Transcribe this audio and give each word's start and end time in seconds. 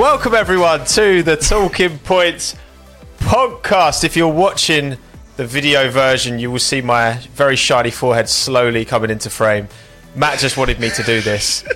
Welcome 0.00 0.34
everyone 0.34 0.86
to 0.86 1.22
the 1.22 1.36
Talking 1.36 1.98
Points 1.98 2.56
podcast. 3.18 4.02
If 4.02 4.16
you're 4.16 4.32
watching 4.32 4.96
the 5.36 5.44
video 5.44 5.90
version, 5.90 6.38
you 6.38 6.50
will 6.50 6.58
see 6.58 6.80
my 6.80 7.18
very 7.34 7.54
shiny 7.54 7.90
forehead 7.90 8.26
slowly 8.26 8.86
coming 8.86 9.10
into 9.10 9.28
frame. 9.28 9.68
Matt 10.16 10.38
just 10.38 10.56
wanted 10.56 10.80
me 10.80 10.88
to 10.88 11.02
do 11.02 11.20
this 11.20 11.68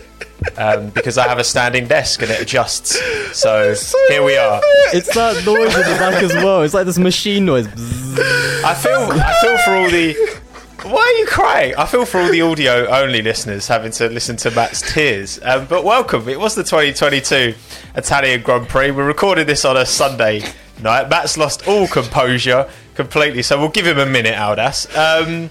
um, 0.57 0.89
because 0.89 1.18
I 1.18 1.29
have 1.29 1.39
a 1.39 1.45
standing 1.45 1.87
desk 1.87 2.23
and 2.23 2.30
it 2.30 2.41
adjusts. 2.41 2.98
So, 3.39 3.75
here 4.09 4.25
we 4.25 4.38
are. 4.38 4.59
It's 4.95 5.14
that 5.14 5.45
noise 5.45 5.75
in 5.75 5.82
the 5.82 5.98
back 5.98 6.22
as 6.22 6.32
well. 6.32 6.62
It's 6.62 6.72
like 6.72 6.86
this 6.86 6.98
machine 6.98 7.45
noise. 7.45 7.66
I 7.66 8.72
feel 8.72 9.06
I 9.20 9.38
feel 9.43 9.59
for 9.59 9.77
all 9.77 9.91
the. 9.91 10.43
Why 10.85 11.01
are 11.01 11.19
you 11.19 11.27
crying? 11.27 11.75
I 11.77 11.87
feel 11.87 12.05
for 12.05 12.21
all 12.21 12.29
the 12.30 12.43
audio 12.43 12.87
only 12.89 13.23
listeners 13.23 13.67
having 13.67 13.91
to 13.93 14.09
listen 14.11 14.37
to 14.37 14.50
Matt's 14.50 14.82
tears. 14.93 15.41
Um, 15.43 15.64
but 15.64 15.82
welcome. 15.82 16.29
It 16.29 16.39
was 16.39 16.55
the 16.55 16.62
2022 16.62 17.54
Italian 17.96 18.43
Grand 18.43 18.68
Prix. 18.68 18.91
We're 18.91 19.07
recording 19.07 19.46
this 19.46 19.64
on 19.64 19.79
a 19.79 19.86
Sunday 19.86 20.43
night. 20.82 21.08
Matt's 21.08 21.39
lost 21.39 21.67
all 21.67 21.89
composure 21.89 22.68
completely, 22.94 23.41
so 23.41 23.58
we'll 23.58 23.71
give 23.71 23.86
him 23.86 23.99
a 23.99 24.05
minute, 24.05 24.35
Aldas. 24.35 24.86
Um, 24.94 25.49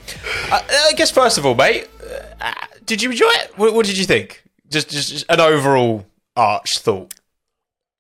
I, 0.52 0.90
I 0.90 0.94
guess 0.94 1.10
first 1.10 1.40
of 1.40 1.48
all, 1.48 1.56
mate, 1.56 1.88
uh, 2.40 2.54
did 2.86 3.02
you 3.02 3.10
enjoy 3.10 3.26
it? 3.32 3.58
What, 3.58 3.74
what 3.74 3.88
did 3.88 3.98
you 3.98 4.06
think? 4.06 4.44
Just, 4.70 4.92
just, 4.92 5.10
just 5.10 5.26
an 5.30 5.40
overall 5.40 6.06
arch 6.38 6.78
thought. 6.78 7.12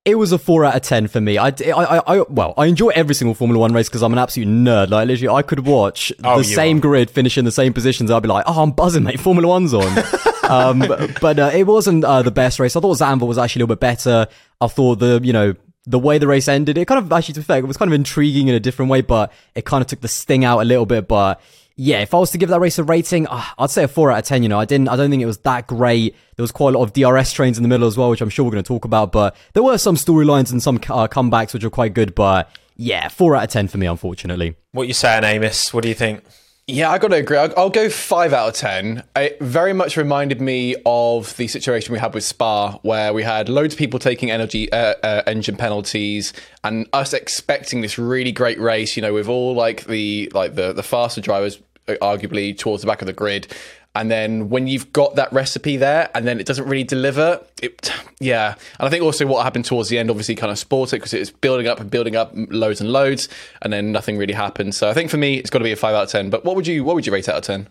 It 0.06 0.16
was 0.16 0.34
a 0.34 0.38
four 0.38 0.66
out 0.66 0.76
of 0.76 0.82
ten 0.82 1.08
for 1.08 1.22
me. 1.22 1.38
I, 1.38 1.48
I, 1.48 1.72
I, 1.72 2.16
I 2.18 2.22
well, 2.28 2.54
I 2.58 2.66
enjoy 2.66 2.90
every 2.90 3.16
single 3.16 3.34
Formula 3.34 3.58
One 3.58 3.72
race 3.74 3.88
because 3.88 4.04
I'm 4.04 4.12
an 4.12 4.20
absolute 4.20 4.50
nerd. 4.50 4.90
Like 4.90 5.08
literally, 5.08 5.34
I 5.34 5.42
could 5.44 5.66
watch 5.66 6.12
Oh, 6.26 6.40
the 6.40 6.44
same 6.44 6.78
are. 6.78 6.82
grid 6.82 7.10
finish 7.10 7.38
in 7.38 7.46
the 7.46 7.52
same 7.54 7.72
positions. 7.72 8.12
I'd 8.12 8.22
be 8.22 8.28
like, 8.28 8.44
oh, 8.46 8.62
I'm 8.62 8.72
buzzing, 8.72 9.04
mate. 9.04 9.20
Formula 9.22 9.48
One's 9.48 9.74
on. 9.74 9.98
um, 10.50 10.80
but 11.22 11.40
uh, 11.40 11.52
it 11.54 11.66
wasn't 11.66 12.04
uh, 12.04 12.22
the 12.22 12.32
best 12.32 12.60
race. 12.60 12.76
I 12.76 12.82
thought 12.82 12.98
Zandvoort 12.98 13.28
was 13.28 13.38
actually 13.38 13.62
a 13.62 13.64
little 13.66 13.76
bit 13.78 13.80
better. 13.80 14.28
I 14.60 14.68
thought 14.68 14.96
the 15.00 15.22
you 15.24 15.32
know 15.32 15.54
the 15.86 16.00
way 16.00 16.18
the 16.18 16.28
race 16.28 16.48
ended, 16.48 16.78
it 16.78 16.86
kind 16.86 17.00
of 17.00 17.12
actually 17.12 17.36
to 17.36 17.40
be 17.40 17.44
fair, 17.46 17.58
it 17.60 17.66
was 17.68 17.78
kind 17.78 17.90
of 17.90 17.94
intriguing 17.94 18.48
in 18.50 18.56
a 18.56 18.60
different 18.60 18.92
way, 18.92 19.02
but 19.02 19.32
it 19.56 19.64
kind 19.66 19.82
of 19.82 19.88
took 19.88 20.02
the 20.02 20.08
sting 20.10 20.44
out 20.44 20.60
a 20.60 20.66
little 20.66 20.86
bit. 20.86 21.08
But 21.08 21.40
yeah, 21.76 22.00
if 22.02 22.14
I 22.14 22.18
was 22.20 22.32
to 22.32 22.38
give 22.38 22.50
that 22.50 22.60
race 22.60 22.78
a 22.78 22.84
rating, 22.84 23.28
uh, 23.28 23.44
I'd 23.58 23.72
say 23.72 23.84
a 23.84 23.88
four 23.88 24.12
out 24.12 24.20
of 24.20 24.26
ten. 24.26 24.44
You 24.44 24.50
know, 24.50 24.60
I 24.60 24.66
didn't, 24.66 24.90
I 24.90 24.96
don't 24.96 25.10
think 25.10 25.24
it 25.24 25.28
was 25.28 25.40
that 25.40 25.68
great. 25.68 26.16
There 26.36 26.44
was 26.44 26.52
quite 26.52 26.76
a 26.76 26.78
lot 26.78 26.84
of 26.84 26.94
DRS 26.94 27.34
trains 27.34 27.58
in 27.58 27.64
the 27.64 27.70
middle 27.70 27.88
as 27.88 27.98
well, 27.98 28.10
which 28.10 28.22
I'm 28.22 28.30
sure 28.30 28.46
we're 28.46 28.52
going 28.52 28.64
to 28.64 28.68
talk 28.68 28.86
about. 28.86 29.12
But 29.12 29.36
there 29.54 29.64
were 29.64 29.78
some 29.78 29.96
storylines 29.96 30.52
and 30.52 30.62
some 30.62 30.78
uh, 30.78 31.08
comebacks 31.08 31.54
which 31.54 31.64
were 31.64 31.70
quite 31.70 31.94
good. 31.94 32.14
But 32.14 32.50
yeah, 32.76 33.08
four 33.08 33.36
out 33.36 33.44
of 33.44 33.50
ten 33.50 33.68
for 33.68 33.78
me, 33.78 33.88
unfortunately. 33.88 34.56
What 34.72 34.88
you 34.88 34.94
saying, 34.94 35.24
Amos? 35.24 35.74
What 35.74 35.82
do 35.82 35.90
you 35.90 35.96
think? 35.96 36.24
Yeah, 36.66 36.92
I 36.92 36.98
got 36.98 37.10
to 37.10 37.18
agree. 37.18 37.38
I'll, 37.38 37.70
go 37.70 37.90
five 37.90 38.32
out 38.32 38.48
of 38.48 38.54
ten. 38.54 39.04
It 39.18 39.38
very 39.42 39.74
much 39.74 39.98
reminded 39.98 40.40
me 40.40 40.78
of 40.86 41.36
the 41.36 41.50
situation 41.50 41.92
we 41.92 42.00
had 42.00 42.14
with 42.14 42.24
Spa, 42.24 42.78
where 42.84 43.14
we 43.14 43.22
had 43.22 43.50
loads 43.50 43.74
of 43.74 43.78
people 43.78 44.00
taking 44.00 44.32
energy 44.32 44.72
uh, 44.72 44.96
uh, 45.04 45.24
engine 45.28 45.58
penalties, 45.58 46.32
and 46.64 46.88
us 46.94 47.12
expecting 47.12 47.82
this 47.82 47.98
really 47.98 48.32
great 48.32 48.62
race. 48.62 48.96
You 48.96 49.02
know, 49.02 49.14
with 49.14 49.28
all 49.28 49.54
like 49.56 49.84
the 49.88 50.32
like 50.34 50.56
the 50.56 50.72
the 50.72 50.84
faster 50.84 51.20
drivers, 51.20 51.60
uh, 51.90 51.96
arguably 52.02 52.58
towards 52.58 52.82
the 52.82 52.88
back 52.88 53.02
of 53.02 53.08
the 53.08 53.14
grid. 53.14 53.54
And 53.96 54.10
then 54.10 54.50
when 54.50 54.68
you've 54.68 54.92
got 54.92 55.16
that 55.16 55.32
recipe 55.32 55.78
there, 55.78 56.10
and 56.16 56.26
then 56.26 56.40
it 56.40 56.48
doesn't 56.48 56.68
really 56.68 56.84
deliver, 56.84 57.46
it 57.62 57.92
yeah. 58.20 58.56
And 58.80 58.88
I 58.88 58.90
think 58.90 59.04
also 59.04 59.26
what 59.28 59.44
happened 59.44 59.66
towards 59.66 59.90
the 59.90 60.00
end, 60.00 60.10
obviously, 60.10 60.36
kind 60.36 60.52
of 60.52 60.58
spoiled 60.58 60.94
it 60.94 60.98
because 60.98 61.14
it 61.14 61.20
was 61.20 61.30
building 61.30 61.68
up 61.68 61.80
and 61.80 61.92
building 61.92 62.16
up 62.16 62.32
loads 62.34 62.82
and 62.82 62.92
loads, 62.92 63.30
and 63.62 63.72
then 63.72 63.92
nothing 63.92 64.18
really 64.18 64.34
happened. 64.34 64.74
So 64.74 64.90
I 64.90 64.94
think 64.94 65.12
for 65.12 65.18
me, 65.18 65.36
it's 65.36 65.52
got 65.52 65.60
to 65.60 65.64
be 65.64 65.72
a 65.72 65.76
five 65.76 65.94
out 65.94 66.04
of 66.04 66.10
ten. 66.10 66.32
But 66.32 66.44
what 66.44 66.56
would 66.56 66.66
you 66.66 66.84
what 66.84 66.96
would 66.96 67.06
you 67.06 67.14
rate 67.14 67.30
out 67.30 67.38
of 67.38 67.44
ten? 67.44 67.70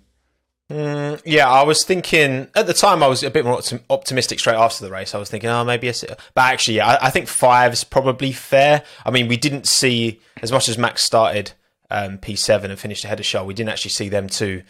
Yeah, 1.24 1.50
I 1.50 1.64
was 1.64 1.84
thinking 1.84 2.48
at 2.54 2.66
the 2.66 2.72
time 2.72 3.02
I 3.02 3.06
was 3.06 3.22
a 3.22 3.30
bit 3.30 3.44
more 3.44 3.58
optim- 3.58 3.82
optimistic 3.90 4.38
straight 4.38 4.56
after 4.56 4.84
the 4.84 4.90
race. 4.90 5.14
I 5.14 5.18
was 5.18 5.28
thinking, 5.28 5.50
oh, 5.50 5.64
maybe 5.64 5.88
a 5.88 5.92
six. 5.92 6.14
But 6.34 6.42
actually, 6.42 6.76
yeah, 6.76 6.86
I, 6.88 7.08
I 7.08 7.10
think 7.10 7.28
five 7.28 7.72
is 7.74 7.84
probably 7.84 8.32
fair. 8.32 8.82
I 9.04 9.10
mean, 9.10 9.28
we 9.28 9.36
didn't 9.36 9.66
see 9.66 10.20
as 10.40 10.50
much 10.50 10.68
as 10.68 10.78
Max 10.78 11.02
started 11.02 11.52
um, 11.90 12.16
P7 12.18 12.64
and 12.64 12.78
finished 12.78 13.04
ahead 13.04 13.20
of 13.20 13.26
Shell. 13.26 13.44
We 13.44 13.54
didn't 13.54 13.70
actually 13.70 13.90
see 13.90 14.08
them 14.08 14.28
two 14.28 14.62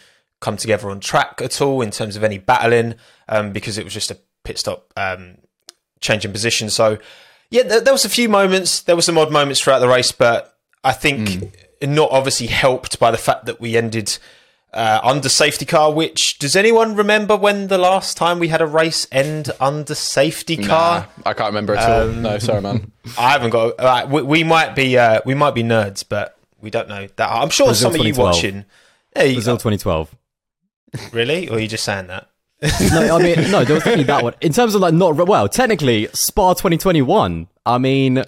come 0.43 0.57
together 0.57 0.89
on 0.89 0.99
track 0.99 1.41
at 1.41 1.61
all 1.61 1.81
in 1.81 1.89
terms 1.89 2.15
of 2.15 2.23
any 2.23 2.37
battling 2.37 2.95
um, 3.29 3.53
because 3.53 3.77
it 3.77 3.83
was 3.83 3.93
just 3.93 4.11
a 4.11 4.17
pit 4.43 4.59
stop 4.59 4.91
um, 4.97 5.37
change 6.01 6.25
in 6.25 6.31
position. 6.31 6.69
So, 6.69 6.97
yeah, 7.49 7.63
there, 7.63 7.81
there 7.81 7.93
was 7.93 8.03
a 8.05 8.09
few 8.09 8.27
moments. 8.27 8.81
There 8.81 8.95
were 8.95 9.01
some 9.01 9.17
odd 9.17 9.31
moments 9.31 9.61
throughout 9.61 9.79
the 9.79 9.87
race, 9.87 10.11
but 10.11 10.57
I 10.83 10.91
think 10.91 11.55
not 11.81 12.11
obviously 12.11 12.47
helped 12.47 12.99
by 12.99 13.09
the 13.09 13.17
fact 13.17 13.45
that 13.45 13.61
we 13.61 13.77
ended 13.77 14.17
uh, 14.73 14.99
under 15.01 15.29
safety 15.29 15.65
car. 15.65 15.93
Which 15.93 16.39
does 16.39 16.57
anyone 16.57 16.95
remember 16.95 17.37
when 17.37 17.67
the 17.67 17.77
last 17.77 18.17
time 18.17 18.39
we 18.39 18.49
had 18.49 18.61
a 18.61 18.67
race 18.67 19.07
end 19.13 19.49
under 19.61 19.95
safety 19.95 20.57
car? 20.57 21.07
Nah, 21.17 21.29
I 21.29 21.33
can't 21.33 21.49
remember 21.49 21.75
at 21.75 21.89
all. 21.89 22.07
No, 22.09 22.37
sorry, 22.39 22.61
man. 22.61 22.91
I 23.17 23.31
haven't 23.31 23.51
got. 23.51 23.79
Uh, 23.79 24.07
we, 24.09 24.21
we 24.23 24.43
might 24.43 24.75
be 24.75 24.97
uh, 24.97 25.21
we 25.25 25.35
might 25.35 25.55
be 25.55 25.63
nerds, 25.63 26.03
but 26.07 26.37
we 26.59 26.69
don't 26.69 26.89
know 26.89 27.07
that. 27.15 27.29
I'm 27.31 27.49
sure 27.49 27.67
Brazil 27.67 27.91
some 27.91 28.01
of 28.01 28.05
you 28.05 28.13
watching. 28.15 28.65
Yeah, 29.15 29.23
you, 29.23 29.35
Brazil 29.35 29.55
2012. 29.55 30.13
Really? 31.11 31.49
Or 31.49 31.55
are 31.55 31.59
you 31.59 31.67
just 31.67 31.83
saying 31.83 32.07
that? 32.07 32.29
No, 32.93 33.17
I 33.17 33.21
mean, 33.21 33.51
no, 33.51 33.63
there 33.65 33.73
was 33.75 33.83
definitely 33.83 34.03
that 34.05 34.23
one. 34.23 34.35
In 34.41 34.53
terms 34.53 34.73
of 34.75 34.81
like 34.81 34.93
not 34.93 35.15
well, 35.27 35.49
technically 35.49 36.07
Spa 36.13 36.53
2021. 36.53 37.47
I 37.65 37.77
mean, 37.77 38.23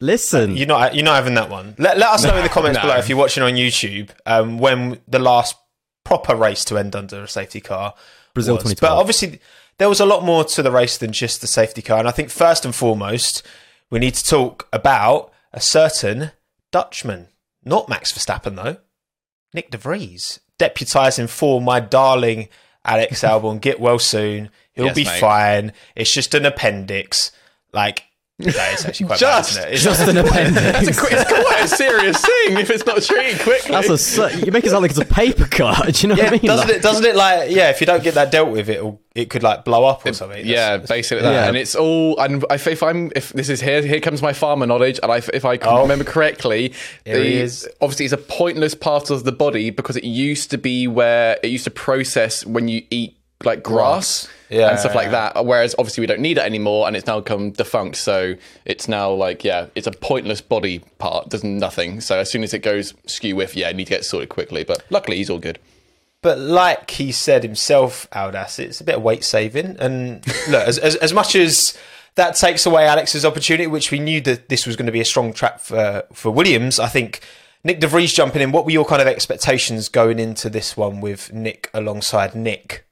listen, 0.00 0.56
You're 0.56 0.66
not 0.66 0.94
you're 0.94 1.04
not 1.04 1.16
having 1.16 1.34
that 1.34 1.50
one. 1.50 1.74
Let, 1.78 1.98
let 1.98 2.10
us 2.10 2.24
know 2.24 2.36
in 2.36 2.42
the 2.42 2.48
comments 2.48 2.76
No. 2.76 2.82
below 2.82 2.96
if 2.98 3.08
you're 3.08 3.18
watching 3.18 3.42
on 3.42 3.54
YouTube 3.54 4.10
um, 4.26 4.58
when 4.58 5.00
the 5.08 5.18
last 5.18 5.56
proper 6.04 6.34
race 6.36 6.64
to 6.66 6.78
end 6.78 6.94
under 6.94 7.22
a 7.24 7.28
safety 7.28 7.60
car 7.60 7.94
Brazil 8.34 8.54
was. 8.54 8.62
2012. 8.64 8.80
But 8.90 9.00
obviously 9.00 9.40
there 9.78 9.88
was 9.88 10.00
a 10.00 10.06
lot 10.06 10.24
more 10.24 10.44
to 10.44 10.62
the 10.62 10.70
race 10.70 10.96
than 10.98 11.12
just 11.12 11.40
the 11.40 11.46
safety 11.46 11.82
car, 11.82 11.98
and 11.98 12.08
I 12.08 12.12
think 12.12 12.30
first 12.30 12.64
and 12.64 12.74
foremost 12.74 13.42
we 13.90 13.98
need 13.98 14.14
to 14.14 14.24
talk 14.24 14.68
about 14.72 15.32
a 15.52 15.60
certain 15.60 16.32
Dutchman, 16.70 17.28
not 17.64 17.88
Max 17.88 18.12
Verstappen 18.12 18.54
though, 18.56 18.76
Nyck 19.56 19.70
De 19.70 19.78
Vries, 19.78 20.40
deputising 20.58 21.28
for 21.28 21.60
my 21.60 21.80
darling 21.80 22.48
Alex 22.84 23.22
Albon. 23.22 23.60
Get 23.60 23.80
well 23.80 23.98
soon. 23.98 24.50
He'll 24.72 24.86
Yes, 24.86 24.94
be 24.96 25.04
mate. 25.04 25.20
fine. 25.20 25.72
It's 25.96 26.12
just 26.12 26.34
an 26.34 26.44
appendix. 26.46 27.32
Like 27.72 28.04
that 28.38 28.72
is 28.74 28.86
actually 28.86 29.06
quite 29.06 29.18
Just- 29.18 29.56
bad, 29.56 29.64
isn't 29.64 29.68
it? 29.68 29.74
It's 29.74 29.82
just 29.82 30.08
an 30.08 30.16
appendix. 30.16 30.88
It's, 30.88 31.00
qu- 31.00 31.08
it's 31.10 31.32
quite 31.32 31.64
a 31.64 31.68
serious 31.68 32.20
thing 32.24 32.58
if 32.58 32.70
it's 32.70 32.86
not 32.86 33.02
treated 33.02 33.40
quickly. 33.40 33.72
That's 33.72 33.88
a 33.88 33.98
su- 33.98 34.44
you 34.46 34.52
make 34.52 34.64
it 34.64 34.70
sound 34.70 34.82
like 34.82 34.92
it's 34.92 35.00
a 35.00 35.04
paper 35.04 35.46
cut. 35.46 35.86
Do 35.94 36.06
you 36.06 36.08
know 36.14 36.14
Yeah, 36.14 36.24
what 36.24 36.32
I 36.32 36.36
mean? 36.36 36.46
doesn't 36.46 36.68
Like- 36.68 36.76
it? 36.76 36.82
Doesn't 36.82 37.04
it? 37.04 37.16
Like, 37.16 37.50
yeah, 37.50 37.70
if 37.70 37.80
you 37.80 37.86
don't 37.88 38.02
get 38.02 38.14
that 38.14 38.30
dealt 38.30 38.50
with, 38.50 38.68
it 38.68 38.80
it 39.16 39.30
could 39.30 39.42
like 39.42 39.64
blow 39.64 39.84
up 39.84 40.06
or 40.06 40.12
something. 40.12 40.46
yeah, 40.46 40.70
That's- 40.76 40.88
basically 40.88 41.22
that, 41.24 41.32
Yeah. 41.32 41.48
and 41.48 41.56
it's 41.56 41.74
all. 41.74 42.16
And 42.20 42.44
if, 42.48 42.66
if 42.68 42.82
I'm, 42.84 43.10
if 43.16 43.32
this 43.32 43.48
is 43.48 43.60
here, 43.60 43.82
here 43.82 43.98
comes 44.00 44.22
my 44.22 44.32
farmer 44.32 44.66
knowledge, 44.66 45.00
and 45.02 45.10
I, 45.10 45.16
if 45.34 45.44
I 45.44 45.56
can 45.56 45.68
Oh. 45.68 45.82
remember 45.82 46.04
correctly, 46.04 46.72
Here 47.04 47.16
the, 47.18 47.26
is. 47.40 47.68
obviously 47.80 48.04
it's 48.04 48.14
a 48.14 48.18
pointless 48.18 48.76
part 48.76 49.10
of 49.10 49.24
the 49.24 49.32
body 49.32 49.70
because 49.70 49.96
it 49.96 50.04
used 50.04 50.52
to 50.52 50.58
be 50.58 50.86
where 50.86 51.36
it 51.42 51.48
used 51.48 51.64
to 51.64 51.72
process 51.72 52.46
when 52.46 52.68
you 52.68 52.84
eat 52.90 53.16
like 53.44 53.62
grass. 53.62 54.28
Yeah, 54.50 54.70
and 54.70 54.78
stuff 54.78 54.94
like 54.94 55.10
that. 55.10 55.44
Whereas 55.44 55.74
obviously 55.78 56.00
we 56.00 56.06
don't 56.06 56.20
need 56.20 56.38
it 56.38 56.44
anymore, 56.44 56.86
and 56.86 56.96
it's 56.96 57.06
now 57.06 57.20
come 57.20 57.50
defunct. 57.50 57.96
So 57.96 58.34
it's 58.64 58.88
now 58.88 59.12
like 59.12 59.44
yeah, 59.44 59.66
it's 59.74 59.86
a 59.86 59.90
pointless 59.90 60.40
body 60.40 60.80
part, 60.98 61.28
does 61.28 61.44
nothing. 61.44 62.00
So 62.00 62.18
as 62.18 62.30
soon 62.30 62.42
as 62.42 62.54
it 62.54 62.60
goes 62.60 62.94
skew 63.06 63.36
with, 63.36 63.54
yeah, 63.56 63.68
I 63.68 63.72
need 63.72 63.84
to 63.84 63.90
get 63.90 64.04
sorted 64.04 64.30
quickly. 64.30 64.64
But 64.64 64.84
luckily 64.90 65.18
he's 65.18 65.30
all 65.30 65.38
good. 65.38 65.58
But 66.22 66.38
like 66.38 66.90
he 66.92 67.12
said 67.12 67.42
himself, 67.42 68.08
Aldas, 68.10 68.58
it's 68.58 68.80
a 68.80 68.84
bit 68.84 68.96
of 68.96 69.02
weight 69.02 69.22
saving. 69.22 69.76
And 69.78 70.26
look, 70.48 70.66
as, 70.66 70.78
as 70.78 70.96
as 70.96 71.12
much 71.12 71.36
as 71.36 71.76
that 72.14 72.34
takes 72.36 72.64
away 72.66 72.86
Alex's 72.86 73.24
opportunity, 73.24 73.66
which 73.66 73.90
we 73.90 74.00
knew 74.00 74.20
that 74.22 74.48
this 74.48 74.66
was 74.66 74.76
going 74.76 74.86
to 74.86 74.92
be 74.92 75.00
a 75.00 75.04
strong 75.04 75.32
trap 75.32 75.60
for 75.60 76.04
for 76.12 76.30
Williams, 76.30 76.78
I 76.78 76.88
think. 76.88 77.20
Nyck 77.66 77.80
De 77.80 77.88
Vries 77.88 78.12
jumping 78.12 78.40
in. 78.40 78.52
What 78.52 78.64
were 78.64 78.70
your 78.70 78.84
kind 78.84 79.02
of 79.02 79.08
expectations 79.08 79.88
going 79.88 80.20
into 80.20 80.48
this 80.48 80.76
one 80.76 81.00
with 81.00 81.32
Nick 81.32 81.68
alongside 81.74 82.34
Nick? 82.34 82.87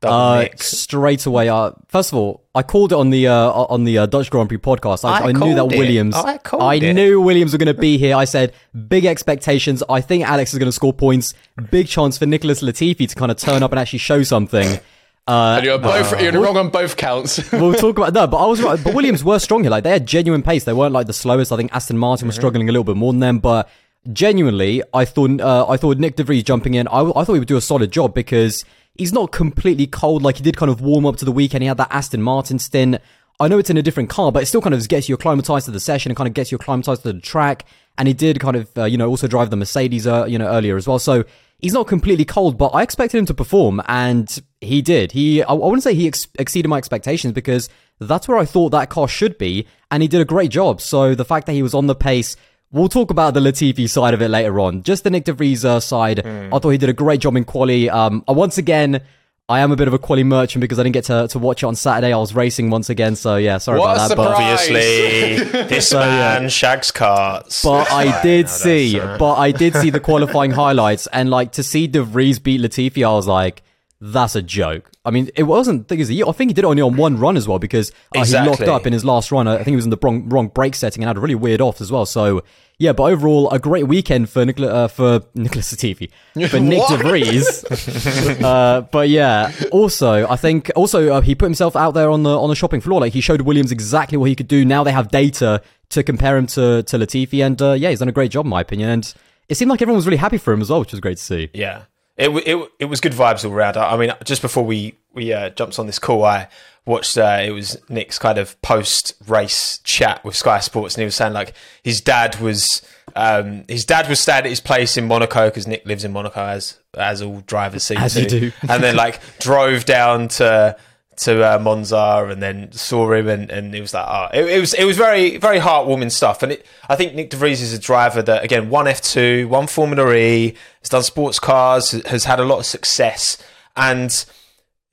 Uh, 0.00 0.46
straight 0.54 1.26
away. 1.26 1.48
Uh, 1.48 1.72
first 1.88 2.12
of 2.12 2.18
all, 2.18 2.44
I 2.54 2.62
called 2.62 2.92
it 2.92 2.94
on 2.94 3.10
the 3.10 3.26
uh, 3.26 3.50
on 3.50 3.82
the 3.82 3.98
uh, 3.98 4.06
Dutch 4.06 4.30
Grand 4.30 4.48
Prix 4.48 4.58
podcast. 4.58 5.04
I, 5.04 5.24
I 5.24 5.28
I, 5.28 5.32
knew 5.32 5.54
that 5.56 5.72
it. 5.72 5.78
Williams. 5.78 6.14
I 6.14 6.38
called 6.38 6.82
it. 6.82 6.94
knew 6.94 7.20
Williams 7.20 7.52
were 7.52 7.58
going 7.58 7.74
to 7.74 7.80
be 7.80 7.98
here. 7.98 8.14
I 8.14 8.24
said 8.24 8.52
big 8.88 9.04
expectations. 9.06 9.82
I 9.88 10.00
think 10.00 10.24
Alex 10.24 10.52
is 10.52 10.58
going 10.60 10.68
to 10.68 10.72
score 10.72 10.92
points. 10.92 11.34
Big 11.70 11.88
chance 11.88 12.16
for 12.16 12.26
Nicholas 12.26 12.62
Latifi 12.62 13.08
to 13.08 13.14
kind 13.16 13.32
of 13.32 13.38
turn 13.38 13.64
up 13.64 13.72
and 13.72 13.80
actually 13.80 13.98
show 13.98 14.22
something. 14.22 14.78
Uh, 15.26 15.56
And 15.56 15.64
you're 15.64 15.78
both 15.78 16.22
you're 16.22 16.32
wrong 16.32 16.56
on 16.56 16.70
both 16.70 16.96
counts. 16.96 17.50
we'll 17.52 17.74
talk 17.74 17.98
about 17.98 18.12
no, 18.12 18.26
but 18.28 18.36
I 18.36 18.46
was 18.46 18.62
right. 18.62 18.78
But 18.82 18.94
Williams 18.94 19.24
were 19.24 19.40
strong 19.40 19.62
here. 19.62 19.70
Like 19.70 19.82
they 19.82 19.90
had 19.90 20.06
genuine 20.06 20.42
pace. 20.44 20.62
They 20.62 20.72
weren't 20.72 20.92
like 20.92 21.08
the 21.08 21.12
slowest. 21.12 21.50
I 21.50 21.56
think 21.56 21.74
Aston 21.74 21.98
Martin 21.98 22.28
was 22.28 22.36
struggling 22.36 22.68
a 22.68 22.72
little 22.72 22.84
bit 22.84 22.96
more 22.96 23.12
than 23.12 23.20
them. 23.20 23.40
But 23.40 23.68
genuinely, 24.12 24.82
I 24.94 25.04
thought 25.04 25.40
uh, 25.40 25.66
I 25.68 25.76
thought 25.76 25.98
Nyck 25.98 26.14
De 26.14 26.22
Vries 26.22 26.44
jumping 26.44 26.74
in. 26.74 26.86
I, 26.86 27.00
I 27.00 27.24
thought 27.24 27.32
he 27.32 27.40
would 27.40 27.48
do 27.48 27.56
a 27.56 27.60
solid 27.60 27.90
job 27.90 28.14
because 28.14 28.64
he's 28.98 29.12
not 29.12 29.32
completely 29.32 29.86
cold. 29.86 30.22
Like 30.22 30.36
he 30.36 30.42
did 30.42 30.56
kind 30.56 30.70
of 30.70 30.80
warm 30.80 31.06
up 31.06 31.16
to 31.16 31.24
the 31.24 31.32
weekend. 31.32 31.62
He 31.62 31.68
had 31.68 31.78
that 31.78 31.88
Aston 31.90 32.22
Martin 32.22 32.58
stint. 32.58 32.98
I 33.40 33.46
know 33.46 33.58
it's 33.58 33.70
in 33.70 33.76
a 33.76 33.82
different 33.82 34.10
car, 34.10 34.32
but 34.32 34.42
it 34.42 34.46
still 34.46 34.60
kind 34.60 34.74
of 34.74 34.86
gets 34.88 35.08
you 35.08 35.14
acclimatized 35.14 35.66
to 35.66 35.70
the 35.70 35.80
session 35.80 36.10
and 36.10 36.16
kind 36.16 36.26
of 36.26 36.34
gets 36.34 36.50
you 36.50 36.56
acclimatized 36.56 37.02
to 37.02 37.12
the 37.12 37.20
track. 37.20 37.64
And 37.96 38.08
he 38.08 38.14
did 38.14 38.40
kind 38.40 38.56
of, 38.56 38.76
uh, 38.76 38.84
you 38.84 38.98
know, 38.98 39.08
also 39.08 39.28
drive 39.28 39.50
the 39.50 39.56
Mercedes, 39.56 40.06
uh, 40.06 40.26
you 40.26 40.38
know, 40.38 40.48
earlier 40.48 40.76
as 40.76 40.88
well. 40.88 40.98
So 40.98 41.24
he's 41.60 41.72
not 41.72 41.86
completely 41.86 42.24
cold, 42.24 42.58
but 42.58 42.68
I 42.68 42.82
expected 42.82 43.18
him 43.18 43.26
to 43.26 43.34
perform, 43.34 43.80
and 43.86 44.40
he 44.60 44.82
did. 44.82 45.12
He, 45.12 45.42
I, 45.42 45.52
wouldn't 45.52 45.82
say 45.82 45.94
he 45.94 46.06
ex- 46.06 46.28
exceeded 46.38 46.68
my 46.68 46.78
expectations 46.78 47.32
because 47.32 47.68
that's 48.00 48.28
where 48.28 48.38
I 48.38 48.44
thought 48.44 48.70
that 48.70 48.90
car 48.90 49.08
should 49.08 49.38
be, 49.38 49.66
and 49.90 50.02
he 50.02 50.08
did 50.08 50.20
a 50.20 50.24
great 50.24 50.50
job. 50.50 50.80
So 50.80 51.14
the 51.14 51.24
fact 51.24 51.46
that 51.46 51.52
he 51.52 51.62
was 51.62 51.74
on 51.74 51.86
the 51.86 51.94
pace. 51.94 52.36
We'll 52.70 52.88
talk 52.88 53.10
about 53.10 53.32
the 53.32 53.40
Latifi 53.40 53.88
side 53.88 54.12
of 54.12 54.20
it 54.20 54.28
later 54.28 54.60
on. 54.60 54.82
Just 54.82 55.04
the 55.04 55.10
Nyck 55.10 55.24
De 55.24 55.32
Vries 55.32 55.64
uh, 55.64 55.80
side, 55.80 56.24
I 56.26 56.50
thought 56.58 56.68
he 56.68 56.76
did 56.78 56.90
a 56.90 56.92
great 56.94 57.20
job 57.20 57.34
in 57.36 57.44
quali. 57.44 57.88
Um, 57.88 58.22
once 58.28 58.58
again, 58.58 59.00
I 59.48 59.60
am 59.60 59.72
a 59.72 59.76
bit 59.76 59.88
of 59.88 59.94
a 59.94 59.98
quali 59.98 60.22
merchant 60.24 60.60
because 60.60 60.78
I 60.78 60.82
didn't 60.82 60.92
get 60.92 61.04
to, 61.04 61.26
to 61.28 61.38
watch 61.38 61.62
it 61.62 61.66
on 61.66 61.74
Saturday. 61.74 62.12
I 62.12 62.18
was 62.18 62.34
racing 62.34 62.68
once 62.68 62.90
again, 62.90 63.16
so 63.16 63.36
yeah, 63.36 63.56
sorry 63.56 63.78
What 63.78 63.94
about 63.94 64.04
a 64.04 64.08
that. 64.10 64.16
But. 64.16 64.34
Obviously, 64.34 65.62
this 65.68 65.94
man 65.94 66.50
shags 66.50 66.90
carts. 66.90 67.62
but 67.64 67.90
I 67.90 68.20
did 68.22 68.44
No, 68.44 68.52
see, 68.52 68.98
that's, 68.98 69.04
uh, 69.06 69.16
but 69.18 69.36
I 69.36 69.50
did 69.52 69.74
see 69.74 69.88
the 69.88 70.00
qualifying 70.00 70.50
highlights, 70.50 71.06
and 71.06 71.30
like 71.30 71.52
to 71.52 71.62
see 71.62 71.86
De 71.86 72.02
Vries 72.02 72.38
beat 72.38 72.60
Latifi, 72.60 73.02
I 73.02 73.12
was 73.12 73.26
like, 73.26 73.62
that's 74.00 74.36
a 74.36 74.42
joke. 74.42 74.90
I 75.04 75.10
mean, 75.10 75.28
it 75.34 75.42
wasn't. 75.44 75.88
Thing 75.88 75.98
is, 75.98 76.10
I 76.10 76.32
think 76.32 76.50
he 76.50 76.54
did 76.54 76.64
it 76.64 76.68
only 76.68 76.82
on 76.82 76.96
one 76.96 77.18
run 77.18 77.36
as 77.36 77.48
well 77.48 77.58
because 77.58 77.90
uh, 78.14 78.24
he 78.24 78.32
locked 78.34 78.62
up 78.62 78.86
in 78.86 78.92
his 78.92 79.04
last 79.04 79.32
run. 79.32 79.48
I 79.48 79.56
think 79.56 79.68
he 79.68 79.76
was 79.76 79.86
in 79.86 79.90
the 79.90 79.98
wrong, 80.00 80.28
wrong 80.28 80.48
brake 80.48 80.74
setting 80.76 81.02
and 81.02 81.08
had 81.08 81.16
a 81.16 81.20
really 81.20 81.34
weird 81.34 81.60
off 81.60 81.80
as 81.80 81.90
well. 81.90 82.06
So 82.06 82.42
yeah, 82.78 82.92
but 82.92 83.04
overall, 83.04 83.50
a 83.50 83.58
great 83.58 83.88
weekend 83.88 84.30
for 84.30 84.44
Nicola, 84.44 84.68
uh, 84.68 84.88
for 84.88 85.22
Nicholas 85.34 85.72
Latifi, 85.72 86.10
for 86.48 86.58
Nyck 86.58 86.88
De 86.88 86.96
Vries. 86.98 88.40
uh, 88.44 88.82
but 88.92 89.08
yeah, 89.08 89.52
also 89.72 90.28
I 90.28 90.36
think 90.36 90.70
also 90.76 91.14
uh, 91.14 91.20
he 91.20 91.34
put 91.34 91.46
himself 91.46 91.74
out 91.74 91.94
there 91.94 92.08
on 92.08 92.22
the 92.22 92.38
on 92.38 92.48
the 92.48 92.54
shopping 92.54 92.80
floor. 92.80 93.00
Like 93.00 93.14
he 93.14 93.20
showed 93.20 93.40
Williams 93.40 93.72
exactly 93.72 94.16
what 94.16 94.28
he 94.28 94.36
could 94.36 94.48
do. 94.48 94.64
Now 94.64 94.84
they 94.84 94.92
have 94.92 95.08
data 95.08 95.60
to 95.90 96.02
compare 96.04 96.36
him 96.36 96.46
to 96.48 96.84
to 96.84 96.98
Latifi, 96.98 97.44
and 97.44 97.60
uh, 97.60 97.72
yeah, 97.72 97.90
he's 97.90 97.98
done 97.98 98.08
a 98.08 98.12
great 98.12 98.30
job 98.30 98.46
in 98.46 98.50
my 98.50 98.60
opinion. 98.60 98.90
And 98.90 99.14
it 99.48 99.56
seemed 99.56 99.70
like 99.70 99.82
everyone 99.82 99.96
was 99.96 100.06
really 100.06 100.18
happy 100.18 100.38
for 100.38 100.52
him 100.52 100.60
as 100.60 100.70
well, 100.70 100.78
which 100.78 100.92
was 100.92 101.00
great 101.00 101.16
to 101.16 101.24
see. 101.24 101.50
Yeah, 101.52 101.82
it 102.18 102.28
it 102.46 102.72
it 102.80 102.84
was 102.86 103.00
good 103.00 103.12
vibes 103.12 103.44
all 103.44 103.52
round. 103.52 103.76
I 103.76 103.92
I 103.92 103.96
mean, 103.96 104.12
just 104.24 104.42
before 104.42 104.64
we 104.64 104.94
we 105.14 105.32
uh, 105.32 105.50
jumped 105.50 105.78
on 105.78 105.86
this 105.86 105.98
call, 105.98 106.24
I 106.24 106.48
watched 106.84 107.16
uh, 107.18 107.40
it 107.42 107.50
was 107.50 107.76
Nyck's 107.88 108.18
kind 108.18 108.38
of 108.38 108.60
post 108.62 109.14
race 109.26 109.78
chat 109.84 110.24
with 110.24 110.34
Sky 110.36 110.58
Sports, 110.60 110.94
and 110.94 111.02
he 111.02 111.04
was 111.04 111.14
saying 111.14 111.32
like 111.32 111.54
his 111.82 112.00
dad 112.00 112.40
was 112.40 112.82
um, 113.16 113.64
his 113.68 113.84
dad 113.84 114.08
was 114.08 114.20
staying 114.20 114.44
at 114.44 114.46
his 114.46 114.60
place 114.60 114.96
in 114.96 115.06
Monaco 115.06 115.46
because 115.48 115.66
Nyck 115.66 115.84
lives 115.86 116.04
in 116.04 116.12
Monaco 116.12 116.40
as 116.44 116.78
as 116.96 117.22
all 117.22 117.40
drivers 117.46 117.84
seem 117.84 117.98
As 117.98 118.14
to, 118.14 118.22
you 118.22 118.28
do. 118.28 118.52
and 118.68 118.82
then 118.82 118.96
like 118.96 119.20
drove 119.38 119.84
down 119.84 120.28
to. 120.28 120.76
To 121.22 121.54
uh, 121.54 121.58
Monza 121.58 122.28
and 122.30 122.40
then 122.40 122.70
saw 122.70 123.12
him 123.12 123.28
and, 123.28 123.50
and 123.50 123.74
it 123.74 123.80
was 123.80 123.92
like 123.92 124.06
oh 124.06 124.28
it, 124.32 124.44
it 124.44 124.60
was 124.60 124.72
it 124.74 124.84
was 124.84 124.96
very 124.96 125.36
very 125.36 125.58
heartwarming 125.58 126.12
stuff 126.12 126.44
and 126.44 126.52
it, 126.52 126.64
I 126.88 126.94
think 126.94 127.14
Nyck 127.14 127.30
De 127.30 127.36
Vries 127.36 127.60
is 127.60 127.72
a 127.72 127.78
driver 127.78 128.22
that 128.22 128.44
again 128.44 128.70
one 128.70 128.86
F 128.86 129.00
two 129.00 129.48
one 129.48 129.66
Formula 129.66 130.14
E 130.14 130.54
has 130.80 130.90
done 130.90 131.02
sports 131.02 131.40
cars 131.40 131.90
has 132.06 132.24
had 132.24 132.38
a 132.38 132.44
lot 132.44 132.60
of 132.60 132.66
success 132.66 133.36
and 133.76 134.24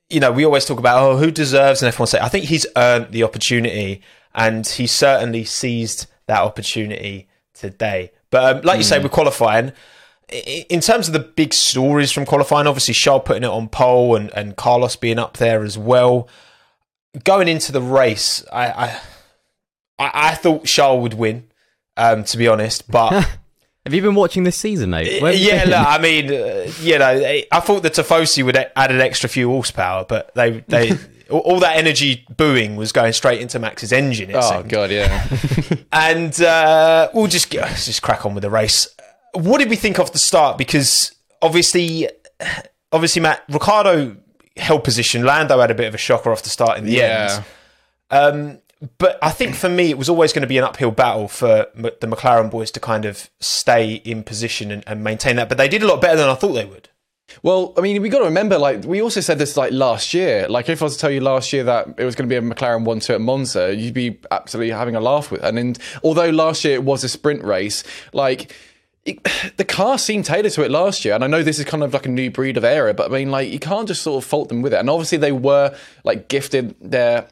you 0.09 0.19
know, 0.19 0.31
we 0.31 0.45
always 0.45 0.65
talk 0.65 0.79
about 0.79 1.01
oh, 1.01 1.17
who 1.17 1.31
deserves 1.31 1.81
an 1.81 1.91
F1 1.91 2.09
seat. 2.09 2.21
I 2.21 2.29
think 2.29 2.45
he's 2.45 2.65
earned 2.75 3.11
the 3.11 3.23
opportunity, 3.23 4.01
and 4.33 4.65
he 4.65 4.87
certainly 4.87 5.43
seized 5.43 6.07
that 6.27 6.41
opportunity 6.41 7.27
today. 7.53 8.11
But 8.29 8.57
um, 8.57 8.61
like 8.63 8.77
you 8.77 8.83
say, 8.83 8.99
we're 8.99 9.09
qualifying, 9.09 9.71
in 10.29 10.81
terms 10.81 11.07
of 11.07 11.13
the 11.13 11.19
big 11.19 11.53
stories 11.53 12.11
from 12.11 12.25
qualifying, 12.25 12.67
obviously 12.67 12.93
Charles 12.93 13.23
putting 13.25 13.43
it 13.43 13.49
on 13.49 13.67
pole 13.69 14.15
and, 14.15 14.31
and 14.35 14.55
Carlos 14.55 14.95
being 14.95 15.19
up 15.19 15.37
there 15.37 15.63
as 15.63 15.77
well. 15.77 16.27
Going 17.23 17.47
into 17.47 17.71
the 17.71 17.81
race, 17.81 18.43
I 18.51 18.99
I, 19.97 20.11
I, 20.13 20.35
thought 20.35 20.65
Charles 20.65 21.01
would 21.01 21.13
win, 21.13 21.47
um, 21.95 22.23
to 22.25 22.37
be 22.37 22.47
honest, 22.47 22.89
but. 22.89 23.27
Have 23.85 23.93
you 23.93 24.01
been 24.01 24.15
watching 24.15 24.45
this 24.45 24.57
season, 24.57 24.89
mate? 24.89 25.21
Yeah, 25.37 25.85
I 25.87 25.99
mean, 25.99 26.33
uh, 26.33 26.71
you 26.81 26.97
know, 26.97 27.05
I 27.51 27.59
thought 27.59 27.83
the 27.83 27.91
Tifosi 27.91 28.43
would 28.43 28.57
add 28.57 28.89
an 28.91 28.99
extra 28.99 29.29
few 29.29 29.47
horsepower, 29.49 30.05
but 30.09 30.33
they 30.33 30.63
they 30.67 30.97
all- 31.29 31.59
that 31.59 31.77
energy 31.77 32.25
booing 32.35 32.77
was 32.77 32.91
going 32.91 33.13
straight 33.13 33.41
into 33.41 33.59
Max's 33.59 33.93
engine. 33.93 34.31
Oh 34.33 34.41
seemed. 34.41 34.69
god, 34.69 34.89
yeah. 34.89 35.27
And 35.91 36.41
uh, 36.41 37.09
we'll 37.13 37.27
just 37.27 37.51
get, 37.51 37.61
let's 37.61 37.85
just 37.85 38.01
crack 38.01 38.25
on 38.25 38.33
with 38.33 38.41
the 38.41 38.49
race. 38.49 38.87
What 39.35 39.59
did 39.59 39.69
we 39.69 39.75
think 39.75 39.99
off 39.99 40.11
the 40.11 40.19
start? 40.19 40.57
Because 40.57 41.13
obviously, 41.41 42.09
obviously, 42.91 43.21
Matt 43.21 43.43
Ricciardo 43.49 44.17
held 44.57 44.83
position. 44.83 45.23
Lando 45.23 45.59
had 45.59 45.71
a 45.71 45.75
bit 45.75 45.87
of 45.87 45.95
a 45.95 45.97
shocker 45.97 46.31
off 46.31 46.43
the 46.43 46.49
start 46.49 46.77
in 46.77 46.85
the 46.85 46.93
yeah. 46.93 47.43
end. 48.11 48.25
Um, 48.51 48.61
but 48.97 49.17
I 49.21 49.31
think 49.31 49.55
for 49.55 49.69
me, 49.69 49.89
it 49.89 49.97
was 49.97 50.09
always 50.09 50.33
going 50.33 50.41
to 50.41 50.47
be 50.47 50.57
an 50.57 50.63
uphill 50.63 50.91
battle 50.91 51.27
for 51.27 51.67
M- 51.75 51.83
the 51.83 52.07
McLaren 52.07 52.51
boys 52.51 52.71
to 52.71 52.79
kind 52.79 53.05
of 53.05 53.29
stay 53.39 53.95
in 53.95 54.23
position 54.23 54.71
and, 54.71 54.83
and 54.85 55.03
maintain 55.03 55.37
that. 55.37 55.49
But 55.49 55.57
they 55.57 55.67
did 55.67 55.81
a 55.81 55.87
lot 55.87 56.01
better 56.01 56.17
than 56.17 56.29
I 56.29 56.35
thought 56.35 56.53
they 56.53 56.65
would. 56.65 56.89
Well, 57.41 57.73
I 57.77 57.81
mean, 57.81 58.01
we 58.01 58.09
got 58.09 58.19
to 58.19 58.25
remember, 58.25 58.57
like, 58.57 58.83
we 58.83 59.01
also 59.01 59.19
said 59.19 59.39
this 59.39 59.57
like 59.57 59.71
last 59.71 60.13
year. 60.13 60.47
Like, 60.47 60.69
if 60.69 60.81
I 60.81 60.85
was 60.85 60.95
to 60.95 60.99
tell 60.99 61.11
you 61.11 61.21
last 61.21 61.51
year 61.53 61.63
that 61.63 61.95
it 61.97 62.05
was 62.05 62.15
going 62.15 62.29
to 62.29 62.33
be 62.33 62.35
a 62.35 62.53
McLaren 62.53 62.83
1 62.83 62.99
2 62.99 63.13
at 63.13 63.21
Monza, 63.21 63.75
you'd 63.75 63.93
be 63.93 64.19
absolutely 64.29 64.71
having 64.71 64.95
a 64.95 64.99
laugh 64.99 65.31
with. 65.31 65.43
And, 65.43 65.57
and 65.57 65.79
although 66.03 66.29
last 66.29 66.63
year 66.63 66.75
it 66.75 66.83
was 66.83 67.03
a 67.03 67.09
sprint 67.09 67.43
race, 67.43 67.83
like, 68.13 68.53
the 69.57 69.65
car 69.65 69.97
seemed 69.97 70.25
tailored 70.25 70.51
to 70.53 70.63
it 70.63 70.71
last 70.71 71.05
year. 71.05 71.13
And 71.13 71.23
I 71.23 71.27
know 71.27 71.43
this 71.43 71.59
is 71.59 71.65
kind 71.65 71.83
of 71.83 71.93
like 71.93 72.05
a 72.05 72.09
new 72.09 72.31
breed 72.31 72.57
of 72.57 72.63
era, 72.63 72.93
but 72.93 73.11
I 73.11 73.13
mean, 73.13 73.31
like, 73.31 73.51
you 73.51 73.59
can't 73.59 73.87
just 73.87 74.01
sort 74.01 74.23
of 74.23 74.27
fault 74.27 74.49
them 74.49 74.61
with 74.61 74.73
it. 74.73 74.79
And 74.79 74.89
obviously, 74.89 75.17
they 75.17 75.31
were 75.31 75.75
like 76.03 76.27
gifted 76.27 76.75
their 76.81 77.27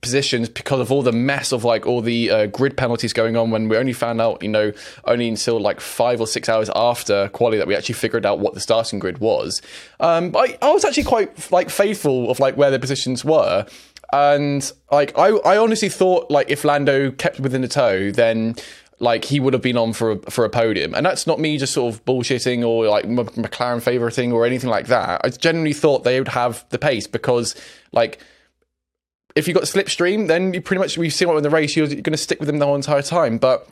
positions 0.00 0.48
because 0.48 0.80
of 0.80 0.90
all 0.90 1.02
the 1.02 1.12
mess 1.12 1.52
of 1.52 1.64
like 1.64 1.84
all 1.84 2.00
the 2.00 2.30
uh, 2.30 2.46
grid 2.46 2.78
penalties 2.78 3.12
going 3.12 3.36
on 3.36 3.50
when 3.50 3.68
we 3.68 3.76
only 3.76 3.92
found 3.92 4.18
out 4.18 4.42
you 4.42 4.48
know 4.48 4.72
only 5.04 5.28
until 5.28 5.60
like 5.60 5.80
five 5.80 6.18
or 6.18 6.26
six 6.26 6.48
hours 6.48 6.70
after 6.74 7.28
quali 7.28 7.58
that 7.58 7.66
we 7.66 7.76
actually 7.76 7.94
figured 7.94 8.24
out 8.24 8.38
what 8.38 8.54
the 8.54 8.60
starting 8.60 8.98
grid 8.98 9.18
was 9.18 9.60
um 10.00 10.30
but 10.30 10.48
I, 10.48 10.68
I 10.68 10.72
was 10.72 10.82
actually 10.86 11.04
quite 11.04 11.52
like 11.52 11.68
faithful 11.68 12.30
of 12.30 12.40
like 12.40 12.56
where 12.56 12.70
the 12.70 12.78
positions 12.78 13.22
were 13.22 13.66
and 14.14 14.72
like 14.90 15.16
I, 15.18 15.28
I 15.28 15.58
honestly 15.58 15.90
thought 15.90 16.30
like 16.30 16.48
if 16.48 16.64
Lando 16.64 17.10
kept 17.10 17.38
within 17.38 17.60
the 17.60 17.68
toe 17.68 18.10
then 18.10 18.56
like 19.00 19.24
he 19.24 19.40
would 19.40 19.52
have 19.52 19.62
been 19.62 19.76
on 19.76 19.92
for 19.92 20.12
a, 20.12 20.18
for 20.30 20.44
a 20.44 20.50
podium 20.50 20.94
and 20.94 21.04
that's 21.04 21.26
not 21.26 21.40
me 21.40 21.58
just 21.58 21.72
sort 21.72 21.92
of 21.92 22.04
bullshitting 22.04 22.66
or 22.66 22.86
like 22.86 23.04
M- 23.04 23.16
McLaren 23.16 23.82
favoriting 23.82 24.32
or 24.32 24.46
anything 24.46 24.70
like 24.70 24.86
that 24.86 25.20
I 25.24 25.30
genuinely 25.30 25.72
thought 25.72 26.04
they 26.04 26.18
would 26.18 26.28
have 26.28 26.64
the 26.68 26.78
pace 26.78 27.06
because 27.06 27.54
like 27.92 28.20
if 29.34 29.46
you 29.46 29.54
got 29.54 29.64
slipstream, 29.64 30.28
then 30.28 30.54
you 30.54 30.60
pretty 30.60 30.80
much 30.80 30.98
we've 30.98 31.12
seen 31.12 31.28
what 31.28 31.36
in 31.36 31.42
the 31.42 31.50
race 31.50 31.76
you're, 31.76 31.86
you're 31.86 32.02
going 32.02 32.12
to 32.12 32.18
stick 32.18 32.40
with 32.40 32.46
them 32.46 32.58
the 32.58 32.66
whole 32.66 32.74
entire 32.74 33.02
time. 33.02 33.38
But 33.38 33.68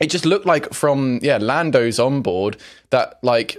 it 0.00 0.08
just 0.10 0.24
looked 0.24 0.46
like 0.46 0.72
from 0.72 1.20
yeah 1.22 1.38
Lando's 1.38 1.98
on 1.98 2.22
board 2.22 2.56
that 2.90 3.18
like 3.22 3.56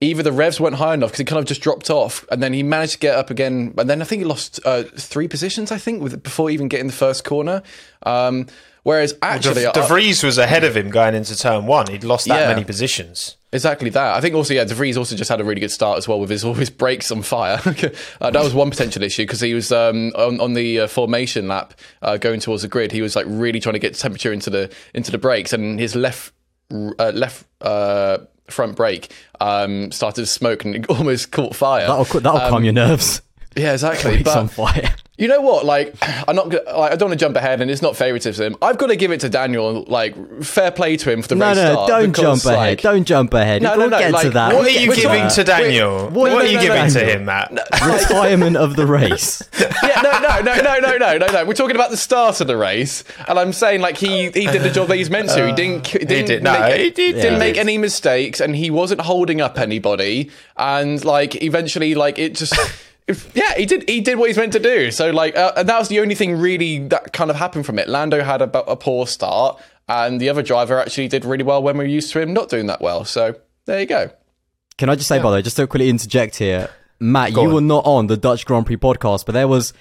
either 0.00 0.22
the 0.22 0.32
revs 0.32 0.60
weren't 0.60 0.76
high 0.76 0.94
enough 0.94 1.10
because 1.10 1.18
he 1.18 1.24
kind 1.24 1.38
of 1.38 1.46
just 1.46 1.60
dropped 1.60 1.90
off, 1.90 2.26
and 2.30 2.42
then 2.42 2.52
he 2.52 2.62
managed 2.62 2.94
to 2.94 2.98
get 2.98 3.16
up 3.16 3.30
again, 3.30 3.74
and 3.78 3.88
then 3.88 4.00
I 4.00 4.04
think 4.04 4.20
he 4.20 4.24
lost 4.24 4.60
uh, 4.64 4.84
three 4.84 5.28
positions 5.28 5.72
I 5.72 5.78
think 5.78 6.02
with 6.02 6.22
before 6.22 6.50
even 6.50 6.68
getting 6.68 6.86
the 6.86 6.92
first 6.92 7.24
corner. 7.24 7.62
Um, 8.04 8.46
whereas 8.86 9.14
actually, 9.20 9.62
De, 9.64 9.72
De 9.72 9.82
Vries 9.86 10.22
was 10.22 10.38
ahead 10.38 10.62
of 10.64 10.76
him 10.76 10.90
going 10.90 11.14
into 11.14 11.36
turn 11.36 11.66
one. 11.66 11.88
He'd 11.88 12.04
lost 12.04 12.26
that 12.28 12.40
Yeah. 12.40 12.48
many 12.48 12.64
positions. 12.64 13.36
Exactly 13.52 13.90
that. 13.90 14.14
I 14.16 14.20
think 14.20 14.34
also, 14.34 14.54
yeah, 14.54 14.64
De 14.64 14.74
Vries 14.74 14.96
also 14.96 15.16
just 15.16 15.28
had 15.28 15.40
a 15.40 15.44
really 15.44 15.60
good 15.60 15.70
start 15.70 15.98
as 15.98 16.06
well 16.06 16.20
with 16.20 16.30
his 16.30 16.44
all 16.46 16.54
his 16.54 16.70
brakes 16.70 17.10
on 17.10 17.22
fire. 17.22 17.60
uh, 18.20 18.30
that 18.30 18.42
was 18.44 18.54
one 18.54 18.70
potential 18.70 19.02
issue 19.02 19.24
because 19.24 19.40
he 19.40 19.54
was 19.54 19.72
um, 19.72 20.12
on, 20.16 20.40
on 20.40 20.54
the 20.54 20.80
uh, 20.80 20.86
formation 20.86 21.48
lap 21.48 21.74
uh, 22.02 22.16
going 22.16 22.38
towards 22.40 22.62
the 22.62 22.68
grid. 22.68 22.92
He 22.92 23.02
was 23.02 23.16
like 23.16 23.26
really 23.28 23.58
trying 23.60 23.74
to 23.74 23.78
get 23.80 23.94
temperature 23.94 24.32
into 24.32 24.50
the 24.50 24.72
into 24.94 25.10
the 25.10 25.18
brakes, 25.18 25.52
and 25.52 25.78
his 25.80 25.94
left 25.96 26.32
uh, 26.72 27.12
left 27.14 27.44
uh, 27.62 28.18
front 28.48 28.76
brake 28.76 29.10
um, 29.40 29.90
started 29.92 30.22
to 30.22 30.26
smoke 30.26 30.64
and 30.64 30.74
it 30.76 30.86
almost 30.90 31.30
caught 31.32 31.54
fire. 31.56 31.86
That'll, 31.88 32.20
that'll 32.20 32.48
calm 32.50 32.62
your 32.64 32.72
nerves. 32.74 33.22
yeah, 33.56 33.72
exactly. 33.72 34.20
It's 34.20 34.30
on 34.30 34.38
Um, 34.38 34.46
But 34.46 34.52
fire. 34.54 34.94
You 35.18 35.28
know 35.28 35.40
what? 35.40 35.64
Like, 35.64 35.94
I'm 36.28 36.36
not. 36.36 36.48
Like, 36.50 36.92
I 36.92 36.96
don't 36.96 37.08
want 37.08 37.18
to 37.18 37.24
jump 37.24 37.36
ahead, 37.36 37.60
and 37.60 37.70
it's 37.70 37.82
not 37.82 37.96
favoritism. 37.96 38.56
I've 38.60 38.78
got 38.78 38.88
to 38.88 38.96
give 38.96 39.10
it 39.12 39.20
to 39.20 39.28
Daniel. 39.28 39.84
Like, 39.88 40.42
fair 40.42 40.70
play 40.70 40.96
to 40.98 41.10
him 41.10 41.22
for 41.22 41.28
the 41.28 41.34
No, 41.36 41.48
race 41.48 41.56
no, 41.56 41.72
start. 41.72 41.88
don't 41.88 42.10
because, 42.12 42.42
jump 42.42 42.54
ahead. 42.54 42.68
like- 42.70 42.80
Don't 42.82 43.04
jump 43.04 43.34
ahead. 43.34 43.62
No, 43.62 43.72
no, 43.72 43.78
we'll 43.78 43.90
no, 43.90 43.98
get 43.98 44.20
to 44.22 44.30
that. 44.30 44.52
what 44.52 44.58
What 44.62 44.66
are 44.66 44.70
you 44.70 44.88
We're 44.88 44.94
giving 44.96 45.10
talking- 45.22 45.34
to 45.36 45.44
Daniel? 45.44 46.04
wait, 46.06 46.12
what 46.14 46.28
no, 46.30 46.38
are 46.38 46.44
you 46.46 46.60
giving 46.60 46.90
to 46.90 47.04
him, 47.04 47.24
Matt? 47.24 47.50
Retirement 47.84 48.56
of 48.56 48.76
the 48.76 48.86
race. 48.98 49.42
yeah, 49.60 50.00
no, 50.02 50.10
no, 50.20 50.40
no, 50.42 50.54
no, 50.62 50.78
no, 50.80 50.96
no, 50.98 51.18
no, 51.18 51.26
no. 51.32 51.44
We're 51.44 51.54
talking 51.54 51.76
about 51.76 51.90
the 51.90 51.96
start 51.96 52.40
of 52.40 52.46
the 52.46 52.56
race, 52.56 53.04
and 53.28 53.38
I'm 53.38 53.52
saying 53.52 53.80
like 53.80 53.96
he 53.96 54.24
he 54.30 54.46
did 54.46 54.62
the 54.62 54.70
job 54.70 54.88
that 54.88 54.96
he's 54.96 55.10
meant 55.10 55.30
to. 55.30 55.46
He 55.46 55.52
didn't. 55.52 55.86
He 55.86 55.98
didn't 56.00 56.26
did. 56.26 56.42
No, 56.42 56.52
he 56.72 56.90
did- 56.90 57.14
Didn't 57.16 57.34
he 57.34 57.38
make 57.38 57.56
any 57.56 57.78
mistakes, 57.78 58.40
and 58.40 58.54
he 58.54 58.70
wasn't 58.70 59.00
holding 59.00 59.40
up 59.40 59.58
anybody. 59.58 60.30
And 60.56 61.04
like 61.04 61.42
eventually, 61.42 61.94
like 61.94 62.18
it 62.18 62.34
just. 62.34 62.54
Yeah, 63.34 63.54
he 63.54 63.66
did. 63.66 63.88
He 63.88 64.00
did 64.00 64.18
what 64.18 64.28
he's 64.28 64.36
meant 64.36 64.52
to 64.54 64.58
do. 64.58 64.90
So, 64.90 65.10
like, 65.10 65.36
uh, 65.36 65.52
and 65.56 65.68
that 65.68 65.78
was 65.78 65.88
the 65.88 66.00
only 66.00 66.16
thing 66.16 66.36
really 66.36 66.78
that 66.88 67.12
kind 67.12 67.30
of 67.30 67.36
happened 67.36 67.64
from 67.64 67.78
it. 67.78 67.88
Lando 67.88 68.22
had 68.22 68.42
a, 68.42 68.58
a 68.68 68.76
poor 68.76 69.06
start, 69.06 69.60
and 69.88 70.20
the 70.20 70.28
other 70.28 70.42
driver 70.42 70.80
actually 70.80 71.08
did 71.08 71.24
really 71.24 71.44
well 71.44 71.62
when 71.62 71.76
we 71.76 71.84
were 71.84 71.90
used 71.90 72.12
to 72.12 72.20
him 72.20 72.32
not 72.32 72.48
doing 72.48 72.66
that 72.66 72.80
well. 72.80 73.04
So 73.04 73.36
there 73.66 73.80
you 73.80 73.86
go. 73.86 74.10
Can 74.76 74.88
I 74.88 74.96
just 74.96 75.08
say, 75.08 75.18
by 75.18 75.30
the 75.30 75.36
way, 75.36 75.42
just 75.42 75.56
to 75.56 75.66
quickly 75.66 75.88
interject 75.88 76.36
here, 76.36 76.68
Matt, 76.98 77.32
you 77.32 77.40
on. 77.40 77.54
were 77.54 77.60
not 77.60 77.86
on 77.86 78.08
the 78.08 78.16
Dutch 78.16 78.44
Grand 78.44 78.66
Prix 78.66 78.76
podcast, 78.76 79.24
but 79.24 79.32
there 79.32 79.48
was, 79.48 79.72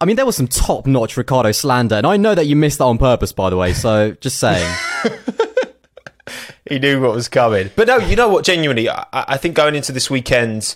I 0.00 0.04
mean, 0.04 0.16
there 0.16 0.26
was 0.26 0.36
some 0.36 0.46
top 0.46 0.86
notch 0.86 1.16
Ricciardo 1.16 1.52
slander, 1.52 1.96
and 1.96 2.06
I 2.06 2.16
know 2.16 2.34
that 2.34 2.46
you 2.46 2.56
missed 2.56 2.78
that 2.78 2.84
on 2.84 2.98
purpose, 2.98 3.32
by 3.32 3.50
the 3.50 3.56
way. 3.56 3.72
So 3.72 4.12
just 4.20 4.38
saying, 4.38 4.70
he 6.68 6.78
knew 6.78 7.00
what 7.00 7.14
was 7.14 7.28
coming. 7.28 7.70
But 7.74 7.88
no, 7.88 7.96
you 7.96 8.16
know 8.16 8.28
what? 8.28 8.44
Genuinely, 8.44 8.88
I, 8.88 9.06
I 9.12 9.36
think 9.36 9.56
going 9.56 9.74
into 9.74 9.92
this 9.92 10.10
weekend, 10.10 10.74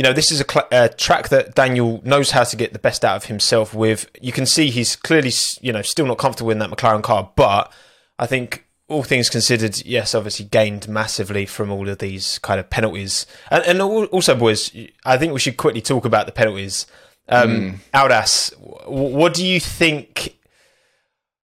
you 0.00 0.02
know, 0.02 0.14
this 0.14 0.32
is 0.32 0.40
a, 0.40 0.46
cl- 0.50 0.66
a, 0.72 0.88
track 0.88 1.28
that 1.28 1.54
Daniel 1.54 2.00
knows 2.06 2.30
how 2.30 2.42
to 2.42 2.56
get 2.56 2.72
the 2.72 2.78
best 2.78 3.04
out 3.04 3.16
of 3.16 3.24
himself 3.24 3.74
with. 3.74 4.08
You 4.18 4.32
can 4.32 4.46
see 4.46 4.70
he's 4.70 4.96
clearly, 4.96 5.30
you 5.60 5.74
know, 5.74 5.82
still 5.82 6.06
not 6.06 6.16
comfortable 6.16 6.50
in 6.50 6.58
that 6.60 6.70
McLaren 6.70 7.02
car, 7.02 7.30
but 7.36 7.70
I 8.18 8.24
think 8.24 8.64
all 8.88 9.02
things 9.02 9.28
considered, 9.28 9.84
yes, 9.84 10.14
obviously 10.14 10.46
gained 10.46 10.88
massively 10.88 11.44
from 11.44 11.70
all 11.70 11.86
of 11.86 11.98
these 11.98 12.38
kind 12.38 12.58
of 12.58 12.70
penalties. 12.70 13.26
And, 13.50 13.62
and 13.66 13.82
also, 13.82 14.34
boys, 14.34 14.74
I 15.04 15.18
think 15.18 15.34
we 15.34 15.38
should 15.38 15.58
quickly 15.58 15.82
talk 15.82 16.06
about 16.06 16.24
the 16.24 16.32
penalties. 16.32 16.86
Um, 17.28 17.50
mm. 17.50 17.74
Aldas, 17.92 18.54
what 18.88 19.34
do 19.34 19.46
you 19.46 19.60
think? 19.60 20.34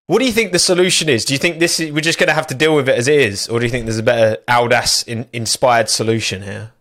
What 0.08 0.18
do 0.18 0.26
you 0.26 0.32
think 0.32 0.52
the 0.52 0.58
solution 0.58 1.10
is? 1.10 1.26
Do 1.26 1.36
you 1.36 1.38
think 1.38 1.60
this 1.60 1.80
is, 1.80 1.92
we're 1.92 2.02
just 2.02 2.18
going 2.18 2.30
to 2.30 2.34
have 2.34 2.48
to 2.48 2.56
deal 2.56 2.76
with 2.76 2.90
it 2.90 2.98
as 2.98 3.08
it 3.08 3.20
is, 3.20 3.48
or 3.50 3.60
do 3.60 3.68
you 3.68 3.72
think 3.72 3.86
there's 3.86 4.00
a 4.00 4.04
better 4.04 4.42
Aldas 4.48 5.08
in, 5.08 5.28
inspired 5.32 5.92
solution 5.92 6.42
here? 6.42 6.72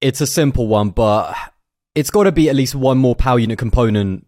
It's 0.00 0.20
a 0.20 0.26
simple 0.26 0.66
one, 0.66 0.90
but 0.90 1.34
it's 1.94 2.10
got 2.10 2.24
to 2.24 2.32
be 2.32 2.48
at 2.48 2.56
least 2.56 2.74
one 2.74 2.98
more 2.98 3.14
power 3.14 3.38
unit 3.38 3.58
component 3.58 4.26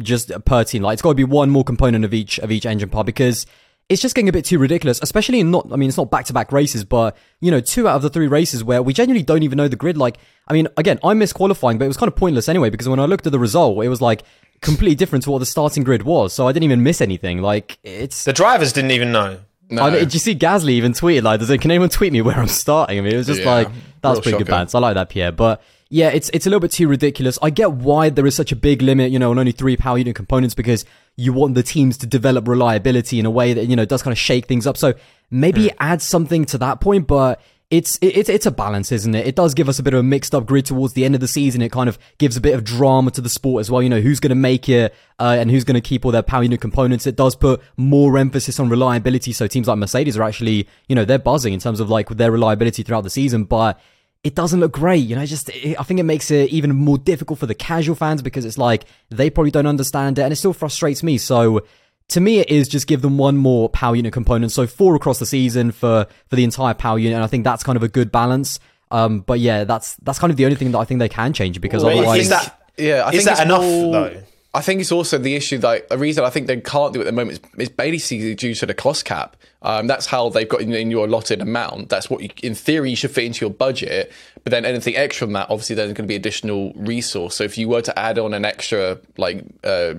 just 0.00 0.30
per 0.44 0.64
team. 0.64 0.82
Like 0.82 0.94
it's 0.94 1.02
got 1.02 1.10
to 1.10 1.14
be 1.14 1.24
one 1.24 1.50
more 1.50 1.64
component 1.64 2.04
of 2.04 2.14
each 2.14 2.38
of 2.38 2.52
each 2.52 2.66
engine 2.66 2.88
part 2.88 3.06
because 3.06 3.46
it's 3.88 4.02
just 4.02 4.14
getting 4.14 4.28
a 4.28 4.32
bit 4.32 4.44
too 4.44 4.58
ridiculous, 4.58 5.00
especially 5.02 5.40
in 5.40 5.50
not, 5.50 5.66
I 5.72 5.76
mean, 5.76 5.88
it's 5.88 5.96
not 5.96 6.10
back 6.10 6.26
to 6.26 6.34
back 6.34 6.52
races, 6.52 6.84
but, 6.84 7.16
you 7.40 7.50
know, 7.50 7.60
two 7.60 7.88
out 7.88 7.96
of 7.96 8.02
the 8.02 8.10
three 8.10 8.26
races 8.26 8.62
where 8.62 8.82
we 8.82 8.92
genuinely 8.92 9.24
don't 9.24 9.42
even 9.42 9.56
know 9.56 9.68
the 9.68 9.76
grid. 9.76 9.96
Like, 9.96 10.18
I 10.46 10.52
mean, 10.52 10.68
again, 10.76 10.98
I 11.02 11.14
missed 11.14 11.34
qualifying, 11.34 11.78
but 11.78 11.86
it 11.86 11.88
was 11.88 11.96
kind 11.96 12.08
of 12.08 12.16
pointless 12.16 12.50
anyway, 12.50 12.68
because 12.68 12.88
when 12.88 13.00
I 13.00 13.06
looked 13.06 13.24
at 13.26 13.32
the 13.32 13.38
result, 13.38 13.82
it 13.82 13.88
was 13.88 14.02
like 14.02 14.24
completely 14.60 14.94
different 14.94 15.24
to 15.24 15.30
what 15.30 15.38
the 15.38 15.46
starting 15.46 15.84
grid 15.84 16.02
was. 16.02 16.34
So 16.34 16.46
I 16.46 16.52
didn't 16.52 16.64
even 16.64 16.82
miss 16.82 17.00
anything. 17.00 17.40
Like, 17.40 17.78
it's. 17.82 18.24
The 18.24 18.34
drivers 18.34 18.74
didn't 18.74 18.90
even 18.90 19.10
know. 19.10 19.40
No. 19.70 19.82
I 19.82 19.90
mean, 19.90 20.00
did 20.00 20.14
you 20.14 20.20
see 20.20 20.34
Gasly 20.34 20.70
even 20.70 20.92
tweeted, 20.92 21.22
like, 21.22 21.40
"Does 21.40 21.50
it, 21.50 21.60
can 21.60 21.70
anyone 21.70 21.90
tweet 21.90 22.12
me 22.12 22.22
where 22.22 22.36
I'm 22.36 22.48
starting? 22.48 22.98
I 22.98 23.02
mean, 23.02 23.12
it 23.12 23.16
was 23.18 23.26
just 23.26 23.40
yeah, 23.40 23.54
like, 23.54 23.68
that 24.00 24.10
was 24.10 24.18
pretty 24.18 24.30
shocking. 24.30 24.46
good 24.46 24.50
balance. 24.50 24.74
I 24.74 24.78
like 24.78 24.94
that, 24.94 25.10
Pierre. 25.10 25.32
But, 25.32 25.62
yeah, 25.90 26.08
it's 26.08 26.30
it's 26.30 26.46
a 26.46 26.50
little 26.50 26.60
bit 26.60 26.72
too 26.72 26.88
ridiculous. 26.88 27.38
I 27.42 27.50
get 27.50 27.72
why 27.72 28.10
there 28.10 28.26
is 28.26 28.34
such 28.34 28.52
a 28.52 28.56
big 28.56 28.82
limit, 28.82 29.10
you 29.10 29.18
know, 29.18 29.30
on 29.30 29.38
only 29.38 29.52
three 29.52 29.76
power 29.76 29.98
unit 29.98 30.14
components 30.14 30.54
because 30.54 30.84
you 31.16 31.32
want 31.32 31.54
the 31.54 31.62
teams 31.62 31.96
to 31.98 32.06
develop 32.06 32.46
reliability 32.46 33.18
in 33.18 33.26
a 33.26 33.30
way 33.30 33.52
that 33.52 33.66
you 33.66 33.76
know 33.76 33.84
does 33.84 34.02
kind 34.02 34.12
of 34.12 34.18
shake 34.18 34.46
things 34.46 34.66
up. 34.66 34.76
So 34.76 34.94
maybe 35.30 35.64
mm. 35.64 35.76
add 35.80 36.02
something 36.02 36.44
to 36.46 36.58
that 36.58 36.80
point, 36.80 37.06
but 37.06 37.40
it's 37.70 37.98
it's 38.00 38.30
it's 38.30 38.46
a 38.46 38.50
balance, 38.50 38.90
isn't 38.92 39.14
it? 39.14 39.26
It 39.26 39.36
does 39.36 39.52
give 39.52 39.68
us 39.68 39.78
a 39.78 39.82
bit 39.82 39.92
of 39.92 40.00
a 40.00 40.02
mixed 40.02 40.34
up 40.34 40.46
grid 40.46 40.64
towards 40.64 40.94
the 40.94 41.04
end 41.04 41.14
of 41.14 41.20
the 41.20 41.28
season. 41.28 41.60
It 41.60 41.70
kind 41.70 41.88
of 41.88 41.98
gives 42.16 42.34
a 42.34 42.40
bit 42.40 42.54
of 42.54 42.64
drama 42.64 43.10
to 43.10 43.20
the 43.20 43.28
sport 43.28 43.60
as 43.60 43.70
well. 43.70 43.82
You 43.82 43.90
know 43.90 44.00
who's 44.00 44.20
going 44.20 44.30
to 44.30 44.36
make 44.36 44.70
it 44.70 44.94
uh, 45.18 45.36
and 45.38 45.50
who's 45.50 45.64
going 45.64 45.74
to 45.74 45.82
keep 45.82 46.06
all 46.06 46.10
their 46.10 46.22
power 46.22 46.42
unit 46.42 46.62
components. 46.62 47.06
It 47.06 47.16
does 47.16 47.36
put 47.36 47.60
more 47.76 48.16
emphasis 48.16 48.58
on 48.58 48.70
reliability. 48.70 49.32
So 49.32 49.46
teams 49.46 49.68
like 49.68 49.76
Mercedes 49.76 50.16
are 50.16 50.22
actually 50.22 50.66
you 50.88 50.96
know 50.96 51.04
they're 51.04 51.18
buzzing 51.18 51.52
in 51.52 51.60
terms 51.60 51.78
of 51.78 51.90
like 51.90 52.08
their 52.08 52.32
reliability 52.32 52.82
throughout 52.84 53.02
the 53.02 53.10
season, 53.10 53.44
but 53.44 53.78
it 54.24 54.34
doesn't 54.34 54.60
look 54.60 54.72
great. 54.72 55.06
You 55.06 55.16
know, 55.16 55.26
just 55.26 55.50
it, 55.50 55.78
I 55.78 55.82
think 55.82 56.00
it 56.00 56.04
makes 56.04 56.30
it 56.30 56.48
even 56.48 56.74
more 56.74 56.96
difficult 56.96 57.38
for 57.38 57.46
the 57.46 57.54
casual 57.54 57.96
fans 57.96 58.22
because 58.22 58.46
it's 58.46 58.58
like 58.58 58.86
they 59.10 59.28
probably 59.28 59.50
don't 59.50 59.66
understand 59.66 60.18
it, 60.18 60.22
and 60.22 60.32
it 60.32 60.36
still 60.36 60.54
frustrates 60.54 61.02
me. 61.02 61.18
So 61.18 61.66
to 62.08 62.20
me, 62.20 62.40
it 62.40 62.48
is 62.48 62.68
just 62.68 62.86
give 62.86 63.02
them 63.02 63.18
one 63.18 63.36
more 63.36 63.68
power 63.68 63.94
unit 63.94 64.12
component. 64.12 64.52
So 64.52 64.66
four 64.66 64.94
across 64.94 65.18
the 65.18 65.26
season 65.26 65.72
for 65.72 66.06
for 66.28 66.36
the 66.36 66.44
entire 66.44 66.74
power 66.74 66.98
unit, 66.98 67.16
and 67.16 67.24
I 67.24 67.26
think 67.26 67.44
that's 67.44 67.62
kind 67.62 67.76
of 67.76 67.82
a 67.82 67.88
good 67.88 68.10
balance. 68.10 68.60
Um, 68.90 69.20
but 69.20 69.40
yeah, 69.40 69.64
that's 69.64 69.96
that's 69.96 70.18
kind 70.18 70.30
of 70.30 70.36
the 70.36 70.44
only 70.44 70.56
thing 70.56 70.72
that 70.72 70.78
I 70.78 70.84
think 70.84 71.00
they 71.00 71.08
can 71.08 71.32
change 71.32 71.60
because 71.60 71.84
well, 71.84 71.98
otherwise, 71.98 72.22
is 72.22 72.28
that 72.30 72.70
yeah, 72.76 73.02
I 73.04 73.10
is 73.10 73.24
think 73.24 73.36
that 73.36 73.44
enough 73.44 73.62
more... 73.62 73.92
though? 73.92 74.22
I 74.54 74.62
think 74.62 74.80
it's 74.80 74.92
also 74.92 75.18
the 75.18 75.36
issue 75.36 75.58
that 75.58 75.90
the 75.90 75.98
reason 75.98 76.24
I 76.24 76.30
think 76.30 76.46
they 76.46 76.58
can't 76.58 76.94
do 76.94 77.00
it 77.00 77.02
at 77.02 77.06
the 77.06 77.12
moment 77.12 77.40
is, 77.54 77.64
is 77.64 77.68
basically 77.68 78.34
due 78.34 78.54
to 78.54 78.66
the 78.66 78.72
cost 78.72 79.04
cap. 79.04 79.36
Um, 79.60 79.88
that's 79.88 80.06
how 80.06 80.30
they've 80.30 80.48
got 80.48 80.62
in, 80.62 80.72
in, 80.72 80.90
your 80.90 81.04
allotted 81.06 81.42
amount. 81.42 81.90
That's 81.90 82.08
what, 82.08 82.22
you, 82.22 82.30
in 82.42 82.54
theory, 82.54 82.90
you 82.90 82.96
should 82.96 83.10
fit 83.10 83.24
into 83.24 83.44
your 83.44 83.52
budget. 83.52 84.10
But 84.44 84.52
then 84.52 84.64
anything 84.64 84.96
extra 84.96 85.26
from 85.26 85.34
that, 85.34 85.50
obviously, 85.50 85.76
there's 85.76 85.88
going 85.88 86.06
to 86.06 86.08
be 86.08 86.14
additional 86.14 86.72
resource. 86.76 87.34
So 87.36 87.44
if 87.44 87.58
you 87.58 87.68
were 87.68 87.82
to 87.82 87.98
add 87.98 88.18
on 88.18 88.32
an 88.32 88.46
extra 88.46 88.98
like 89.18 89.44
uh, 89.64 89.94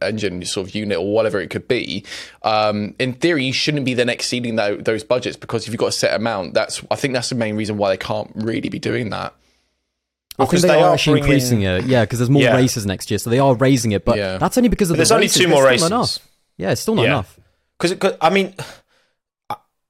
engine 0.00 0.44
sort 0.44 0.68
of 0.68 0.74
unit 0.74 0.98
or 0.98 1.12
whatever 1.12 1.40
it 1.40 1.48
could 1.50 1.66
be, 1.66 2.04
um, 2.42 2.94
in 3.00 3.14
theory, 3.14 3.44
you 3.44 3.52
shouldn't 3.52 3.84
be 3.84 3.94
then 3.94 4.08
exceeding 4.08 4.56
that, 4.56 4.84
those 4.84 5.02
budgets 5.02 5.36
because 5.36 5.64
if 5.64 5.70
you've 5.70 5.80
got 5.80 5.88
a 5.88 5.92
set 5.92 6.14
amount, 6.14 6.54
that's 6.54 6.82
I 6.90 6.94
think 6.94 7.14
that's 7.14 7.30
the 7.30 7.34
main 7.34 7.56
reason 7.56 7.78
why 7.78 7.90
they 7.90 7.96
can't 7.96 8.30
really 8.36 8.68
be 8.68 8.78
doing 8.78 9.10
that. 9.10 9.34
I 10.38 10.46
think 10.46 10.62
they, 10.62 10.68
they 10.68 10.82
are, 10.82 10.94
actually 10.94 11.20
bringing... 11.20 11.32
increasing 11.32 11.62
it. 11.62 11.84
Yeah, 11.84 12.04
because 12.04 12.20
there's 12.20 12.30
more 12.30 12.42
yeah. 12.42 12.54
races 12.54 12.86
next 12.86 13.10
year, 13.10 13.18
so 13.18 13.30
they 13.30 13.40
are 13.40 13.54
raising 13.54 13.92
it. 13.92 14.04
But 14.04 14.18
yeah. 14.18 14.38
that's 14.38 14.56
only 14.56 14.68
because 14.68 14.90
of 14.90 14.94
but 14.94 15.04
the 15.04 15.14
there's 15.14 15.20
races. 15.20 15.40
only 15.40 15.46
two 15.46 15.54
more 15.54 15.64
races. 15.64 16.20
Yeah, 16.56 16.70
it's 16.70 16.80
still 16.80 16.94
not 16.94 17.02
yeah. 17.02 17.08
enough. 17.08 17.40
Because 17.78 18.16
I 18.20 18.30
mean, 18.30 18.54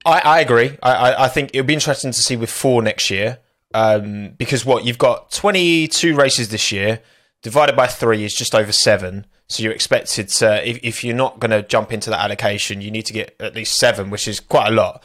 I, 0.05 0.21
I 0.21 0.41
agree. 0.41 0.77
I, 0.83 1.25
I 1.25 1.29
think 1.29 1.51
it 1.53 1.61
would 1.61 1.67
be 1.67 1.75
interesting 1.75 2.11
to 2.13 2.19
see 2.19 2.37
with 2.37 2.51
four 2.51 2.83
next 2.83 3.11
year. 3.11 3.39
Um, 3.75 4.31
because 4.39 4.65
what 4.65 4.85
you've 4.85 4.99
got 4.99 5.31
22 5.31 6.17
races 6.17 6.49
this 6.49 6.73
year 6.73 7.03
divided 7.43 7.77
by 7.77 7.87
three 7.87 8.25
is 8.25 8.35
just 8.35 8.55
over 8.55 8.73
seven. 8.73 9.27
So 9.49 9.63
you're 9.63 9.73
expected 9.73 10.29
to, 10.29 10.69
if, 10.69 10.79
if 10.83 11.05
you're 11.05 11.17
not 11.17 11.39
going 11.39 11.51
to 11.51 11.63
jump 11.63 11.93
into 11.93 12.11
that 12.11 12.21
allocation, 12.21 12.81
you 12.81 12.91
need 12.91 13.07
to 13.07 13.13
get 13.13 13.37
at 13.41 13.55
least 13.55 13.79
seven, 13.79 14.11
which 14.11 14.27
is 14.27 14.41
quite 14.41 14.69
a 14.69 14.71
lot. 14.71 15.03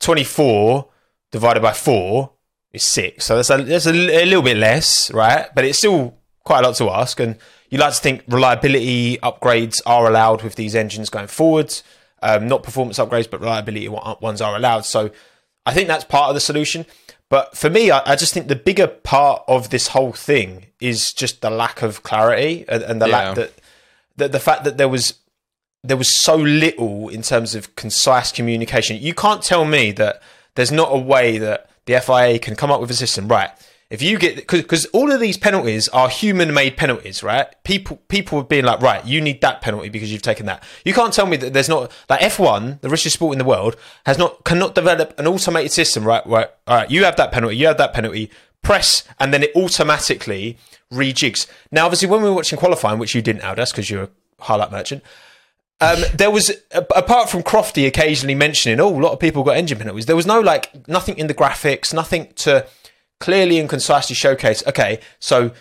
24 0.00 0.88
divided 1.30 1.60
by 1.60 1.72
four 1.72 2.32
is 2.72 2.82
six. 2.82 3.26
So 3.26 3.36
that's 3.36 3.50
a, 3.50 3.58
that's 3.62 3.86
a, 3.86 3.92
a 3.92 4.24
little 4.24 4.42
bit 4.42 4.56
less, 4.56 5.10
right? 5.12 5.48
But 5.54 5.64
it's 5.64 5.78
still 5.78 6.14
quite 6.44 6.60
a 6.60 6.68
lot 6.68 6.76
to 6.76 6.90
ask. 6.90 7.20
And 7.20 7.36
you 7.70 7.78
like 7.78 7.94
to 7.94 8.00
think 8.00 8.24
reliability 8.28 9.18
upgrades 9.18 9.80
are 9.86 10.08
allowed 10.08 10.42
with 10.42 10.54
these 10.56 10.74
engines 10.74 11.10
going 11.10 11.28
forwards. 11.28 11.82
Um, 12.22 12.46
not 12.46 12.62
performance 12.62 12.98
upgrades, 12.98 13.28
but 13.28 13.40
reliability 13.40 13.88
ones 13.88 14.40
are 14.40 14.54
allowed. 14.54 14.84
So 14.84 15.10
I 15.66 15.74
think 15.74 15.88
that's 15.88 16.04
part 16.04 16.28
of 16.28 16.34
the 16.34 16.40
solution. 16.40 16.86
But 17.28 17.56
for 17.56 17.70
me, 17.70 17.90
I, 17.90 18.12
I, 18.12 18.16
just 18.16 18.34
think 18.34 18.48
the 18.48 18.56
bigger 18.56 18.86
part 18.86 19.42
of 19.48 19.70
this 19.70 19.88
whole 19.88 20.12
thing 20.12 20.66
is 20.80 21.14
just 21.14 21.40
the 21.40 21.48
lack 21.48 21.80
of 21.80 22.02
clarity 22.02 22.66
and, 22.68 22.82
and 22.82 23.00
the 23.00 23.08
yeah. 23.08 23.16
lack 23.16 23.36
that, 23.36 23.52
that 24.16 24.32
the 24.32 24.38
fact 24.38 24.64
that 24.64 24.76
there 24.76 24.88
was 24.88 25.14
there 25.82 25.96
was 25.96 26.14
so 26.22 26.36
little 26.36 27.08
in 27.08 27.22
terms 27.22 27.54
of 27.54 27.74
concise 27.74 28.30
communication. 28.30 28.98
You 29.00 29.14
can't 29.14 29.42
tell 29.42 29.64
me 29.64 29.92
that 29.92 30.22
there's 30.54 30.70
not 30.70 30.90
a 30.92 30.98
way 30.98 31.38
that 31.38 31.70
the 31.86 32.00
FIA 32.00 32.38
can 32.38 32.56
come 32.56 32.70
up 32.70 32.80
with 32.80 32.90
a 32.90 32.94
system, 32.94 33.28
right? 33.28 33.50
If 33.92 34.00
you 34.00 34.18
get 34.18 34.36
because 34.36 34.86
all 34.86 35.12
of 35.12 35.20
these 35.20 35.36
penalties 35.36 35.86
are 35.88 36.08
human 36.08 36.54
made 36.54 36.78
penalties, 36.78 37.22
right? 37.22 37.46
People 37.62 37.98
people 38.08 38.38
have 38.38 38.48
been 38.48 38.64
like, 38.64 38.80
right, 38.80 39.04
you 39.04 39.20
need 39.20 39.42
that 39.42 39.60
penalty 39.60 39.90
because 39.90 40.10
you've 40.10 40.22
taken 40.22 40.46
that. 40.46 40.62
You 40.86 40.94
can't 40.94 41.12
tell 41.12 41.26
me 41.26 41.36
that 41.36 41.52
there's 41.52 41.68
not 41.68 41.92
like 42.08 42.22
F 42.22 42.38
one, 42.38 42.78
the 42.80 42.88
richest 42.88 43.16
sport 43.16 43.34
in 43.34 43.38
the 43.38 43.44
world, 43.44 43.76
has 44.06 44.16
not 44.16 44.44
cannot 44.44 44.74
develop 44.74 45.12
an 45.18 45.26
automated 45.26 45.72
system, 45.72 46.04
right? 46.04 46.26
Right, 46.26 46.48
all 46.66 46.76
right, 46.76 46.90
you 46.90 47.04
have 47.04 47.16
that 47.16 47.32
penalty, 47.32 47.56
you 47.56 47.66
have 47.66 47.76
that 47.76 47.92
penalty, 47.92 48.30
press, 48.62 49.04
and 49.20 49.34
then 49.34 49.42
it 49.42 49.54
automatically 49.54 50.56
rejigs. 50.90 51.46
Now, 51.70 51.84
obviously, 51.84 52.08
when 52.08 52.22
we 52.22 52.30
were 52.30 52.36
watching 52.36 52.58
qualifying, 52.58 52.98
which 52.98 53.14
you 53.14 53.20
didn't, 53.20 53.42
Aldas, 53.42 53.72
because 53.72 53.90
you're 53.90 54.04
a 54.04 54.08
highlight 54.40 54.72
merchant. 54.72 55.02
Um, 55.82 56.04
there 56.14 56.30
was 56.30 56.52
apart 56.72 57.28
from 57.28 57.42
Crofty 57.42 57.86
occasionally 57.86 58.34
mentioning, 58.34 58.78
oh, 58.80 58.88
a 58.88 59.00
lot 59.00 59.12
of 59.12 59.20
people 59.20 59.42
got 59.42 59.56
engine 59.56 59.78
penalties. 59.78 60.06
There 60.06 60.16
was 60.16 60.26
no 60.26 60.40
like 60.40 60.88
nothing 60.88 61.18
in 61.18 61.26
the 61.26 61.34
graphics, 61.34 61.92
nothing 61.92 62.32
to 62.36 62.66
clearly 63.22 63.60
and 63.60 63.68
concisely 63.68 64.14
showcase, 64.14 64.64
okay, 64.66 64.98
so 65.20 65.52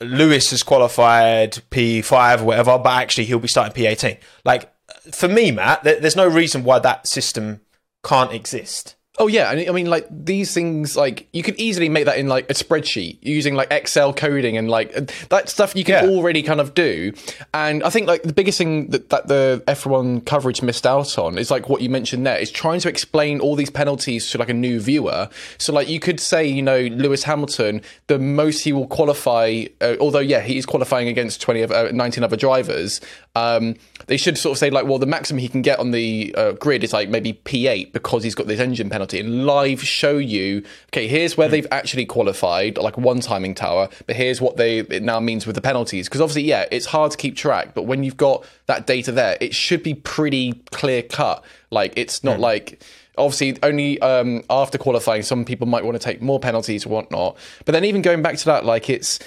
Lewis 0.00 0.50
has 0.50 0.62
qualified 0.62 1.52
P5 1.70 2.40
or 2.40 2.44
whatever, 2.44 2.78
but 2.78 3.02
actually 3.02 3.26
he'll 3.26 3.38
be 3.38 3.48
starting 3.48 3.74
P18. 3.74 4.18
Like, 4.44 4.72
for 5.12 5.28
me, 5.28 5.50
Matt, 5.50 5.84
there's 5.84 6.16
no 6.16 6.26
reason 6.26 6.64
why 6.64 6.78
that 6.78 7.06
system 7.06 7.60
can't 8.02 8.32
exist. 8.32 8.96
Oh 9.18 9.28
yeah, 9.28 9.48
I 9.48 9.72
mean, 9.72 9.86
like 9.86 10.06
these 10.10 10.52
things, 10.52 10.94
like 10.94 11.26
you 11.32 11.42
could 11.42 11.58
easily 11.58 11.88
make 11.88 12.04
that 12.04 12.18
in 12.18 12.28
like 12.28 12.50
a 12.50 12.54
spreadsheet 12.54 13.16
using 13.22 13.54
like 13.54 13.70
Excel 13.70 14.12
coding 14.12 14.58
and 14.58 14.68
like 14.68 14.92
that 15.30 15.48
stuff 15.48 15.74
you 15.74 15.84
can 15.84 16.04
yeah. 16.04 16.10
already 16.10 16.42
kind 16.42 16.60
of 16.60 16.74
do. 16.74 17.14
And 17.54 17.82
I 17.82 17.88
think 17.88 18.08
like 18.08 18.24
the 18.24 18.34
biggest 18.34 18.58
thing 18.58 18.88
that, 18.88 19.08
that 19.08 19.28
the 19.28 19.64
F1 19.68 20.26
coverage 20.26 20.60
missed 20.60 20.86
out 20.86 21.16
on 21.16 21.38
is 21.38 21.50
like 21.50 21.70
what 21.70 21.80
you 21.80 21.88
mentioned 21.88 22.26
there 22.26 22.36
is 22.36 22.50
trying 22.50 22.78
to 22.80 22.90
explain 22.90 23.40
all 23.40 23.56
these 23.56 23.70
penalties 23.70 24.30
to 24.32 24.38
like 24.38 24.50
a 24.50 24.54
new 24.54 24.80
viewer. 24.80 25.30
So 25.56 25.72
like 25.72 25.88
you 25.88 25.98
could 25.98 26.20
say, 26.20 26.44
you 26.44 26.60
know, 26.60 26.80
Lewis 26.80 27.22
Hamilton, 27.22 27.80
the 28.08 28.18
most 28.18 28.64
he 28.64 28.74
will 28.74 28.86
qualify, 28.86 29.64
uh, 29.80 29.96
although 29.98 30.18
yeah, 30.18 30.42
he 30.42 30.58
is 30.58 30.66
qualifying 30.66 31.08
against 31.08 31.40
20 31.40 31.62
of 31.62 31.72
uh, 31.72 31.90
19 31.90 32.22
other 32.22 32.36
drivers. 32.36 33.00
Um, 33.34 33.76
they 34.08 34.18
should 34.18 34.36
sort 34.36 34.52
of 34.52 34.58
say 34.58 34.68
like, 34.68 34.84
well, 34.84 34.98
the 34.98 35.06
maximum 35.06 35.38
he 35.38 35.48
can 35.48 35.62
get 35.62 35.78
on 35.78 35.92
the 35.92 36.34
uh, 36.36 36.52
grid 36.52 36.84
is 36.84 36.92
like 36.92 37.08
maybe 37.08 37.32
P8 37.32 37.92
because 37.92 38.22
he's 38.22 38.34
got 38.34 38.46
this 38.46 38.60
engine 38.60 38.90
penalty 38.90 39.05
penalty 39.06 39.20
and 39.20 39.46
live 39.46 39.82
show 39.82 40.18
you, 40.18 40.62
okay, 40.88 41.06
here's 41.06 41.36
where 41.36 41.48
mm. 41.48 41.52
they've 41.52 41.66
actually 41.70 42.06
qualified, 42.06 42.78
like 42.78 42.96
one 42.98 43.20
timing 43.20 43.54
tower, 43.54 43.88
but 44.06 44.16
here's 44.16 44.40
what 44.40 44.56
they 44.56 44.80
it 44.80 45.02
now 45.02 45.20
means 45.20 45.46
with 45.46 45.54
the 45.54 45.62
penalties. 45.62 46.08
Because 46.08 46.20
obviously, 46.20 46.42
yeah, 46.42 46.66
it's 46.70 46.86
hard 46.86 47.12
to 47.12 47.16
keep 47.16 47.36
track, 47.36 47.74
but 47.74 47.84
when 47.84 48.02
you've 48.02 48.16
got 48.16 48.44
that 48.66 48.86
data 48.86 49.12
there, 49.12 49.36
it 49.40 49.54
should 49.54 49.82
be 49.82 49.94
pretty 49.94 50.54
clear 50.70 51.02
cut. 51.02 51.44
Like 51.70 51.92
it's 51.96 52.24
not 52.24 52.38
mm. 52.38 52.40
like 52.40 52.82
obviously 53.18 53.56
only 53.62 54.00
um, 54.02 54.42
after 54.50 54.76
qualifying 54.76 55.22
some 55.22 55.44
people 55.44 55.66
might 55.66 55.84
want 55.84 55.94
to 55.94 56.04
take 56.04 56.20
more 56.20 56.38
penalties 56.38 56.84
or 56.84 56.90
whatnot 56.90 57.34
but 57.64 57.72
then 57.72 57.82
even 57.82 58.02
going 58.02 58.20
back 58.20 58.36
to 58.36 58.44
that 58.44 58.66
like 58.66 58.90
it's 58.90 59.18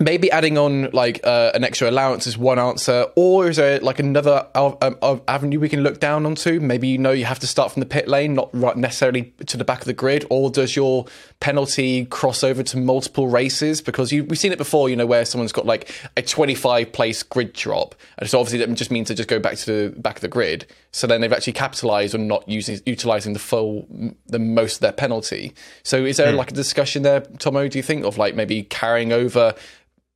maybe 0.00 0.30
adding 0.30 0.58
on 0.58 0.90
like 0.90 1.20
uh, 1.24 1.52
an 1.54 1.62
extra 1.62 1.88
allowance 1.88 2.26
is 2.26 2.36
one 2.36 2.58
answer, 2.58 3.06
or 3.14 3.48
is 3.48 3.56
there 3.56 3.78
like 3.80 3.98
another 3.98 4.46
um, 4.54 5.22
avenue 5.28 5.60
we 5.60 5.68
can 5.68 5.82
look 5.82 6.00
down 6.00 6.26
onto? 6.26 6.60
Maybe 6.60 6.88
you 6.88 6.98
know 6.98 7.12
you 7.12 7.24
have 7.24 7.38
to 7.40 7.46
start 7.46 7.72
from 7.72 7.80
the 7.80 7.86
pit 7.86 8.08
lane, 8.08 8.34
not 8.34 8.50
right 8.52 8.76
necessarily 8.76 9.32
to 9.46 9.56
the 9.56 9.64
back 9.64 9.80
of 9.80 9.84
the 9.84 9.92
grid, 9.92 10.26
or 10.30 10.50
does 10.50 10.74
your 10.74 11.06
penalty 11.40 12.06
cross 12.06 12.42
over 12.42 12.62
to 12.62 12.76
multiple 12.76 13.28
races? 13.28 13.80
Because 13.80 14.12
you, 14.12 14.24
we've 14.24 14.38
seen 14.38 14.52
it 14.52 14.58
before, 14.58 14.88
you 14.88 14.96
know, 14.96 15.06
where 15.06 15.24
someone's 15.24 15.52
got 15.52 15.66
like 15.66 15.90
a 16.16 16.22
25 16.22 16.92
place 16.92 17.22
grid 17.22 17.52
drop, 17.52 17.94
and 18.18 18.28
so 18.28 18.40
obviously 18.40 18.64
that 18.64 18.74
just 18.74 18.90
means 18.90 19.08
to 19.08 19.14
just 19.14 19.28
go 19.28 19.38
back 19.38 19.56
to 19.58 19.66
the 19.66 20.00
back 20.00 20.16
of 20.16 20.22
the 20.22 20.28
grid. 20.28 20.66
So 20.90 21.06
then 21.06 21.20
they've 21.20 21.32
actually 21.32 21.54
capitalised 21.54 22.14
on 22.14 22.26
not 22.26 22.48
using 22.48 22.80
utilizing 22.86 23.32
the 23.32 23.38
full 23.38 23.86
the 24.26 24.38
most 24.38 24.76
of 24.76 24.80
their 24.80 24.92
penalty. 24.92 25.52
So 25.82 26.04
is 26.04 26.16
there 26.16 26.32
like 26.32 26.50
a 26.50 26.54
discussion 26.54 27.02
there, 27.02 27.20
Tomo? 27.20 27.68
Do 27.68 27.78
you 27.78 27.82
think 27.82 28.04
of 28.04 28.18
like 28.18 28.34
maybe 28.34 28.64
carrying 28.64 29.12
over? 29.12 29.54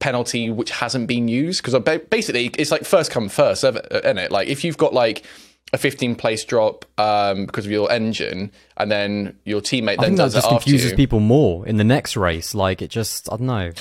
Penalty 0.00 0.48
which 0.48 0.70
hasn't 0.70 1.08
been 1.08 1.26
used 1.26 1.62
because 1.62 1.98
basically 2.10 2.46
it's 2.56 2.70
like 2.70 2.84
first 2.84 3.10
come 3.10 3.28
first 3.28 3.64
isn't 3.64 4.18
it 4.18 4.30
like 4.30 4.46
if 4.46 4.62
you've 4.62 4.76
got 4.76 4.94
like 4.94 5.24
a 5.72 5.78
15 5.78 6.14
place 6.14 6.44
drop 6.44 6.84
um, 6.98 7.46
because 7.46 7.66
of 7.66 7.72
your 7.72 7.90
engine 7.90 8.50
and 8.76 8.90
then 8.90 9.36
your 9.44 9.60
teammate 9.60 9.98
I 9.98 10.02
then 10.02 10.16
think 10.16 10.16
that 10.18 10.32
just 10.32 10.36
it 10.36 10.44
after 10.44 10.64
confuses 10.64 10.90
you. 10.92 10.96
people 10.96 11.20
more 11.20 11.66
in 11.66 11.76
the 11.76 11.84
next 11.84 12.16
race. 12.16 12.54
Like 12.54 12.80
it 12.80 12.88
just, 12.88 13.30
I 13.30 13.36
don't 13.36 13.46
know. 13.46 13.72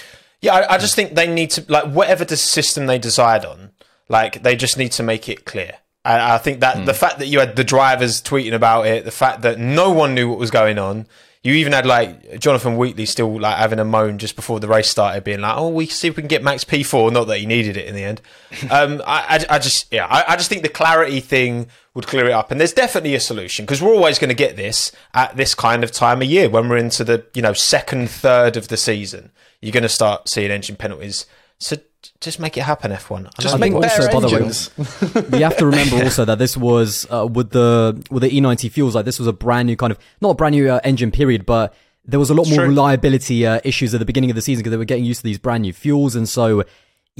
Yeah, 0.41 0.55
I, 0.55 0.75
I 0.75 0.77
just 0.77 0.95
think 0.95 1.15
they 1.15 1.27
need 1.27 1.51
to 1.51 1.65
like 1.67 1.91
whatever 1.91 2.25
the 2.25 2.38
system 2.38 2.86
they 2.86 3.00
decide 3.00 3.45
on, 3.45 3.71
like 4.09 4.43
they 4.43 4.55
just 4.55 4.77
need 4.77 4.91
to 4.93 5.03
make 5.03 5.29
it 5.29 5.45
clear. 5.45 5.75
And 6.05 6.21
I 6.21 6.38
think 6.38 6.62
that 6.62 6.86
the 6.86 6.93
fact 6.93 7.19
that 7.19 7.27
you 7.27 7.39
had 7.39 7.55
the 7.57 7.65
drivers 7.65 8.21
tweeting 8.21 8.53
about 8.53 8.88
it, 8.88 9.03
the 9.03 9.12
fact 9.12 9.41
that 9.41 9.59
no 9.59 9.91
one 9.91 10.15
knew 10.15 10.29
what 10.29 10.39
was 10.39 10.51
going 10.51 10.79
on, 10.79 11.05
you 11.44 11.53
even 11.53 11.74
had 11.74 11.86
like 11.86 12.39
Jonathan 12.39 12.77
Wheatley 12.77 13.06
still 13.06 13.39
like 13.39 13.58
having 13.58 13.79
a 13.79 13.86
moan 13.86 14.17
just 14.17 14.36
before 14.36 14.60
the 14.60 14.67
race 14.67 14.89
started, 14.89 15.24
being 15.24 15.41
like, 15.41 15.56
"Oh, 15.58 15.70
we 15.70 15.86
see 15.86 16.08
if 16.08 16.17
we 16.17 16.22
can 16.22 16.27
get 16.27 16.44
Max 16.44 16.63
P 16.63 16.84
four." 16.84 17.12
Not 17.12 17.25
that 17.25 17.39
he 17.39 17.46
needed 17.46 17.77
it 17.77 17.88
in 17.88 17.96
the 17.96 18.03
end. 18.03 18.22
Um, 18.70 19.01
I, 19.06 19.46
I, 19.50 19.56
I 19.56 19.60
just, 19.60 19.91
yeah, 19.94 20.08
I, 20.08 20.34
I 20.34 20.36
just 20.36 20.50
think 20.50 20.62
the 20.62 20.70
clarity 20.70 21.20
thing 21.20 21.67
would 21.94 22.08
clear 22.08 22.25
it 22.25 22.32
up, 22.32 22.51
and 22.51 22.60
there's 22.60 22.74
definitely 22.74 23.15
a 23.15 23.20
solution 23.20 23.65
because 23.65 23.82
we're 23.82 23.94
always 23.94 24.20
going 24.20 24.29
to 24.29 24.36
get 24.36 24.56
this 24.56 24.91
at 25.13 25.38
this 25.38 25.56
kind 25.56 25.84
of 25.84 25.91
time 25.91 26.22
of 26.22 26.27
year 26.27 26.50
when 26.50 26.67
we're 26.67 26.77
into 26.77 27.03
the 27.03 27.25
you 27.34 27.41
know 27.41 27.53
second 27.53 28.10
third 28.10 28.58
of 28.58 28.67
the 28.67 28.77
season. 28.77 29.32
You're 29.62 29.72
going 29.72 29.84
to 29.84 29.89
start 29.89 30.27
seeing 30.27 30.51
engine 30.51 30.75
penalties. 30.75 31.25
So 31.60 31.77
just 32.19 32.39
make 32.39 32.57
it 32.57 32.62
happen, 32.62 32.91
F1. 32.91 33.29
Just 33.39 33.55
I 33.55 33.57
make 33.57 33.74
better 33.79 34.03
also, 34.03 34.13
by 34.13 34.19
the 34.19 34.27
way, 34.27 34.36
engines. 34.36 35.29
we 35.31 35.41
have 35.41 35.57
to 35.57 35.65
remember 35.65 36.03
also 36.03 36.25
that 36.25 36.39
this 36.39 36.57
was 36.57 37.05
uh, 37.12 37.27
with 37.27 37.51
the 37.51 38.03
with 38.09 38.24
the 38.24 38.29
E90 38.29 38.71
fuels. 38.71 38.95
Like 38.95 39.05
this 39.05 39.19
was 39.19 39.27
a 39.27 39.33
brand 39.33 39.67
new 39.67 39.75
kind 39.75 39.91
of 39.91 40.00
not 40.21 40.31
a 40.31 40.33
brand 40.36 40.55
new 40.55 40.69
uh, 40.69 40.79
engine 40.83 41.12
period, 41.12 41.45
but 41.45 41.75
there 42.05 42.19
was 42.19 42.29
a 42.29 42.33
lot 42.33 42.47
more 42.47 42.57
true. 42.57 42.67
reliability 42.67 43.45
uh, 43.45 43.59
issues 43.63 43.93
at 43.93 44.00
the 44.00 44.05
beginning 44.05 44.31
of 44.31 44.36
the 44.36 44.41
season 44.41 44.62
because 44.62 44.71
they 44.71 44.77
were 44.77 44.86
getting 44.86 45.05
used 45.05 45.19
to 45.19 45.25
these 45.25 45.38
brand 45.38 45.62
new 45.62 45.74
fuels, 45.74 46.15
and 46.15 46.27
so 46.27 46.63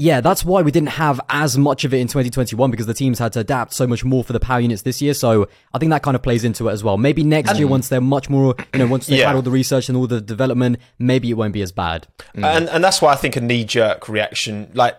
yeah, 0.00 0.20
that's 0.20 0.44
why 0.44 0.62
we 0.62 0.70
didn't 0.70 0.90
have 0.90 1.20
as 1.28 1.58
much 1.58 1.84
of 1.84 1.92
it 1.92 1.98
in 1.98 2.06
2021 2.06 2.70
because 2.70 2.86
the 2.86 2.94
teams 2.94 3.18
had 3.18 3.32
to 3.34 3.40
adapt 3.40 3.74
so 3.74 3.84
much 3.86 4.04
more 4.04 4.22
for 4.22 4.32
the 4.32 4.38
power 4.40 4.60
units 4.60 4.82
this 4.82 5.02
year. 5.02 5.12
So 5.12 5.48
I 5.74 5.78
think 5.78 5.90
that 5.90 6.02
kind 6.04 6.14
of 6.14 6.22
plays 6.22 6.44
into 6.44 6.68
it 6.68 6.72
as 6.72 6.84
well. 6.84 6.96
Maybe 6.96 7.24
next 7.24 7.58
year, 7.58 7.66
once 7.66 7.88
they're 7.88 8.00
much 8.00 8.30
more, 8.30 8.54
you 8.72 8.78
know, 8.78 8.86
once 8.86 9.08
they've 9.08 9.18
Yeah. 9.18 9.26
had 9.26 9.36
all 9.36 9.42
the 9.42 9.50
research 9.50 9.88
and 9.88 9.98
all 9.98 10.06
the 10.06 10.20
development, 10.20 10.78
maybe 10.98 11.28
it 11.30 11.34
won't 11.34 11.52
be 11.52 11.62
as 11.62 11.72
bad. 11.72 12.06
and 12.34 12.68
and 12.68 12.82
that's 12.84 13.02
why 13.02 13.12
I 13.12 13.16
think 13.16 13.34
a 13.36 13.40
knee 13.40 13.64
jerk 13.64 14.08
reaction, 14.08 14.70
like 14.72 14.96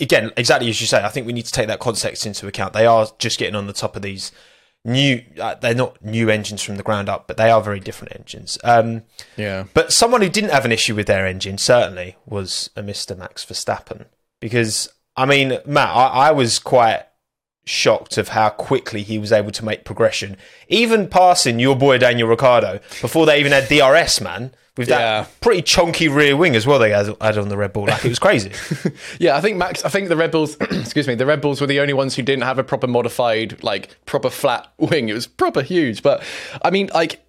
again, 0.00 0.32
exactly 0.36 0.68
as 0.68 0.80
you 0.80 0.86
say, 0.88 1.02
I 1.02 1.08
think 1.08 1.26
we 1.26 1.32
need 1.32 1.46
to 1.46 1.52
take 1.52 1.68
that 1.68 1.78
context 1.78 2.26
into 2.26 2.46
account. 2.48 2.72
They 2.72 2.86
are 2.86 3.06
just 3.18 3.38
getting 3.38 3.54
on 3.54 3.66
the 3.68 3.72
top 3.72 3.94
of 3.94 4.02
these 4.02 4.32
new. 4.84 5.22
Uh, 5.38 5.54
they're 5.56 5.74
not 5.74 6.02
new 6.04 6.28
engines 6.30 6.62
from 6.62 6.76
the 6.76 6.82
ground 6.82 7.08
up, 7.08 7.28
but 7.28 7.36
they 7.36 7.50
are 7.50 7.60
very 7.62 7.80
different 7.80 8.16
engines. 8.16 8.58
Um, 8.64 9.02
yeah. 9.36 9.64
but 9.74 9.92
someone 9.92 10.22
who 10.22 10.28
didn't 10.28 10.50
have 10.50 10.64
an 10.64 10.72
issue 10.72 10.94
with 10.94 11.06
their 11.06 11.26
engine 11.26 11.58
certainly 11.58 12.16
was 12.26 12.70
a 12.76 12.82
Mr. 12.82 13.16
Max 13.16 13.44
Verstappen 13.44 14.06
because 14.40 14.88
I 15.16 15.26
mean, 15.26 15.58
Matt, 15.66 15.88
I, 15.94 16.06
I 16.06 16.30
was 16.32 16.58
quite 16.58 17.02
shocked 17.66 18.18
of 18.18 18.28
how 18.30 18.48
quickly 18.48 19.02
he 19.02 19.18
was 19.18 19.32
able 19.32 19.50
to 19.52 19.64
make 19.64 19.84
progression, 19.84 20.36
even 20.68 21.06
passing 21.08 21.58
your 21.60 21.76
boy 21.76 21.98
Daniel 21.98 22.28
Ricciardo 22.28 22.80
before 23.00 23.26
they 23.26 23.38
even 23.38 23.52
had 23.52 23.68
DRS, 23.68 24.20
man. 24.20 24.52
With 24.76 24.88
that 24.88 25.00
Yeah. 25.00 25.26
pretty 25.40 25.62
chunky 25.62 26.08
rear 26.08 26.36
wing 26.36 26.56
as 26.56 26.66
well, 26.66 26.78
they 26.78 26.90
had 26.90 27.14
had 27.20 27.36
on 27.36 27.48
the 27.48 27.56
Red 27.56 27.72
Bull, 27.72 27.84
like 27.86 28.04
it 28.04 28.08
was 28.08 28.18
crazy. 28.20 28.52
Yeah, 29.18 29.36
I 29.36 29.40
think 29.42 29.58
Max. 29.58 29.84
I 29.84 29.88
think 29.90 30.08
the 30.08 30.16
Red 30.16 30.30
Bulls. 30.30 30.56
excuse 30.60 31.06
me. 31.06 31.14
The 31.16 31.26
Red 31.26 31.40
Bulls 31.42 31.60
were 31.60 31.66
the 31.66 31.80
only 31.80 31.92
ones 31.92 32.14
who 32.14 32.22
didn't 32.22 32.44
have 32.44 32.58
a 32.58 32.64
proper 32.64 32.86
modified, 32.86 33.62
like 33.62 33.94
proper 34.06 34.30
flat 34.30 34.72
wing. 34.78 35.08
It 35.10 35.12
was 35.12 35.26
proper 35.26 35.60
huge. 35.60 36.02
But 36.02 36.22
I 36.62 36.70
mean, 36.70 36.88
like, 36.94 37.20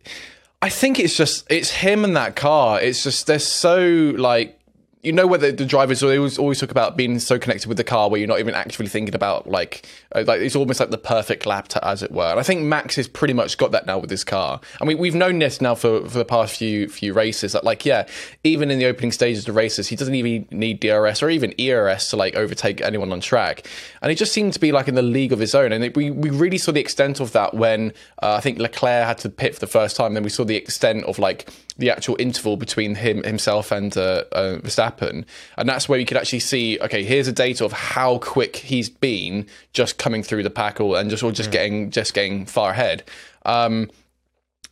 I 0.62 0.70
think 0.70 1.00
it's 1.00 1.18
just 1.18 1.46
it's 1.52 1.72
him 1.72 2.06
and 2.06 2.16
that 2.16 2.36
car. 2.38 2.80
It's 2.80 3.04
just 3.04 3.28
they're 3.28 3.40
so 3.40 4.14
like. 4.16 4.58
You 5.04 5.12
know 5.12 5.26
whether 5.26 5.52
the 5.52 5.66
drivers 5.66 6.02
they 6.02 6.18
always 6.18 6.38
always 6.38 6.60
talk 6.60 6.70
about 6.70 6.96
being 6.96 7.18
so 7.20 7.40
connected 7.40 7.68
with 7.68 7.78
the 7.78 7.84
car 7.84 8.10
where 8.10 8.20
you're 8.20 8.28
not 8.28 8.40
even 8.40 8.54
actually 8.54 8.88
thinking 8.88 9.16
about 9.16 9.50
like 9.50 9.88
uh, 10.14 10.24
like 10.28 10.42
it's 10.42 10.56
almost 10.56 10.80
like 10.80 10.92
the 10.92 10.98
perfect 10.98 11.46
lap 11.46 11.70
to, 11.70 11.88
as 11.88 12.04
it 12.04 12.12
were. 12.12 12.30
And 12.30 12.40
I 12.40 12.44
think 12.44 12.62
Max 12.62 12.96
has 12.98 13.08
pretty 13.08 13.34
much 13.34 13.58
got 13.58 13.72
that 13.72 13.86
now 13.86 13.98
with 13.98 14.10
his 14.10 14.24
car. 14.24 14.62
I 14.80 14.86
mean 14.86 15.00
we've 15.00 15.16
known 15.16 15.40
this 15.40 15.60
now 15.60 15.74
for, 15.74 16.02
for 16.08 16.18
the 16.18 16.26
past 16.26 16.58
few 16.58 16.88
few 16.88 17.14
races 17.14 17.54
that 17.54 17.64
like 17.64 17.86
yeah 17.86 18.08
even 18.44 18.70
in 18.70 18.78
the 18.78 18.86
opening 18.86 19.12
stages 19.12 19.48
of 19.48 19.56
races 19.56 19.88
he 19.88 19.96
doesn't 19.96 20.14
even 20.14 20.48
need 20.52 20.80
DRS 20.80 21.24
or 21.24 21.30
even 21.30 21.54
ERS 21.60 22.10
to 22.10 22.18
like 22.18 22.36
overtake 22.36 22.82
anyone 22.82 23.12
on 23.12 23.22
track. 23.22 23.68
And 24.02 24.10
he 24.12 24.16
just 24.16 24.34
seemed 24.34 24.54
to 24.54 24.60
be 24.60 24.72
like 24.72 24.88
in 24.88 24.96
the 24.96 25.02
league 25.02 25.34
of 25.34 25.40
his 25.40 25.56
own. 25.56 25.72
And 25.72 25.84
it, 25.84 25.96
we 25.96 26.12
we 26.12 26.30
really 26.30 26.58
saw 26.60 26.72
the 26.72 26.80
extent 26.80 27.20
of 27.20 27.32
that 27.32 27.54
when 27.54 27.94
uh, 28.22 28.34
I 28.34 28.42
think 28.42 28.60
Leclerc 28.60 29.08
had 29.08 29.18
to 29.20 29.30
pit 29.30 29.56
for 29.56 29.60
the 29.60 29.68
first 29.68 29.96
time. 29.96 30.14
Then 30.14 30.24
we 30.24 30.30
saw 30.30 30.44
the 30.44 30.56
extent 30.56 31.06
of 31.06 31.18
like 31.18 31.50
the 31.82 31.90
actual 31.90 32.16
interval 32.20 32.56
between 32.56 32.96
him 32.96 33.24
himself 33.24 33.72
and 33.72 33.98
uh, 33.98 34.24
uh, 34.32 34.58
Verstappen, 34.60 35.26
and 35.58 35.68
that's 35.68 35.90
where 35.90 36.00
you 36.00 36.06
could 36.06 36.18
actually 36.18 36.40
see. 36.40 36.80
Okay, 36.80 37.04
here's 37.04 37.28
a 37.28 37.34
data 37.34 37.66
of 37.66 37.74
how 37.74 38.20
quick 38.20 38.56
he's 38.56 38.90
been 38.90 39.48
just 39.74 39.98
coming 39.98 40.24
through 40.24 40.44
the 40.44 40.50
pack 40.50 40.80
or 40.80 40.98
and 40.98 41.10
just 41.10 41.24
or 41.24 41.32
just 41.32 41.52
getting 41.52 41.92
just 41.92 42.14
getting 42.14 42.46
far 42.46 42.72
ahead. 42.72 43.04
Um, 43.46 43.90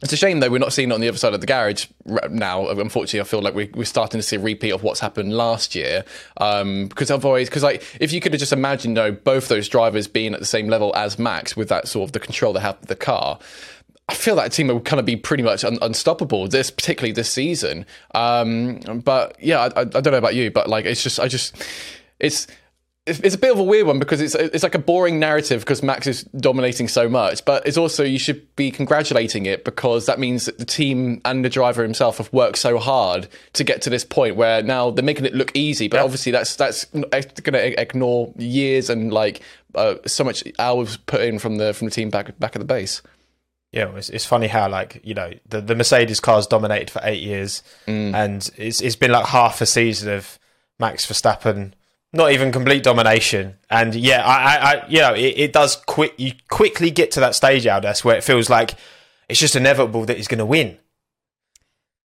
it's 0.01 0.13
a 0.13 0.17
shame 0.17 0.39
though 0.39 0.49
we're 0.49 0.59
not 0.59 0.71
seeing 0.71 0.91
it 0.91 0.93
on 0.93 1.01
the 1.01 1.09
other 1.09 1.17
side 1.17 1.33
of 1.33 1.41
the 1.41 1.47
garage 1.47 1.87
now. 2.29 2.69
Unfortunately, 2.69 3.19
I 3.19 3.25
feel 3.25 3.41
like 3.41 3.53
we, 3.53 3.69
we're 3.73 3.83
starting 3.83 4.19
to 4.19 4.23
see 4.25 4.37
a 4.37 4.39
repeat 4.39 4.71
of 4.71 4.81
what's 4.81 5.01
happened 5.01 5.33
last 5.33 5.75
year. 5.75 6.05
Um, 6.37 6.87
because 6.87 7.11
otherwise, 7.11 7.49
because 7.49 7.63
like 7.63 7.83
if 7.99 8.13
you 8.13 8.21
could 8.21 8.31
have 8.31 8.39
just 8.39 8.53
imagined, 8.53 8.95
you 8.95 9.03
know, 9.03 9.11
both 9.11 9.49
those 9.49 9.67
drivers 9.67 10.07
being 10.07 10.33
at 10.33 10.39
the 10.39 10.45
same 10.45 10.69
level 10.69 10.95
as 10.95 11.19
Max 11.19 11.57
with 11.57 11.67
that 11.67 11.89
sort 11.89 12.07
of 12.07 12.13
the 12.13 12.19
control 12.19 12.53
they 12.53 12.61
have 12.61 12.77
of 12.81 12.87
the 12.87 12.95
car. 12.95 13.39
I 14.09 14.15
feel 14.15 14.35
that 14.37 14.51
team 14.51 14.69
would 14.69 14.85
kind 14.85 14.99
of 14.99 15.05
be 15.05 15.15
pretty 15.15 15.43
much 15.43 15.63
un- 15.63 15.77
unstoppable. 15.83 16.47
This 16.47 16.71
particularly 16.71 17.11
this 17.11 17.31
season. 17.31 17.85
Um, 18.15 18.79
but 19.05 19.35
yeah, 19.39 19.69
I, 19.75 19.81
I, 19.81 19.83
don't 19.83 20.07
know 20.07 20.17
about 20.17 20.33
you, 20.33 20.49
but 20.49 20.67
like 20.67 20.85
it's 20.85 21.03
just 21.03 21.19
I 21.19 21.27
just 21.27 21.55
it's 22.19 22.47
it's 23.05 23.35
a 23.35 23.37
bit 23.37 23.51
of 23.51 23.59
a 23.59 23.63
weird 23.63 23.85
one 23.85 23.99
because 23.99 24.19
it's 24.19 24.33
it's 24.33 24.63
like 24.63 24.73
a 24.73 24.79
boring 24.79 25.19
narrative 25.19 25.61
because 25.61 25.83
Max 25.83 26.07
is 26.07 26.23
dominating 26.23 26.87
so 26.87 27.07
much, 27.07 27.45
but 27.45 27.67
it's 27.67 27.77
also 27.77 28.03
you 28.03 28.17
should 28.17 28.55
be 28.55 28.71
congratulating 28.71 29.45
it 29.45 29.63
because 29.63 30.07
that 30.07 30.17
means 30.17 30.45
that 30.45 30.57
the 30.57 30.65
team 30.65 31.21
and 31.23 31.45
the 31.45 31.49
driver 31.49 31.83
himself 31.83 32.17
have 32.17 32.33
worked 32.33 32.57
so 32.57 32.79
hard 32.79 33.27
to 33.53 33.63
get 33.63 33.83
to 33.83 33.91
this 33.91 34.03
point 34.03 34.37
where 34.37 34.63
now 34.63 34.89
they're 34.89 35.05
making 35.05 35.25
it 35.25 35.35
look 35.35 35.51
easy, 35.55 35.87
but 35.87 35.99
obviously 35.99 36.31
that's 36.31 36.55
that's 36.55 36.85
going 36.85 37.53
to 37.53 37.79
ignore 37.79 38.33
years 38.37 38.89
and 38.89 39.13
like 39.13 39.41
uh, 39.75 39.95
so 40.07 40.23
much 40.23 40.43
hours 40.57 40.97
put 40.97 41.21
in 41.21 41.37
from 41.37 41.57
the 41.57 41.75
from 41.75 41.85
the 41.85 41.91
team 41.91 42.09
back 42.09 42.37
back 42.39 42.55
at 42.55 42.59
the 42.59 42.65
base. 42.65 43.03
Yeah, 43.71 43.95
it's, 43.95 44.09
it's 44.09 44.25
funny 44.25 44.47
how 44.47 44.67
like 44.67 45.01
you 45.03 45.13
know 45.13 45.31
the, 45.47 45.61
the 45.61 45.75
Mercedes 45.75 46.19
cars 46.19 46.47
dominated 46.47 46.89
for 46.89 47.01
eight 47.03 47.21
years, 47.21 47.61
mm. 47.87 48.13
and 48.13 48.49
it's 48.57 48.81
it's 48.81 48.95
been 48.95 49.11
like 49.11 49.27
half 49.27 49.61
a 49.61 49.65
season 49.65 50.11
of 50.11 50.39
Max 50.79 51.05
Verstappen, 51.05 51.73
not 52.11 52.31
even 52.31 52.51
complete 52.51 52.83
domination. 52.83 53.57
And 53.69 53.93
yeah, 53.93 54.25
I, 54.25 54.33
I, 54.33 54.57
I 54.57 54.87
you 54.87 54.99
know 54.99 55.13
it, 55.13 55.35
it 55.37 55.53
does 55.53 55.75
quick. 55.75 56.15
You 56.17 56.31
quickly 56.49 56.89
get 56.89 57.11
to 57.11 57.19
that 57.19 57.35
stage 57.35 57.67
out 57.67 57.85
where 58.03 58.17
it 58.17 58.23
feels 58.23 58.49
like 58.49 58.73
it's 59.29 59.39
just 59.39 59.55
inevitable 59.55 60.05
that 60.05 60.17
he's 60.17 60.27
going 60.27 60.39
to 60.39 60.45
win. 60.45 60.77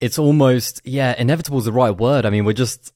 it's 0.00 0.18
almost 0.18 0.83
yeah 0.85 1.14
inevitable 1.18 1.59
is 1.59 1.64
the 1.64 1.72
right 1.72 1.96
word 1.96 2.27
i 2.27 2.31
mean 2.31 2.44
we're 2.44 2.53
just 2.53 2.92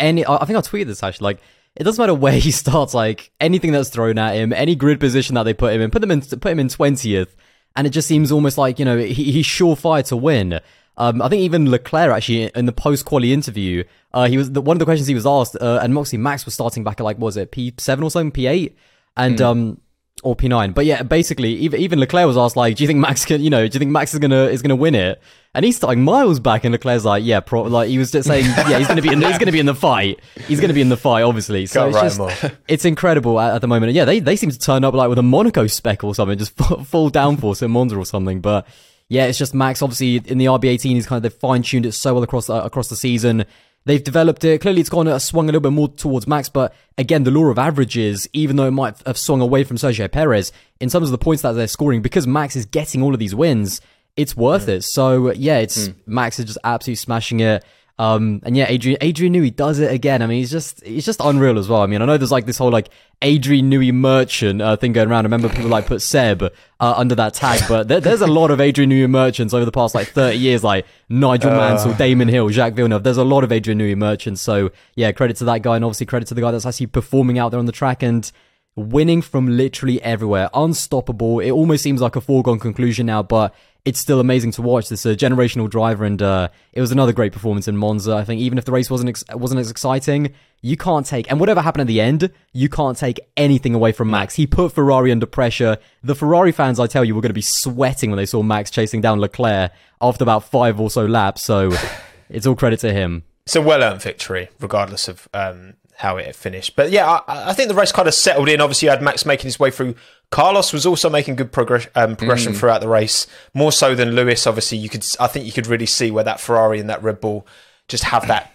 any 0.00 0.24
i 0.24 0.36
I 0.36 0.44
think 0.44 0.58
i 0.58 0.60
tweeted 0.60 0.86
this 0.86 1.02
actually 1.02 1.24
like 1.24 1.40
it 1.76 1.84
doesn't 1.84 2.02
matter 2.02 2.14
where 2.14 2.32
he 2.46 2.50
starts 2.50 2.94
like 2.94 3.30
anything 3.40 3.72
that's 3.72 3.88
thrown 3.88 4.18
at 4.18 4.34
him 4.34 4.52
any 4.52 4.74
grid 4.74 5.00
position 5.00 5.34
that 5.36 5.44
they 5.44 5.54
put 5.54 5.72
him 5.72 5.80
in 5.80 5.90
put 5.90 6.00
them 6.00 6.10
in 6.10 6.20
put 6.20 6.46
him 6.46 6.58
in 6.58 6.68
20th 6.68 7.28
and 7.76 7.86
it 7.86 7.90
just 7.90 8.08
seems 8.08 8.32
almost 8.32 8.58
like 8.58 8.78
you 8.78 8.84
know 8.84 8.98
he, 8.98 9.30
he's 9.32 9.46
surefire 9.46 10.04
to 10.08 10.16
win. 10.16 10.60
Um, 10.98 11.20
I 11.20 11.28
think 11.28 11.42
even 11.42 11.70
Leclerc 11.70 12.10
actually 12.10 12.50
in 12.54 12.64
the 12.64 12.72
post 12.72 13.04
quali 13.04 13.32
interview, 13.32 13.84
uh, 14.14 14.28
he 14.28 14.38
was 14.38 14.52
the, 14.52 14.62
one 14.62 14.76
of 14.76 14.78
the 14.78 14.86
questions 14.86 15.06
he 15.06 15.14
was 15.14 15.26
asked, 15.26 15.56
uh, 15.60 15.78
and 15.82 15.92
Moxie 15.92 16.16
Max 16.16 16.46
was 16.46 16.54
starting 16.54 16.84
back 16.84 17.00
at 17.00 17.04
like 17.04 17.18
what 17.18 17.26
was 17.26 17.36
it 17.36 17.50
P 17.50 17.74
seven 17.76 18.02
or 18.02 18.10
something, 18.10 18.30
P 18.32 18.46
eight, 18.46 18.76
and 19.16 19.40
um, 19.40 19.80
or 20.22 20.34
P 20.34 20.48
nine. 20.48 20.72
But 20.72 20.86
yeah, 20.86 21.02
basically, 21.02 21.52
even 21.54 21.80
even 21.80 22.00
Leclerc 22.00 22.26
was 22.26 22.36
asked 22.36 22.56
like, 22.56 22.76
do 22.76 22.84
you 22.84 22.88
think 22.88 22.98
Max 22.98 23.24
can, 23.24 23.42
you 23.42 23.50
know, 23.50 23.66
do 23.68 23.76
you 23.76 23.78
think 23.78 23.90
Max 23.90 24.14
is 24.14 24.20
gonna 24.20 24.46
is 24.46 24.62
gonna 24.62 24.76
win 24.76 24.94
it? 24.94 25.20
And 25.54 25.64
he's 25.64 25.76
starting 25.76 26.04
miles 26.04 26.40
back, 26.40 26.64
and 26.64 26.72
Leclerc's 26.72 27.04
like, 27.04 27.24
yeah, 27.24 27.40
pro-, 27.40 27.62
like 27.62 27.88
he 27.88 27.96
was 27.98 28.10
just 28.10 28.28
saying, 28.28 28.44
yeah, 28.68 28.78
he's 28.78 28.88
gonna 28.88 29.02
be 29.02 29.12
in, 29.12 29.22
he's 29.22 29.38
gonna 29.38 29.52
be 29.52 29.60
in 29.60 29.66
the 29.66 29.74
fight. 29.74 30.20
He's 30.46 30.60
gonna 30.60 30.74
be 30.74 30.80
in 30.80 30.88
the 30.88 30.96
fight, 30.96 31.22
obviously. 31.22 31.66
So 31.66 31.90
Can't 31.90 32.04
it's 32.04 32.16
just 32.16 32.54
it's 32.68 32.84
incredible 32.84 33.38
at, 33.40 33.54
at 33.54 33.60
the 33.60 33.68
moment. 33.68 33.90
And 33.90 33.96
yeah, 33.96 34.04
they 34.04 34.20
they 34.20 34.36
seem 34.36 34.50
to 34.50 34.58
turn 34.58 34.84
up 34.84 34.94
like 34.94 35.08
with 35.08 35.18
a 35.18 35.22
Monaco 35.22 35.66
spec 35.66 36.02
or 36.04 36.14
something, 36.14 36.38
just 36.38 36.52
full, 36.56 36.84
full 36.84 37.10
downforce 37.10 37.62
in 37.62 37.70
Monza 37.70 37.96
or 37.96 38.06
something. 38.06 38.40
But 38.40 38.66
yeah, 39.08 39.26
it's 39.26 39.38
just 39.38 39.54
Max. 39.54 39.82
Obviously, 39.82 40.16
in 40.16 40.38
the 40.38 40.46
RB18, 40.46 40.82
he's 40.90 41.06
kind 41.06 41.24
of 41.24 41.30
they 41.30 41.38
fine 41.38 41.62
tuned 41.62 41.86
it 41.86 41.92
so 41.92 42.14
well 42.14 42.22
across 42.22 42.50
uh, 42.50 42.62
across 42.62 42.88
the 42.88 42.96
season. 42.96 43.44
They've 43.86 44.04
developed 44.04 44.44
it. 44.44 44.60
Clearly, 44.60 44.80
it's 44.80 44.90
gone 44.90 45.08
uh, 45.08 45.18
swung 45.18 45.46
a 45.46 45.52
little 45.52 45.62
bit 45.62 45.72
more 45.72 45.88
towards 45.88 46.26
Max, 46.26 46.50
but 46.50 46.74
again, 46.98 47.24
the 47.24 47.30
law 47.30 47.46
of 47.46 47.58
averages, 47.58 48.28
even 48.34 48.56
though 48.56 48.66
it 48.66 48.72
might 48.72 49.00
have 49.06 49.16
swung 49.16 49.40
away 49.40 49.64
from 49.64 49.78
Sergio 49.78 50.10
Perez 50.10 50.52
in 50.78 50.90
terms 50.90 51.08
of 51.08 51.12
the 51.12 51.18
points 51.18 51.42
that 51.42 51.52
they're 51.52 51.66
scoring, 51.66 52.02
because 52.02 52.26
Max 52.26 52.54
is 52.54 52.66
getting 52.66 53.02
all 53.02 53.14
of 53.14 53.18
these 53.18 53.34
wins, 53.34 53.80
it's 54.16 54.36
worth 54.36 54.68
it. 54.68 54.84
So 54.84 55.32
yeah, 55.32 55.58
it's 55.58 55.90
Max 56.04 56.38
is 56.38 56.44
just 56.44 56.58
absolutely 56.62 56.96
smashing 56.96 57.40
it. 57.40 57.64
Um, 57.98 58.42
and 58.44 58.54
yeah, 58.56 58.66
Adrian 58.68 58.98
Adrian 59.00 59.32
Newey 59.32 59.54
does 59.54 59.78
it 59.78 59.90
again. 59.90 60.20
I 60.20 60.26
mean, 60.26 60.38
he's 60.38 60.50
just 60.50 60.84
he's 60.84 61.06
just 61.06 61.20
unreal 61.22 61.58
as 61.58 61.68
well. 61.68 61.80
I 61.80 61.86
mean, 61.86 62.02
I 62.02 62.04
know 62.04 62.18
there's 62.18 62.30
like 62.30 62.44
this 62.44 62.58
whole 62.58 62.70
like 62.70 62.90
Adrian 63.22 63.70
Newey 63.70 63.92
merchant 63.92 64.60
uh, 64.60 64.76
thing 64.76 64.92
going 64.92 65.08
around. 65.08 65.24
I 65.24 65.28
remember 65.28 65.48
people 65.48 65.70
like 65.70 65.86
put 65.86 66.02
Seb 66.02 66.42
uh, 66.42 66.48
under 66.78 67.14
that 67.14 67.32
tag, 67.32 67.62
but 67.68 67.88
there, 67.88 68.00
there's 68.00 68.20
a 68.20 68.26
lot 68.26 68.50
of 68.50 68.60
Adrian 68.60 68.90
Newey 68.90 69.08
merchants 69.08 69.54
over 69.54 69.64
the 69.64 69.72
past 69.72 69.94
like 69.94 70.08
30 70.08 70.36
years, 70.36 70.62
like 70.62 70.84
Nigel 71.08 71.52
Mansell, 71.52 71.94
Damon 71.94 72.28
Hill, 72.28 72.50
Jacques 72.50 72.74
Villeneuve. 72.74 73.02
There's 73.02 73.16
a 73.16 73.24
lot 73.24 73.44
of 73.44 73.50
Adrian 73.50 73.78
Newey 73.78 73.96
merchants. 73.96 74.42
So 74.42 74.70
yeah, 74.94 75.10
credit 75.12 75.38
to 75.38 75.44
that 75.44 75.62
guy, 75.62 75.76
and 75.76 75.84
obviously 75.84 76.04
credit 76.04 76.28
to 76.28 76.34
the 76.34 76.42
guy 76.42 76.50
that's 76.50 76.66
actually 76.66 76.88
performing 76.88 77.38
out 77.38 77.48
there 77.50 77.58
on 77.58 77.66
the 77.66 77.72
track 77.72 78.02
and 78.02 78.30
winning 78.76 79.22
from 79.22 79.48
literally 79.48 80.00
everywhere, 80.02 80.50
unstoppable. 80.54 81.40
It 81.40 81.50
almost 81.50 81.82
seems 81.82 82.00
like 82.00 82.14
a 82.14 82.20
foregone 82.20 82.58
conclusion 82.58 83.06
now, 83.06 83.22
but 83.22 83.54
it's 83.86 83.98
still 83.98 84.20
amazing 84.20 84.50
to 84.52 84.62
watch. 84.62 84.88
This 84.88 85.06
a 85.06 85.16
generational 85.16 85.70
driver, 85.70 86.04
and 86.04 86.20
uh, 86.20 86.48
it 86.72 86.80
was 86.80 86.92
another 86.92 87.12
great 87.12 87.32
performance 87.32 87.68
in 87.68 87.76
Monza. 87.76 88.14
I 88.14 88.24
think 88.24 88.40
even 88.40 88.58
if 88.58 88.64
the 88.64 88.72
race 88.72 88.90
wasn't 88.90 89.10
ex- 89.10 89.24
wasn't 89.32 89.60
as 89.60 89.70
exciting, 89.70 90.34
you 90.60 90.76
can't 90.76 91.06
take 91.06 91.30
and 91.30 91.40
whatever 91.40 91.62
happened 91.62 91.82
at 91.82 91.86
the 91.86 92.00
end, 92.00 92.30
you 92.52 92.68
can't 92.68 92.98
take 92.98 93.20
anything 93.36 93.74
away 93.74 93.92
from 93.92 94.10
Max. 94.10 94.34
He 94.34 94.46
put 94.46 94.72
Ferrari 94.72 95.12
under 95.12 95.26
pressure. 95.26 95.78
The 96.02 96.14
Ferrari 96.14 96.52
fans, 96.52 96.78
I 96.78 96.86
tell 96.86 97.04
you, 97.04 97.14
were 97.14 97.20
going 97.20 97.30
to 97.30 97.34
be 97.34 97.42
sweating 97.42 98.10
when 98.10 98.18
they 98.18 98.26
saw 98.26 98.42
Max 98.42 98.70
chasing 98.70 99.00
down 99.00 99.20
Leclerc 99.20 99.72
after 100.00 100.24
about 100.24 100.44
five 100.44 100.80
or 100.80 100.90
so 100.90 101.06
laps. 101.06 101.44
So 101.44 101.72
it's 102.28 102.46
all 102.46 102.56
credit 102.56 102.80
to 102.80 102.92
him. 102.92 103.22
It's 103.44 103.54
a 103.54 103.62
well 103.62 103.82
earned 103.82 104.02
victory, 104.02 104.48
regardless 104.58 105.06
of 105.06 105.28
um, 105.32 105.74
how 105.96 106.16
it 106.16 106.34
finished. 106.36 106.76
But 106.76 106.90
yeah, 106.90 107.20
I, 107.26 107.50
I, 107.50 107.52
think 107.54 107.68
the 107.68 107.74
race 107.74 107.92
kind 107.92 108.06
of 108.06 108.14
settled 108.14 108.48
in. 108.48 108.60
Obviously, 108.60 108.86
you 108.86 108.90
had 108.90 109.02
Max 109.02 109.24
making 109.24 109.46
his 109.46 109.58
way 109.58 109.70
through. 109.70 109.94
Carlos 110.30 110.72
was 110.72 110.84
also 110.84 111.08
making 111.08 111.36
good 111.36 111.52
progress, 111.52 111.86
um, 111.94 112.16
progression 112.16 112.52
Mm. 112.52 112.56
throughout 112.56 112.80
the 112.80 112.88
race, 112.88 113.26
more 113.54 113.72
so 113.72 113.94
than 113.94 114.12
Lewis. 114.12 114.46
Obviously, 114.46 114.78
you 114.78 114.88
could, 114.88 115.06
I 115.18 115.26
think, 115.26 115.46
you 115.46 115.52
could 115.52 115.66
really 115.66 115.86
see 115.86 116.10
where 116.10 116.24
that 116.24 116.40
Ferrari 116.40 116.80
and 116.80 116.90
that 116.90 117.02
Red 117.02 117.20
Bull 117.20 117.46
just 117.88 118.04
have 118.04 118.26
that 118.28 118.52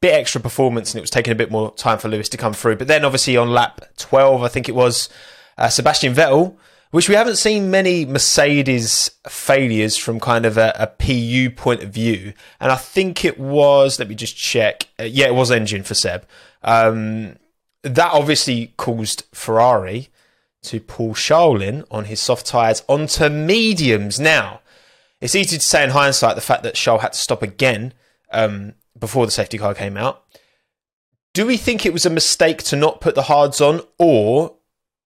bit 0.00 0.14
extra 0.14 0.40
performance, 0.40 0.92
and 0.92 0.98
it 0.98 1.02
was 1.02 1.10
taking 1.10 1.32
a 1.32 1.36
bit 1.36 1.50
more 1.50 1.74
time 1.74 1.98
for 1.98 2.08
Lewis 2.08 2.28
to 2.30 2.38
come 2.38 2.54
through. 2.54 2.76
But 2.76 2.88
then, 2.88 3.04
obviously, 3.04 3.36
on 3.36 3.50
lap 3.50 3.82
twelve, 3.98 4.42
I 4.42 4.48
think 4.48 4.68
it 4.68 4.74
was 4.74 5.08
uh, 5.58 5.68
Sebastian 5.68 6.14
Vettel. 6.14 6.56
Which 6.92 7.08
we 7.08 7.14
haven't 7.14 7.36
seen 7.36 7.70
many 7.70 8.04
Mercedes 8.04 9.12
failures 9.28 9.96
from 9.96 10.18
kind 10.18 10.44
of 10.44 10.58
a, 10.58 10.74
a 10.76 10.88
PU 10.88 11.54
point 11.54 11.84
of 11.84 11.90
view. 11.90 12.32
And 12.58 12.72
I 12.72 12.74
think 12.74 13.24
it 13.24 13.38
was, 13.38 14.00
let 14.00 14.08
me 14.08 14.16
just 14.16 14.36
check. 14.36 14.88
Uh, 14.98 15.04
yeah, 15.04 15.26
it 15.26 15.34
was 15.36 15.52
engine 15.52 15.84
for 15.84 15.94
Seb. 15.94 16.26
Um, 16.62 17.36
that 17.82 18.12
obviously 18.12 18.74
caused 18.76 19.24
Ferrari 19.32 20.08
to 20.62 20.80
pull 20.80 21.14
Charles 21.14 21.84
on 21.90 22.04
his 22.04 22.20
soft 22.20 22.46
tyres 22.46 22.82
onto 22.88 23.28
mediums. 23.30 24.20
Now, 24.20 24.60
it's 25.20 25.34
easy 25.34 25.56
to 25.56 25.64
say 25.64 25.82
in 25.84 25.90
hindsight 25.90 26.34
the 26.34 26.42
fact 26.42 26.62
that 26.64 26.74
Charles 26.74 27.02
had 27.02 27.12
to 27.14 27.18
stop 27.18 27.42
again 27.42 27.94
um, 28.30 28.74
before 28.98 29.24
the 29.26 29.32
safety 29.32 29.56
car 29.58 29.74
came 29.74 29.96
out. 29.96 30.22
Do 31.32 31.46
we 31.46 31.56
think 31.56 31.86
it 31.86 31.92
was 31.92 32.04
a 32.04 32.10
mistake 32.10 32.62
to 32.64 32.76
not 32.76 33.00
put 33.00 33.14
the 33.14 33.22
hards 33.22 33.60
on, 33.60 33.80
or 33.98 34.56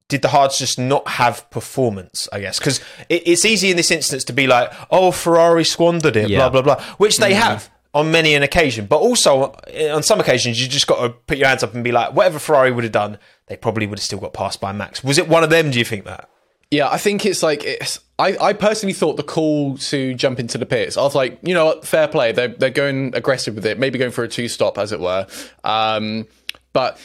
did 0.09 0.23
the 0.23 0.29
hards 0.29 0.59
just 0.59 0.79
not 0.79 1.07
have 1.07 1.49
performance? 1.51 2.29
I 2.33 2.40
guess 2.40 2.59
because 2.59 2.81
it, 3.09 3.23
it's 3.27 3.45
easy 3.45 3.71
in 3.71 3.77
this 3.77 3.90
instance 3.90 4.25
to 4.25 4.33
be 4.33 4.47
like, 4.47 4.73
"Oh, 4.90 5.12
Ferrari 5.12 5.64
squandered 5.64 6.17
it," 6.17 6.31
Yeah. 6.31 6.38
blah 6.38 6.49
blah 6.49 6.62
blah, 6.62 6.85
which 6.97 7.19
they 7.19 7.35
have 7.35 7.71
on 7.94 8.11
many 8.11 8.35
an 8.35 8.42
occasion. 8.42 8.87
But 8.87 8.98
also 8.98 9.54
on 9.90 10.02
some 10.02 10.20
occasions, 10.20 10.61
you 10.61 10.68
just 10.68 10.87
got 10.87 11.00
to 11.00 11.11
put 11.11 11.38
your 11.38 11.48
hands 11.48 11.62
up 11.62 11.74
and 11.74 11.83
be 11.83 11.92
like, 11.92 12.12
"Whatever 12.12 12.38
Ferrari 12.38 12.72
would 12.72 12.85
have 12.85 12.92
done, 12.92 13.18
they 13.46 13.57
probably 13.57 13.87
would 13.87 13.98
have 13.98 14.04
still 14.04 14.18
got 14.18 14.35
passed 14.35 14.61
by 14.61 14.72
Max." 14.72 15.02
Was 15.02 15.16
it 15.16 15.28
one 15.28 15.44
of 15.44 15.50
them? 15.50 15.70
Do 15.70 15.78
you 15.78 15.85
think 15.85 16.04
that? 16.04 16.28
Yeah, 16.70 16.90
I 16.90 16.98
think 16.98 17.24
it's 17.24 17.42
like 17.42 17.62
it's. 17.64 18.00
I, 18.18 18.37
I 18.40 18.52
personally 18.52 18.92
thought 18.92 19.16
the 19.16 19.24
call 19.24 19.76
to 19.78 20.14
jump 20.14 20.38
into 20.38 20.59
the 20.59 20.66
pits. 20.66 20.96
I 20.96 21.02
was 21.02 21.14
like, 21.14 21.38
you 21.42 21.54
know 21.54 21.66
what, 21.66 21.87
fair 21.87 22.09
play. 22.09 22.33
They're 22.33 22.48
they're 22.48 22.70
going 22.70 23.14
aggressive 23.14 23.54
with 23.54 23.66
it, 23.66 23.78
maybe 23.78 23.98
going 23.98 24.11
for 24.11 24.24
a 24.24 24.28
two 24.28 24.48
stop, 24.48 24.76
as 24.76 24.92
it 24.92 25.00
were. 25.00 25.26
Um, 25.62 26.26
but 26.72 26.98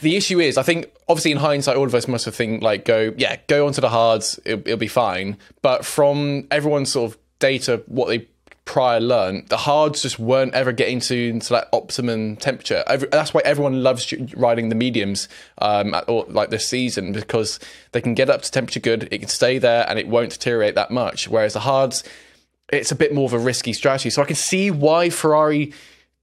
the 0.00 0.16
issue 0.16 0.40
is, 0.40 0.58
I 0.58 0.62
think 0.62 0.90
obviously 1.08 1.32
in 1.32 1.38
hindsight, 1.38 1.76
all 1.76 1.86
of 1.86 1.94
us 1.94 2.08
must 2.08 2.24
have 2.26 2.34
think 2.34 2.62
like, 2.62 2.84
go 2.84 3.14
yeah, 3.16 3.36
go 3.46 3.66
onto 3.66 3.80
the 3.80 3.88
hards, 3.88 4.38
it'll, 4.44 4.60
it'll 4.60 4.76
be 4.76 4.88
fine. 4.88 5.38
But 5.62 5.84
from 5.84 6.46
everyone's 6.50 6.92
sort 6.92 7.12
of 7.12 7.18
data, 7.38 7.82
what 7.86 8.08
they 8.08 8.28
prior 8.64 9.00
learned, 9.00 9.48
the 9.48 9.56
hards 9.58 10.02
just 10.02 10.18
weren't 10.18 10.54
ever 10.54 10.72
getting 10.72 11.00
to 11.00 11.38
that 11.50 11.68
optimum 11.72 12.36
temperature. 12.36 12.82
Every, 12.86 13.08
that's 13.08 13.34
why 13.34 13.42
everyone 13.44 13.82
loves 13.82 14.12
riding 14.34 14.68
the 14.68 14.74
mediums 14.74 15.28
um, 15.58 15.94
at, 15.94 16.08
or, 16.08 16.24
like 16.28 16.50
this 16.50 16.68
season 16.68 17.12
because 17.12 17.60
they 17.92 18.00
can 18.00 18.14
get 18.14 18.30
up 18.30 18.42
to 18.42 18.50
temperature 18.50 18.80
good, 18.80 19.08
it 19.10 19.18
can 19.18 19.28
stay 19.28 19.58
there, 19.58 19.88
and 19.88 19.98
it 19.98 20.08
won't 20.08 20.30
deteriorate 20.30 20.74
that 20.76 20.90
much. 20.90 21.28
Whereas 21.28 21.52
the 21.52 21.60
hards, 21.60 22.04
it's 22.70 22.90
a 22.90 22.96
bit 22.96 23.12
more 23.12 23.26
of 23.26 23.32
a 23.32 23.38
risky 23.38 23.72
strategy. 23.72 24.10
So 24.10 24.22
I 24.22 24.24
can 24.24 24.36
see 24.36 24.70
why 24.70 25.10
Ferrari 25.10 25.72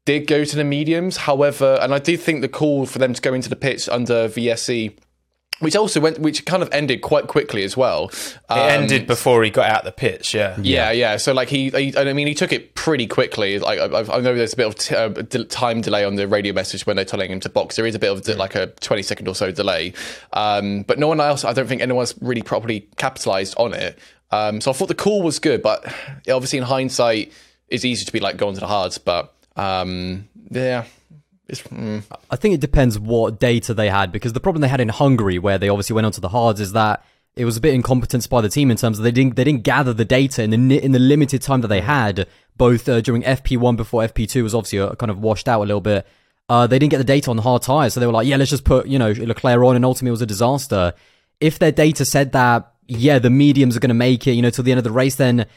did 0.05 0.25
go 0.25 0.43
to 0.43 0.55
the 0.55 0.63
mediums. 0.63 1.17
However, 1.17 1.77
and 1.81 1.93
I 1.93 1.99
do 1.99 2.17
think 2.17 2.41
the 2.41 2.49
call 2.49 2.85
for 2.85 2.99
them 2.99 3.13
to 3.13 3.21
go 3.21 3.33
into 3.33 3.49
the 3.49 3.55
pits 3.55 3.87
under 3.87 4.27
VSC. 4.27 4.97
Which 5.61 5.75
also 5.75 5.99
went, 5.99 6.19
which 6.19 6.43
kind 6.45 6.61
of 6.61 6.69
ended 6.71 7.01
quite 7.01 7.27
quickly 7.27 7.63
as 7.63 7.77
well. 7.77 8.09
It 8.09 8.37
Um, 8.49 8.57
ended 8.59 9.07
before 9.07 9.43
he 9.43 9.49
got 9.49 9.69
out 9.69 9.83
the 9.83 9.91
pitch. 9.91 10.33
Yeah. 10.33 10.57
yeah, 10.61 10.91
yeah. 10.91 11.17
So 11.17 11.33
like 11.33 11.49
he, 11.49 11.69
he, 11.69 11.95
I 11.95 12.11
mean, 12.13 12.27
he 12.27 12.33
took 12.33 12.51
it 12.51 12.75
pretty 12.75 13.07
quickly. 13.07 13.59
Like 13.59 13.79
I, 13.79 13.85
I 13.85 14.19
know 14.21 14.33
there's 14.35 14.53
a 14.53 14.57
bit 14.57 14.67
of 14.67 14.75
t- 14.75 14.95
uh, 14.95 15.07
de- 15.09 15.45
time 15.45 15.81
delay 15.81 16.03
on 16.03 16.15
the 16.15 16.27
radio 16.27 16.53
message 16.53 16.85
when 16.85 16.95
they're 16.95 17.05
telling 17.05 17.31
him 17.31 17.39
to 17.41 17.49
box. 17.49 17.75
There 17.77 17.85
is 17.85 17.95
a 17.95 17.99
bit 17.99 18.11
of 18.11 18.23
de- 18.23 18.35
like 18.35 18.55
a 18.55 18.67
20 18.67 19.03
second 19.03 19.27
or 19.27 19.35
so 19.35 19.51
delay, 19.51 19.93
um, 20.33 20.81
but 20.83 20.99
no 20.99 21.07
one 21.07 21.21
else. 21.21 21.45
I 21.45 21.53
don't 21.53 21.67
think 21.67 21.81
anyone's 21.81 22.15
really 22.21 22.41
properly 22.41 22.87
capitalized 22.97 23.53
on 23.57 23.73
it. 23.73 23.97
Um, 24.31 24.61
so 24.61 24.71
I 24.71 24.73
thought 24.73 24.87
the 24.87 24.95
call 24.95 25.21
was 25.21 25.39
good, 25.39 25.61
but 25.61 25.85
obviously 26.29 26.57
in 26.57 26.63
hindsight, 26.65 27.31
it's 27.67 27.85
easy 27.85 28.03
to 28.05 28.11
be 28.11 28.19
like 28.19 28.37
going 28.37 28.55
to 28.55 28.61
the 28.61 28.67
hards. 28.67 28.97
But 28.97 29.33
um, 29.57 30.27
yeah, 30.49 30.85
mm, 31.51 32.03
I 32.29 32.35
think 32.35 32.55
it 32.55 32.61
depends 32.61 32.97
what 32.97 33.39
data 33.39 33.73
they 33.73 33.89
had 33.89 34.11
because 34.11 34.33
the 34.33 34.39
problem 34.39 34.61
they 34.61 34.67
had 34.67 34.81
in 34.81 34.89
Hungary, 34.89 35.39
where 35.39 35.57
they 35.57 35.69
obviously 35.69 35.93
went 35.93 36.05
onto 36.05 36.21
the 36.21 36.29
hards, 36.29 36.59
is 36.59 36.73
that 36.73 37.03
it 37.35 37.45
was 37.45 37.57
a 37.57 37.61
bit 37.61 37.73
incompetence 37.73 38.27
by 38.27 38.41
the 38.41 38.49
team 38.49 38.71
in 38.71 38.77
terms 38.77 38.97
of 38.97 39.03
they 39.03 39.11
didn't 39.11 39.35
they 39.35 39.43
didn't 39.43 39.63
gather 39.63 39.93
the 39.93 40.05
data 40.05 40.43
in 40.43 40.49
the 40.49 40.83
in 40.83 40.91
the 40.91 40.99
limited 40.99 41.41
time 41.41 41.61
that 41.61 41.67
they 41.67 41.81
had, 41.81 42.27
both 42.57 42.87
uh, 42.89 43.01
during 43.01 43.23
FP1 43.23 43.75
before 43.77 44.03
FP2 44.03 44.43
was 44.43 44.55
obviously 44.55 44.79
uh, 44.79 44.95
kind 44.95 45.09
of 45.09 45.19
washed 45.19 45.47
out 45.47 45.61
a 45.61 45.65
little 45.65 45.81
bit. 45.81 46.05
Uh, 46.49 46.67
they 46.67 46.77
didn't 46.79 46.91
get 46.91 46.97
the 46.97 47.03
data 47.03 47.29
on 47.29 47.37
the 47.37 47.41
hard 47.41 47.61
tires, 47.61 47.93
so 47.93 47.99
they 47.99 48.05
were 48.05 48.11
like, 48.11 48.27
yeah, 48.27 48.35
let's 48.35 48.51
just 48.51 48.65
put 48.65 48.87
you 48.87 48.99
know 48.99 49.11
Leclerc 49.11 49.63
on, 49.63 49.75
and 49.75 49.85
ultimately 49.85 50.09
it 50.09 50.11
was 50.11 50.21
a 50.21 50.25
disaster. 50.25 50.93
If 51.39 51.59
their 51.59 51.71
data 51.71 52.05
said 52.05 52.33
that, 52.33 52.73
yeah, 52.87 53.19
the 53.19 53.29
mediums 53.29 53.75
are 53.75 53.79
going 53.79 53.89
to 53.89 53.95
make 53.95 54.27
it, 54.27 54.33
you 54.33 54.41
know, 54.41 54.49
till 54.49 54.63
the 54.63 54.71
end 54.71 54.77
of 54.77 54.83
the 54.83 54.91
race, 54.91 55.15
then 55.15 55.47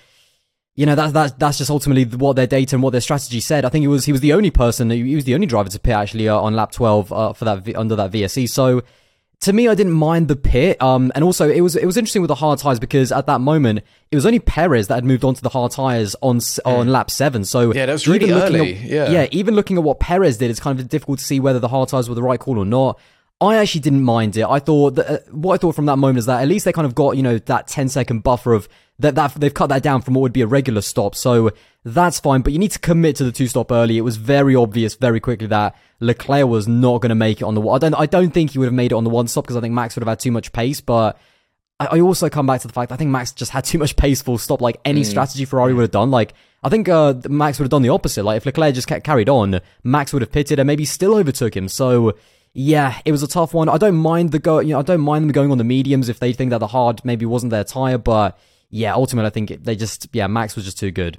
you 0.76 0.86
know 0.86 0.94
that's 0.94 1.12
that's 1.12 1.32
that's 1.34 1.58
just 1.58 1.70
ultimately 1.70 2.04
what 2.04 2.34
their 2.36 2.46
data 2.46 2.76
and 2.76 2.82
what 2.82 2.90
their 2.90 3.00
strategy 3.00 3.40
said. 3.40 3.64
I 3.64 3.68
think 3.68 3.82
he 3.82 3.88
was 3.88 4.04
he 4.04 4.12
was 4.12 4.20
the 4.20 4.32
only 4.32 4.50
person, 4.50 4.90
he 4.90 5.14
was 5.14 5.24
the 5.24 5.34
only 5.34 5.46
driver 5.46 5.68
to 5.68 5.78
pit 5.78 5.94
actually 5.94 6.28
uh, 6.28 6.38
on 6.38 6.54
lap 6.54 6.72
twelve 6.72 7.12
uh, 7.12 7.32
for 7.32 7.44
that 7.44 7.76
under 7.76 7.96
that 7.96 8.10
VSC. 8.10 8.48
So 8.48 8.82
to 9.44 9.52
me, 9.52 9.68
I 9.68 9.74
didn't 9.74 9.92
mind 9.92 10.28
the 10.28 10.36
pit. 10.36 10.80
Um, 10.82 11.12
and 11.14 11.22
also 11.22 11.48
it 11.48 11.60
was 11.60 11.76
it 11.76 11.86
was 11.86 11.96
interesting 11.96 12.22
with 12.22 12.28
the 12.28 12.34
hard 12.34 12.58
tires 12.58 12.80
because 12.80 13.12
at 13.12 13.26
that 13.26 13.40
moment 13.40 13.80
it 14.10 14.16
was 14.16 14.26
only 14.26 14.38
Perez 14.38 14.88
that 14.88 14.94
had 14.94 15.04
moved 15.04 15.24
on 15.24 15.34
to 15.34 15.42
the 15.42 15.50
hard 15.50 15.72
tires 15.72 16.16
on 16.22 16.40
on 16.64 16.88
lap 16.88 17.10
seven. 17.10 17.44
So 17.44 17.72
Yeah, 17.72 17.86
that 17.86 17.92
was 17.92 18.08
really 18.08 18.26
looking 18.32 18.56
early, 18.56 18.76
At, 18.76 18.82
yeah. 18.82 19.10
yeah, 19.10 19.26
even 19.30 19.54
looking 19.54 19.76
at 19.76 19.84
what 19.84 20.00
Perez 20.00 20.38
did, 20.38 20.50
it's 20.50 20.60
kind 20.60 20.80
of 20.80 20.88
difficult 20.88 21.18
to 21.18 21.24
see 21.24 21.40
whether 21.40 21.58
the 21.58 21.68
hard 21.68 21.88
tires 21.88 22.08
were 22.08 22.14
the 22.14 22.22
right 22.22 22.40
call 22.40 22.58
or 22.58 22.64
not. 22.64 22.98
I 23.40 23.56
actually 23.56 23.82
didn't 23.82 24.02
mind 24.02 24.36
it. 24.36 24.46
I 24.46 24.60
thought 24.60 24.94
that 24.94 25.10
uh, 25.10 25.18
what 25.30 25.54
I 25.54 25.56
thought 25.58 25.74
from 25.74 25.86
that 25.86 25.96
moment 25.96 26.18
is 26.20 26.26
that 26.26 26.40
at 26.40 26.48
least 26.48 26.64
they 26.64 26.72
kind 26.72 26.86
of 26.86 26.94
got 26.94 27.16
you 27.16 27.22
know 27.22 27.38
that 27.38 27.66
10 27.68 27.88
second 27.90 28.22
buffer 28.22 28.54
of 28.54 28.68
that 28.98 29.14
that 29.16 29.34
they've 29.34 29.54
cut 29.54 29.68
that 29.68 29.82
down 29.82 30.02
from 30.02 30.14
what 30.14 30.22
would 30.22 30.32
be 30.32 30.42
a 30.42 30.46
regular 30.46 30.80
stop. 30.80 31.14
So 31.14 31.50
that's 31.84 32.20
fine, 32.20 32.42
but 32.42 32.52
you 32.52 32.58
need 32.58 32.70
to 32.72 32.78
commit 32.78 33.16
to 33.16 33.24
the 33.24 33.32
two 33.32 33.46
stop 33.48 33.72
early. 33.72 33.98
It 33.98 34.02
was 34.02 34.16
very 34.16 34.54
obvious 34.54 34.94
very 34.94 35.20
quickly 35.20 35.46
that 35.48 35.76
Leclerc 36.00 36.46
was 36.46 36.68
not 36.68 37.00
going 37.00 37.10
to 37.10 37.14
make 37.16 37.40
it 37.40 37.44
on 37.44 37.54
the 37.54 37.60
one. 37.60 37.76
I 37.76 37.78
don't 37.78 37.94
I 37.94 38.06
don't 38.06 38.30
think 38.30 38.52
he 38.52 38.58
would 38.58 38.66
have 38.66 38.74
made 38.74 38.92
it 38.92 38.94
on 38.94 39.04
the 39.04 39.10
one 39.10 39.26
stop 39.28 39.44
because 39.44 39.56
I 39.56 39.60
think 39.60 39.74
Max 39.74 39.96
would 39.96 40.02
have 40.02 40.08
had 40.08 40.20
too 40.20 40.32
much 40.32 40.52
pace, 40.52 40.80
but 40.80 41.18
I 41.80 41.86
I 41.86 42.00
also 42.00 42.28
come 42.28 42.46
back 42.46 42.60
to 42.60 42.68
the 42.68 42.72
fact 42.72 42.92
I 42.92 42.96
think 42.96 43.10
Max 43.10 43.32
just 43.32 43.50
had 43.50 43.64
too 43.64 43.78
much 43.78 43.96
pace 43.96 44.22
full 44.22 44.38
stop. 44.38 44.60
Like 44.60 44.80
any 44.84 45.02
strategy 45.04 45.44
Ferrari 45.44 45.74
would 45.74 45.82
have 45.82 45.90
done. 45.90 46.10
Like 46.10 46.34
I 46.62 46.68
think 46.68 46.88
uh, 46.88 47.14
Max 47.28 47.58
would 47.58 47.64
have 47.64 47.70
done 47.70 47.82
the 47.82 47.90
opposite. 47.90 48.24
Like 48.24 48.38
if 48.38 48.46
Leclerc 48.46 48.74
just 48.74 48.88
ca- 48.88 49.00
carried 49.00 49.28
on, 49.28 49.60
Max 49.82 50.12
would 50.12 50.22
have 50.22 50.32
pitted 50.32 50.58
and 50.58 50.66
maybe 50.66 50.84
still 50.84 51.14
overtook 51.14 51.56
him. 51.56 51.68
So 51.68 52.16
yeah, 52.54 53.00
it 53.04 53.12
was 53.12 53.22
a 53.24 53.28
tough 53.28 53.52
one. 53.52 53.68
I 53.68 53.76
don't 53.76 53.96
mind 53.96 54.30
the 54.30 54.38
go. 54.38 54.60
You 54.60 54.74
know, 54.74 54.78
I 54.78 54.82
don't 54.82 55.00
mind 55.00 55.24
them 55.24 55.32
going 55.32 55.50
on 55.50 55.58
the 55.58 55.64
mediums 55.64 56.08
if 56.08 56.20
they 56.20 56.32
think 56.32 56.50
that 56.50 56.58
the 56.58 56.68
hard 56.68 57.04
maybe 57.04 57.26
wasn't 57.26 57.50
their 57.50 57.64
tire. 57.64 57.98
But 57.98 58.38
yeah, 58.74 58.92
ultimately 58.92 59.28
I 59.28 59.30
think 59.30 59.50
it, 59.52 59.64
they 59.64 59.76
just 59.76 60.08
yeah 60.12 60.26
Max 60.26 60.56
was 60.56 60.64
just 60.64 60.78
too 60.78 60.90
good. 60.90 61.18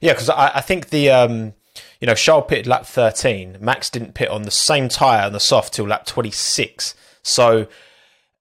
Yeah, 0.00 0.12
because 0.12 0.30
I, 0.30 0.52
I 0.54 0.60
think 0.60 0.90
the 0.90 1.10
um, 1.10 1.54
you 2.00 2.06
know 2.06 2.14
Charles 2.14 2.44
pitted 2.46 2.68
lap 2.68 2.86
thirteen. 2.86 3.56
Max 3.60 3.90
didn't 3.90 4.14
pit 4.14 4.28
on 4.28 4.42
the 4.42 4.52
same 4.52 4.88
tire 4.88 5.26
on 5.26 5.32
the 5.32 5.40
soft 5.40 5.74
till 5.74 5.88
lap 5.88 6.06
twenty 6.06 6.30
six. 6.30 6.94
So 7.22 7.66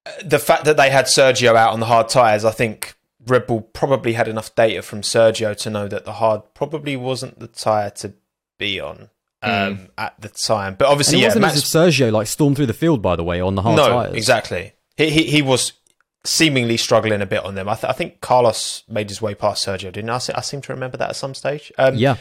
uh, 0.05 0.11
the 0.23 0.37
fact 0.37 0.65
that 0.65 0.77
they 0.77 0.91
had 0.91 1.05
Sergio 1.05 1.55
out 1.55 1.73
on 1.73 1.79
the 1.79 1.87
hard 1.87 2.09
tires, 2.09 2.45
I 2.45 2.51
think 2.51 2.93
Red 3.25 3.47
Bull 3.47 3.61
probably 3.61 4.13
had 4.13 4.27
enough 4.27 4.53
data 4.53 4.83
from 4.83 5.01
Sergio 5.01 5.57
to 5.57 5.69
know 5.71 5.87
that 5.87 6.05
the 6.05 6.13
hard 6.13 6.41
probably 6.53 6.95
wasn't 6.95 7.39
the 7.39 7.47
tire 7.47 7.89
to 7.89 8.13
be 8.59 8.79
on. 8.79 9.09
um, 9.41 9.89
at 9.97 10.13
the 10.19 10.29
time. 10.29 10.75
But 10.77 10.89
obviously, 10.89 11.17
it 11.17 11.21
yeah, 11.21 11.27
wasn't 11.27 11.41
Max 11.41 11.55
as 11.55 11.63
if 11.63 11.69
Sergio 11.69 12.11
like 12.11 12.27
stormed 12.27 12.55
through 12.55 12.67
the 12.67 12.73
field, 12.73 13.01
by 13.01 13.15
the 13.15 13.23
way, 13.23 13.41
on 13.41 13.55
the 13.55 13.63
hard 13.63 13.77
no, 13.77 13.87
tires. 13.87 14.15
exactly. 14.15 14.73
He, 14.95 15.09
he 15.09 15.23
he 15.23 15.41
was 15.41 15.73
seemingly 16.27 16.77
struggling 16.77 17.21
a 17.21 17.25
bit 17.25 17.43
on 17.45 17.55
them. 17.55 17.69
I, 17.69 17.75
th- 17.75 17.85
I 17.89 17.93
think 17.93 18.21
Carlos 18.21 18.83
made 18.89 19.09
his 19.09 19.21
way 19.21 19.33
past 19.35 19.65
Sergio, 19.65 19.91
didn't 19.91 20.09
I? 20.09 20.15
I 20.15 20.17
se- 20.19 20.33
I 20.35 20.41
seem 20.41 20.61
to 20.61 20.73
remember 20.73 20.97
that 20.97 21.09
at 21.09 21.15
some 21.15 21.33
stage. 21.33 21.71
Um, 21.77 21.95
Yeah. 21.95 22.17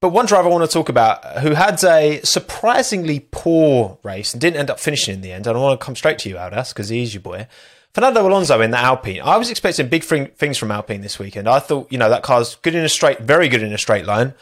But 0.00 0.10
one 0.10 0.26
driver 0.26 0.48
I 0.48 0.52
want 0.52 0.68
to 0.68 0.72
talk 0.72 0.90
about 0.90 1.24
who 1.38 1.52
had 1.54 1.82
a 1.82 2.20
surprisingly 2.24 3.26
poor 3.30 3.96
race 4.02 4.34
and 4.34 4.40
didn't 4.40 4.58
end 4.60 4.68
up 4.70 4.78
finishing 4.78 5.14
in 5.14 5.20
the 5.22 5.32
end, 5.32 5.46
and 5.46 5.56
I 5.56 5.60
want 5.60 5.80
to 5.80 5.84
come 5.84 5.96
straight 5.96 6.18
to 6.20 6.28
you, 6.28 6.34
Aldas, 6.34 6.70
because 6.74 6.90
he's 6.90 7.14
your 7.14 7.22
boy. 7.22 7.46
Fernando 7.94 8.26
Alonso 8.26 8.60
in 8.60 8.70
the 8.70 8.76
Alpine. 8.78 9.20
I 9.22 9.36
was 9.38 9.50
expecting 9.50 9.88
big 9.88 10.02
thing- 10.04 10.26
things 10.36 10.58
from 10.58 10.70
Alpine 10.72 11.00
this 11.00 11.18
weekend. 11.18 11.48
I 11.48 11.58
thought, 11.60 11.90
you 11.90 11.96
know, 11.96 12.10
that 12.10 12.22
car's 12.22 12.56
good 12.56 12.74
in 12.74 12.84
a 12.84 12.88
straight, 12.88 13.20
very 13.20 13.48
good 13.48 13.62
in 13.62 13.72
a 13.72 13.78
straight 13.78 14.04
line. 14.04 14.34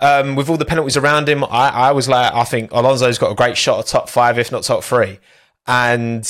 Um, 0.00 0.34
with 0.34 0.48
all 0.50 0.56
the 0.56 0.64
penalties 0.64 0.96
around 0.96 1.28
him, 1.28 1.44
I, 1.44 1.68
I 1.68 1.92
was 1.92 2.08
like, 2.08 2.32
I 2.34 2.44
think 2.44 2.72
Alonso's 2.72 3.18
got 3.18 3.30
a 3.30 3.34
great 3.34 3.56
shot 3.56 3.78
at 3.78 3.86
top 3.86 4.08
five, 4.08 4.38
if 4.38 4.50
not 4.50 4.62
top 4.64 4.82
three. 4.82 5.20
And 5.66 6.26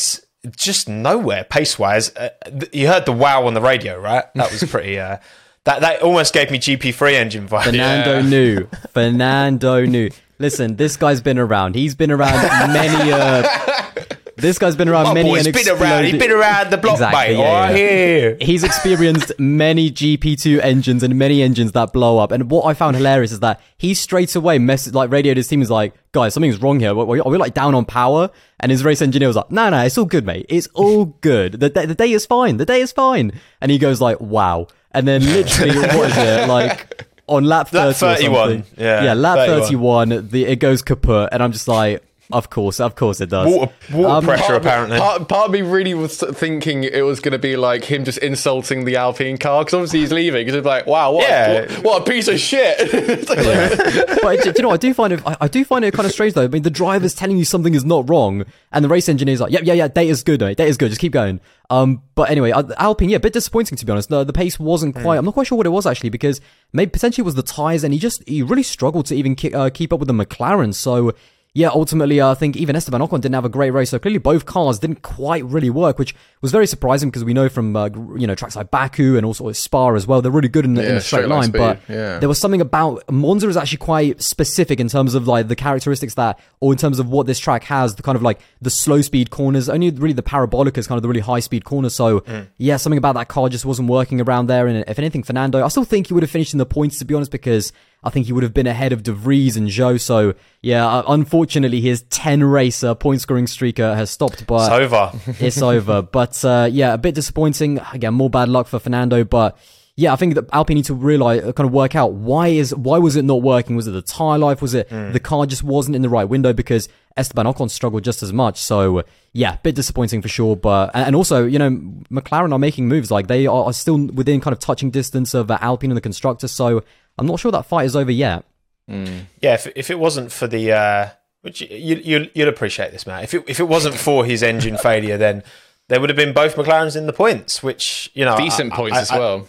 just 0.56 0.88
nowhere 0.88 1.44
pace 1.44 1.78
wise. 1.78 2.14
Uh, 2.16 2.30
th- 2.44 2.74
you 2.74 2.86
heard 2.88 3.06
the 3.06 3.12
wow 3.12 3.46
on 3.46 3.54
the 3.54 3.60
radio, 3.60 3.98
right? 3.98 4.24
That 4.34 4.50
was 4.50 4.62
pretty. 4.64 4.98
Uh, 4.98 5.18
that 5.64 5.80
that 5.80 6.02
almost 6.02 6.32
gave 6.32 6.50
me 6.50 6.58
GP3 6.58 7.14
engine 7.14 7.48
vibes. 7.48 7.64
Fernando 7.64 8.22
knew. 8.22 8.68
Fernando 8.92 9.84
knew. 9.84 10.10
Listen, 10.38 10.76
this 10.76 10.96
guy's 10.96 11.20
been 11.20 11.38
around. 11.38 11.74
He's 11.74 11.94
been 11.94 12.10
around 12.10 12.42
many. 12.72 13.12
Uh, 13.12 13.42
this 14.36 14.58
guy's 14.58 14.76
been 14.76 14.88
around 14.88 15.06
Oh, 15.06 15.14
many. 15.14 15.30
he's 15.34 15.48
been 15.48 15.68
around. 15.80 16.04
He's 16.04 16.18
been 16.18 16.30
around 16.30 16.70
the 16.70 16.76
block, 16.76 16.94
Exactly, 16.94 17.34
mate. 17.34 17.38
yeah, 17.40 17.44
all 17.46 17.54
right, 17.54 17.70
yeah. 17.70 17.76
here. 17.88 18.36
He's 18.40 18.64
experienced 18.64 19.32
many 19.38 19.90
GP2 19.90 20.60
engines 20.62 21.02
and 21.02 21.16
many 21.18 21.42
engines 21.42 21.72
that 21.72 21.92
blow 21.92 22.18
up. 22.18 22.32
And 22.32 22.50
what 22.50 22.64
I 22.66 22.74
found 22.74 22.96
hilarious 22.96 23.32
is 23.32 23.40
that 23.40 23.60
he 23.78 23.94
straight 23.94 24.34
away 24.36 24.58
messaged, 24.58 24.94
like, 24.94 25.10
radioed 25.10 25.36
his 25.36 25.48
team, 25.48 25.60
was 25.60 25.70
like, 25.70 25.94
guys, 26.12 26.34
something's 26.34 26.60
wrong 26.60 26.80
here. 26.80 26.90
Are 26.90 27.04
we, 27.04 27.20
are 27.20 27.28
we 27.30 27.38
like 27.38 27.54
down 27.54 27.74
on 27.74 27.84
power? 27.84 28.30
And 28.60 28.70
his 28.70 28.84
race 28.84 29.02
engineer 29.02 29.28
was 29.28 29.36
like, 29.36 29.50
no, 29.50 29.68
no, 29.70 29.80
it's 29.84 29.98
all 29.98 30.04
good, 30.04 30.24
mate. 30.24 30.46
It's 30.48 30.66
all 30.74 31.06
good. 31.20 31.54
The, 31.60 31.68
day- 31.70 31.86
the 31.86 31.94
day 31.94 32.12
is 32.12 32.26
fine. 32.26 32.56
The 32.58 32.66
day 32.66 32.80
is 32.80 32.92
fine. 32.92 33.32
And 33.60 33.70
he 33.70 33.78
goes 33.78 34.00
like, 34.00 34.20
wow. 34.20 34.68
And 34.92 35.06
then 35.08 35.22
literally, 35.24 35.76
what 35.96 36.10
is 36.10 36.16
it? 36.16 36.48
Like, 36.48 37.06
on 37.28 37.44
lap 37.44 37.68
30 37.68 37.78
Lap 37.86 37.96
31, 37.96 38.48
something. 38.64 38.64
yeah, 38.84 39.02
yeah, 39.04 39.14
lap 39.14 39.36
31. 39.48 40.08
31, 40.10 40.28
the, 40.28 40.44
it 40.46 40.56
goes 40.56 40.82
kaput. 40.82 41.28
And 41.32 41.42
I'm 41.42 41.50
just 41.52 41.66
like, 41.68 42.02
of 42.32 42.50
course, 42.50 42.80
of 42.80 42.94
course 42.96 43.20
it 43.20 43.28
does. 43.30 43.46
Water, 43.52 43.72
water 43.92 44.08
Um, 44.08 44.24
pressure, 44.24 44.42
Part 44.42 44.54
of 44.56 44.62
me- 44.64 44.68
apparently. 44.68 44.98
Part, 44.98 45.28
part 45.28 45.46
of 45.46 45.50
me 45.52 45.62
really 45.62 45.94
was 45.94 46.18
thinking 46.18 46.84
it 46.84 47.02
was 47.04 47.20
going 47.20 47.32
to 47.32 47.38
be 47.38 47.56
like 47.56 47.84
him 47.84 48.04
just 48.04 48.18
insulting 48.18 48.84
the 48.84 48.96
Alpine 48.96 49.38
car 49.38 49.62
because 49.64 49.74
obviously 49.74 50.00
he's 50.00 50.12
leaving. 50.12 50.44
Because 50.44 50.56
it's 50.58 50.66
like, 50.66 50.86
wow, 50.86 51.12
what, 51.12 51.28
Yeah. 51.28 51.60
what, 51.60 51.84
what 51.84 52.02
a 52.02 52.10
piece 52.10 52.28
of 52.28 52.38
shit. 52.40 52.76
It's 53.16 53.26
but 54.22 54.42
do 54.42 54.52
you 54.56 54.62
know, 54.62 54.70
I 54.70 54.76
do 54.76 54.92
find 54.94 55.12
it. 55.12 55.20
I, 55.26 55.36
I 55.42 55.48
do 55.48 55.64
find 55.64 55.84
it 55.84 55.94
kind 55.94 56.06
of 56.06 56.12
strange 56.12 56.34
though. 56.34 56.44
I 56.44 56.48
mean, 56.48 56.62
the 56.62 56.70
driver's 56.70 57.14
telling 57.14 57.38
you 57.38 57.44
something 57.44 57.74
is 57.74 57.84
not 57.84 58.08
wrong, 58.08 58.44
and 58.72 58.84
the 58.84 58.88
race 58.88 59.08
engineer's 59.08 59.40
like, 59.40 59.52
"Yeah, 59.52 59.60
yeah, 59.62 59.74
yeah, 59.74 59.88
data's 59.88 60.22
good, 60.22 60.40
mate. 60.40 60.56
Data's 60.56 60.76
good. 60.76 60.88
Just 60.88 61.00
keep 61.00 61.12
going." 61.12 61.40
Um, 61.70 62.02
but 62.14 62.30
anyway, 62.30 62.50
uh, 62.52 62.62
Alpine, 62.78 63.08
yeah, 63.10 63.16
a 63.16 63.20
bit 63.20 63.32
disappointing 63.32 63.76
to 63.78 63.86
be 63.86 63.92
honest. 63.92 64.08
The, 64.08 64.24
the 64.24 64.32
pace 64.32 64.58
wasn't 64.58 64.94
quite. 64.96 65.16
I'm 65.18 65.24
not 65.24 65.34
quite 65.34 65.46
sure 65.46 65.56
what 65.56 65.66
it 65.66 65.70
was 65.70 65.86
actually 65.86 66.10
because 66.10 66.40
maybe 66.72 66.90
potentially 66.90 67.22
it 67.22 67.26
was 67.26 67.34
the 67.34 67.42
tires, 67.42 67.84
and 67.84 67.92
he 67.92 67.98
just 68.00 68.22
he 68.28 68.42
really 68.42 68.62
struggled 68.62 69.06
to 69.06 69.14
even 69.14 69.34
ki- 69.34 69.54
uh, 69.54 69.70
keep 69.70 69.92
up 69.92 70.00
with 70.00 70.08
the 70.08 70.14
McLaren. 70.14 70.74
So. 70.74 71.12
Yeah, 71.56 71.70
ultimately, 71.70 72.20
uh, 72.20 72.32
I 72.32 72.34
think 72.34 72.54
even 72.54 72.76
Esteban 72.76 73.00
Ocon 73.00 73.22
didn't 73.22 73.34
have 73.34 73.46
a 73.46 73.48
great 73.48 73.70
race. 73.70 73.88
So 73.88 73.98
clearly, 73.98 74.18
both 74.18 74.44
cars 74.44 74.78
didn't 74.78 75.00
quite 75.00 75.42
really 75.46 75.70
work, 75.70 75.98
which 75.98 76.14
was 76.42 76.52
very 76.52 76.66
surprising 76.66 77.08
because 77.08 77.24
we 77.24 77.32
know 77.32 77.48
from 77.48 77.74
uh, 77.74 77.88
you 78.18 78.26
know 78.26 78.34
tracks 78.34 78.56
like 78.56 78.70
Baku 78.70 79.16
and 79.16 79.24
also 79.24 79.50
Spa 79.52 79.94
as 79.94 80.06
well, 80.06 80.20
they're 80.20 80.30
really 80.30 80.50
good 80.50 80.66
in, 80.66 80.74
the 80.74 80.86
in 80.86 80.96
a 80.96 81.00
straight, 81.00 81.20
straight 81.20 81.28
line 81.30 81.50
line. 81.52 81.52
But 81.52 81.80
yeah. 81.88 82.18
there 82.18 82.28
was 82.28 82.38
something 82.38 82.60
about 82.60 83.10
Monza 83.10 83.48
is 83.48 83.56
actually 83.56 83.78
quite 83.78 84.20
specific 84.20 84.80
in 84.80 84.88
terms 84.90 85.14
of 85.14 85.26
like 85.26 85.48
the 85.48 85.56
characteristics 85.56 86.12
that, 86.16 86.38
or 86.60 86.72
in 86.72 86.78
terms 86.78 86.98
of 86.98 87.08
what 87.08 87.26
this 87.26 87.38
track 87.38 87.64
has, 87.64 87.94
the 87.94 88.02
kind 88.02 88.16
of 88.16 88.22
like 88.22 88.38
the 88.60 88.68
slow 88.68 89.00
speed 89.00 89.30
corners. 89.30 89.70
Only 89.70 89.90
really 89.90 90.12
the 90.12 90.22
parabolic 90.22 90.76
is 90.76 90.86
kind 90.86 90.98
of 90.98 91.02
the 91.02 91.08
really 91.08 91.20
high 91.20 91.40
speed 91.40 91.64
corner. 91.64 91.88
So 91.88 92.22
yeah, 92.58 92.76
something 92.76 92.98
about 92.98 93.14
that 93.14 93.28
car 93.28 93.48
just 93.48 93.64
wasn't 93.64 93.88
working 93.88 94.20
around 94.20 94.48
there. 94.48 94.66
And 94.66 94.84
if 94.86 94.98
anything, 94.98 95.22
Fernando, 95.22 95.64
I 95.64 95.68
still 95.68 95.84
think 95.84 96.08
he 96.08 96.12
would 96.12 96.22
have 96.22 96.30
finished 96.30 96.52
in 96.52 96.58
the 96.58 96.66
points 96.66 96.98
to 96.98 97.06
be 97.06 97.14
honest, 97.14 97.32
because 97.32 97.72
I 98.04 98.10
think 98.10 98.26
he 98.26 98.32
would 98.32 98.44
have 98.44 98.54
been 98.54 98.66
ahead 98.68 98.92
of 98.92 99.02
De 99.02 99.12
Vries 99.12 99.56
and 99.56 99.68
Zhou. 99.68 100.00
So 100.00 100.34
yeah, 100.62 100.86
uh, 100.86 101.02
unfortunately, 101.08 101.80
his 101.80 102.02
ten 102.02 102.44
racer 102.44 102.94
point 102.94 103.20
scoring 103.20 103.46
streak 103.46 103.80
uh, 103.80 103.94
has 103.94 104.10
stopped. 104.10 104.46
But 104.46 104.82
It's 104.82 104.92
over. 104.92 105.12
it's 105.44 105.62
over. 105.62 106.02
But 106.02 106.44
uh, 106.44 106.68
yeah, 106.70 106.94
a 106.94 106.98
bit 106.98 107.14
disappointing. 107.14 107.80
Again, 107.92 108.14
more 108.14 108.30
bad 108.30 108.48
luck 108.48 108.68
for 108.68 108.78
Fernando. 108.78 109.24
But 109.24 109.58
yeah, 109.96 110.12
I 110.12 110.16
think 110.16 110.34
that 110.34 110.44
Alpine 110.52 110.76
need 110.76 110.84
to 110.84 110.94
realize, 110.94 111.42
uh, 111.42 111.52
kind 111.52 111.66
of 111.66 111.72
work 111.72 111.96
out 111.96 112.12
why 112.12 112.48
is 112.48 112.74
why 112.74 112.98
was 112.98 113.16
it 113.16 113.24
not 113.24 113.42
working? 113.42 113.76
Was 113.76 113.88
it 113.88 113.92
the 113.92 114.02
tire 114.02 114.38
life? 114.38 114.60
Was 114.62 114.74
it 114.74 114.88
the 114.90 115.18
car 115.20 115.46
just 115.46 115.64
wasn't 115.64 115.96
in 115.96 116.02
the 116.02 116.08
right 116.10 116.28
window? 116.28 116.52
Because 116.52 116.88
Esteban 117.16 117.46
Ocon 117.46 117.70
struggled 117.70 118.04
just 118.04 118.22
as 118.22 118.30
much. 118.32 118.60
So 118.60 119.02
yeah, 119.32 119.56
bit 119.62 119.74
disappointing 119.74 120.20
for 120.20 120.28
sure. 120.28 120.54
But 120.54 120.90
and 120.94 121.16
also, 121.16 121.46
you 121.46 121.58
know, 121.58 121.70
McLaren 122.10 122.52
are 122.52 122.58
making 122.58 122.88
moves. 122.88 123.10
Like 123.10 123.26
they 123.26 123.46
are, 123.46 123.64
are 123.64 123.72
still 123.72 123.96
within 124.08 124.40
kind 124.40 124.52
of 124.52 124.58
touching 124.60 124.90
distance 124.90 125.32
of 125.32 125.50
uh, 125.50 125.58
Alpine 125.62 125.90
and 125.90 125.96
the 125.96 126.02
constructor. 126.02 126.46
So 126.46 126.84
I'm 127.18 127.26
not 127.26 127.40
sure 127.40 127.52
that 127.52 127.66
fight 127.66 127.86
is 127.86 127.96
over 127.96 128.10
yet. 128.10 128.44
Yeah, 128.88 129.54
if, 129.54 129.66
if 129.74 129.90
it 129.90 129.98
wasn't 129.98 130.30
for 130.30 130.46
the, 130.46 130.72
uh, 130.72 131.08
which 131.42 131.60
you, 131.60 131.96
you 131.96 132.30
you'd 132.34 132.48
appreciate 132.48 132.92
this, 132.92 133.06
Matt. 133.06 133.24
If 133.24 133.34
it 133.34 133.44
if 133.48 133.58
it 133.58 133.64
wasn't 133.68 133.96
for 133.96 134.24
his 134.24 134.42
engine 134.42 134.76
failure, 134.78 135.16
then 135.16 135.42
there 135.88 136.00
would 136.00 136.08
have 136.10 136.16
been 136.16 136.32
both 136.32 136.54
McLarens 136.56 136.96
in 136.96 137.06
the 137.06 137.12
points, 137.12 137.62
which 137.62 138.10
you 138.14 138.24
know, 138.24 138.36
Decent 138.36 138.72
I- 138.72 138.76
points 138.76 138.96
I- 138.96 139.00
as 139.00 139.10
I- 139.10 139.18
well. 139.18 139.48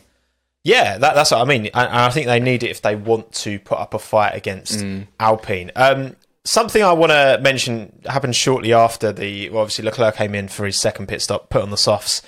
Yeah, 0.64 0.98
that, 0.98 1.16
that's 1.16 1.32
what 1.32 1.40
I 1.40 1.46
mean. 1.46 1.68
And 1.68 1.76
I 1.76 2.10
think 2.10 2.26
they 2.28 2.42
need 2.42 2.62
it 2.62 2.70
if 2.72 2.82
they 2.82 2.96
want 2.96 3.32
to 3.34 3.58
put 3.60 3.78
up 3.78 3.94
a 3.94 4.00
fight 4.00 4.36
against 4.36 4.84
Alpine. 5.18 5.72
Um, 5.78 6.18
something 6.44 6.84
I 6.84 6.92
want 6.92 7.12
to 7.14 7.40
mention 7.42 8.02
happened 8.06 8.36
shortly 8.36 8.74
after 8.74 9.14
the. 9.14 9.50
Well, 9.50 9.62
obviously, 9.62 9.86
Leclerc 9.86 10.16
came 10.16 10.36
in 10.36 10.50
for 10.50 10.66
his 10.66 10.78
second 10.78 11.08
pit 11.08 11.22
stop, 11.22 11.50
put 11.50 11.62
on 11.62 11.70
the 11.70 11.78
softs. 11.78 12.22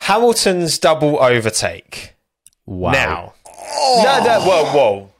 Hamilton's 0.00 0.78
double 0.78 1.18
overtake. 1.22 2.14
Wow. 2.66 2.90
Now, 2.92 3.34
Oh. 3.68 4.02
no, 4.04 4.24
no, 4.24 4.40
whoa, 4.40 4.64
whoa. 4.72 5.12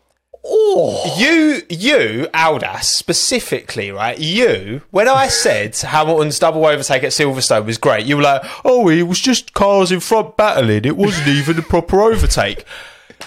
Oh. 0.49 1.15
You, 1.19 1.63
you, 1.69 2.29
Aldas, 2.33 2.85
specifically, 2.85 3.91
right? 3.91 4.17
You, 4.19 4.83
when 4.91 5.09
I 5.09 5.27
said 5.27 5.75
Hamilton's 5.77 6.39
double 6.39 6.65
overtake 6.65 7.03
at 7.03 7.11
Silverstone 7.11 7.67
was 7.67 7.79
great, 7.79 8.07
you 8.07 8.17
were 8.17 8.23
like, 8.23 8.43
oh, 8.65 8.89
it 8.89 9.03
was 9.03 9.19
just 9.21 9.55
cars 9.55 9.91
in 9.91 9.99
front 10.01 10.37
battling. 10.37 10.85
It 10.85 10.97
wasn't 10.97 11.29
even 11.29 11.59
a 11.59 11.63
proper 11.63 12.01
overtake. 12.01 12.65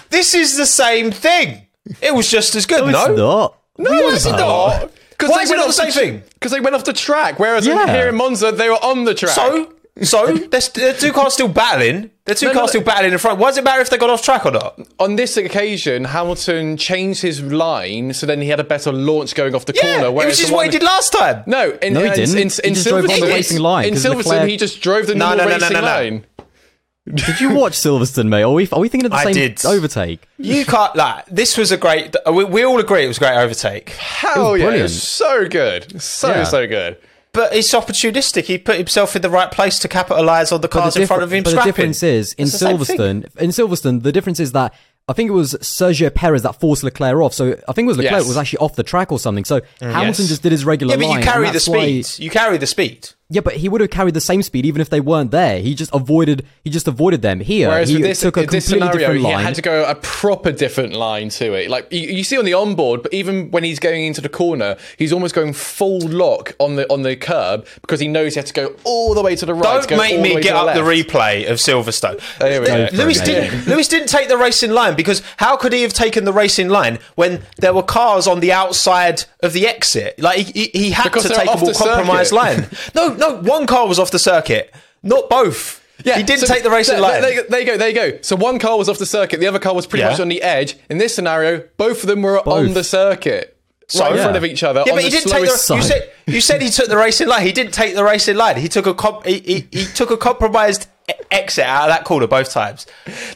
This 0.08 0.34
is 0.34 0.56
the 0.56 0.66
same 0.66 1.10
thing. 1.10 1.66
It 2.00 2.14
was 2.14 2.30
just 2.30 2.54
as 2.54 2.64
good, 2.64 2.90
no? 2.90 3.06
It's 3.06 3.18
not. 3.18 3.58
No, 3.78 4.08
it's 4.08 4.24
not. 4.26 4.90
Why 5.22 5.42
is 5.42 5.50
it 5.50 5.56
not 5.56 5.66
the 5.66 5.72
same 5.72 5.92
thing? 5.92 6.22
Because 6.34 6.52
they 6.52 6.60
went 6.60 6.74
off 6.74 6.84
the 6.84 6.92
track, 6.94 7.38
whereas 7.38 7.66
Yeah. 7.66 7.86
here 7.92 8.08
in 8.08 8.14
Monza 8.14 8.50
they 8.52 8.68
were 8.70 8.82
on 8.82 9.04
the 9.04 9.14
track. 9.14 9.34
So, 9.34 9.74
so 10.02 10.26
there's, 10.50 10.68
there 10.70 10.94
two 10.94 11.12
cars 11.12 11.34
still 11.34 11.48
battling. 11.48 12.10
They're 12.24 12.34
two 12.34 12.46
No, 12.46 12.52
no, 12.52 12.58
cars 12.60 12.68
no. 12.68 12.80
still 12.80 12.82
battling 12.82 13.12
in 13.12 13.18
front. 13.18 13.38
Why 13.38 13.48
does 13.50 13.58
it 13.58 13.64
matter 13.64 13.80
if 13.80 13.90
they 13.90 13.98
got 13.98 14.10
off 14.10 14.22
track 14.22 14.46
or 14.46 14.50
not? 14.52 14.78
on 14.98 15.16
this 15.16 15.36
occasion, 15.36 16.04
Hamilton 16.04 16.76
changed 16.76 17.22
his 17.22 17.42
line, 17.42 18.12
so 18.14 18.26
then 18.26 18.40
he 18.40 18.48
had 18.48 18.60
a 18.60 18.64
better 18.64 18.92
launch 18.92 19.34
going 19.34 19.54
off 19.54 19.64
the 19.66 19.72
Yeah, 19.74 19.82
corner. 19.94 20.06
it 20.06 20.12
whereas 20.12 20.30
was 20.32 20.38
just 20.38 20.50
the 20.50 20.54
what 20.56 20.66
he 20.66 20.70
did 20.70 20.82
last 20.82 21.12
time. 21.12 21.42
No, 21.46 21.76
in, 21.82 21.94
No, 21.94 22.00
he 22.00 22.06
in- 22.08 22.12
didn't. 22.14 22.30
In, 22.36 22.48
He 22.50 22.68
in 22.68 22.74
just 22.74 22.86
drove 22.88 23.04
on 23.10 23.20
the 23.20 23.26
racing 23.26 23.58
line, 23.60 23.88
In 23.88 23.94
'cause 23.94 24.04
Silverstone, 24.04 24.26
Leclerc- 24.26 24.48
he 24.48 24.56
just 24.56 24.80
drove 24.80 25.06
the 25.06 25.14
No, 25.14 25.28
normal 25.34 25.36
no, 25.36 25.44
no, 25.44 25.48
no, 25.50 25.56
racing 25.66 25.74
no, 25.74 25.80
no. 25.80 25.86
line. 25.86 26.26
Did 27.12 27.40
you 27.40 27.54
watch 27.54 27.72
Silverstone, 27.72 28.28
mate? 28.28 28.42
Are 28.42 28.52
we, 28.52 28.68
are 28.70 28.78
we 28.78 28.88
thinking 28.88 29.06
of 29.06 29.10
the 29.12 29.16
I 29.16 29.24
same 29.24 29.32
did. 29.32 29.64
overtake? 29.66 30.20
You 30.38 30.64
can't 30.64 30.94
like 30.94 31.24
this 31.26 31.56
was 31.56 31.72
a 31.72 31.76
great. 31.76 32.14
We, 32.30 32.44
we 32.44 32.64
all 32.64 32.78
agree 32.78 33.04
it 33.04 33.08
was 33.08 33.16
a 33.16 33.20
great 33.20 33.36
overtake, 33.36 33.90
Hell 33.90 34.56
yeah, 34.56 34.70
it 34.70 34.82
was 34.82 35.02
so 35.02 35.48
good, 35.48 36.00
so 36.00 36.28
Yeah. 36.28 36.44
so 36.44 36.66
good. 36.68 36.98
But 37.32 37.54
it's 37.54 37.72
opportunistic. 37.74 38.44
He 38.44 38.58
put 38.58 38.76
himself 38.76 39.14
in 39.16 39.22
the 39.22 39.30
right 39.30 39.50
place 39.50 39.78
to 39.80 39.88
capitalise 39.88 40.52
on 40.52 40.60
the 40.60 40.68
cars 40.68 40.94
the 40.94 41.02
in 41.02 41.06
front 41.06 41.22
of 41.22 41.32
him. 41.32 41.42
But 41.44 41.54
the 41.54 41.62
difference 41.62 42.02
is 42.02 42.32
in. 42.34 42.46
Silverstone. 42.46 43.34
In 43.36 43.50
Silverstone, 43.50 44.02
the 44.02 44.12
difference 44.12 44.40
is 44.40 44.52
that 44.52 44.74
I 45.08 45.12
think 45.12 45.28
it 45.28 45.32
was 45.32 45.54
Sergio 45.54 46.14
Perez 46.14 46.42
that 46.42 46.60
forced 46.60 46.82
Leclerc 46.84 47.16
off. 47.16 47.34
So 47.34 47.56
I 47.68 47.72
think 47.72 47.86
it 47.86 47.88
was 47.88 47.96
Leclerc 47.98 48.20
Yes. 48.20 48.28
was 48.28 48.36
actually 48.36 48.58
off 48.58 48.76
the 48.76 48.82
track 48.84 49.10
or 49.10 49.18
something. 49.18 49.44
So 49.44 49.60
mm, 49.60 49.66
Hamilton 49.80 50.06
Yes. 50.22 50.28
just 50.28 50.42
did 50.42 50.52
his 50.52 50.64
regular 50.64 50.94
Yeah, 50.94 51.08
but 51.08 51.16
you 51.18 51.22
carry 51.24 51.46
the 51.50 51.64
why- 51.66 52.00
speed. 52.02 52.24
You 52.24 52.30
carry 52.30 52.58
the 52.58 52.66
speed. 52.66 53.08
Yeah, 53.32 53.42
but 53.42 53.54
he 53.54 53.68
would 53.68 53.80
have 53.80 53.90
carried 53.90 54.14
the 54.14 54.20
same 54.20 54.42
speed 54.42 54.66
even 54.66 54.80
if 54.80 54.90
they 54.90 55.00
weren't 55.00 55.30
there. 55.30 55.60
He 55.60 55.76
just 55.76 55.94
avoided. 55.94 56.44
He 56.64 56.70
just 56.70 56.88
avoided 56.88 57.22
them. 57.22 57.38
Here, 57.38 57.68
Whereas 57.68 57.88
he 57.88 57.94
with 57.94 58.02
this, 58.02 58.20
took 58.20 58.36
a 58.36 58.40
this 58.40 58.68
completely 58.68 58.88
scenario, 58.88 59.12
different 59.12 59.38
he 59.38 59.44
had 59.44 59.54
to 59.54 59.62
go 59.62 59.84
a 59.88 59.94
proper 59.94 60.50
different 60.50 60.94
line 60.94 61.28
to 61.30 61.54
it. 61.54 61.70
Like 61.70 61.86
you, 61.92 62.00
you 62.00 62.24
see 62.24 62.36
on 62.36 62.44
the 62.44 62.54
onboard, 62.54 63.04
but 63.04 63.14
even 63.14 63.52
when 63.52 63.62
he's 63.62 63.78
going 63.78 64.04
into 64.04 64.20
the 64.20 64.28
corner, 64.28 64.76
he's 64.98 65.12
almost 65.12 65.34
going 65.34 65.52
full 65.52 66.00
lock 66.00 66.56
on 66.58 66.74
the 66.74 66.92
on 66.92 67.02
the 67.02 67.14
curb 67.14 67.66
because 67.82 68.00
he 68.00 68.08
knows 68.08 68.34
he 68.34 68.40
has 68.40 68.50
to 68.50 68.52
go 68.52 68.74
all 68.82 69.14
the 69.14 69.22
way 69.22 69.36
to 69.36 69.46
the 69.46 69.54
right. 69.54 69.62
Don't 69.62 69.88
go 69.88 69.96
make 69.96 70.16
all 70.16 70.22
me 70.22 70.40
get 70.40 70.50
to 70.50 70.58
up 70.58 70.74
the 70.74 70.80
replay 70.80 71.48
of 71.48 71.58
Silverstone. 71.58 72.20
Oh, 72.40 72.48
there 72.48 72.60
we 72.60 72.66
go. 72.66 72.88
Lewis 72.92 73.20
didn't. 73.20 73.66
Lewis 73.68 73.86
didn't 73.86 74.08
take 74.08 74.28
the 74.28 74.38
racing 74.38 74.72
line 74.72 74.96
because 74.96 75.22
how 75.36 75.56
could 75.56 75.72
he 75.72 75.82
have 75.82 75.92
taken 75.92 76.24
the 76.24 76.32
racing 76.32 76.68
line 76.68 76.98
when 77.14 77.42
there 77.58 77.72
were 77.72 77.84
cars 77.84 78.26
on 78.26 78.40
the 78.40 78.52
outside 78.52 79.22
of 79.40 79.52
the 79.52 79.68
exit? 79.68 80.18
Like 80.18 80.38
he, 80.38 80.52
he, 80.52 80.78
he 80.78 80.90
had 80.90 81.04
Because 81.04 81.22
to 81.24 81.28
take 81.28 81.48
a 81.48 81.56
more 81.56 81.72
compromised 81.72 82.32
line. 82.32 82.66
No, 82.94 83.14
no, 83.20 83.36
one 83.40 83.66
car 83.66 83.86
was 83.86 83.98
off 83.98 84.10
the 84.10 84.18
circuit, 84.18 84.74
not 85.02 85.28
both. 85.30 85.76
Yeah, 86.04 86.16
he 86.16 86.22
didn't 86.22 86.40
so 86.40 86.52
take 86.54 86.62
the 86.62 86.70
racing 86.70 86.94
there, 86.94 87.02
line. 87.02 87.20
There, 87.20 87.42
there 87.48 87.60
you 87.60 87.66
go. 87.66 87.76
There 87.76 87.88
you 87.88 87.94
go. 87.94 88.18
So 88.22 88.34
one 88.34 88.58
car 88.58 88.78
was 88.78 88.88
off 88.88 88.96
the 88.98 89.04
circuit, 89.06 89.38
the 89.38 89.46
other 89.46 89.58
car 89.58 89.74
was 89.74 89.86
pretty 89.86 90.02
Yeah. 90.02 90.10
much 90.10 90.20
on 90.20 90.28
the 90.28 90.40
edge. 90.42 90.76
In 90.88 90.96
this 90.98 91.14
scenario, 91.14 91.62
both 91.76 92.02
of 92.02 92.06
them 92.08 92.22
were 92.22 92.40
on 92.48 92.72
the 92.72 92.82
circuit. 92.84 93.56
So 93.88 94.00
right 94.04 94.12
in 94.12 94.18
front 94.22 94.36
of 94.36 94.44
each 94.44 94.62
other. 94.62 94.82
Yeah, 94.86 94.92
on 94.92 94.96
but 94.98 95.04
he 95.04 95.10
the 95.10 95.16
didn't 95.16 95.32
take 95.32 95.42
the. 95.44 95.56
slowest- 95.58 95.70
You 95.70 95.82
said 96.00 96.10
you 96.26 96.40
said 96.40 96.62
he 96.62 96.70
took 96.70 96.88
the 96.88 96.96
racing 96.96 97.28
line. 97.28 97.42
He 97.44 97.52
didn't 97.52 97.74
take 97.74 97.94
the 97.94 98.04
racing 98.04 98.36
line. 98.36 98.56
He 98.56 98.68
took 98.68 98.86
a 98.86 98.94
comp, 98.94 99.26
he, 99.26 99.40
he, 99.40 99.68
he 99.72 99.84
took 99.84 100.10
a 100.10 100.16
compromised 100.16 100.86
exit 101.30 101.64
out 101.64 101.88
of 101.88 101.94
that 101.96 102.04
corner 102.04 102.26
both 102.26 102.50
times. 102.50 102.86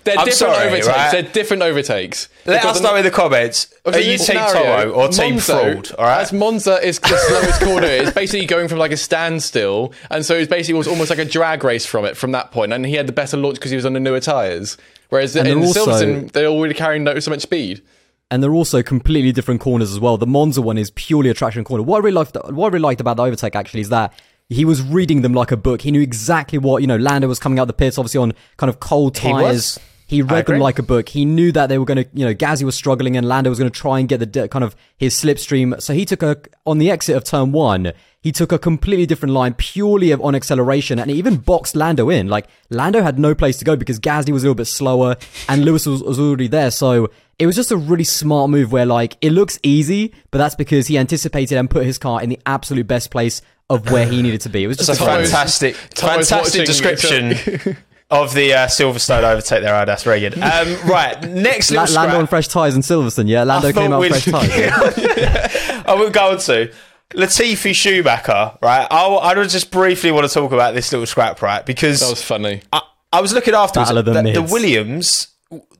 They're 0.04 0.18
I'm 0.18 0.24
different 0.24 0.34
sorry, 0.54 0.66
overtakes. 0.66 0.86
right? 0.88 1.10
They're 1.12 1.22
different 1.32 1.62
overtakes. 1.62 2.28
Let 2.46 2.60
because 2.62 2.76
us 2.76 2.82
know 2.82 2.94
in 2.96 3.04
the 3.04 3.10
comments. 3.10 3.72
Are 3.84 3.92
Because 3.92 4.04
in 4.06 4.12
you 4.12 4.18
Team 4.18 4.36
Toro 4.52 4.90
or 4.92 5.08
Team 5.08 5.34
Monza, 5.34 5.52
Fraud? 5.52 5.92
All 5.98 6.04
right. 6.04 6.20
As 6.20 6.32
Monza 6.32 6.74
is 6.86 6.98
the 7.00 7.16
slowest 7.16 7.60
corner, 7.62 7.86
it's 7.86 8.10
basically 8.12 8.46
going 8.46 8.68
from 8.68 8.78
like 8.78 8.92
a 8.92 8.96
standstill, 8.96 9.92
and 10.10 10.24
so 10.24 10.34
it 10.36 10.48
basically 10.50 10.78
was 10.78 10.88
almost 10.88 11.10
like 11.10 11.18
a 11.18 11.24
drag 11.24 11.64
race 11.64 11.86
from 11.86 12.04
it 12.04 12.16
from 12.16 12.32
that 12.32 12.50
point. 12.52 12.72
And 12.72 12.84
he 12.86 12.94
had 12.94 13.06
the 13.06 13.12
better 13.12 13.36
launch 13.36 13.56
because 13.56 13.70
he 13.70 13.76
was 13.76 13.86
on 13.86 13.92
the 13.94 14.00
newer 14.00 14.20
tyres. 14.20 14.76
Whereas 15.08 15.34
in 15.36 15.44
they're 15.44 15.56
also- 15.56 15.86
Silverstone, 15.86 16.32
they're 16.32 16.46
already 16.46 16.74
carrying 16.74 17.04
no, 17.04 17.18
so 17.20 17.30
much 17.30 17.40
speed. 17.40 17.82
and 18.30 18.42
they're 18.42 18.54
also 18.54 18.82
completely 18.82 19.30
different 19.32 19.60
corners 19.60 19.92
as 19.92 20.00
well. 20.00 20.16
The 20.16 20.26
Monza 20.26 20.60
one 20.62 20.76
is 20.78 20.90
purely 20.92 21.30
a 21.30 21.34
traction 21.34 21.62
corner. 21.64 21.82
What 21.84 21.98
I 21.98 22.04
really 22.04 22.14
liked, 22.14 22.34
what 22.50 22.66
I 22.66 22.72
really 22.72 22.78
liked 22.82 23.00
about 23.00 23.16
the 23.16 23.22
overtake 23.22 23.54
actually 23.54 23.80
is 23.82 23.90
that 23.90 24.12
he 24.48 24.64
was 24.64 24.82
reading 24.82 25.22
them 25.22 25.32
like 25.32 25.52
a 25.52 25.56
book. 25.56 25.82
He 25.82 25.90
knew 25.90 26.00
exactly 26.00 26.58
what 26.58 26.82
you 26.82 26.86
know. 26.86 26.96
Lando 26.96 27.28
was 27.28 27.38
coming 27.38 27.58
out 27.58 27.66
the 27.66 27.72
pits, 27.72 27.98
obviously 27.98 28.18
on 28.18 28.34
kind 28.56 28.68
of 28.68 28.80
cold 28.80 29.14
tires. 29.14 29.42
was. 29.42 29.80
He 30.06 30.20
read 30.20 30.46
them 30.46 30.60
like 30.60 30.78
a 30.78 30.82
book. 30.82 31.08
He 31.08 31.24
knew 31.24 31.50
that 31.52 31.68
they 31.68 31.78
were 31.78 31.86
going 31.86 32.04
to, 32.04 32.08
you 32.12 32.26
know, 32.26 32.34
Gazzy 32.34 32.62
was 32.62 32.76
struggling 32.76 33.16
and 33.16 33.26
Lando 33.26 33.48
was 33.48 33.58
going 33.58 33.70
to 33.70 33.76
try 33.76 33.98
and 33.98 34.08
get 34.08 34.18
the 34.18 34.26
de- 34.26 34.48
kind 34.48 34.62
of 34.62 34.76
his 34.98 35.14
slipstream. 35.14 35.80
So 35.80 35.94
he 35.94 36.04
took 36.04 36.22
a 36.22 36.36
on 36.66 36.76
the 36.76 36.90
exit 36.90 37.16
of 37.16 37.24
turn 37.24 37.52
one. 37.52 37.92
He 38.20 38.30
took 38.30 38.52
a 38.52 38.58
completely 38.58 39.06
different 39.06 39.34
line, 39.34 39.54
purely 39.54 40.10
of 40.10 40.20
on 40.20 40.34
acceleration, 40.34 40.98
and 40.98 41.10
he 41.10 41.16
even 41.16 41.36
boxed 41.36 41.74
Lando 41.74 42.10
in. 42.10 42.28
Like 42.28 42.48
Lando 42.68 43.02
had 43.02 43.18
no 43.18 43.34
place 43.34 43.56
to 43.58 43.64
go 43.64 43.76
because 43.76 43.98
Gasly 43.98 44.30
was 44.30 44.42
a 44.42 44.46
little 44.46 44.54
bit 44.54 44.66
slower 44.66 45.16
and 45.48 45.64
Lewis 45.64 45.86
was, 45.86 46.02
was 46.02 46.20
already 46.20 46.48
there. 46.48 46.70
So 46.70 47.10
it 47.38 47.46
was 47.46 47.56
just 47.56 47.72
a 47.72 47.76
really 47.76 48.04
smart 48.04 48.50
move 48.50 48.72
where 48.72 48.86
like 48.86 49.16
it 49.20 49.30
looks 49.30 49.58
easy, 49.62 50.12
but 50.30 50.38
that's 50.38 50.54
because 50.54 50.86
he 50.86 50.98
anticipated 50.98 51.56
and 51.56 51.68
put 51.68 51.84
his 51.86 51.98
car 51.98 52.22
in 52.22 52.28
the 52.28 52.40
absolute 52.46 52.86
best 52.86 53.10
place 53.10 53.40
of 53.70 53.90
where 53.90 54.06
he 54.06 54.22
needed 54.22 54.42
to 54.42 54.48
be. 54.48 54.64
It 54.64 54.66
was 54.66 54.76
just 54.76 54.88
a 54.88 54.92
a 55.02 55.06
fantastic, 55.06 55.74
Tomo's 55.94 56.28
fantastic 56.28 56.66
description 56.66 57.30
of 58.10 58.34
the 58.34 58.52
uh, 58.52 58.66
Silverstone 58.66 59.22
overtake 59.22 59.62
there. 59.62 59.74
Oh, 59.74 59.84
that's 59.84 60.02
very 60.02 60.20
good. 60.20 60.34
Um, 60.38 60.76
right, 60.88 61.20
next 61.30 61.70
La- 61.70 61.82
little 61.82 61.96
Lando 61.96 62.18
on 62.18 62.26
fresh 62.26 62.48
tires 62.48 62.74
in 62.76 62.82
Silverstone, 62.82 63.28
yeah. 63.28 63.42
Lando 63.44 63.72
came 63.72 63.92
out 63.92 64.00
we'd- 64.00 64.12
fresh 64.20 64.24
tires. 64.26 64.98
Yeah. 64.98 65.82
I 65.86 65.94
will 65.94 66.10
go 66.10 66.30
on 66.32 66.38
to 66.40 66.72
Latifi 67.14 67.74
Schumacher. 67.74 68.58
Right, 68.62 68.86
I, 68.90 69.06
I 69.16 69.34
just 69.44 69.70
briefly 69.70 70.10
want 70.12 70.26
to 70.28 70.32
talk 70.32 70.52
about 70.52 70.74
this 70.74 70.92
little 70.92 71.06
scrap, 71.06 71.40
right? 71.42 71.64
Because 71.64 72.00
That 72.00 72.10
was 72.10 72.22
funny. 72.22 72.62
I, 72.72 72.82
I 73.12 73.20
was 73.20 73.32
looking 73.32 73.54
afterwards. 73.54 73.90
Of 73.90 74.04
the 74.04 74.12
the, 74.12 74.32
the. 74.32 74.42
Williams, 74.42 75.28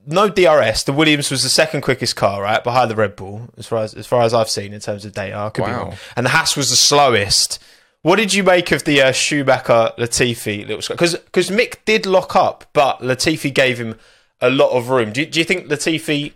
no 0.07 0.29
DRS. 0.29 0.83
The 0.83 0.93
Williams 0.93 1.29
was 1.29 1.43
the 1.43 1.49
second 1.49 1.81
quickest 1.81 2.15
car, 2.15 2.41
right, 2.41 2.63
behind 2.63 2.89
the 2.89 2.95
Red 2.95 3.15
Bull, 3.15 3.49
as 3.57 3.67
far 3.67 3.83
as 3.83 3.93
as 3.93 4.07
far 4.07 4.21
as 4.23 4.33
I've 4.33 4.49
seen 4.49 4.73
in 4.73 4.79
terms 4.79 5.05
of 5.05 5.13
data. 5.13 5.35
I 5.37 5.49
could 5.49 5.65
be 5.65 5.71
Wow. 5.71 5.77
wrong. 5.83 5.93
And 6.15 6.25
the 6.25 6.29
Haas 6.31 6.55
was 6.57 6.69
the 6.69 6.75
slowest. 6.75 7.61
What 8.05 8.17
did 8.17 8.35
you 8.35 8.43
make 8.43 8.71
of 8.71 8.83
the 8.83 9.01
uh, 9.01 9.11
Schumacher 9.11 9.91
Latifi 9.97 10.59
little 10.67 10.83
scrap? 10.83 10.99
Because 10.99 11.15
because 11.15 11.49
Mick 11.49 11.77
did 11.85 12.05
lock 12.05 12.35
up, 12.35 12.65
but 12.71 12.99
Latifi 12.99 13.51
gave 13.51 13.79
him 13.79 13.95
a 14.39 14.51
lot 14.51 14.69
of 14.77 14.89
room. 14.89 15.11
Do 15.11 15.21
you, 15.21 15.25
do 15.25 15.39
you 15.39 15.43
think 15.45 15.69
Latifi 15.69 16.33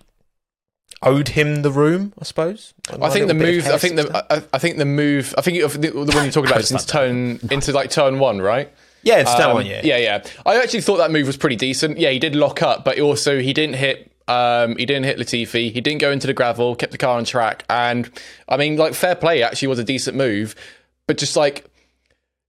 owed 1.04 1.28
him 1.30 1.62
the 1.62 1.70
room? 1.72 2.14
I 2.20 2.24
suppose. 2.24 2.74
I 3.00 3.10
think 3.12 3.28
the 3.28 3.36
move. 3.36 3.68
I 3.68 3.78
think 3.78 3.98
the. 3.98 4.26
I, 4.34 4.42
I 4.52 4.58
think 4.58 4.78
the 4.78 4.86
move. 4.86 5.36
I 5.38 5.42
think 5.42 5.58
you- 5.58 5.68
the, 5.68 5.78
the 5.92 5.94
one 5.94 6.06
you're 6.24 6.32
talking 6.32 6.50
about 6.50 6.62
is 6.62 6.72
into 6.72 6.88
turn 6.88 7.40
into 7.52 7.72
like 7.72 7.92
turn 7.92 8.18
one, 8.18 8.42
right? 8.42 8.72
yeah, 9.04 9.20
it's 9.20 9.34
that 9.36 9.50
Um, 9.50 9.54
one. 9.54 9.66
Yeah, 9.68 9.82
yeah, 9.84 9.98
yeah. 9.98 10.24
I 10.48 10.56
actually 10.62 10.82
thought 10.82 10.98
that 10.98 11.12
move 11.12 11.28
was 11.28 11.38
pretty 11.38 11.56
decent. 11.56 12.00
Yeah, 12.00 12.10
he 12.10 12.18
did 12.18 12.36
lock 12.36 12.64
up, 12.64 12.84
but 12.84 13.00
also 13.00 13.40
he 13.40 13.54
didn't 13.54 13.76
hit. 13.76 14.12
Um, 14.28 14.76
he 14.78 14.86
didn't 14.88 15.06
hit 15.06 15.18
Latifi. 15.20 15.72
He 15.72 15.82
didn't 15.82 16.02
go 16.02 16.12
into 16.12 16.26
the 16.26 16.34
gravel. 16.34 16.76
Kept 16.76 16.92
the 16.92 16.98
car 16.98 17.18
on 17.18 17.26
track, 17.26 17.64
and 17.70 18.10
I 18.48 18.58
mean, 18.58 18.76
like 18.76 18.96
fair 18.96 19.14
play. 19.16 19.44
Actually, 19.44 19.68
was 19.70 19.78
a 19.80 19.84
decent 19.84 20.18
move, 20.18 20.56
but 21.10 21.18
just 21.18 21.36
like. 21.36 21.66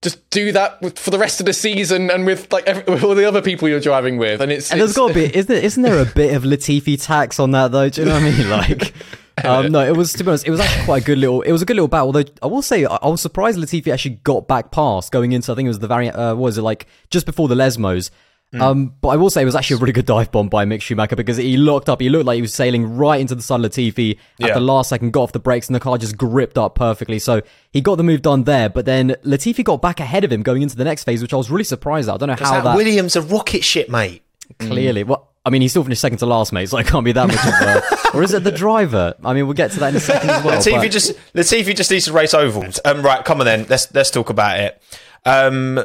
Just 0.03 0.31
do 0.31 0.51
that 0.53 0.81
with, 0.81 0.99
for 0.99 1.11
the 1.11 1.18
rest 1.18 1.40
of 1.40 1.46
the 1.46 1.53
season 1.53 2.11
and 2.11 2.25
with 2.25 2.51
like 2.51 2.64
every, 2.64 2.83
with 2.90 3.05
all 3.05 3.14
the 3.14 3.27
other 3.27 3.42
people 3.42 3.68
you're 3.68 3.81
driving 3.81 4.16
with, 4.16 4.40
and 4.40 4.51
it's, 4.51 4.70
And 4.70 4.81
there's 4.81 4.94
got 4.94 5.09
to 5.09 5.14
be, 5.14 5.25
isn't, 5.37 5.55
isn't 5.55 5.83
there 5.83 6.01
a 6.01 6.07
bit 6.07 6.35
of 6.35 6.44
Latifi 6.44 7.03
tax 7.03 7.38
on 7.38 7.51
that 7.51 7.70
though? 7.70 7.90
Do 7.90 8.01
you 8.01 8.09
know 8.09 8.14
what 8.14 8.23
I 8.23 8.31
mean? 8.31 8.49
Like, 8.49 8.94
um, 9.44 9.70
no, 9.70 9.87
it 9.87 9.94
was 9.94 10.14
to 10.14 10.25
be 10.25 10.31
honest, 10.31 10.46
it 10.46 10.51
was 10.51 10.61
actually 10.61 10.87
quite 10.87 11.03
a 11.03 11.05
good 11.05 11.18
little. 11.18 11.42
It 11.42 11.53
was 11.53 11.61
a 11.61 11.66
good 11.66 11.77
little 11.77 11.87
battle. 11.87 12.07
Although 12.07 12.25
I 12.42 12.46
will 12.46 12.62
say, 12.62 12.87
I, 12.87 12.96
I 13.03 13.09
was 13.09 13.20
surprised 13.20 13.59
Latifi 13.59 13.92
actually 13.92 14.14
got 14.25 14.49
back 14.49 14.70
past 14.70 15.12
going 15.12 15.33
into. 15.33 15.53
I 15.53 15.55
think 15.55 15.66
it 15.66 15.68
was 15.68 15.81
the 15.81 15.88
variant. 15.88 16.16
Uh, 16.16 16.35
what 16.35 16.44
was 16.44 16.57
it 16.57 16.62
like 16.62 16.87
just 17.11 17.27
before 17.27 17.49
the 17.49 17.55
Lesmos? 17.55 18.11
Um, 18.59 18.95
but 19.01 19.09
I 19.11 19.17
will 19.17 19.31
say 19.31 19.43
it 19.43 19.45
was 19.45 19.55
actually 19.55 19.77
a 19.77 19.79
really 19.79 19.93
good 19.93 20.07
dive 20.07 20.33
bomb 20.33 20.49
by 20.49 20.65
Mick 20.65 20.81
Schumacher 20.83 21.15
because 21.15 21.37
he 21.37 21.57
looked 21.57 21.89
up. 21.89 22.01
He 22.01 22.09
looked 22.09 22.27
like 22.27 22.35
he 22.35 22.43
was 22.43 22.53
sailing 22.53 22.97
right 22.97 23.21
into 23.21 23.37
the 23.37 23.43
side 23.43 23.65
of 23.65 23.71
Latifi 23.71 24.19
at 24.41 24.49
Yeah. 24.49 24.55
the 24.55 24.61
last 24.61 24.89
second, 24.89 25.13
got 25.13 25.23
off 25.23 25.33
the 25.33 25.39
brakes, 25.39 25.69
and 25.69 25.75
the 25.77 25.81
car 25.81 25.97
just 25.99 26.17
gripped 26.17 26.59
up 26.59 26.75
perfectly. 26.75 27.21
So 27.21 27.43
he 27.71 27.81
got 27.81 27.95
the 27.97 28.03
move 28.03 28.23
done 28.23 28.43
there. 28.45 28.69
But 28.69 28.87
then 28.87 29.11
Latifi 29.25 29.63
got 29.63 29.81
back 29.81 30.01
ahead 30.01 30.25
of 30.25 30.33
him 30.33 30.43
going 30.43 30.63
into 30.63 30.75
the 30.77 30.83
next 30.83 31.05
phase, 31.05 31.23
which 31.23 31.33
I 31.33 31.37
was 31.37 31.49
really 31.49 31.63
surprised 31.63 32.09
at. 32.09 32.15
I 32.15 32.17
don't 32.17 32.29
know 32.29 32.35
how 32.45 32.51
that, 32.55 32.65
that 32.65 32.77
Williams 32.77 33.15
a 33.15 33.23
rocket 33.23 33.63
ship, 33.63 33.89
mate. 33.89 34.23
Clearly, 34.59 35.05
well, 35.05 35.29
I 35.47 35.51
mean, 35.51 35.63
he 35.63 35.69
still 35.69 35.85
finished 35.85 36.01
second 36.01 36.19
to 36.19 36.27
last, 36.27 36.53
mate. 36.53 36.69
So 36.69 36.77
it 36.79 36.87
can't 36.89 37.05
be 37.05 37.13
that 37.13 37.29
much 37.29 37.37
of 37.37 38.13
a. 38.13 38.15
or 38.19 38.25
is 38.25 38.35
it 38.35 38.43
the 38.43 38.51
driver? 38.51 39.15
I 39.25 39.33
mean, 39.33 39.47
we'll 39.47 39.55
get 39.55 39.71
to 39.71 39.79
that 39.81 39.91
in 39.91 39.97
a 39.97 40.01
second 40.01 40.29
as 40.29 40.45
well. 40.45 40.61
Latifi 40.61 40.83
but- 40.83 40.91
just 40.91 41.13
Latifi 41.35 41.77
just 41.77 41.89
needs 41.93 42.07
to 42.07 42.13
race 42.13 42.35
ovals. 42.35 42.81
Um, 42.85 43.01
right, 43.03 43.25
come 43.25 43.39
on 43.39 43.47
then. 43.47 43.67
Let's 43.69 43.95
let's 43.95 44.11
talk 44.11 44.29
about 44.29 44.59
it. 44.59 44.83
Um, 45.25 45.85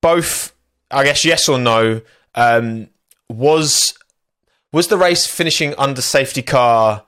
both, 0.00 0.53
I 0.94 1.04
guess, 1.04 1.24
yes 1.24 1.48
or 1.48 1.58
no. 1.58 2.00
Um, 2.34 2.88
was 3.28 3.94
was 4.72 4.88
the 4.88 4.96
race 4.96 5.26
finishing 5.26 5.74
under 5.78 6.02
safety 6.02 6.42
car? 6.42 7.04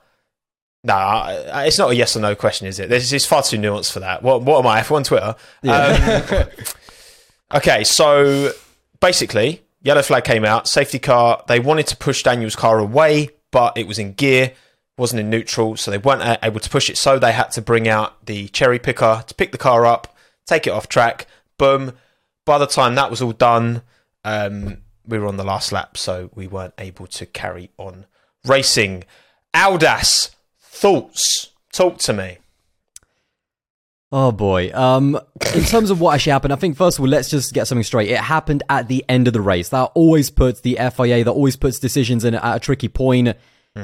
Nah, 0.83 1.27
it's 1.65 1.77
not 1.77 1.91
a 1.91 1.95
yes 1.95 2.15
or 2.15 2.21
no 2.21 2.35
question, 2.35 2.67
is 2.67 2.79
it? 2.79 2.89
This 2.89 3.11
is 3.11 3.25
far 3.25 3.43
too 3.43 3.57
nuanced 3.57 3.91
for 3.91 3.99
that. 3.99 4.23
What 4.23 4.43
what 4.43 4.59
am 4.59 4.67
I? 4.67 4.81
F1 4.81 5.05
Twitter. 5.05 5.35
Um, 5.63 6.47
okay, 7.57 7.83
so 7.83 8.51
basically, 8.99 9.63
yellow 9.81 10.01
flag 10.01 10.23
came 10.23 10.45
out. 10.45 10.67
Safety 10.67 10.99
car. 10.99 11.43
They 11.47 11.59
wanted 11.59 11.87
to 11.87 11.97
push 11.97 12.23
Daniel's 12.23 12.55
car 12.55 12.79
away, 12.79 13.29
but 13.51 13.77
it 13.77 13.87
was 13.87 13.99
in 13.99 14.13
gear 14.13 14.53
wasn't 14.97 15.19
in 15.19 15.29
neutral, 15.29 15.77
so 15.77 15.91
they 15.91 15.97
weren't 15.97 16.39
able 16.43 16.59
to 16.59 16.69
push 16.69 16.89
it. 16.89 16.97
So 16.97 17.19
they 17.19 17.31
had 17.31 17.51
to 17.51 17.61
bring 17.61 17.87
out 17.87 18.25
the 18.25 18.47
cherry 18.49 18.79
picker 18.79 19.23
to 19.25 19.35
pick 19.35 19.51
the 19.51 19.57
car 19.57 19.85
up, 19.85 20.15
take 20.45 20.65
it 20.65 20.71
off 20.71 20.89
track. 20.89 21.27
Boom. 21.57 21.93
By 22.47 22.57
the 22.57 22.65
time 22.65 22.95
that 22.95 23.11
was 23.11 23.21
all 23.21 23.33
done, 23.33 23.81
um, 24.23 24.77
we 25.05 25.19
were 25.19 25.27
on 25.27 25.35
the 25.35 25.43
last 25.43 25.73
lap, 25.73 25.97
so 25.97 26.29
we 26.33 26.47
weren't 26.47 26.73
able 26.77 27.05
to 27.07 27.25
carry 27.25 27.71
on 27.77 28.05
racing. 28.45 29.03
Aldas, 29.53 30.31
thoughts? 30.61 31.49
Talk 31.73 31.97
to 31.99 32.13
me. 32.13 32.37
Oh 34.13 34.31
boy. 34.31 34.71
Um, 34.73 35.19
in 35.53 35.65
terms 35.65 35.89
of 35.89 35.99
what 35.99 36.15
actually 36.15 36.31
happened, 36.31 36.53
I 36.53 36.55
think 36.55 36.77
first 36.77 36.97
of 36.97 37.03
all, 37.03 37.09
let's 37.09 37.29
just 37.29 37.53
get 37.53 37.67
something 37.67 37.83
straight. 37.83 38.09
It 38.09 38.17
happened 38.17 38.63
at 38.69 38.87
the 38.87 39.03
end 39.09 39.27
of 39.27 39.33
the 39.33 39.41
race. 39.41 39.67
That 39.67 39.91
always 39.93 40.29
puts 40.29 40.61
the 40.61 40.75
FIA, 40.75 41.25
that 41.25 41.31
always 41.31 41.57
puts 41.57 41.79
decisions 41.79 42.23
in 42.23 42.33
at 42.33 42.55
a 42.55 42.59
tricky 42.61 42.87
point. 42.87 43.35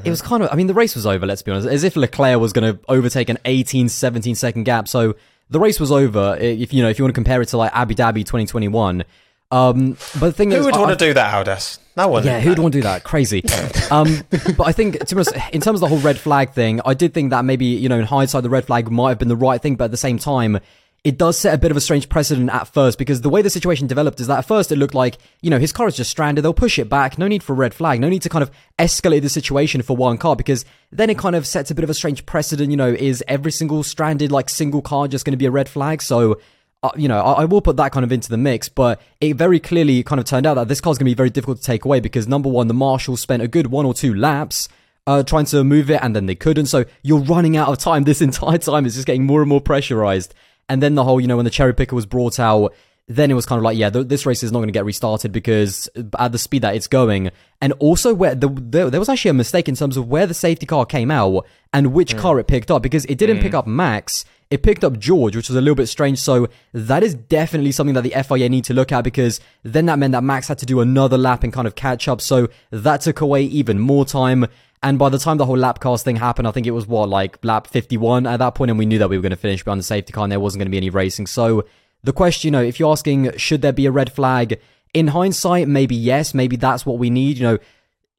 It 0.06 0.10
was 0.10 0.21
kind 0.21 0.41
of, 0.41 0.49
I 0.52 0.56
mean, 0.56 0.67
the 0.67 0.73
race 0.73 0.95
was 0.95 1.06
over, 1.06 1.26
let's 1.26 1.43
be 1.43 1.52
honest, 1.52 1.67
as 1.67 1.84
if 1.84 1.95
Leclerc 1.95 2.39
was 2.39 2.54
going 2.54 2.73
to 2.73 2.80
overtake 2.88 3.30
an 3.30 3.38
18, 3.45 3.89
17 3.89 4.36
second 4.36 4.63
gap. 4.63 4.88
So 4.88 5.15
the 5.50 5.60
race 5.60 5.80
was 5.80 5.92
over. 5.92 6.38
If, 6.40 6.74
you 6.74 6.82
know, 6.84 6.90
if 6.90 6.98
you 7.00 7.04
want 7.06 7.14
to 7.14 7.18
compare 7.18 7.42
it 7.42 7.48
to 7.50 7.58
like 7.58 7.72
Abu 7.74 7.94
Dhabi 7.96 8.26
2021. 8.26 9.04
Um, 9.52 9.92
but 10.20 10.20
the 10.28 10.32
thing 10.32 10.50
Who 10.50 10.58
is, 10.58 10.66
would 10.66 10.74
I- 10.76 10.80
want 10.80 10.92
I- 10.92 10.96
to 10.96 11.06
do 11.06 11.14
that, 11.14 11.46
Aldas? 11.46 11.78
No 11.96 12.08
one. 12.08 12.24
yeah, 12.26 12.40
who'd 12.40 12.58
want 12.58 12.72
to 12.74 12.80
do 12.80 12.84
that? 12.84 13.04
Crazy. 13.04 13.44
um, 13.92 14.24
but 14.58 14.64
I 14.66 14.72
think, 14.72 14.98
to 15.06 15.14
be 15.16 15.20
honest, 15.20 15.36
in 15.54 15.62
terms 15.62 15.76
of 15.78 15.82
the 15.82 15.88
whole 15.90 16.00
red 16.00 16.18
flag 16.18 16.50
thing, 16.54 16.82
I 16.86 16.96
did 16.96 17.14
think 17.14 17.30
that 17.30 17.46
maybe, 17.46 17.66
you 17.68 17.88
know, 17.88 18.00
in 18.00 18.06
hindsight, 18.06 18.42
the 18.42 18.50
red 18.50 18.66
flag 18.66 18.90
might 18.90 19.10
have 19.10 19.20
been 19.20 19.28
the 19.28 19.36
right 19.36 19.62
thing, 19.62 19.76
but 19.76 19.86
at 19.86 19.92
the 19.92 19.98
same 19.98 20.18
time, 20.18 20.60
it 21.04 21.18
does 21.18 21.38
set 21.38 21.54
a 21.54 21.58
bit 21.58 21.70
of 21.70 21.76
a 21.76 21.82
strange 21.82 22.08
precedent 22.08 22.50
at 22.50 22.66
first 22.66 22.98
because 22.98 23.22
the 23.22 23.30
way 23.30 23.42
the 23.42 23.50
situation 23.50 23.88
developed 23.88 24.22
is 24.22 24.28
that 24.28 24.39
at 24.39 24.46
first 24.46 24.72
it 24.72 24.78
looked 24.78 24.94
like, 24.94 25.18
you 25.42 25.50
know, 25.50 25.60
his 25.60 25.74
car 25.74 25.86
is 25.88 25.98
just 25.98 26.10
stranded. 26.10 26.46
They'll 26.46 26.54
push 26.54 26.80
it 26.80 26.88
back. 26.88 27.18
No 27.18 27.28
need 27.28 27.44
for 27.44 27.52
a 27.52 27.58
red 27.58 27.74
flag. 27.74 28.00
No 28.00 28.08
need 28.08 28.22
to 28.22 28.30
kind 28.30 28.42
of 28.42 28.50
escalate 28.80 29.22
the 29.22 29.28
situation 29.28 29.82
for 29.82 29.98
one 29.98 30.18
car 30.18 30.38
because 30.38 30.63
then 30.94 31.10
it 31.10 31.18
kind 31.18 31.36
of 31.36 31.46
sets 31.46 31.70
a 31.70 31.76
bit 31.76 31.84
of 31.84 31.89
a 31.89 31.94
strange 31.94 32.26
precedent. 32.26 32.72
You 32.72 32.78
know, 32.78 32.88
is 32.88 33.22
every 33.28 33.52
single 33.52 33.84
stranded, 33.84 34.32
like 34.32 34.48
single 34.48 34.82
car 34.82 35.10
just 35.10 35.26
going 35.26 35.34
to 35.34 35.38
be 35.38 35.46
a 35.46 35.52
red 35.52 35.68
flag? 35.68 36.02
So, 36.02 36.39
uh, 36.84 36.92
you 36.96 37.10
know, 37.10 37.20
I, 37.20 37.42
I 37.42 37.46
will 37.46 37.62
put 37.62 37.76
that 37.78 37.92
kind 37.92 38.06
of 38.06 38.12
into 38.13 38.30
the 38.30 38.38
mix, 38.38 38.70
but 38.70 39.02
it 39.20 39.36
very 39.36 39.60
clearly 39.60 40.04
kind 40.04 40.22
of 40.22 40.26
turned 40.26 40.46
out 40.46 40.54
that 40.54 40.70
this 40.70 40.80
car's 40.80 40.98
going 40.98 41.06
to 41.06 41.12
be 41.12 41.16
very 41.16 41.30
difficult 41.30 41.58
to 41.58 41.63
take 41.63 41.84
away 41.84 42.00
because 42.00 42.30
number 42.30 42.48
one, 42.48 42.70
the 42.70 42.74
marshals 42.74 43.20
spent 43.20 43.44
a 43.44 43.50
good 43.50 43.68
one 43.68 43.86
or 43.86 43.94
two 43.94 44.13
laps 44.13 44.70
uh, 45.06 45.22
trying 45.22 45.46
to 45.48 45.66
move 45.66 45.89
it 45.89 45.99
and 46.01 46.16
then 46.16 46.28
they 46.28 46.36
couldn't. 46.36 46.68
So 46.68 46.86
you're 47.01 47.20
running 47.20 47.58
out 47.58 47.68
of 47.68 47.78
time 47.78 48.06
this 48.06 48.22
entire 48.22 48.58
time. 48.58 48.86
It's 48.86 48.95
just 48.95 49.08
getting 49.08 49.26
more 49.26 49.41
and 49.41 49.49
more 49.49 49.60
pressurized. 49.60 50.34
And 50.70 50.82
then 50.82 50.95
the 50.95 51.03
whole, 51.03 51.20
you 51.20 51.28
know, 51.28 51.36
when 51.38 51.45
the 51.45 51.51
cherry 51.51 51.74
picker 51.74 51.95
was 51.95 52.05
brought 52.05 52.39
out, 52.39 52.74
then 53.07 53.30
it 53.30 53.34
was 53.34 53.45
kind 53.45 53.57
of 53.57 53.64
like, 53.64 53.78
yeah, 53.78 53.89
th- 53.89 54.07
this 54.07 54.26
race 54.26 54.43
is 54.43 54.51
not 54.51 54.59
going 54.59 54.70
to 54.70 54.74
get 54.74 54.86
restarted 54.86 55.32
because 55.32 55.89
uh, 55.97 56.03
at 56.20 56.32
the 56.32 56.38
speed 56.38 56.61
that 56.61 56.76
it's 56.76 56.88
going, 56.88 57.32
and 57.61 57.74
also 57.74 58.14
where 58.14 58.34
the, 58.34 58.47
there, 58.49 58.89
there 58.89 58.99
was 58.99 59.09
actually 59.09 59.30
a 59.30 59.34
mistake 59.34 59.68
in 59.68 59.76
terms 59.76 59.97
of 59.97 60.07
where 60.07 60.26
the 60.26 60.34
safety 60.34 60.66
car 60.66 60.86
came 60.86 61.11
out 61.11 61.45
and 61.74 61.93
which 61.93 62.14
hmm. 62.14 62.20
car 62.20 62.39
it 62.39 62.47
picked 62.47 62.72
up 62.72 62.82
because 62.82 63.03
it 63.05 63.18
didn't 63.18 63.41
pick 63.41 63.51
hmm. 63.51 63.57
up 63.57 63.68
Max, 63.68 64.24
it 64.49 64.64
picked 64.64 64.84
up 64.84 64.99
George, 64.99 65.36
which 65.36 65.49
was 65.49 65.57
a 65.57 65.61
little 65.61 65.76
bit 65.76 65.88
strange. 65.88 66.20
So 66.20 66.47
that 66.72 67.03
is 67.03 67.14
definitely 67.16 67.72
something 67.72 67.95
that 67.95 68.03
the 68.03 68.24
FIA 68.24 68.47
need 68.49 68.64
to 68.66 68.74
look 68.74 68.91
at 68.91 69.03
because 69.03 69.41
then 69.64 69.88
that 69.88 69.99
meant 69.99 70.14
that 70.14 70.24
Max 70.24 70.47
had 70.47 70.59
to 70.59 70.66
do 70.66 70.80
another 70.80 71.18
lap 71.18 71.43
and 71.43 71.51
kind 71.51 71.68
of 71.68 71.76
catch 71.76 72.07
up. 72.07 72.22
So 72.22 72.47
that 72.72 73.01
took 73.01 73.20
away 73.20 73.43
even 73.43 73.80
more 73.80 74.05
time. 74.05 74.45
And 74.84 75.00
by 75.00 75.08
the 75.08 75.18
time 75.18 75.38
the 75.38 75.46
whole 75.46 75.58
lap 75.58 75.80
cast 75.80 76.04
thing 76.04 76.18
happened, 76.18 76.46
I 76.48 76.52
think 76.52 76.68
it 76.68 76.72
was 76.72 76.86
what, 76.86 77.08
like 77.08 77.40
lap 77.44 77.68
51 77.68 78.28
at 78.28 78.38
that 78.38 78.54
point, 78.54 78.70
and 78.70 78.78
we 78.78 78.86
knew 78.86 79.00
that 79.00 79.10
we 79.10 79.18
were 79.18 79.22
going 79.22 79.32
to 79.32 79.38
finish 79.38 79.64
behind 79.64 79.80
the 79.80 79.86
safety 79.86 80.12
car 80.12 80.26
and 80.26 80.32
there 80.32 80.42
wasn't 80.42 80.60
going 80.60 80.68
to 80.68 80.72
be 80.72 80.78
any 80.78 80.90
racing. 80.90 81.26
So 81.26 81.66
the 82.04 82.12
question, 82.12 82.50
you 82.50 82.52
know, 82.52 82.62
if 82.62 82.80
you're 82.80 82.92
asking, 82.92 83.38
should 83.38 83.62
there 83.62 83.72
be 83.72 83.86
a 83.86 83.92
red 83.92 84.12
flag? 84.12 84.60
In 84.94 85.08
hindsight, 85.08 85.70
maybe 85.70 85.96
yes, 85.96 86.34
maybe 86.34 86.58
that's 86.58 86.86
what 86.86 87.00
we 87.00 87.10
need. 87.10 87.38
You 87.38 87.44
know, 87.44 87.58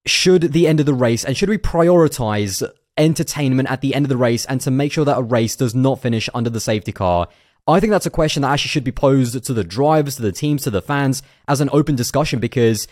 should 0.06 0.52
the 0.52 0.66
end 0.66 0.80
of 0.80 0.86
the 0.86 0.94
race 0.94 1.22
and 1.22 1.36
should 1.36 1.50
we 1.50 1.58
prioritize 1.58 2.66
entertainment 2.96 3.70
at 3.70 3.82
the 3.82 3.94
end 3.94 4.06
of 4.06 4.08
the 4.08 4.16
race 4.16 4.46
and 4.46 4.60
to 4.62 4.70
make 4.70 4.92
sure 4.92 5.04
that 5.04 5.18
a 5.18 5.22
race 5.22 5.56
does 5.56 5.74
not 5.74 6.00
finish 6.00 6.30
under 6.32 6.48
the 6.48 6.60
safety 6.60 6.92
car? 6.92 7.28
I 7.66 7.80
think 7.80 7.92
that's 7.92 8.04
a 8.04 8.10
question 8.10 8.42
that 8.42 8.50
actually 8.50 8.68
should 8.68 8.84
be 8.84 8.92
posed 8.92 9.42
to 9.42 9.54
the 9.54 9.64
drivers, 9.64 10.16
to 10.16 10.22
the 10.22 10.32
teams, 10.32 10.64
to 10.64 10.70
the 10.70 10.82
fans 10.82 11.22
as 11.48 11.62
an 11.62 11.70
open 11.72 11.96
discussion 11.96 12.38
because 12.38 12.86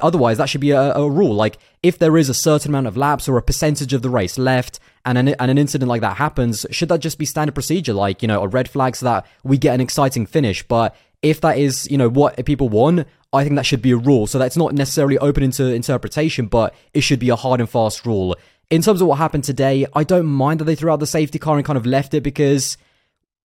otherwise 0.00 0.38
that 0.38 0.48
should 0.48 0.62
be 0.62 0.70
a, 0.70 0.94
a, 0.94 1.10
rule. 1.10 1.34
Like 1.34 1.58
if 1.82 1.98
there 1.98 2.16
is 2.16 2.30
a 2.30 2.34
certain 2.34 2.70
amount 2.70 2.86
of 2.86 2.96
laps 2.96 3.28
or 3.28 3.36
a 3.36 3.42
percentage 3.42 3.92
of 3.92 4.00
the 4.00 4.08
race 4.08 4.38
left 4.38 4.80
and 5.04 5.18
an, 5.18 5.28
and 5.28 5.50
an 5.50 5.58
incident 5.58 5.90
like 5.90 6.00
that 6.00 6.16
happens, 6.16 6.64
should 6.70 6.88
that 6.88 7.00
just 7.00 7.18
be 7.18 7.26
standard 7.26 7.52
procedure? 7.52 7.92
Like, 7.92 8.22
you 8.22 8.28
know, 8.28 8.42
a 8.42 8.48
red 8.48 8.70
flag 8.70 8.96
so 8.96 9.04
that 9.04 9.26
we 9.44 9.58
get 9.58 9.74
an 9.74 9.82
exciting 9.82 10.24
finish. 10.24 10.66
But 10.66 10.96
if 11.20 11.42
that 11.42 11.58
is, 11.58 11.86
you 11.90 11.98
know, 11.98 12.08
what 12.08 12.42
people 12.46 12.70
want, 12.70 13.06
I 13.34 13.44
think 13.44 13.56
that 13.56 13.66
should 13.66 13.82
be 13.82 13.90
a 13.90 13.98
rule. 13.98 14.26
So 14.26 14.38
that's 14.38 14.56
not 14.56 14.72
necessarily 14.72 15.18
open 15.18 15.42
into 15.42 15.66
interpretation, 15.66 16.46
but 16.46 16.74
it 16.94 17.02
should 17.02 17.18
be 17.18 17.28
a 17.28 17.36
hard 17.36 17.60
and 17.60 17.68
fast 17.68 18.06
rule. 18.06 18.34
In 18.70 18.80
terms 18.80 19.02
of 19.02 19.08
what 19.08 19.18
happened 19.18 19.44
today, 19.44 19.86
I 19.94 20.04
don't 20.04 20.26
mind 20.26 20.60
that 20.60 20.64
they 20.64 20.74
threw 20.74 20.90
out 20.90 21.00
the 21.00 21.06
safety 21.06 21.38
car 21.38 21.56
and 21.56 21.66
kind 21.66 21.76
of 21.76 21.84
left 21.84 22.14
it 22.14 22.22
because 22.22 22.78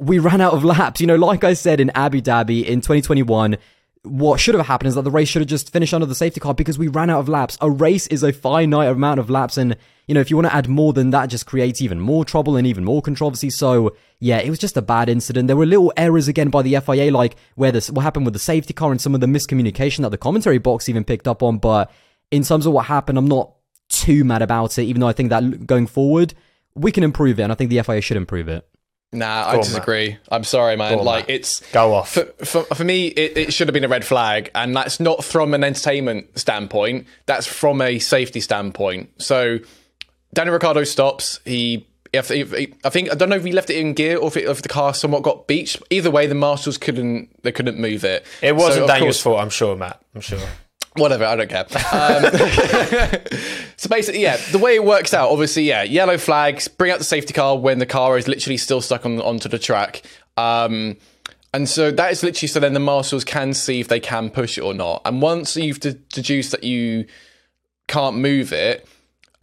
we 0.01 0.17
ran 0.17 0.41
out 0.41 0.53
of 0.53 0.63
laps. 0.63 0.99
You 0.99 1.07
know, 1.07 1.15
like 1.15 1.43
I 1.43 1.53
said 1.53 1.79
in 1.79 1.91
Abu 1.91 2.21
Dhabi 2.21 2.65
in 2.65 2.81
2021, 2.81 3.55
what 4.03 4.39
should 4.39 4.55
have 4.55 4.65
happened 4.65 4.87
is 4.87 4.95
that 4.95 5.03
the 5.03 5.11
race 5.11 5.29
should 5.29 5.43
have 5.43 5.49
just 5.49 5.71
finished 5.71 5.93
under 5.93 6.07
the 6.07 6.15
safety 6.15 6.39
car 6.39 6.55
because 6.55 6.79
we 6.79 6.87
ran 6.87 7.11
out 7.11 7.19
of 7.19 7.29
laps. 7.29 7.55
A 7.61 7.69
race 7.69 8.07
is 8.07 8.23
a 8.23 8.33
finite 8.33 8.89
amount 8.89 9.19
of 9.19 9.29
laps, 9.29 9.57
and 9.57 9.77
you 10.07 10.15
know, 10.15 10.19
if 10.19 10.31
you 10.31 10.35
want 10.35 10.47
to 10.47 10.55
add 10.55 10.67
more 10.67 10.91
than 10.91 11.11
that, 11.11 11.27
just 11.27 11.45
creates 11.45 11.83
even 11.83 11.99
more 11.99 12.25
trouble 12.25 12.57
and 12.57 12.65
even 12.65 12.83
more 12.83 13.03
controversy. 13.03 13.51
So, 13.51 13.95
yeah, 14.19 14.39
it 14.39 14.49
was 14.49 14.57
just 14.57 14.75
a 14.75 14.81
bad 14.81 15.07
incident. 15.07 15.45
There 15.45 15.55
were 15.55 15.67
little 15.67 15.93
errors 15.95 16.27
again 16.27 16.49
by 16.49 16.63
the 16.63 16.79
FIA, 16.79 17.11
like 17.11 17.35
where 17.53 17.71
this 17.71 17.91
what 17.91 18.01
happened 18.01 18.25
with 18.25 18.33
the 18.33 18.39
safety 18.39 18.73
car 18.73 18.89
and 18.89 18.99
some 18.99 19.13
of 19.13 19.21
the 19.21 19.27
miscommunication 19.27 20.01
that 20.01 20.09
the 20.09 20.17
commentary 20.17 20.57
box 20.57 20.89
even 20.89 21.03
picked 21.03 21.27
up 21.27 21.43
on. 21.43 21.59
But 21.59 21.91
in 22.31 22.41
terms 22.41 22.65
of 22.65 22.73
what 22.73 22.87
happened, 22.87 23.19
I'm 23.19 23.27
not 23.27 23.53
too 23.89 24.23
mad 24.23 24.41
about 24.41 24.79
it, 24.79 24.83
even 24.83 25.01
though 25.01 25.09
I 25.09 25.13
think 25.13 25.29
that 25.29 25.67
going 25.67 25.85
forward 25.85 26.33
we 26.75 26.91
can 26.91 27.03
improve 27.03 27.39
it, 27.39 27.43
and 27.43 27.51
I 27.51 27.55
think 27.55 27.69
the 27.69 27.81
FIA 27.81 28.01
should 28.01 28.17
improve 28.17 28.47
it. 28.47 28.67
Nah, 29.13 29.49
I 29.49 29.57
disagree. 29.57 30.17
I'm 30.31 30.45
sorry, 30.45 30.77
man. 30.77 30.99
on, 30.99 31.05
like 31.05 31.27
Matt. 31.27 31.35
it's 31.35 31.71
Go 31.71 31.93
off. 31.93 32.13
For, 32.13 32.25
for, 32.45 32.63
for 32.63 32.83
me, 32.83 33.07
it, 33.07 33.37
it 33.37 33.53
should 33.53 33.67
have 33.67 33.73
been 33.73 33.83
a 33.83 33.89
red 33.89 34.05
flag, 34.05 34.49
and 34.55 34.75
that's 34.75 35.01
not 35.01 35.23
from 35.23 35.53
an 35.53 35.65
entertainment 35.65 36.39
standpoint. 36.39 37.07
That's 37.25 37.45
from 37.45 37.81
a 37.81 37.99
safety 37.99 38.39
standpoint. 38.39 39.09
So, 39.21 39.59
Daniel 40.33 40.53
Ricciardo 40.53 40.85
stops. 40.85 41.41
He, 41.43 41.87
if, 42.13 42.31
if, 42.31 42.53
I 42.85 42.89
think, 42.89 43.11
I 43.11 43.15
don't 43.15 43.27
know 43.27 43.35
if 43.35 43.43
he 43.43 43.51
left 43.51 43.69
it 43.69 43.77
in 43.77 43.93
gear 43.93 44.17
or 44.17 44.27
if, 44.27 44.37
it, 44.37 44.45
if 44.45 44.61
the 44.61 44.69
car 44.69 44.93
somewhat 44.93 45.23
got 45.23 45.45
beached. 45.45 45.81
Either 45.89 46.09
way, 46.09 46.25
the 46.25 46.35
marshals 46.35 46.77
couldn't, 46.77 47.43
they 47.43 47.51
couldn't 47.51 47.77
move 47.77 48.05
it. 48.05 48.25
It 48.41 48.55
wasn't 48.55 48.87
So, 48.87 48.93
Daniel's 48.93 49.19
fault, 49.19 49.41
I'm 49.41 49.49
sure, 49.49 49.75
Matt. 49.75 50.01
I'm 50.15 50.21
sure. 50.21 50.39
Whatever, 50.95 51.25
I 51.25 51.35
don't 51.37 51.49
care. 51.49 51.65
Um, 51.93 52.23
so 53.77 53.87
basically, 53.89 54.21
yeah, 54.21 54.37
the 54.51 54.57
way 54.57 54.75
it 54.75 54.83
works 54.83 55.13
out, 55.13 55.29
obviously, 55.29 55.63
yeah, 55.63 55.83
yellow 55.83 56.17
flags, 56.17 56.67
bring 56.67 56.91
out 56.91 56.97
the 56.97 57.05
safety 57.05 57.33
car 57.33 57.57
when 57.57 57.79
the 57.79 57.85
car 57.85 58.17
is 58.17 58.27
literally 58.27 58.57
still 58.57 58.81
stuck 58.81 59.05
on 59.05 59.21
onto 59.21 59.47
the 59.47 59.57
track. 59.57 60.03
Um, 60.35 60.97
and 61.53 61.67
so 61.69 61.91
that 61.91 62.11
is 62.11 62.23
literally 62.23 62.47
so 62.47 62.59
then 62.59 62.73
the 62.73 62.79
marshals 62.79 63.23
can 63.23 63.53
see 63.53 63.79
if 63.79 63.87
they 63.87 63.99
can 63.99 64.29
push 64.29 64.57
it 64.57 64.61
or 64.61 64.73
not. 64.73 65.01
And 65.05 65.21
once 65.21 65.55
you've 65.55 65.79
de- 65.79 65.93
deduced 65.93 66.51
that 66.51 66.63
you 66.63 67.05
can't 67.87 68.17
move 68.17 68.51
it, 68.51 68.87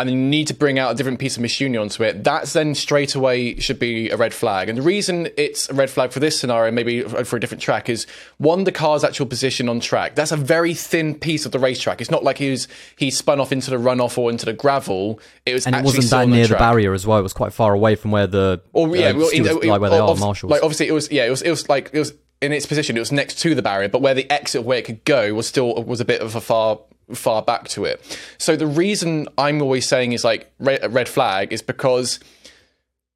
and 0.01 0.09
then 0.09 0.17
you 0.17 0.23
need 0.29 0.47
to 0.47 0.55
bring 0.55 0.79
out 0.79 0.93
a 0.93 0.95
different 0.95 1.19
piece 1.19 1.35
of 1.37 1.43
machinery 1.43 1.77
onto 1.77 2.05
it, 2.05 2.23
that's 2.23 2.53
then 2.53 2.73
straight 2.75 3.17
away 3.17 3.59
should 3.59 3.81
be 3.81 4.11
a 4.11 4.17
red 4.17 4.33
flag. 4.33 4.69
And 4.69 4.79
the 4.79 4.83
reason 4.83 5.29
it's 5.37 5.69
a 5.69 5.75
red 5.75 5.91
flag 5.91 6.13
for 6.13 6.21
this 6.21 6.39
scenario, 6.39 6.71
maybe 6.71 7.03
for 7.03 7.37
a 7.37 7.41
different 7.41 7.61
track, 7.61 7.89
is 7.89 8.07
one, 8.37 8.63
the 8.63 8.71
car's 8.71 9.03
actual 9.03 9.27
position 9.27 9.69
on 9.69 9.81
track. 9.81 10.15
That's 10.15 10.31
a 10.31 10.37
very 10.37 10.73
thin 10.73 11.17
piece 11.17 11.45
of 11.47 11.51
the 11.53 11.59
racetrack. 11.59 12.01
It's 12.01 12.11
not 12.13 12.23
like 12.23 12.39
he 12.39 12.51
was 12.51 12.69
he 12.97 13.11
spun 13.11 13.41
off 13.41 13.51
into 13.51 13.71
the 13.71 13.77
runoff 13.77 14.17
or 14.17 14.31
into 14.31 14.47
the 14.47 14.53
gravel. 14.53 15.19
It 15.45 15.55
was 15.55 15.67
And 15.67 15.75
it 15.75 15.79
actually 15.81 15.97
wasn't 15.99 16.11
that 16.11 16.29
near 16.29 16.43
the, 16.43 16.49
track. 16.49 16.59
barrier 16.61 16.93
as 16.93 17.05
well. 17.05 17.19
It 17.19 17.23
was 17.23 17.33
quite 17.33 17.53
far 17.53 17.73
away 17.75 17.97
from 17.97 18.13
where 18.13 18.29
the 18.29 18.61
Or 18.73 18.95
yeah, 18.97 19.09
uh, 19.09 19.15
well, 19.15 19.23
it- 19.27 19.31
stewards 19.31 19.51
it- 19.51 19.69
lie 19.69 19.79
where 19.79 19.91
they 19.91 19.99
are, 19.99 20.15
marshals. 20.15 20.51
Like 20.51 20.63
obviously, 20.63 20.87
it 20.87 20.93
was 20.93 21.11
yeah, 21.11 21.25
it 21.27 21.31
was 21.31 21.43
it 21.43 21.51
was 21.51 21.69
like 21.69 21.91
it 21.93 21.99
was 21.99 22.15
in 22.41 22.53
its 22.53 22.67
position. 22.67 22.97
It 22.97 23.01
was 23.01 23.11
next 23.11 23.41
to 23.41 23.57
the 23.57 23.63
barrier, 23.63 23.89
but 23.89 24.01
where 24.01 24.15
the 24.15 24.31
exit 24.31 24.61
of 24.61 24.65
where 24.65 24.79
it 24.79 24.85
could 24.85 25.05
go 25.05 25.35
was 25.35 25.49
still 25.49 25.83
was 25.83 26.01
a 26.01 26.05
bit 26.05 26.21
of 26.21 26.37
a 26.37 26.41
far 26.41 26.79
far 27.15 27.43
back 27.43 27.69
to 27.69 27.85
it. 27.85 28.01
So 28.39 28.57
the 28.57 28.67
reason 28.67 29.29
I'm 29.37 29.63
always 29.63 29.89
saying 29.89 30.13
is 30.13 30.25
like 30.25 30.51
red, 30.59 30.93
red 30.93 31.09
flag 31.09 31.53
is 31.53 31.63
because 31.63 32.21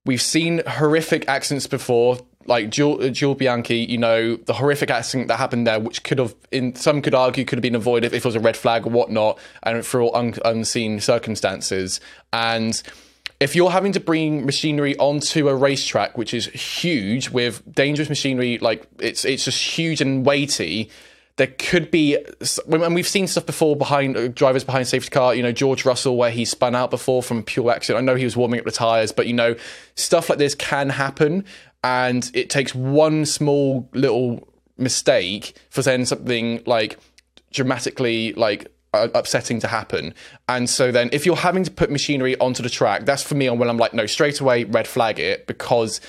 we've 0.05 0.23
seen 0.23 0.63
horrific 0.67 1.29
accidents 1.29 1.67
before. 1.67 2.19
Like 2.45 2.71
Jules, 2.71 3.05
uh, 3.05 3.09
Jules 3.11 3.39
Bianchi, 3.39 3.77
you 3.77 3.99
know, 3.99 4.35
the 4.35 4.55
horrific 4.55 4.91
accident 4.91 5.29
that 5.29 5.37
happened 5.37 5.65
there, 5.65 5.79
which 5.79 6.03
could 6.03 6.19
have, 6.19 6.35
in 6.51 6.75
some 6.75 7.01
could 7.01 7.15
argue, 7.15 7.45
could 7.45 7.57
have 7.57 7.63
been 7.63 7.77
avoided 7.77 8.13
if 8.13 8.25
it 8.25 8.27
was 8.27 8.35
a 8.35 8.41
red 8.41 8.57
flag 8.57 8.85
or 8.85 8.91
whatnot, 8.91 9.39
and 9.63 9.87
for 9.87 10.01
all 10.01 10.17
un, 10.17 10.35
unseen 10.45 10.99
circumstances. 10.99 12.01
And 12.33 12.83
if 13.39 13.55
you're 13.55 13.71
having 13.71 13.93
to 13.93 14.01
bring 14.01 14.45
machinery 14.45 14.97
onto 14.99 15.49
a 15.49 15.55
racetrack, 15.55 16.19
which 16.19 16.35
is 16.35 16.47
huge 16.47 17.31
with 17.31 17.63
dangerous 17.73 18.09
machinery, 18.09 18.59
like 18.59 18.89
it's 18.99 19.25
it's 19.25 19.45
just 19.45 19.63
huge 19.63 20.01
and 20.01 20.27
weighty, 20.27 20.91
there 21.43 21.53
could 21.59 21.91
be, 21.91 22.17
and 22.71 22.95
we've 22.95 23.09
seen 23.09 23.27
stuff 23.27 23.47
before 23.47 23.75
behind 23.75 24.17
uh, 24.17 24.29
drivers 24.29 24.63
behind 24.63 24.87
safety 24.87 25.11
car. 25.11 25.35
You 25.35 25.43
know, 25.43 25.51
George 25.51 25.85
Russell, 25.85 26.17
where 26.17 26.31
he 26.31 26.45
spun 26.45 26.77
out 26.77 26.89
before 26.89 27.21
from 27.21 27.43
pure 27.43 27.73
accident. 27.73 28.01
I 28.01 28.07
know 28.07 28.15
he 28.15 28.23
was 28.23 28.37
warming 28.37 28.61
up 28.61 28.65
the 28.65 28.71
tires, 28.71 29.11
but 29.11 29.27
you 29.27 29.33
know, 29.33 29.57
stuff 29.97 30.31
like 30.31 30.39
this 30.39 30.55
can 30.55 30.89
happen, 30.89 31.45
and 31.83 32.31
it 32.33 32.49
takes 32.49 32.77
one 32.77 33.27
small 33.27 33.89
little 33.93 34.47
mistake 34.79 35.57
for 35.69 35.83
then 35.83 36.07
something 36.07 36.63
like 36.65 36.97
dramatically 37.51 38.35
like 38.35 38.73
upsetting 38.93 39.59
to 39.59 39.67
happen. 39.67 40.15
And 40.49 40.71
so 40.71 40.93
then 40.93 41.11
if 41.13 41.27
you're 41.27 41.35
having 41.35 41.65
to 41.65 41.73
put 41.73 41.91
machinery 41.91 42.39
onto 42.39 42.63
the 42.63 42.71
track, 42.71 43.05
that's 43.05 43.25
for 43.25 43.35
me 43.35 43.49
on 43.49 43.59
when 43.59 43.69
I'm 43.69 43.79
like, 43.79 43.95
no, 43.95 44.07
straight 44.07 44.39
away 44.39 44.63
red 44.63 44.87
flag 44.87 45.19
it 45.19 45.49
because 45.49 46.01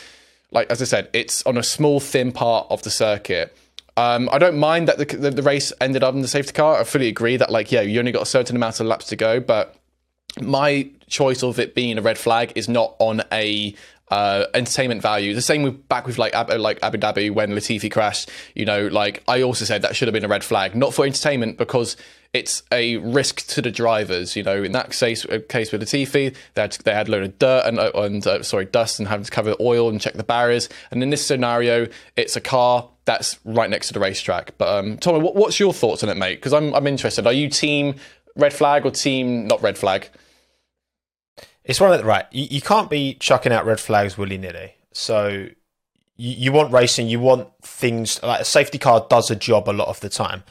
like 0.52 0.70
as 0.70 0.80
I 0.80 0.86
said, 0.86 1.10
it's 1.12 1.44
on 1.48 1.58
a 1.58 1.64
small 1.64 2.00
thin 2.00 2.32
part 2.32 2.68
of 2.70 2.84
the 2.84 2.92
circuit. 2.92 3.58
Um, 3.96 4.28
I 4.32 4.40
don't 4.40 4.58
mind 4.58 4.88
that 4.88 4.98
the, 4.98 5.06
the, 5.06 5.32
the 5.32 5.44
race 5.44 5.72
ended 5.80 6.04
up 6.04 6.16
in 6.16 6.22
the 6.22 6.28
safety 6.28 6.54
car. 6.54 6.80
I 6.80 6.84
fully 6.84 7.08
agree 7.08 7.38
that 7.38 7.52
like 7.52 7.72
yeah, 7.72 7.82
you 7.82 8.00
only 8.00 8.12
got 8.12 8.24
a 8.24 8.28
certain 8.28 8.56
amount 8.56 8.80
of 8.80 8.88
laps 8.88 9.08
to 9.08 9.16
go, 9.16 9.40
but 9.40 9.76
my 10.42 10.90
choice 11.08 11.44
of 11.44 11.60
it 11.60 11.76
being 11.76 11.98
a 11.98 12.02
red 12.02 12.18
flag 12.18 12.52
is 12.56 12.68
not 12.68 12.96
on 13.00 13.22
a 13.32 13.76
uh, 14.10 14.46
entertainment 14.54 15.02
value. 15.02 15.34
The 15.34 15.42
same 15.42 15.64
with 15.64 15.88
back 15.88 16.06
with 16.06 16.18
like 16.18 16.34
Ab- 16.34 16.52
like 16.60 16.80
Abu 16.84 16.98
Dhabi 16.98 17.32
when 17.32 17.52
Latifi 17.52 17.92
crashed. 17.92 18.30
You 18.56 18.66
know, 18.66 18.88
like 18.88 19.24
I 19.28 19.42
also 19.42 19.66
said 19.66 19.82
that 19.82 19.96
should 19.96 20.08
have 20.08 20.14
been 20.14 20.26
a 20.26 20.30
red 20.30 20.44
flag, 20.44 20.76
not 20.76 20.94
for 20.94 21.06
entertainment 21.06 21.58
because 21.58 21.96
it's 22.34 22.64
a 22.72 22.98
risk 22.98 23.48
to 23.48 23.62
the 23.62 23.72
drivers. 23.72 24.36
You 24.36 24.44
know, 24.44 24.64
in 24.64 24.72
that 24.74 24.92
case, 24.92 25.26
uh, 25.26 25.40
case 25.48 25.72
with 25.72 25.82
Latifi, 25.82 26.36
they 26.56 26.62
had 26.62 26.72
they 26.84 26.94
had 26.94 27.08
a 27.08 27.12
load 27.12 27.24
of 27.24 27.40
dirt 27.40 27.64
and, 27.66 27.80
uh, 27.80 27.92
and 27.96 28.26
uh, 28.26 28.44
sorry 28.44 28.66
dust 28.66 29.00
and 29.00 29.08
having 29.08 29.26
to 29.26 29.32
cover 29.32 29.52
the 29.52 29.62
oil 29.62 29.90
and 29.90 30.02
check 30.02 30.14
the 30.14 30.24
barriers. 30.24 30.68
And 30.92 31.02
in 31.02 31.10
this 31.10 31.26
scenario, 31.26 31.88
it's 32.16 32.36
a 32.36 32.42
car 32.42 32.90
that's 33.06 33.40
right 33.46 33.70
next 33.70 33.88
to 33.88 33.94
the 33.94 34.00
racetrack. 34.00 34.58
But 34.58 34.68
um, 34.68 34.98
Tommy, 34.98 35.20
what, 35.20 35.36
what's 35.36 35.60
your 35.60 35.74
thoughts 35.74 36.04
on 36.04 36.10
it, 36.10 36.18
mate? 36.18 36.36
Because 36.36 36.54
I'm 36.54 36.74
I'm 36.74 36.88
interested. 36.88 37.26
Are 37.26 37.34
you 37.34 37.50
team 37.50 37.96
red 38.36 38.54
flag 38.54 38.86
or 38.86 38.92
team 38.92 39.48
not 39.48 39.62
red 39.62 39.78
flag? 39.78 40.10
It's 41.64 41.80
one 41.80 41.94
of 41.94 42.00
the 42.00 42.06
right. 42.06 42.26
You, 42.32 42.48
you 42.50 42.62
can't 42.62 42.90
be 42.90 43.16
chucking 43.16 43.52
out 43.52 43.66
red 43.66 43.80
flags 43.80 44.18
willy 44.18 44.38
nilly. 44.38 44.76
So 44.92 45.48
you, 46.16 46.32
you 46.32 46.52
want 46.52 46.74
racing. 46.74 47.08
You 47.08 47.20
want 47.20 47.50
things 47.62 48.22
like 48.22 48.42
a 48.42 48.46
safety 48.46 48.78
car 48.78 49.06
does 49.10 49.32
a 49.32 49.36
job 49.36 49.70
a 49.70 49.72
lot 49.72 49.88
of 49.88 50.00
the 50.00 50.10
time. 50.10 50.44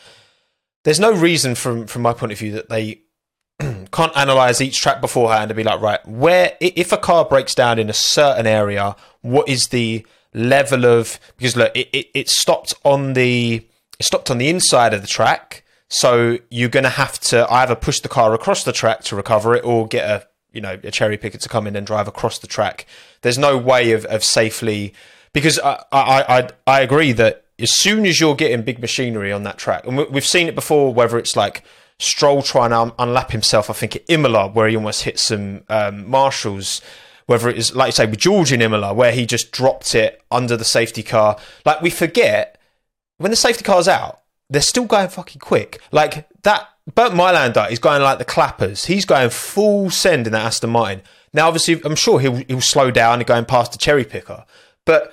There's 0.84 1.00
no 1.00 1.12
reason 1.12 1.54
from 1.54 1.86
from 1.86 2.02
my 2.02 2.12
point 2.12 2.32
of 2.32 2.38
view 2.38 2.52
that 2.52 2.68
they 2.68 3.02
can't 3.60 4.16
analyze 4.16 4.60
each 4.60 4.80
track 4.80 5.00
beforehand 5.00 5.50
and 5.50 5.56
be 5.56 5.62
like, 5.62 5.80
right, 5.80 6.06
where 6.06 6.56
if 6.60 6.92
a 6.92 6.96
car 6.96 7.24
breaks 7.24 7.54
down 7.54 7.78
in 7.78 7.88
a 7.88 7.94
certain 7.94 8.46
area, 8.46 8.96
what 9.20 9.48
is 9.48 9.68
the 9.68 10.04
level 10.34 10.86
of 10.86 11.20
because 11.36 11.56
look, 11.56 11.76
it, 11.76 11.88
it, 11.92 12.06
it 12.14 12.28
stopped 12.28 12.74
on 12.84 13.12
the 13.12 13.66
it 13.98 14.04
stopped 14.04 14.30
on 14.30 14.38
the 14.38 14.48
inside 14.48 14.94
of 14.94 15.02
the 15.02 15.06
track, 15.06 15.64
so 15.88 16.38
you're 16.50 16.68
going 16.68 16.84
to 16.84 16.90
have 16.90 17.20
to 17.20 17.46
either 17.52 17.76
push 17.76 18.00
the 18.00 18.08
car 18.08 18.34
across 18.34 18.64
the 18.64 18.72
track 18.72 19.02
to 19.04 19.14
recover 19.14 19.54
it 19.54 19.64
or 19.64 19.86
get 19.86 20.08
a 20.08 20.26
you 20.52 20.60
know 20.60 20.78
a 20.82 20.90
cherry 20.90 21.16
picker 21.16 21.38
to 21.38 21.48
come 21.48 21.66
in 21.66 21.76
and 21.76 21.86
drive 21.86 22.08
across 22.08 22.38
the 22.38 22.46
track. 22.46 22.86
There's 23.22 23.38
no 23.38 23.56
way 23.58 23.92
of, 23.92 24.04
of 24.06 24.22
safely 24.24 24.94
because 25.32 25.58
I, 25.58 25.82
I 25.92 26.38
I 26.38 26.48
I 26.66 26.80
agree 26.80 27.12
that 27.12 27.44
as 27.58 27.70
soon 27.72 28.06
as 28.06 28.20
you're 28.20 28.34
getting 28.34 28.62
big 28.62 28.78
machinery 28.80 29.30
on 29.32 29.42
that 29.44 29.58
track, 29.58 29.86
and 29.86 29.96
we- 29.96 30.04
we've 30.04 30.26
seen 30.26 30.48
it 30.48 30.54
before, 30.54 30.92
whether 30.92 31.18
it's 31.18 31.36
like 31.36 31.62
Stroll 31.98 32.42
trying 32.42 32.70
to 32.70 32.78
un- 32.80 32.90
unlap 32.98 33.30
himself, 33.30 33.70
I 33.70 33.74
think 33.74 33.94
at 33.94 34.02
Imola, 34.08 34.48
where 34.48 34.66
he 34.68 34.74
almost 34.74 35.04
hit 35.04 35.18
some 35.18 35.62
um, 35.68 36.08
marshals. 36.10 36.80
Whether 37.26 37.48
it 37.48 37.56
is 37.56 37.74
like 37.76 37.88
you 37.88 37.92
say 37.92 38.06
with 38.06 38.18
George 38.18 38.52
in 38.52 38.60
Imola, 38.60 38.92
where 38.92 39.12
he 39.12 39.26
just 39.26 39.52
dropped 39.52 39.94
it 39.94 40.20
under 40.30 40.56
the 40.56 40.64
safety 40.64 41.04
car. 41.04 41.36
Like 41.64 41.80
we 41.80 41.88
forget 41.88 42.58
when 43.18 43.30
the 43.30 43.36
safety 43.36 43.62
car's 43.62 43.86
out, 43.86 44.20
they're 44.50 44.60
still 44.60 44.84
going 44.84 45.08
fucking 45.08 45.38
quick. 45.38 45.80
Like 45.92 46.28
that 46.42 46.68
Bernd 46.94 47.14
Mayländer 47.14 47.70
is 47.70 47.78
going 47.78 48.02
like 48.02 48.18
the 48.18 48.24
clappers. 48.24 48.86
He's 48.86 49.04
going 49.04 49.30
full 49.30 49.90
send 49.90 50.26
in 50.26 50.32
that 50.32 50.46
Aston 50.46 50.70
Martin. 50.70 51.02
Now, 51.32 51.46
obviously, 51.46 51.80
I'm 51.84 51.94
sure 51.94 52.20
he'll 52.20 52.36
he'll 52.48 52.60
slow 52.60 52.90
down 52.90 53.20
and 53.20 53.26
going 53.26 53.44
past 53.44 53.72
the 53.72 53.78
cherry 53.78 54.04
picker, 54.04 54.44
but. 54.84 55.12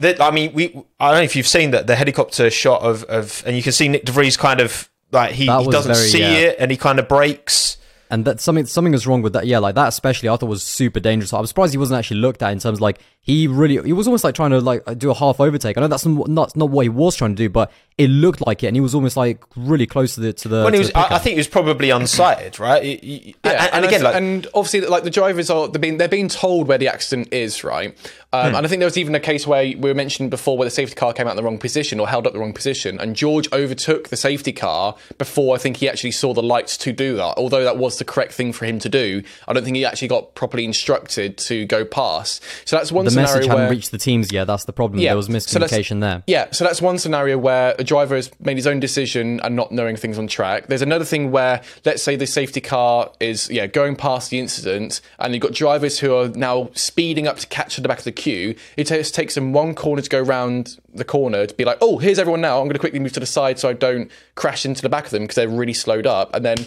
That, 0.00 0.18
I 0.18 0.30
mean, 0.30 0.54
we. 0.54 0.68
I 0.98 1.10
don't 1.10 1.18
know 1.18 1.24
if 1.24 1.36
you've 1.36 1.46
seen 1.46 1.72
that 1.72 1.86
the 1.86 1.94
helicopter 1.94 2.48
shot 2.50 2.80
of, 2.80 3.04
of 3.04 3.42
and 3.44 3.54
you 3.54 3.62
can 3.62 3.72
see 3.72 3.86
Nyck 3.86 4.06
De 4.06 4.12
Vries 4.12 4.34
kind 4.34 4.58
of 4.58 4.88
like 5.12 5.32
he, 5.32 5.42
he 5.42 5.46
doesn't 5.46 5.92
very- 5.92 6.08
see 6.08 6.20
yeah. 6.20 6.32
it 6.32 6.56
and 6.58 6.70
he 6.70 6.78
kind 6.78 6.98
of 6.98 7.06
brakes. 7.06 7.76
And 8.10 8.24
that 8.24 8.40
something 8.40 8.66
something 8.66 8.92
is 8.94 9.06
wrong 9.06 9.22
with 9.22 9.32
that. 9.34 9.46
Yeah, 9.46 9.58
like 9.58 9.74
that 9.76 9.88
especially 9.88 10.28
I 10.28 10.36
thought 10.36 10.48
was 10.48 10.62
super 10.62 11.00
dangerous. 11.00 11.32
I'm 11.32 11.46
surprised 11.46 11.72
he 11.72 11.78
wasn't 11.78 11.98
actually 11.98 12.20
looked 12.20 12.42
at 12.42 12.52
in 12.52 12.58
terms 12.58 12.78
of 12.78 12.80
like 12.80 12.98
he 13.22 13.46
really 13.46 13.80
he 13.86 13.92
was 13.92 14.06
almost 14.06 14.24
like 14.24 14.34
trying 14.34 14.50
to 14.50 14.60
like 14.60 14.82
do 14.98 15.10
a 15.10 15.14
half 15.14 15.40
overtake. 15.40 15.78
I 15.78 15.80
know 15.80 15.88
that's 15.88 16.04
not 16.06 16.28
not, 16.28 16.56
not 16.56 16.70
what 16.70 16.82
he 16.82 16.88
was 16.88 17.14
trying 17.16 17.36
to 17.36 17.42
do, 17.42 17.48
but 17.48 17.70
it 17.98 18.08
looked 18.08 18.44
like 18.46 18.62
it, 18.64 18.68
and 18.68 18.76
he 18.76 18.80
was 18.80 18.94
almost 18.94 19.16
like 19.16 19.42
really 19.56 19.86
close 19.86 20.14
to 20.14 20.20
the 20.20 20.32
to 20.32 20.48
the. 20.48 20.64
When 20.64 20.72
to 20.72 20.78
he 20.78 20.82
was, 20.84 20.88
the 20.90 20.98
I, 20.98 21.16
I 21.16 21.18
think 21.18 21.34
he 21.34 21.38
was 21.38 21.48
probably 21.48 21.88
unsighted, 21.90 22.58
right? 22.58 22.82
He- 22.82 22.96
he- 22.96 23.34
Yeah, 23.44 23.64
and, 23.66 23.74
and 23.74 23.84
I 23.84 23.88
again, 23.88 24.02
like, 24.02 24.14
and 24.14 24.46
obviously, 24.54 24.80
like 24.82 25.04
the 25.04 25.10
drivers 25.10 25.50
are 25.50 25.68
they're 25.68 25.78
being 25.80 25.98
they're 25.98 26.08
being 26.08 26.28
told 26.28 26.66
where 26.66 26.78
the 26.78 26.88
accident 26.88 27.28
is, 27.32 27.62
right? 27.62 27.96
Um, 28.32 28.54
And 28.54 28.64
I 28.64 28.68
think 28.68 28.80
there 28.80 28.86
was 28.86 28.96
even 28.96 29.14
a 29.14 29.20
case 29.20 29.46
where 29.46 29.62
we 29.64 29.74
were 29.76 29.94
mentioned 29.94 30.30
before 30.30 30.56
where 30.56 30.64
the 30.66 30.70
safety 30.70 30.94
car 30.94 31.12
came 31.12 31.26
out 31.26 31.32
in 31.32 31.36
the 31.36 31.42
wrong 31.42 31.58
position 31.58 32.00
or 32.00 32.08
held 32.08 32.26
up 32.26 32.32
the 32.32 32.38
wrong 32.38 32.52
position, 32.54 32.98
and 32.98 33.14
George 33.14 33.52
overtook 33.52 34.08
the 34.08 34.16
safety 34.16 34.52
car 34.52 34.94
before 35.18 35.54
I 35.54 35.58
think 35.58 35.76
he 35.76 35.88
actually 35.88 36.12
saw 36.12 36.32
the 36.32 36.42
lights 36.42 36.76
to 36.78 36.92
do 36.92 37.16
that. 37.16 37.34
Although 37.36 37.64
that 37.64 37.76
was 37.76 37.98
the 38.00 38.04
correct 38.04 38.32
thing 38.32 38.52
for 38.52 38.64
him 38.64 38.80
to 38.80 38.88
do, 38.88 39.22
I 39.46 39.52
don't 39.52 39.62
think 39.62 39.76
he 39.76 39.84
actually 39.84 40.08
got 40.08 40.34
properly 40.34 40.64
instructed 40.64 41.38
to 41.38 41.64
go 41.66 41.84
past. 41.84 42.42
So 42.64 42.76
that's 42.76 42.90
one 42.90 43.04
the 43.04 43.12
scenario 43.12 43.34
message 43.34 43.48
where 43.48 43.58
hadn't 43.58 43.70
reached 43.70 43.92
the 43.92 43.98
teams 43.98 44.32
yet. 44.32 44.46
That's 44.46 44.64
the 44.64 44.72
problem. 44.72 45.00
there 45.00 45.16
was 45.16 45.26
so 45.26 45.32
miscommunication 45.32 46.00
there. 46.00 46.22
Yeah, 46.26 46.50
so 46.50 46.64
that's 46.64 46.82
one 46.82 46.98
scenario 46.98 47.38
where 47.38 47.76
a 47.78 47.84
driver 47.84 48.16
has 48.16 48.30
made 48.40 48.56
his 48.56 48.66
own 48.66 48.80
decision 48.80 49.40
and 49.40 49.54
not 49.54 49.70
knowing 49.70 49.96
things 49.96 50.18
on 50.18 50.26
track. 50.26 50.66
There's 50.66 50.82
another 50.82 51.04
thing 51.04 51.30
where, 51.30 51.62
let's 51.84 52.02
say, 52.02 52.16
the 52.16 52.26
safety 52.26 52.60
car 52.60 53.12
is 53.20 53.48
yeah 53.50 53.66
going 53.66 53.96
past 53.96 54.30
the 54.30 54.38
incident, 54.38 55.00
and 55.18 55.34
you've 55.34 55.42
got 55.42 55.52
drivers 55.52 55.98
who 55.98 56.14
are 56.14 56.28
now 56.28 56.70
speeding 56.74 57.26
up 57.26 57.38
to 57.38 57.46
catch 57.46 57.78
at 57.78 57.82
the 57.82 57.88
back 57.88 57.98
of 57.98 58.04
the 58.04 58.12
queue. 58.12 58.54
It 58.76 58.84
takes 58.84 59.10
takes 59.10 59.34
them 59.34 59.52
one 59.52 59.74
corner 59.74 60.02
to 60.02 60.08
go 60.08 60.20
round 60.20 60.78
the 60.92 61.04
corner 61.04 61.46
to 61.46 61.54
be 61.54 61.64
like, 61.64 61.78
oh, 61.80 61.98
here's 61.98 62.18
everyone 62.18 62.40
now. 62.40 62.58
I'm 62.58 62.64
going 62.64 62.74
to 62.74 62.80
quickly 62.80 62.98
move 62.98 63.12
to 63.12 63.20
the 63.20 63.26
side 63.26 63.58
so 63.58 63.68
I 63.68 63.74
don't 63.74 64.10
crash 64.34 64.64
into 64.64 64.82
the 64.82 64.88
back 64.88 65.04
of 65.04 65.10
them 65.10 65.22
because 65.22 65.36
they're 65.36 65.48
really 65.48 65.74
slowed 65.74 66.06
up, 66.06 66.34
and 66.34 66.44
then. 66.44 66.66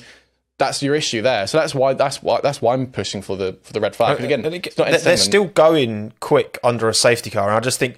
That's 0.65 0.81
your 0.81 0.95
issue 0.95 1.21
there, 1.21 1.45
so 1.47 1.57
that's 1.59 1.75
why 1.75 1.93
that's 1.93 2.23
why 2.23 2.39
that's 2.41 2.61
why 2.61 2.73
I'm 2.73 2.87
pushing 2.87 3.21
for 3.21 3.35
the 3.35 3.57
for 3.63 3.73
the 3.73 3.81
red 3.81 3.95
flag. 3.95 4.15
And 4.17 4.21
uh, 4.23 4.25
again, 4.25 4.45
and 4.45 4.55
again, 4.55 4.61
it's 4.69 4.77
not 4.77 4.89
they're, 4.89 4.99
they're 4.99 5.17
still 5.17 5.45
going 5.45 6.13
quick 6.19 6.57
under 6.63 6.87
a 6.87 6.93
safety 6.93 7.29
car, 7.29 7.47
and 7.49 7.57
I 7.57 7.59
just 7.59 7.79
think 7.79 7.97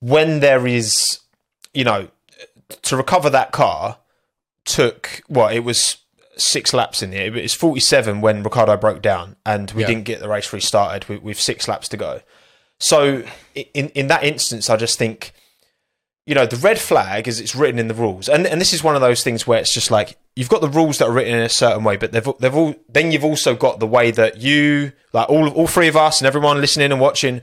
when 0.00 0.40
there 0.40 0.66
is, 0.66 1.20
you 1.72 1.84
know, 1.84 2.08
to 2.82 2.96
recover 2.96 3.30
that 3.30 3.52
car 3.52 3.96
took 4.64 5.22
well, 5.28 5.48
it 5.48 5.60
was 5.60 5.96
six 6.36 6.74
laps 6.74 7.02
in 7.02 7.12
it. 7.12 7.34
It 7.36 7.42
was 7.42 7.54
forty 7.54 7.80
seven 7.80 8.20
when 8.20 8.42
Ricciardo 8.42 8.76
broke 8.76 9.00
down, 9.02 9.36
and 9.46 9.70
we 9.72 9.82
Yeah. 9.82 9.88
didn't 9.88 10.04
get 10.04 10.20
the 10.20 10.28
race 10.28 10.52
restarted 10.52 11.08
with, 11.08 11.22
with 11.22 11.40
six 11.40 11.68
laps 11.68 11.88
to 11.88 11.96
go. 11.96 12.20
So 12.78 13.22
in 13.54 13.88
in 13.90 14.08
that 14.08 14.24
instance, 14.24 14.68
I 14.68 14.76
just 14.76 14.98
think. 14.98 15.32
You 16.26 16.34
know 16.34 16.46
the 16.46 16.56
red 16.56 16.78
flag 16.78 17.28
is 17.28 17.38
it's 17.38 17.54
written 17.54 17.78
in 17.78 17.88
the 17.88 17.92
rules, 17.92 18.30
and 18.30 18.46
and 18.46 18.58
this 18.58 18.72
is 18.72 18.82
one 18.82 18.94
of 18.94 19.02
those 19.02 19.22
things 19.22 19.46
where 19.46 19.58
it's 19.60 19.74
just 19.74 19.90
like 19.90 20.16
you've 20.36 20.48
got 20.48 20.60
the 20.60 20.68
rules 20.68 20.98
that 20.98 21.08
are 21.08 21.12
written 21.12 21.34
in 21.34 21.42
a 21.42 21.48
certain 21.48 21.84
way, 21.84 21.96
but 21.96 22.12
they've 22.12 22.28
they've 22.38 22.54
all 22.54 22.74
then 22.88 23.12
you've 23.12 23.24
also 23.24 23.54
got 23.54 23.78
the 23.80 23.86
way 23.86 24.10
that 24.10 24.40
you 24.40 24.92
like 25.12 25.28
all 25.28 25.48
all 25.50 25.66
three 25.66 25.88
of 25.88 25.96
us 25.96 26.20
and 26.20 26.26
everyone 26.26 26.60
listening 26.60 26.92
and 26.92 27.00
watching 27.00 27.40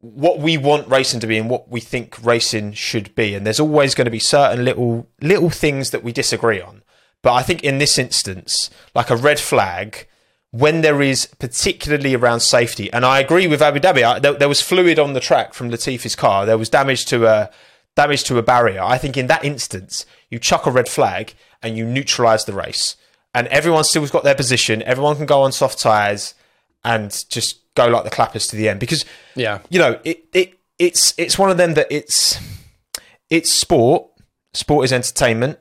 what 0.00 0.38
we 0.38 0.58
want 0.58 0.86
racing 0.88 1.18
to 1.20 1.26
be 1.26 1.38
and 1.38 1.48
what 1.48 1.70
we 1.70 1.80
think 1.80 2.22
racing 2.22 2.72
should 2.72 3.14
be. 3.14 3.34
And 3.34 3.46
there's 3.46 3.60
always 3.60 3.94
going 3.94 4.04
to 4.04 4.10
be 4.10 4.18
certain 4.18 4.64
little 4.64 5.08
little 5.20 5.50
things 5.50 5.90
that 5.90 6.04
we 6.04 6.12
disagree 6.12 6.60
on. 6.60 6.82
But 7.22 7.32
I 7.32 7.42
think 7.42 7.64
in 7.64 7.78
this 7.78 7.98
instance, 7.98 8.68
like 8.94 9.08
a 9.08 9.16
red 9.16 9.40
flag, 9.40 10.06
when 10.50 10.82
there 10.82 11.00
is 11.00 11.26
particularly 11.38 12.14
around 12.14 12.40
safety, 12.40 12.92
and 12.92 13.04
I 13.04 13.18
agree 13.18 13.46
with 13.46 13.62
Abu 13.62 13.80
Dhabi, 13.80 14.04
I, 14.04 14.18
there, 14.18 14.34
there 14.34 14.48
was 14.48 14.60
fluid 14.60 14.98
on 14.98 15.14
the 15.14 15.20
track 15.20 15.54
from 15.54 15.70
Latifi's 15.70 16.14
car. 16.14 16.44
There 16.44 16.58
was 16.58 16.68
damage 16.68 17.06
to 17.06 17.26
a 17.26 17.50
damage 17.96 18.24
to 18.24 18.38
a 18.38 18.42
barrier. 18.42 18.82
I 18.82 18.98
think 18.98 19.16
in 19.16 19.26
that 19.28 19.44
instance, 19.44 20.04
you 20.34 20.38
chuck 20.38 20.66
a 20.66 20.70
red 20.70 20.88
flag 20.88 21.32
and 21.62 21.78
you 21.78 21.86
neutralise 21.86 22.44
the 22.44 22.52
race, 22.52 22.96
and 23.34 23.46
everyone 23.48 23.84
still's 23.84 24.10
got 24.10 24.24
their 24.24 24.34
position. 24.34 24.82
Everyone 24.82 25.16
can 25.16 25.26
go 25.26 25.40
on 25.42 25.52
soft 25.52 25.78
tyres 25.78 26.34
and 26.84 27.24
just 27.30 27.60
go 27.74 27.86
like 27.88 28.04
the 28.04 28.10
clappers 28.10 28.46
to 28.48 28.56
the 28.56 28.68
end. 28.68 28.80
Because 28.80 29.04
Yeah. 29.34 29.60
you 29.70 29.78
know 29.78 29.98
it, 30.04 30.24
it 30.34 30.58
it's 30.78 31.14
it's 31.16 31.38
one 31.38 31.50
of 31.50 31.56
them 31.56 31.74
that 31.74 31.86
it's 31.90 32.38
it's 33.30 33.50
sport. 33.50 34.08
Sport 34.52 34.84
is 34.84 34.92
entertainment. 34.92 35.58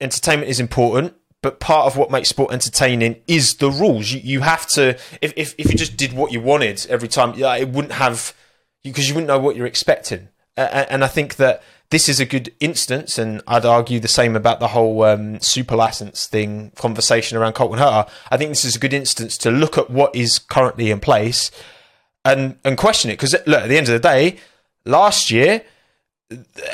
Entertainment 0.00 0.50
is 0.50 0.60
important 0.60 1.14
but 1.40 1.60
part 1.60 1.86
of 1.86 1.96
what 1.96 2.10
makes 2.10 2.28
sport 2.28 2.52
entertaining 2.52 3.14
is 3.28 3.54
the 3.56 3.70
rules. 3.70 4.10
You, 4.10 4.20
you 4.24 4.40
have 4.40 4.66
to 4.70 4.98
if, 5.22 5.32
if 5.36 5.54
if 5.56 5.70
you 5.70 5.78
just 5.78 5.96
did 5.96 6.12
what 6.12 6.32
you 6.32 6.40
wanted 6.40 6.84
every 6.90 7.06
time 7.08 7.32
yeah, 7.36 7.54
it 7.56 7.68
wouldn't 7.68 7.92
have 7.94 8.34
because 8.82 9.08
you 9.08 9.14
wouldn't 9.14 9.28
know 9.28 9.38
what 9.38 9.54
you're 9.56 9.66
expecting. 9.66 10.28
Uh, 10.56 10.84
and 10.90 11.04
i 11.04 11.06
think 11.06 11.36
that 11.36 11.62
this 11.90 12.08
is 12.08 12.20
a 12.20 12.26
good 12.26 12.52
instance 12.60 13.18
and 13.18 13.42
i'd 13.48 13.64
argue 13.64 13.98
the 14.00 14.08
same 14.08 14.36
about 14.36 14.60
the 14.60 14.68
whole 14.68 15.02
um, 15.04 15.40
super 15.40 15.76
license 15.76 16.26
thing 16.26 16.70
conversation 16.76 17.36
around 17.36 17.54
Colton 17.54 17.78
Herta 17.78 18.08
i 18.30 18.36
think 18.36 18.50
this 18.50 18.64
is 18.64 18.76
a 18.76 18.80
good 18.80 18.92
instance 18.92 19.38
to 19.38 19.50
look 19.50 19.78
at 19.78 19.90
what 19.90 20.14
is 20.14 20.38
currently 20.38 20.90
in 20.90 21.00
place 21.00 21.50
and 22.24 22.56
and 22.64 22.76
question 22.76 23.10
it 23.10 23.14
because 23.14 23.34
look 23.46 23.62
at 23.62 23.68
the 23.68 23.78
end 23.78 23.88
of 23.88 23.92
the 23.94 23.98
day 24.00 24.36
last 24.84 25.30
year 25.30 25.62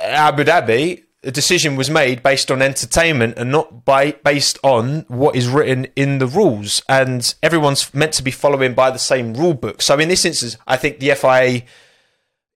Abu 0.02 0.44
Dhabi, 0.44 1.04
a 1.22 1.30
decision 1.30 1.76
was 1.76 1.88
made 1.88 2.22
based 2.22 2.50
on 2.50 2.60
entertainment 2.60 3.38
and 3.38 3.50
not 3.50 3.84
by 3.84 4.12
based 4.12 4.58
on 4.62 5.04
what 5.08 5.36
is 5.36 5.48
written 5.48 5.86
in 5.96 6.18
the 6.18 6.26
rules. 6.26 6.82
And 6.88 7.34
everyone's 7.42 7.92
meant 7.94 8.12
to 8.14 8.22
be 8.22 8.30
following 8.30 8.74
by 8.74 8.90
the 8.90 8.98
same 8.98 9.34
rule 9.34 9.54
book. 9.54 9.80
So 9.80 9.98
in 9.98 10.08
this 10.08 10.24
instance, 10.24 10.56
I 10.66 10.76
think 10.76 10.98
the 10.98 11.14
FIA, 11.14 11.62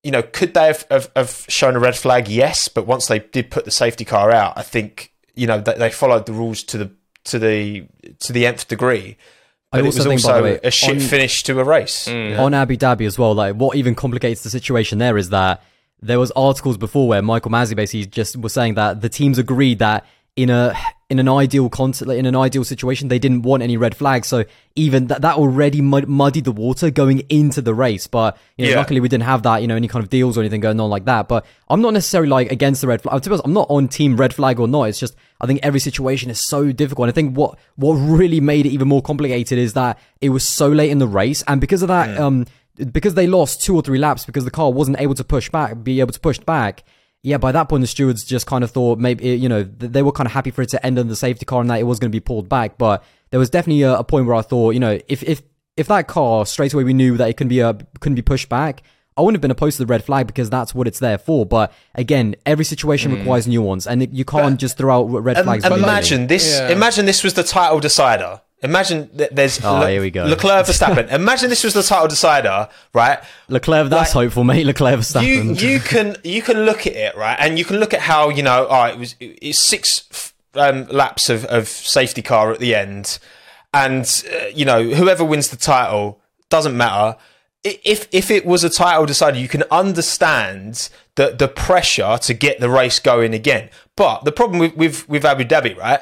you 0.02 0.10
know, 0.10 0.22
could 0.22 0.54
they 0.54 0.66
have, 0.66 0.86
have, 0.90 1.10
have 1.16 1.44
shown 1.48 1.76
a 1.76 1.78
red 1.80 1.96
flag? 1.96 2.28
Yes, 2.28 2.68
but 2.68 2.86
once 2.86 3.06
they 3.06 3.18
did 3.18 3.50
put 3.50 3.64
the 3.64 3.70
safety 3.70 4.04
car 4.04 4.30
out, 4.30 4.56
I 4.56 4.62
think 4.62 5.12
you 5.34 5.46
know 5.46 5.60
that 5.60 5.78
they 5.78 5.90
followed 5.90 6.26
the 6.26 6.32
rules 6.32 6.62
to 6.64 6.78
the 6.78 6.90
to 7.24 7.38
the 7.38 7.86
to 8.20 8.32
the 8.32 8.46
nth 8.46 8.68
degree. 8.68 9.16
I 9.70 9.78
But 9.78 9.80
it 9.80 9.86
also 9.86 9.98
was 9.98 10.06
think, 10.06 10.22
by 10.22 10.28
also 10.30 10.36
the 10.36 10.42
way, 10.54 10.60
a 10.64 10.70
shit 10.70 10.90
on- 10.96 11.00
finish 11.00 11.42
to 11.42 11.60
a 11.60 11.64
race. 11.64 12.08
Mm. 12.08 12.38
on 12.38 12.54
Abu 12.54 12.76
Dhabi 12.76 13.06
as 13.06 13.18
well. 13.18 13.34
Like 13.34 13.54
what 13.56 13.76
even 13.76 13.94
complicates 13.94 14.42
the 14.42 14.50
situation 14.50 14.98
there 14.98 15.18
is 15.18 15.28
that 15.30 15.62
there 16.00 16.18
was 16.18 16.30
articles 16.32 16.76
before 16.78 17.06
where 17.08 17.20
Michael 17.20 17.50
Masi 17.50 17.74
basically 17.76 18.06
just 18.06 18.36
was 18.36 18.52
saying 18.52 18.74
that 18.74 19.00
the 19.02 19.08
teams 19.08 19.36
agreed 19.36 19.80
that 19.80 20.06
in 20.38 20.50
a 20.50 20.72
in 21.10 21.18
an 21.18 21.28
ideal 21.28 21.70
concept, 21.70 22.10
in 22.10 22.26
an 22.26 22.36
ideal 22.36 22.62
situation, 22.64 23.08
they 23.08 23.18
didn't 23.18 23.40
want 23.42 23.62
any 23.62 23.76
red 23.78 23.94
flags. 23.94 24.28
So 24.28 24.44
even 24.76 25.06
that 25.08 25.22
that 25.22 25.36
already 25.36 25.80
mud- 25.80 26.06
muddied 26.06 26.44
the 26.44 26.52
water 26.52 26.90
going 26.90 27.20
into 27.30 27.60
the 27.62 27.74
race. 27.74 28.06
But 28.06 28.36
you 28.56 28.64
know, 28.66 28.70
Yeah. 28.72 28.76
luckily 28.76 29.00
we 29.00 29.08
didn't 29.08 29.24
have 29.24 29.42
that, 29.42 29.62
you 29.62 29.66
know, 29.68 29.74
any 29.74 29.88
kind 29.88 30.02
of 30.04 30.10
deals 30.10 30.36
or 30.36 30.42
anything 30.42 30.60
going 30.60 30.78
on 30.78 30.90
like 30.90 31.06
that. 31.06 31.26
But 31.26 31.44
I'm 31.68 31.80
not 31.80 31.92
necessarily 31.94 32.28
like 32.28 32.52
against 32.52 32.82
the 32.82 32.86
red 32.86 33.00
flag. 33.02 33.22
To 33.22 33.28
be 33.28 33.32
honest, 33.32 33.46
I'm 33.46 33.52
not 33.54 33.66
on 33.70 33.88
team 33.88 34.16
red 34.16 34.32
flag 34.34 34.60
or 34.60 34.68
not. 34.68 34.84
It's 34.84 35.00
just 35.00 35.16
I 35.40 35.46
think 35.46 35.60
every 35.62 35.80
situation 35.80 36.30
is 36.30 36.40
so 36.46 36.72
difficult. 36.72 37.06
And 37.08 37.12
I 37.12 37.16
think 37.16 37.36
what 37.36 37.58
what 37.76 37.94
really 37.94 38.40
made 38.40 38.64
it 38.66 38.70
even 38.70 38.86
more 38.86 39.02
complicated 39.02 39.58
is 39.58 39.72
that 39.72 39.98
it 40.20 40.28
was 40.28 40.44
so 40.44 40.68
late 40.68 40.90
in 40.90 40.98
the 40.98 41.08
race, 41.08 41.42
and 41.48 41.60
because 41.60 41.82
of 41.82 41.88
that, 41.88 42.16
um, 42.18 42.44
because 42.92 43.14
they 43.14 43.26
lost 43.26 43.62
two 43.64 43.74
or 43.74 43.82
three 43.82 43.98
laps 43.98 44.24
because 44.24 44.44
the 44.44 44.50
car 44.52 44.70
wasn't 44.70 45.00
able 45.00 45.14
to 45.14 45.24
push 45.24 45.48
back, 45.50 45.82
be 45.82 45.98
able 46.00 46.12
to 46.12 46.20
push 46.20 46.38
back. 46.38 46.84
Yeah, 47.22 47.38
by 47.38 47.52
that 47.52 47.68
point 47.68 47.80
the 47.80 47.88
stewards 47.88 48.24
just 48.24 48.46
kind 48.46 48.62
of 48.62 48.70
thought 48.70 48.98
maybe 48.98 49.28
you 49.30 49.48
know 49.48 49.62
they 49.64 50.02
were 50.02 50.12
kind 50.12 50.26
of 50.26 50.32
happy 50.32 50.50
for 50.50 50.62
it 50.62 50.68
to 50.70 50.86
end 50.86 50.98
on 50.98 51.08
the 51.08 51.16
safety 51.16 51.44
car 51.44 51.60
and 51.60 51.68
that 51.70 51.80
it 51.80 51.84
was 51.84 51.98
going 51.98 52.10
to 52.10 52.16
be 52.16 52.20
pulled 52.20 52.48
back. 52.48 52.78
But 52.78 53.02
there 53.30 53.40
was 53.40 53.50
definitely 53.50 53.82
a, 53.82 53.98
a 53.98 54.04
point 54.04 54.26
where 54.26 54.36
I 54.36 54.42
thought 54.42 54.74
you 54.74 54.80
know 54.80 54.98
if 55.08 55.22
if 55.24 55.42
if 55.76 55.88
that 55.88 56.06
car 56.06 56.46
straight 56.46 56.72
away 56.74 56.84
we 56.84 56.94
knew 56.94 57.16
that 57.16 57.28
it 57.28 57.36
couldn't 57.36 57.48
be 57.48 57.62
uh, 57.62 57.74
couldn't 58.00 58.16
be 58.16 58.22
pushed 58.22 58.48
back. 58.48 58.82
I 59.16 59.20
wouldn't 59.20 59.34
have 59.34 59.42
been 59.42 59.50
opposed 59.50 59.78
to 59.78 59.82
the 59.84 59.90
red 59.92 60.04
flag 60.04 60.28
because 60.28 60.48
that's 60.48 60.76
what 60.76 60.86
it's 60.86 61.00
there 61.00 61.18
for. 61.18 61.44
But 61.44 61.72
again, 61.96 62.36
every 62.46 62.64
situation 62.64 63.12
requires 63.12 63.48
nuance, 63.48 63.84
and 63.88 64.16
you 64.16 64.24
can't 64.24 64.60
just 64.60 64.78
throw 64.78 64.96
out 64.96 65.06
red 65.06 65.38
Im- 65.38 65.44
flags. 65.44 65.64
imagine 65.64 66.28
this. 66.28 66.56
Yeah. 66.56 66.68
Imagine 66.68 67.04
this 67.04 67.24
was 67.24 67.34
the 67.34 67.42
title 67.42 67.80
decider. 67.80 68.42
Imagine 68.62 69.08
that 69.14 69.34
there's 69.36 69.64
Oh, 69.64 69.74
Le- 69.80 69.90
here 69.90 70.00
we 70.00 70.10
go. 70.10 70.24
Leclerc 70.24 70.66
Verstappen. 70.66 71.10
Imagine 71.12 71.48
this 71.48 71.62
was 71.62 71.74
the 71.74 71.82
title 71.82 72.08
decider, 72.08 72.68
right? 72.92 73.18
Leclerc, 73.48 73.88
that's 73.88 74.14
Like, 74.14 74.24
hopeful, 74.24 74.42
mate. 74.44 74.66
Leclerc 74.66 74.94
You 74.96 74.98
Verstappen. 74.98 75.60
you 75.62 75.78
can 75.80 76.16
you 76.24 76.42
can 76.42 76.62
look 76.64 76.86
at 76.86 76.94
it 76.94 77.16
right, 77.16 77.36
and 77.38 77.58
you 77.58 77.64
can 77.64 77.76
look 77.78 77.94
at 77.94 78.00
how 78.00 78.30
you 78.30 78.42
know. 78.42 78.66
Oh, 78.68 78.84
it 78.84 78.98
was 78.98 79.14
it's 79.20 79.60
six 79.60 80.32
um, 80.54 80.86
laps 80.88 81.28
of, 81.30 81.44
of 81.44 81.68
safety 81.68 82.20
car 82.22 82.50
at 82.50 82.58
the 82.58 82.74
end, 82.74 83.18
and 83.72 84.24
uh, 84.34 84.46
you 84.46 84.64
know 84.64 84.82
whoever 84.82 85.24
wins 85.24 85.48
the 85.50 85.56
title 85.56 86.20
doesn't 86.50 86.76
matter. 86.76 87.16
If 87.62 88.08
if 88.12 88.30
it 88.30 88.44
was 88.46 88.64
a 88.64 88.70
title 88.70 89.06
decider, 89.06 89.38
you 89.38 89.48
can 89.48 89.62
understand 89.70 90.88
the 91.16 91.30
the 91.30 91.48
pressure 91.48 92.18
to 92.22 92.34
get 92.34 92.60
the 92.60 92.70
race 92.70 92.98
going 92.98 93.34
again. 93.34 93.70
But 93.94 94.24
the 94.24 94.32
problem 94.32 94.58
with 94.58 94.76
with, 94.76 95.08
with 95.08 95.24
Abu 95.24 95.44
Dhabi, 95.44 95.76
right? 95.76 96.00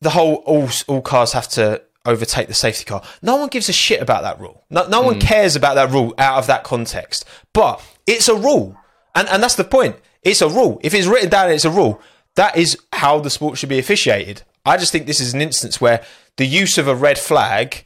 The 0.00 0.10
whole 0.10 0.36
all 0.46 0.68
all 0.88 1.02
cars 1.02 1.32
have 1.32 1.48
to 1.48 1.82
overtake 2.06 2.48
the 2.48 2.54
safety 2.54 2.84
car. 2.84 3.02
No 3.22 3.36
one 3.36 3.48
gives 3.48 3.68
a 3.68 3.72
shit 3.72 4.00
about 4.00 4.22
that 4.22 4.40
rule. 4.40 4.64
No, 4.70 4.86
no 4.88 5.02
one 5.02 5.14
hmm. 5.14 5.20
cares 5.20 5.56
about 5.56 5.74
that 5.74 5.90
rule 5.90 6.14
out 6.18 6.38
of 6.38 6.46
that 6.46 6.64
context. 6.64 7.24
But 7.52 7.82
it's 8.06 8.28
a 8.28 8.34
rule, 8.34 8.76
and 9.14 9.28
and 9.28 9.42
that's 9.42 9.56
the 9.56 9.64
point. 9.64 9.96
It's 10.22 10.42
a 10.42 10.48
rule. 10.48 10.80
If 10.82 10.94
it's 10.94 11.06
written 11.06 11.30
down, 11.30 11.50
it's 11.50 11.64
a 11.64 11.70
rule. 11.70 12.00
That 12.36 12.56
is 12.56 12.78
how 12.92 13.18
the 13.20 13.30
sport 13.30 13.58
should 13.58 13.68
be 13.68 13.78
officiated. 13.78 14.42
I 14.64 14.76
just 14.76 14.92
think 14.92 15.06
this 15.06 15.20
is 15.20 15.34
an 15.34 15.40
instance 15.40 15.80
where 15.80 16.04
the 16.36 16.46
use 16.46 16.78
of 16.78 16.88
a 16.88 16.94
red 16.94 17.18
flag. 17.18 17.84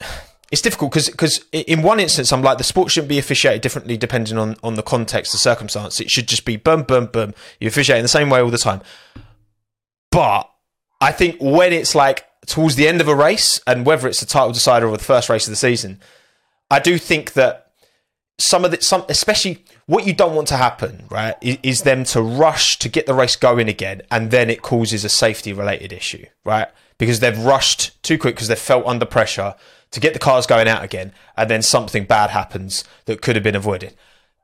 It's 0.52 0.62
difficult 0.62 0.92
because 0.92 1.44
in 1.52 1.82
one 1.82 2.00
instance 2.00 2.32
I'm 2.32 2.42
like 2.42 2.58
the 2.58 2.64
sport 2.64 2.90
shouldn't 2.90 3.08
be 3.08 3.20
officiated 3.20 3.60
differently 3.60 3.96
depending 3.96 4.36
on, 4.36 4.56
on 4.64 4.74
the 4.74 4.82
context, 4.82 5.30
the 5.30 5.38
circumstance. 5.38 6.00
It 6.00 6.10
should 6.10 6.26
just 6.26 6.44
be 6.44 6.56
boom, 6.56 6.82
boom, 6.82 7.06
boom. 7.06 7.34
You 7.60 7.68
officiate 7.68 7.98
in 7.98 8.02
the 8.02 8.08
same 8.08 8.30
way 8.30 8.40
all 8.40 8.50
the 8.50 8.58
time. 8.58 8.80
But 10.10 10.49
I 11.00 11.12
think 11.12 11.36
when 11.40 11.72
it's 11.72 11.94
like 11.94 12.26
towards 12.46 12.76
the 12.76 12.88
end 12.88 13.00
of 13.00 13.08
a 13.08 13.14
race, 13.14 13.60
and 13.66 13.86
whether 13.86 14.08
it's 14.08 14.20
the 14.20 14.26
title 14.26 14.52
decider 14.52 14.86
or 14.86 14.96
the 14.96 15.04
first 15.04 15.28
race 15.28 15.46
of 15.46 15.52
the 15.52 15.56
season, 15.56 16.00
I 16.70 16.78
do 16.78 16.98
think 16.98 17.32
that 17.34 17.70
some 18.40 18.64
of 18.64 18.70
the 18.70 18.80
some 18.80 19.04
especially 19.08 19.64
what 19.86 20.06
you 20.06 20.14
don't 20.14 20.34
want 20.34 20.48
to 20.48 20.56
happen 20.56 21.04
right 21.10 21.34
is, 21.40 21.58
is, 21.62 21.82
them 21.82 22.04
to 22.04 22.22
rush 22.22 22.78
to 22.78 22.88
get 22.88 23.06
the 23.06 23.14
race 23.14 23.36
going 23.36 23.68
again 23.68 24.02
and 24.10 24.30
then 24.30 24.48
it 24.48 24.62
causes 24.62 25.04
a 25.04 25.08
safety 25.08 25.52
related 25.52 25.92
issue 25.92 26.24
right? 26.44 26.68
Because 26.96 27.20
they've 27.20 27.38
rushed 27.38 28.02
too 28.02 28.18
quick 28.18 28.34
because 28.34 28.48
they've 28.48 28.58
felt 28.58 28.86
under 28.86 29.04
pressure 29.04 29.54
to 29.90 30.00
get 30.00 30.14
the 30.14 30.18
cars 30.18 30.46
going 30.46 30.68
out 30.68 30.82
again 30.82 31.12
and 31.36 31.50
then 31.50 31.60
something 31.60 32.04
bad 32.04 32.30
happens 32.30 32.84
that 33.04 33.20
could 33.20 33.36
have 33.36 33.42
been 33.42 33.56
avoided. 33.56 33.94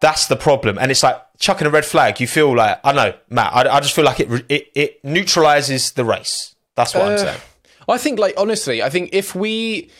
That's 0.01 0.27
the 0.27 0.37
problem 0.37 0.77
and 0.79 0.91
it's 0.91 1.03
like 1.03 1.21
chucking 1.39 1.67
a 1.67 1.71
red 1.71 1.85
flag 1.85 2.21
you 2.21 2.27
feel 2.27 2.55
like 2.57 2.79
i 2.85 2.93
know 2.93 3.15
matt 3.29 3.55
i, 3.55 3.77
I 3.77 3.81
just 3.81 3.95
feel 3.95 4.05
like 4.05 4.21
it, 4.21 4.45
it 4.49 4.69
it 4.75 5.05
neutralizes 5.05 5.93
the 5.93 6.05
race 6.05 6.55
that's 6.75 6.95
what 6.95 7.05
uh, 7.05 7.11
i'm 7.11 7.19
saying 7.19 7.41
i 7.89 7.99
think 7.99 8.19
like 8.19 8.35
honestly 8.37 8.83
i 8.83 8.89
think 8.89 9.11
if 9.13 9.35
we 9.35 9.91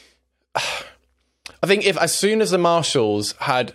I 1.63 1.67
think 1.67 1.85
if 1.85 1.97
as 1.99 2.15
soon 2.15 2.41
as 2.43 2.51
the 2.51 2.59
marshals 2.59 3.33
had 3.39 3.73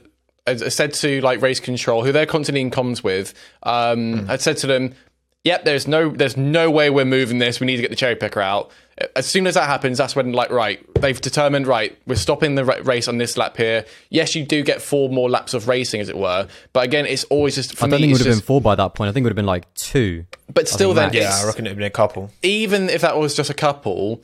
said 0.69 0.93
to 0.93 1.21
like 1.21 1.41
race 1.41 1.59
control, 1.59 2.03
who 2.03 2.11
they're 2.11 2.25
constantly 2.25 2.61
in 2.61 2.71
comms 2.71 3.03
with, 3.03 3.33
um, 3.63 4.13
mm. 4.13 4.25
had 4.27 4.41
said 4.41 4.57
to 4.57 4.67
them, 4.67 4.95
"Yep, 5.43 5.65
there's 5.65 5.87
no, 5.87 6.09
there's 6.09 6.37
no 6.37 6.69
way 6.69 6.89
we're 6.89 7.05
moving 7.05 7.39
this. 7.39 7.59
We 7.59 7.67
need 7.67 7.77
to 7.77 7.81
get 7.81 7.89
the 7.89 7.97
cherry 7.97 8.15
picker 8.15 8.41
out." 8.41 8.71
As 9.15 9.25
soon 9.25 9.47
as 9.47 9.55
that 9.55 9.67
happens, 9.67 9.97
that's 9.97 10.15
when 10.15 10.31
like 10.31 10.51
right, 10.51 10.79
they've 10.95 11.19
determined 11.19 11.65
right, 11.65 11.97
we're 12.05 12.15
stopping 12.15 12.53
the 12.53 12.65
race 12.65 13.07
on 13.07 13.17
this 13.17 13.35
lap 13.35 13.57
here. 13.57 13.85
Yes, 14.09 14.35
you 14.35 14.45
do 14.45 14.61
get 14.61 14.79
four 14.81 15.09
more 15.09 15.27
laps 15.29 15.55
of 15.55 15.67
racing, 15.67 16.01
as 16.01 16.09
it 16.09 16.17
were, 16.17 16.47
but 16.71 16.83
again, 16.83 17.07
it's 17.07 17.23
always 17.25 17.55
just. 17.55 17.75
For 17.75 17.85
I 17.85 17.89
don't 17.89 17.91
me, 17.91 17.97
think 17.97 18.09
it 18.09 18.13
would 18.13 18.19
have 18.19 18.27
just, 18.27 18.41
been 18.41 18.45
four 18.45 18.61
by 18.61 18.75
that 18.75 18.93
point. 18.93 19.09
I 19.09 19.11
think 19.11 19.23
it 19.23 19.25
would 19.25 19.31
have 19.31 19.35
been 19.35 19.45
like 19.45 19.73
two. 19.73 20.25
But 20.53 20.67
still, 20.67 20.93
then, 20.93 21.11
yeah, 21.13 21.31
I 21.33 21.47
reckon 21.47 21.65
it 21.65 21.69
would 21.69 21.71
have 21.71 21.77
been 21.77 21.87
a 21.87 21.89
couple. 21.89 22.29
Even 22.43 22.89
if 22.89 23.01
that 23.01 23.17
was 23.17 23.35
just 23.35 23.49
a 23.49 23.55
couple 23.55 24.21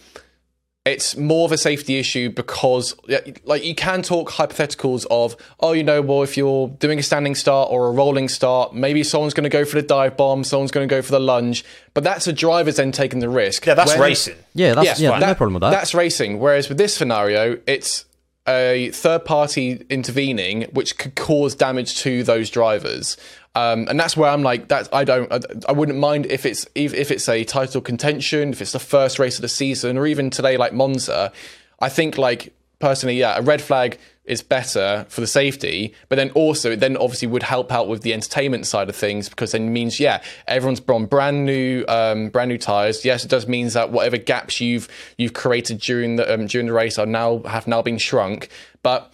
it's 0.88 1.18
more 1.18 1.46
of 1.46 1.52
a 1.52 1.58
safety 1.58 2.00
issue 2.00 2.30
because 2.30 2.96
like 3.44 3.64
you 3.64 3.76
can 3.76 4.02
talk 4.02 4.30
hypotheticals 4.32 5.06
of 5.12 5.36
oh 5.60 5.74
you 5.74 5.84
know 5.84 6.02
well 6.02 6.24
if 6.24 6.38
you're 6.38 6.70
doing 6.80 7.00
a 7.00 7.04
standing 7.04 7.36
start 7.36 7.70
or 7.72 7.88
a 7.88 7.92
rolling 7.92 8.30
start 8.30 8.74
maybe 8.74 9.04
someone's 9.04 9.34
going 9.34 9.44
to 9.44 9.50
go 9.50 9.66
for 9.66 9.76
the 9.76 9.88
dive 9.88 10.16
bomb 10.18 10.44
someone's 10.44 10.72
going 10.72 10.88
to 10.88 10.94
go 10.94 11.02
for 11.02 11.12
the 11.12 11.20
lunge 11.20 11.64
but 11.94 12.04
that's 12.04 12.28
a 12.28 12.34
driver's 12.34 12.78
then 12.78 12.92
taking 12.92 13.20
the 13.20 13.30
risk. 13.30 13.66
Yeah 13.66 13.74
that's 13.74 13.92
when, 13.92 14.02
racing. 14.02 14.38
Yeah 14.54 14.76
that's 14.76 15.00
yeah, 15.00 15.12
yeah 15.12 15.20
no 15.20 15.36
problem 15.36 15.56
with 15.56 15.62
that. 15.62 15.72
That's 15.72 15.94
racing. 15.94 16.40
Whereas 16.40 16.70
with 16.70 16.78
this 16.78 16.96
scenario 16.96 17.60
it's 17.68 18.06
a 18.48 18.92
third 18.92 19.26
party 19.26 19.86
intervening 19.90 20.64
which 20.72 20.98
could 20.98 21.16
cause 21.16 21.54
damage 21.54 21.98
to 21.98 22.24
those 22.24 22.50
drivers 22.50 23.18
um, 23.58 23.88
and 23.90 24.00
that's 24.00 24.16
where 24.16 24.30
I'm 24.30 24.44
like, 24.44 24.68
that 24.68 24.88
I 24.94 25.04
don't, 25.04 25.34
I, 25.34 25.40
I, 25.68 25.72
wouldn't 25.72 25.98
mind 25.98 26.28
if 26.28 26.46
it's 26.46 26.68
if 26.76 27.10
it's 27.10 27.28
a 27.28 27.44
title 27.44 27.82
contention, 27.82 28.52
if 28.52 28.62
it's 28.62 28.72
the 28.72 28.80
first 28.80 29.18
race 29.18 29.38
of 29.38 29.42
the 29.42 29.50
season, 29.50 29.98
or 29.98 30.06
even 30.06 30.30
today 30.30 30.58
like 30.58 30.74
Monza. 30.74 31.32
I 31.80 31.90
think 31.90 32.20
like 32.20 32.54
personally, 32.78 33.18
yeah, 33.18 33.36
a 33.36 33.42
red 33.42 33.60
flag 33.60 33.98
is 34.26 34.44
better 34.44 35.08
for 35.10 35.22
the 35.22 35.28
safety, 35.28 35.96
but 36.08 36.18
then 36.18 36.30
also 36.32 36.74
it 36.74 36.82
then 36.82 36.98
obviously 36.98 37.28
would 37.30 37.42
help 37.42 37.72
out 37.72 37.88
with 37.88 38.04
the 38.04 38.14
entertainment 38.14 38.68
side 38.68 38.90
of 38.90 38.96
things 38.96 39.28
because 39.28 39.54
then 39.54 39.64
it 39.64 39.72
means 39.72 40.00
yeah, 40.00 40.22
everyone's 40.48 40.82
on 40.88 41.08
brand 41.08 41.44
new 41.44 41.84
um, 41.88 42.30
brand 42.30 42.50
new 42.50 42.60
tires. 42.60 43.04
Yes, 43.04 43.26
it 43.26 43.32
does 43.32 43.48
means 43.48 43.74
that 43.74 43.92
whatever 43.92 44.18
gaps 44.18 44.62
you've 44.62 44.88
you've 45.18 45.34
created 45.34 45.80
during 45.80 46.18
the 46.18 46.32
um, 46.32 46.46
during 46.46 46.68
the 46.68 46.74
race 46.74 47.00
are 47.00 47.08
now 47.08 47.42
have 47.44 47.66
now 47.66 47.82
been 47.82 47.98
shrunk, 47.98 48.50
but 48.84 49.12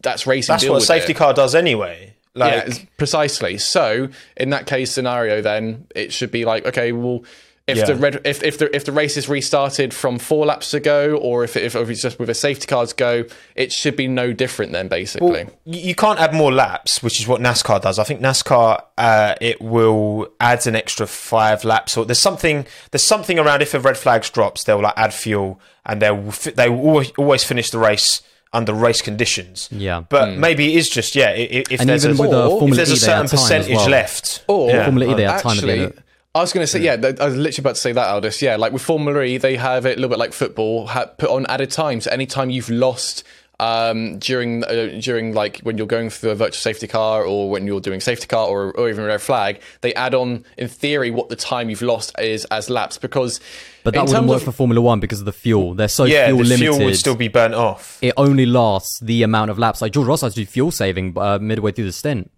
that's 0.00 0.28
racing. 0.28 0.52
That's 0.52 0.68
what 0.68 0.80
a 0.80 0.86
safety 0.86 1.10
it. 1.10 1.16
car 1.16 1.34
does 1.34 1.56
anyway. 1.56 2.13
Like, 2.34 2.66
yeah, 2.66 2.78
precisely. 2.96 3.58
So 3.58 4.08
in 4.36 4.50
that 4.50 4.66
case 4.66 4.90
scenario, 4.90 5.40
then 5.40 5.86
it 5.94 6.12
should 6.12 6.32
be 6.32 6.44
like, 6.44 6.66
okay, 6.66 6.90
well, 6.90 7.24
if 7.66 7.78
yeah. 7.78 7.84
the 7.86 7.96
red, 7.96 8.20
if 8.26 8.42
if 8.42 8.58
the 8.58 8.74
if 8.76 8.84
the 8.84 8.92
race 8.92 9.16
is 9.16 9.26
restarted 9.26 9.94
from 9.94 10.18
four 10.18 10.44
laps 10.44 10.74
ago, 10.74 11.16
or 11.16 11.44
if 11.44 11.56
it, 11.56 11.62
if 11.62 11.74
it's 11.74 12.02
just 12.02 12.18
with 12.18 12.28
a 12.28 12.34
safety 12.34 12.66
cars 12.66 12.92
go, 12.92 13.24
it 13.54 13.72
should 13.72 13.96
be 13.96 14.06
no 14.06 14.34
different 14.34 14.72
then. 14.72 14.88
Basically, 14.88 15.44
well, 15.44 15.50
you 15.64 15.94
can't 15.94 16.20
add 16.20 16.34
more 16.34 16.52
laps, 16.52 17.02
which 17.02 17.18
is 17.20 17.26
what 17.26 17.40
NASCAR 17.40 17.80
does. 17.80 17.98
I 17.98 18.04
think 18.04 18.20
NASCAR 18.20 18.82
uh, 18.98 19.36
it 19.40 19.62
will 19.62 20.28
add 20.40 20.66
an 20.66 20.76
extra 20.76 21.06
five 21.06 21.64
laps, 21.64 21.96
or 21.96 22.04
there's 22.04 22.18
something 22.18 22.66
there's 22.90 23.02
something 23.02 23.38
around 23.38 23.62
if 23.62 23.72
a 23.72 23.80
red 23.80 23.96
flags 23.96 24.28
drops, 24.28 24.64
they'll 24.64 24.82
like 24.82 24.94
add 24.98 25.14
fuel 25.14 25.58
and 25.86 26.02
they 26.02 26.10
will 26.10 26.32
they 26.54 26.68
will 26.68 26.80
always, 26.80 27.12
always 27.12 27.44
finish 27.44 27.70
the 27.70 27.78
race 27.78 28.20
under 28.54 28.72
race 28.72 29.02
conditions. 29.02 29.68
Yeah, 29.70 30.04
but 30.08 30.28
mm. 30.28 30.38
maybe 30.38 30.72
it 30.72 30.78
is 30.78 30.88
just 30.88 31.14
yeah. 31.14 31.30
If, 31.30 31.80
and 31.80 31.88
there's 31.88 32.06
even 32.06 32.16
a, 32.18 32.20
with 32.22 32.30
the 32.30 32.48
Formula 32.48 32.70
if 32.70 32.76
there's 32.76 32.90
e, 32.90 32.94
a 32.94 32.96
certain 32.96 33.28
percentage 33.28 33.76
well. 33.76 33.90
left, 33.90 34.44
or 34.48 34.70
yeah. 34.70 34.84
Formula 34.84 35.12
E, 35.12 35.14
they 35.14 35.24
have 35.24 35.42
time 35.42 35.52
actually, 35.52 35.86
the 35.86 36.02
I 36.36 36.40
was 36.40 36.52
going 36.52 36.64
to 36.64 36.66
say, 36.66 36.80
yeah, 36.80 36.94
I 36.94 37.26
was 37.26 37.36
literally 37.36 37.62
about 37.62 37.76
to 37.76 37.80
say 37.80 37.92
that, 37.92 38.08
Aldous. 38.08 38.42
Yeah, 38.42 38.56
like 38.56 38.72
with 38.72 38.82
Formula 38.82 39.22
E, 39.22 39.38
they 39.38 39.56
have 39.56 39.86
it 39.86 39.98
a 39.98 40.00
little 40.00 40.08
bit 40.08 40.18
like 40.18 40.32
football, 40.32 40.88
put 40.88 41.30
on 41.30 41.46
added 41.46 41.70
time. 41.70 42.00
So 42.00 42.10
anytime 42.10 42.50
you've 42.50 42.70
lost 42.70 43.22
um, 43.60 44.18
during 44.18 44.64
uh, 44.64 44.98
during 45.00 45.32
like 45.34 45.60
when 45.60 45.78
you're 45.78 45.86
going 45.86 46.10
through 46.10 46.30
a 46.30 46.34
virtual 46.34 46.60
safety 46.60 46.86
car 46.86 47.24
or 47.24 47.50
when 47.50 47.66
you're 47.66 47.80
doing 47.80 48.00
safety 48.00 48.26
car 48.26 48.46
or, 48.46 48.72
or 48.72 48.88
even 48.88 49.04
a 49.04 49.06
red 49.06 49.22
flag, 49.22 49.60
they 49.80 49.94
add 49.94 50.14
on 50.14 50.44
in 50.58 50.68
theory 50.68 51.10
what 51.10 51.28
the 51.28 51.36
time 51.36 51.70
you've 51.70 51.82
lost 51.82 52.18
is 52.18 52.44
as 52.46 52.68
laps 52.68 52.98
because. 52.98 53.40
But 53.84 53.94
that 53.94 54.06
wouldn't 54.06 54.26
work 54.26 54.38
of, 54.38 54.44
for 54.44 54.52
Formula 54.52 54.80
One 54.80 54.98
because 54.98 55.20
of 55.20 55.26
the 55.26 55.32
fuel. 55.32 55.74
They're 55.74 55.88
so 55.88 56.04
yeah, 56.04 56.26
fuel 56.26 56.38
the 56.38 56.44
limited. 56.44 56.74
fuel 56.74 56.84
would 56.86 56.96
still 56.96 57.16
be 57.16 57.28
burnt 57.28 57.54
off. 57.54 57.98
It 58.02 58.14
only 58.16 58.46
lasts 58.46 58.98
the 59.00 59.22
amount 59.22 59.50
of 59.50 59.58
laps. 59.58 59.82
Like 59.82 59.92
George 59.92 60.08
Russell 60.08 60.26
has 60.26 60.34
to 60.34 60.40
do 60.40 60.46
fuel 60.46 60.70
saving 60.70 61.16
uh, 61.18 61.38
midway 61.38 61.72
through 61.72 61.84
the 61.84 61.92
stint. 61.92 62.30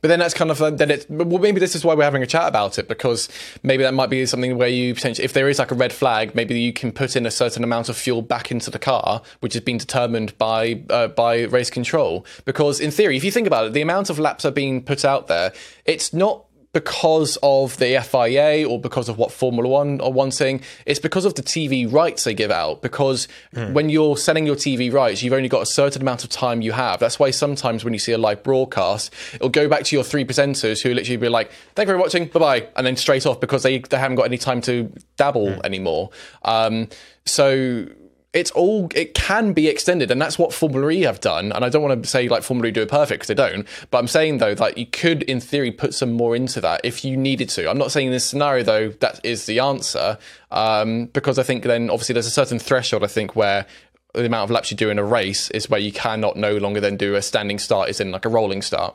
But 0.00 0.08
then 0.08 0.18
that's 0.18 0.32
kind 0.34 0.50
of 0.50 0.78
then 0.78 0.90
it. 0.90 1.06
Well, 1.10 1.40
maybe 1.40 1.60
this 1.60 1.74
is 1.74 1.84
why 1.84 1.94
we're 1.94 2.04
having 2.04 2.22
a 2.22 2.26
chat 2.26 2.48
about 2.48 2.78
it 2.78 2.88
because 2.88 3.28
maybe 3.62 3.82
that 3.82 3.92
might 3.92 4.08
be 4.08 4.24
something 4.24 4.56
where 4.56 4.68
you 4.68 4.94
potentially, 4.94 5.24
if 5.24 5.34
there 5.34 5.48
is 5.48 5.58
like 5.58 5.70
a 5.70 5.74
red 5.74 5.92
flag, 5.92 6.34
maybe 6.34 6.58
you 6.58 6.72
can 6.72 6.90
put 6.90 7.16
in 7.16 7.26
a 7.26 7.30
certain 7.30 7.62
amount 7.62 7.88
of 7.88 7.96
fuel 7.96 8.22
back 8.22 8.50
into 8.50 8.70
the 8.70 8.78
car, 8.78 9.20
which 9.40 9.52
has 9.52 9.62
been 9.62 9.76
determined 9.76 10.36
by 10.38 10.82
uh, 10.88 11.08
by 11.08 11.42
race 11.42 11.70
control. 11.70 12.24
Because 12.44 12.80
in 12.80 12.90
theory, 12.90 13.16
if 13.16 13.24
you 13.24 13.30
think 13.30 13.46
about 13.46 13.66
it, 13.66 13.72
the 13.74 13.82
amount 13.82 14.08
of 14.08 14.18
laps 14.18 14.44
are 14.44 14.50
being 14.50 14.82
put 14.82 15.04
out 15.04 15.26
there, 15.26 15.52
it's 15.84 16.14
not 16.14 16.46
because 16.72 17.36
of 17.42 17.76
the 17.78 18.00
FIA 18.00 18.68
or 18.68 18.80
because 18.80 19.08
of 19.08 19.18
what 19.18 19.32
Formula 19.32 19.68
One 19.68 20.00
are 20.00 20.12
wanting. 20.12 20.60
It's 20.86 21.00
because 21.00 21.24
of 21.24 21.34
the 21.34 21.42
TV 21.42 21.90
rights 21.92 22.24
they 22.24 22.34
give 22.34 22.50
out. 22.50 22.80
Because 22.80 23.26
mm. 23.54 23.72
when 23.72 23.88
you're 23.88 24.16
selling 24.16 24.46
your 24.46 24.54
TV 24.54 24.92
rights, 24.92 25.22
you've 25.22 25.32
only 25.32 25.48
got 25.48 25.62
a 25.62 25.66
certain 25.66 26.02
amount 26.02 26.22
of 26.22 26.30
time 26.30 26.60
you 26.60 26.72
have. 26.72 27.00
That's 27.00 27.18
why 27.18 27.32
sometimes 27.32 27.84
when 27.84 27.92
you 27.92 27.98
see 27.98 28.12
a 28.12 28.18
live 28.18 28.42
broadcast, 28.42 29.12
it'll 29.34 29.48
go 29.48 29.68
back 29.68 29.84
to 29.84 29.96
your 29.96 30.04
three 30.04 30.24
presenters 30.24 30.82
who 30.82 30.94
literally 30.94 31.16
be 31.16 31.28
like, 31.28 31.50
"Thank 31.74 31.88
you 31.88 31.94
for 31.94 31.98
watching, 31.98 32.26
bye 32.26 32.38
bye," 32.38 32.68
and 32.76 32.86
then 32.86 32.96
straight 32.96 33.26
off 33.26 33.40
because 33.40 33.64
they 33.64 33.78
they 33.78 33.98
haven't 33.98 34.16
got 34.16 34.26
any 34.26 34.38
time 34.38 34.60
to 34.62 34.92
dabble 35.16 35.48
mm. 35.48 35.64
anymore. 35.64 36.10
Um, 36.44 36.88
so 37.26 37.86
it's 38.32 38.50
all 38.52 38.88
it 38.94 39.14
can 39.14 39.52
be 39.52 39.66
extended 39.66 40.10
and 40.10 40.22
that's 40.22 40.38
what 40.38 40.52
formula 40.52 40.90
e 40.90 41.00
have 41.02 41.20
done 41.20 41.50
and 41.52 41.64
i 41.64 41.68
don't 41.68 41.82
want 41.82 42.02
to 42.02 42.08
say 42.08 42.28
like 42.28 42.42
formula 42.42 42.68
e 42.68 42.70
do 42.70 42.82
it 42.82 42.88
perfect 42.88 43.20
because 43.20 43.28
they 43.28 43.34
don't 43.34 43.66
but 43.90 43.98
i'm 43.98 44.06
saying 44.06 44.38
though 44.38 44.54
that 44.54 44.78
you 44.78 44.86
could 44.86 45.22
in 45.24 45.40
theory 45.40 45.70
put 45.70 45.92
some 45.92 46.12
more 46.12 46.36
into 46.36 46.60
that 46.60 46.80
if 46.84 47.04
you 47.04 47.16
needed 47.16 47.48
to 47.48 47.68
i'm 47.68 47.78
not 47.78 47.90
saying 47.90 48.06
in 48.06 48.12
this 48.12 48.24
scenario 48.24 48.62
though 48.62 48.88
that 49.00 49.20
is 49.24 49.46
the 49.46 49.58
answer 49.58 50.16
um, 50.52 51.06
because 51.06 51.38
i 51.38 51.42
think 51.42 51.64
then 51.64 51.90
obviously 51.90 52.12
there's 52.12 52.26
a 52.26 52.30
certain 52.30 52.58
threshold 52.58 53.02
i 53.02 53.08
think 53.08 53.34
where 53.34 53.66
the 54.14 54.26
amount 54.26 54.44
of 54.44 54.50
laps 54.50 54.70
you 54.70 54.76
do 54.76 54.90
in 54.90 54.98
a 54.98 55.04
race 55.04 55.50
is 55.50 55.68
where 55.68 55.80
you 55.80 55.92
cannot 55.92 56.36
no 56.36 56.56
longer 56.56 56.80
then 56.80 56.96
do 56.96 57.14
a 57.14 57.22
standing 57.22 57.58
start 57.58 57.88
is 57.88 58.00
in 58.00 58.12
like 58.12 58.24
a 58.24 58.28
rolling 58.28 58.62
start 58.62 58.94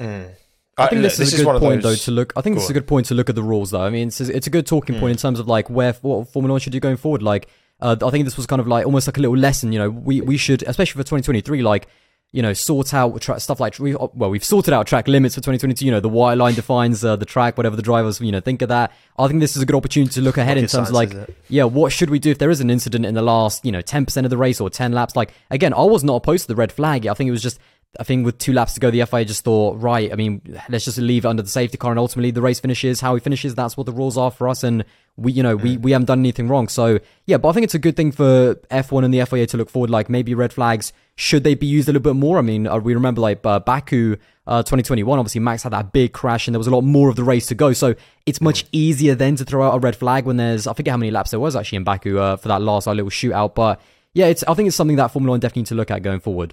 mm. 0.00 0.28
I 0.76 0.88
think 0.88 1.02
this, 1.02 1.18
this 1.18 1.32
is 1.32 1.40
a 1.40 1.44
good 1.44 1.60
point, 1.60 1.82
those... 1.82 2.00
though, 2.00 2.04
to 2.06 2.10
look. 2.10 2.32
I 2.36 2.40
think 2.40 2.56
this 2.56 2.64
is 2.64 2.70
a 2.70 2.72
good 2.72 2.88
point 2.88 3.06
to 3.06 3.14
look 3.14 3.28
at 3.28 3.36
the 3.36 3.44
rules, 3.44 3.70
though. 3.70 3.82
I 3.82 3.90
mean, 3.90 4.08
it's, 4.08 4.20
it's 4.20 4.48
a 4.48 4.50
good 4.50 4.66
talking 4.66 4.96
mm. 4.96 4.98
point 4.98 5.12
in 5.12 5.16
terms 5.18 5.38
of 5.38 5.46
like 5.46 5.70
where 5.70 5.92
what 6.02 6.26
Formula 6.32 6.52
One 6.52 6.58
should 6.58 6.72
do 6.72 6.80
going 6.80 6.96
forward. 6.96 7.22
Like, 7.22 7.48
uh, 7.80 7.96
I 8.02 8.10
think 8.10 8.24
this 8.24 8.36
was 8.36 8.46
kind 8.46 8.60
of 8.60 8.66
like 8.66 8.86
almost 8.86 9.06
like 9.06 9.18
a 9.18 9.20
little 9.20 9.36
lesson. 9.36 9.72
You 9.72 9.78
know, 9.78 9.90
we 9.90 10.20
we 10.20 10.36
should, 10.36 10.62
especially 10.62 11.00
for 11.00 11.04
2023, 11.04 11.62
like 11.62 11.88
you 12.34 12.42
know, 12.42 12.52
sort 12.52 12.92
out 12.92 13.20
tra- 13.20 13.38
stuff 13.38 13.60
like 13.60 13.78
we 13.78 13.94
well, 13.94 14.28
we've 14.28 14.44
sorted 14.44 14.74
out 14.74 14.88
track 14.88 15.06
limits 15.06 15.36
for 15.36 15.40
2022. 15.40 15.84
You 15.84 15.92
know, 15.92 16.00
the 16.00 16.08
white 16.08 16.34
line 16.34 16.54
defines 16.54 17.04
uh, 17.04 17.14
the 17.14 17.24
track, 17.24 17.56
whatever 17.56 17.76
the 17.76 17.82
drivers 17.82 18.20
you 18.20 18.32
know 18.32 18.40
think 18.40 18.60
of 18.60 18.68
that. 18.70 18.90
I 19.16 19.28
think 19.28 19.38
this 19.38 19.54
is 19.54 19.62
a 19.62 19.66
good 19.66 19.76
opportunity 19.76 20.12
to 20.14 20.20
look 20.20 20.36
ahead 20.36 20.58
in 20.58 20.66
terms 20.66 20.88
of 20.88 20.94
like, 20.94 21.12
yeah, 21.48 21.62
what 21.62 21.92
should 21.92 22.10
we 22.10 22.18
do 22.18 22.32
if 22.32 22.38
there 22.38 22.50
is 22.50 22.60
an 22.60 22.70
incident 22.70 23.06
in 23.06 23.14
the 23.14 23.22
last 23.22 23.64
you 23.64 23.70
know 23.70 23.82
10% 23.82 24.24
of 24.24 24.30
the 24.30 24.36
race 24.36 24.60
or 24.60 24.68
10 24.68 24.90
laps? 24.90 25.14
Like 25.14 25.32
again, 25.50 25.72
I 25.72 25.84
was 25.84 26.02
not 26.02 26.16
opposed 26.16 26.42
to 26.44 26.48
the 26.48 26.56
red 26.56 26.72
flag. 26.72 27.06
I 27.06 27.14
think 27.14 27.28
it 27.28 27.30
was 27.30 27.42
just 27.42 27.60
I 27.98 28.04
think 28.04 28.24
with 28.24 28.38
two 28.38 28.52
laps 28.52 28.74
to 28.74 28.80
go, 28.80 28.90
the 28.90 29.04
FIA 29.04 29.24
just 29.24 29.44
thought, 29.44 29.80
right, 29.80 30.12
I 30.12 30.16
mean, 30.16 30.42
let's 30.68 30.84
just 30.84 30.98
leave 30.98 31.24
it 31.24 31.28
under 31.28 31.42
the 31.42 31.48
safety 31.48 31.76
car, 31.76 31.90
and 31.90 31.98
ultimately 31.98 32.30
the 32.30 32.42
race 32.42 32.60
finishes 32.60 33.00
how 33.00 33.14
he 33.14 33.20
finishes. 33.20 33.54
That's 33.54 33.76
what 33.76 33.86
the 33.86 33.92
rules 33.92 34.16
are 34.16 34.30
for 34.30 34.48
us, 34.48 34.64
and 34.64 34.84
we, 35.16 35.32
you 35.32 35.42
know, 35.42 35.56
we 35.56 35.76
we 35.76 35.92
haven't 35.92 36.06
done 36.06 36.20
anything 36.20 36.48
wrong. 36.48 36.68
So 36.68 36.98
yeah, 37.26 37.38
but 37.38 37.48
I 37.48 37.52
think 37.52 37.64
it's 37.64 37.74
a 37.74 37.78
good 37.78 37.96
thing 37.96 38.12
for 38.12 38.56
F1 38.70 39.04
and 39.04 39.14
the 39.14 39.24
FIA 39.24 39.46
to 39.48 39.56
look 39.56 39.70
forward. 39.70 39.90
Like 39.90 40.08
maybe 40.08 40.34
red 40.34 40.52
flags 40.52 40.92
should 41.16 41.44
they 41.44 41.54
be 41.54 41.66
used 41.66 41.88
a 41.88 41.92
little 41.92 42.02
bit 42.02 42.18
more? 42.18 42.38
I 42.38 42.42
mean, 42.42 42.66
uh, 42.66 42.78
we 42.78 42.94
remember 42.94 43.20
like 43.20 43.44
uh, 43.44 43.60
Baku. 43.60 44.16
Uh, 44.46 44.62
2021, 44.62 45.18
obviously 45.18 45.40
Max 45.40 45.62
had 45.62 45.72
that 45.72 45.90
big 45.90 46.12
crash 46.12 46.46
and 46.46 46.54
there 46.54 46.58
was 46.58 46.66
a 46.66 46.70
lot 46.70 46.82
more 46.82 47.08
of 47.08 47.16
the 47.16 47.24
race 47.24 47.46
to 47.46 47.54
go. 47.54 47.72
So 47.72 47.94
it's 48.26 48.42
much 48.42 48.66
easier 48.72 49.14
then 49.14 49.36
to 49.36 49.44
throw 49.46 49.66
out 49.66 49.74
a 49.74 49.78
red 49.78 49.96
flag 49.96 50.26
when 50.26 50.36
there's, 50.36 50.66
I 50.66 50.74
forget 50.74 50.92
how 50.92 50.98
many 50.98 51.10
laps 51.10 51.30
there 51.30 51.40
was 51.40 51.56
actually 51.56 51.76
in 51.76 51.84
Baku 51.84 52.18
uh, 52.18 52.36
for 52.36 52.48
that 52.48 52.60
last 52.60 52.86
uh, 52.86 52.92
little 52.92 53.08
shootout. 53.08 53.54
But 53.54 53.80
yeah, 54.12 54.26
it's, 54.26 54.44
I 54.44 54.52
think 54.52 54.66
it's 54.66 54.76
something 54.76 54.96
that 54.96 55.12
Formula 55.12 55.30
One 55.30 55.40
definitely 55.40 55.62
need 55.62 55.68
to 55.68 55.74
look 55.76 55.90
at 55.90 56.02
going 56.02 56.20
forward. 56.20 56.52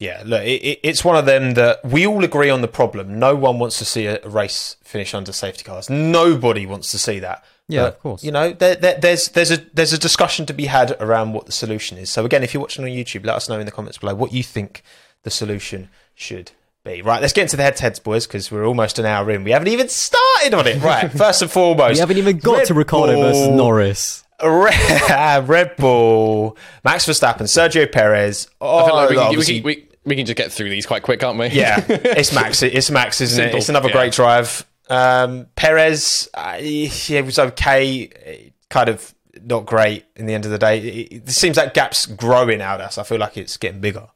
Yeah, 0.00 0.22
look, 0.24 0.42
it, 0.42 0.62
it, 0.64 0.80
it's 0.82 1.04
one 1.04 1.16
of 1.16 1.26
them 1.26 1.52
that 1.54 1.84
we 1.84 2.06
all 2.06 2.24
agree 2.24 2.48
on 2.48 2.62
the 2.62 2.68
problem. 2.68 3.18
No 3.18 3.36
one 3.36 3.58
wants 3.58 3.78
to 3.78 3.84
see 3.84 4.06
a 4.06 4.18
race 4.26 4.76
finish 4.82 5.12
under 5.12 5.30
safety 5.30 5.62
cars. 5.62 5.90
Nobody 5.90 6.64
wants 6.64 6.90
to 6.92 6.98
see 6.98 7.18
that. 7.18 7.44
Yeah, 7.68 7.82
But, 7.82 7.88
of 7.88 7.98
course. 8.00 8.24
You 8.24 8.32
know, 8.32 8.52
there, 8.52 8.74
there, 8.74 8.98
there's 8.98 9.28
there's 9.28 9.50
a 9.50 9.58
there's 9.74 9.92
a 9.92 9.98
discussion 9.98 10.46
to 10.46 10.54
be 10.54 10.66
had 10.66 10.96
around 11.00 11.34
what 11.34 11.44
the 11.44 11.52
solution 11.52 11.98
is. 11.98 12.08
So 12.08 12.24
again, 12.24 12.42
if 12.42 12.54
you're 12.54 12.62
watching 12.62 12.84
on 12.84 12.90
YouTube, 12.90 13.26
let 13.26 13.36
us 13.36 13.48
know 13.48 13.60
in 13.60 13.66
the 13.66 13.72
comments 13.72 13.98
below 13.98 14.14
what 14.14 14.32
you 14.32 14.42
think 14.42 14.82
the 15.22 15.30
solution 15.30 15.90
should 16.14 16.52
be. 16.82 17.02
Right, 17.02 17.20
let's 17.20 17.34
get 17.34 17.42
into 17.42 17.58
the 17.58 17.62
head-to-heads, 17.62 18.00
boys, 18.00 18.26
because 18.26 18.50
we're 18.50 18.66
almost 18.66 18.98
an 18.98 19.04
hour 19.04 19.30
in. 19.30 19.44
We 19.44 19.50
haven't 19.50 19.68
even 19.68 19.88
started 19.88 20.54
on 20.54 20.66
it. 20.66 20.82
Right, 20.82 21.12
first 21.16 21.42
and 21.42 21.50
foremost, 21.50 21.94
We 21.94 22.00
haven't 22.00 22.16
even 22.16 22.38
got 22.38 22.58
Red 22.58 22.66
to 22.68 22.74
Ricciardo 22.74 23.20
versus 23.20 23.48
Norris. 23.48 24.24
Red, 24.42 25.46
Red 25.48 25.76
Bull, 25.76 26.56
Max 26.82 27.04
Verstappen, 27.06 27.42
Sergio 27.42 27.90
Perez. 27.90 28.48
Oh, 28.62 28.78
I 28.78 28.86
feel 28.86 28.94
like 28.94 29.10
we, 29.10 29.16
oh, 29.18 29.30
can, 29.30 29.38
we, 29.38 29.44
can, 29.44 29.62
we, 29.62 29.89
we 30.04 30.16
can 30.16 30.26
just 30.26 30.36
get 30.36 30.52
through 30.52 30.70
these 30.70 30.86
quite 30.86 31.02
quick, 31.02 31.20
can't 31.20 31.38
we? 31.38 31.48
yeah, 31.48 31.84
it's 31.88 32.32
Max. 32.34 32.62
It's 32.62 32.90
Max, 32.90 33.20
isn't 33.20 33.48
it? 33.48 33.54
It's 33.54 33.68
another 33.68 33.88
yeah. 33.88 33.94
great 33.94 34.12
drive. 34.12 34.66
Um, 34.88 35.46
Perez, 35.54 36.28
uh, 36.34 36.58
yeah, 36.60 37.18
it 37.20 37.24
was 37.24 37.38
okay. 37.38 38.52
Kind 38.68 38.88
of 38.88 39.14
not 39.42 39.66
great 39.66 40.04
in 40.16 40.26
the 40.26 40.34
end 40.34 40.44
of 40.44 40.50
the 40.50 40.58
day. 40.58 40.78
It, 40.78 41.12
it 41.12 41.30
seems 41.30 41.56
that 41.56 41.74
gap's 41.74 42.06
growing 42.06 42.60
out 42.60 42.80
us. 42.80 42.98
I 42.98 43.02
feel 43.02 43.18
like 43.18 43.36
it's 43.36 43.56
getting 43.56 43.80
bigger. 43.80 44.08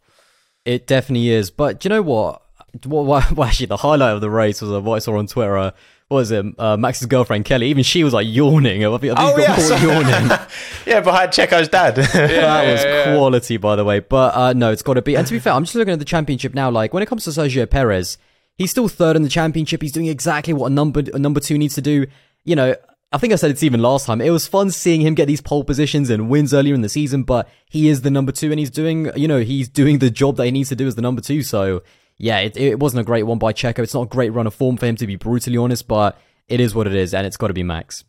It 0.64 0.86
definitely 0.86 1.28
is. 1.30 1.50
But 1.50 1.80
do 1.80 1.88
you 1.88 1.90
know 1.90 2.02
what? 2.02 2.42
What, 2.84 3.04
what, 3.04 3.32
well, 3.32 3.48
actually, 3.48 3.66
the 3.66 3.76
highlight 3.78 4.14
of 4.14 4.20
the 4.20 4.30
race 4.30 4.60
was 4.60 4.70
uh, 4.70 4.80
what 4.80 4.96
I 4.96 4.98
saw 4.98 5.18
on 5.18 5.26
Twitter. 5.26 5.72
What 6.08 6.18
was 6.18 6.30
it? 6.30 6.44
Uh, 6.58 6.76
Max's 6.76 7.06
girlfriend 7.06 7.46
Kelly. 7.46 7.68
Even 7.68 7.82
she 7.82 8.04
was 8.04 8.12
like 8.12 8.26
yawning. 8.28 8.84
I 8.84 8.98
think, 8.98 9.18
I 9.18 9.32
think 9.32 9.40
he 9.40 9.46
got 9.46 9.58
caught 9.58 9.82
yawning. 9.82 10.38
yeah, 10.86 11.00
behind 11.00 11.30
Checo's 11.30 11.68
dad. 11.68 11.96
that 11.96 12.66
was 12.66 13.16
quality, 13.16 13.56
by 13.56 13.74
the 13.74 13.84
way. 13.84 14.00
But 14.00 14.34
uh, 14.34 14.52
no, 14.52 14.70
it's 14.70 14.82
got 14.82 14.94
to 14.94 15.02
be. 15.02 15.16
And 15.16 15.26
to 15.26 15.32
be 15.32 15.38
fair, 15.38 15.54
I'm 15.54 15.64
just 15.64 15.74
looking 15.74 15.94
at 15.94 15.98
the 15.98 16.04
championship 16.04 16.54
now. 16.54 16.70
Like 16.70 16.92
when 16.92 17.02
it 17.02 17.06
comes 17.06 17.24
to 17.24 17.30
Sergio 17.30 17.68
Perez, 17.68 18.18
he's 18.56 18.70
still 18.70 18.88
third 18.88 19.16
in 19.16 19.22
the 19.22 19.30
championship. 19.30 19.80
He's 19.80 19.92
doing 19.92 20.06
exactly 20.06 20.52
what 20.52 20.66
a 20.66 20.70
number 20.70 21.02
a 21.12 21.18
number 21.18 21.40
two 21.40 21.56
needs 21.56 21.74
to 21.76 21.82
do. 21.82 22.06
You 22.44 22.56
know, 22.56 22.76
I 23.10 23.16
think 23.16 23.32
I 23.32 23.36
said 23.36 23.50
it's 23.50 23.62
even 23.62 23.80
last 23.80 24.04
time. 24.04 24.20
It 24.20 24.30
was 24.30 24.46
fun 24.46 24.70
seeing 24.70 25.00
him 25.00 25.14
get 25.14 25.26
these 25.26 25.40
pole 25.40 25.64
positions 25.64 26.10
and 26.10 26.28
wins 26.28 26.52
earlier 26.52 26.74
in 26.74 26.82
the 26.82 26.90
season. 26.90 27.22
But 27.22 27.48
he 27.70 27.88
is 27.88 28.02
the 28.02 28.10
number 28.10 28.30
two, 28.30 28.50
and 28.50 28.58
he's 28.58 28.70
doing 28.70 29.10
you 29.16 29.26
know 29.26 29.40
he's 29.40 29.70
doing 29.70 30.00
the 30.00 30.10
job 30.10 30.36
that 30.36 30.44
he 30.44 30.50
needs 30.50 30.68
to 30.68 30.76
do 30.76 30.86
as 30.86 30.96
the 30.96 31.02
number 31.02 31.22
two. 31.22 31.42
So 31.42 31.82
yeah, 32.18 32.38
it, 32.40 32.56
it 32.56 32.78
wasn't 32.78 33.00
a 33.00 33.04
great 33.04 33.24
one 33.24 33.38
by 33.38 33.52
Checo. 33.52 33.80
It's 33.80 33.94
not 33.94 34.02
a 34.02 34.06
great 34.06 34.30
run 34.30 34.46
of 34.46 34.54
form 34.54 34.76
for 34.76 34.86
him 34.86 34.96
to 34.96 35.06
be 35.06 35.16
brutally 35.16 35.56
honest, 35.56 35.88
but 35.88 36.18
it 36.48 36.60
is 36.60 36.74
what 36.74 36.86
it 36.86 36.94
is, 36.94 37.14
and 37.14 37.26
it's 37.26 37.36
got 37.36 37.48
to 37.48 37.54
be 37.54 37.62
Max. 37.62 38.04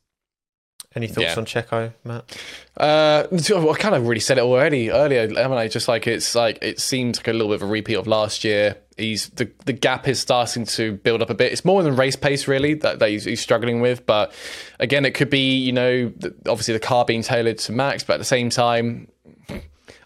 Any 0.95 1.07
thoughts 1.07 1.27
Yeah. 1.27 1.35
on 1.37 1.45
Checo, 1.45 1.93
Matt? 2.05 2.37
Uh, 2.77 3.23
I 3.31 3.73
kind 3.77 3.95
of 3.95 4.07
really 4.07 4.21
said 4.21 4.37
it 4.37 4.41
already 4.45 4.91
earlier, 4.91 5.27
haven't 5.27 5.57
I? 5.57 5.67
Just 5.67 5.89
like 5.89 6.07
it's 6.07 6.35
like 6.35 6.59
it 6.61 6.79
seems 6.79 7.17
like 7.19 7.27
a 7.27 7.33
little 7.33 7.49
bit 7.49 7.55
of 7.55 7.63
a 7.63 7.65
repeat 7.65 7.95
of 7.95 8.07
last 8.07 8.45
year. 8.45 8.77
He's 8.95 9.27
the 9.31 9.51
the 9.65 9.73
gap 9.73 10.07
is 10.07 10.21
starting 10.21 10.65
to 10.67 10.93
build 10.93 11.21
up 11.21 11.29
a 11.29 11.33
bit. 11.33 11.51
It's 11.51 11.65
more 11.65 11.83
than 11.83 11.97
race 11.97 12.15
pace 12.15 12.47
really 12.47 12.75
that, 12.75 12.99
that 12.99 13.09
he's, 13.09 13.25
he's 13.25 13.41
struggling 13.41 13.81
with. 13.81 14.05
But 14.05 14.31
again, 14.79 15.03
it 15.03 15.11
could 15.15 15.29
be 15.29 15.57
you 15.57 15.73
know 15.73 16.13
obviously 16.47 16.73
the 16.73 16.79
car 16.79 17.03
being 17.03 17.23
tailored 17.23 17.57
to 17.59 17.73
Max, 17.73 18.03
but 18.05 18.13
at 18.13 18.19
the 18.19 18.23
same 18.25 18.49
time. 18.49 19.09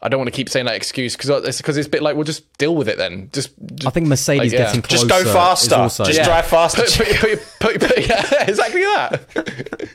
I 0.01 0.07
don't 0.09 0.17
want 0.19 0.27
to 0.27 0.31
keep 0.35 0.49
saying 0.49 0.65
that 0.65 0.75
excuse 0.75 1.15
because 1.17 1.29
it's 1.45 1.57
because 1.57 1.75
it's 1.77 1.87
a 1.87 1.89
bit 1.89 2.01
like 2.01 2.15
we'll 2.15 2.23
just 2.23 2.51
deal 2.57 2.75
with 2.75 2.87
it 2.87 2.97
then. 2.97 3.29
Just, 3.33 3.51
just 3.75 3.85
I 3.87 3.89
think 3.89 4.07
Mercedes 4.07 4.51
Like, 4.51 4.59
yeah. 4.59 4.65
getting 4.67 4.81
closer. 4.81 5.07
Just 5.07 5.25
go 5.25 5.33
faster. 5.33 5.75
also- 5.75 6.05
Just 6.05 6.19
Yeah. 6.19 6.25
drive 6.25 6.45
faster. 6.45 6.83
put, 6.83 7.17
put, 7.19 7.19
put, 7.59 7.79
put, 7.79 7.89
put, 7.89 8.07
yeah, 8.07 8.43
exactly 8.47 8.81
that. 8.81 9.89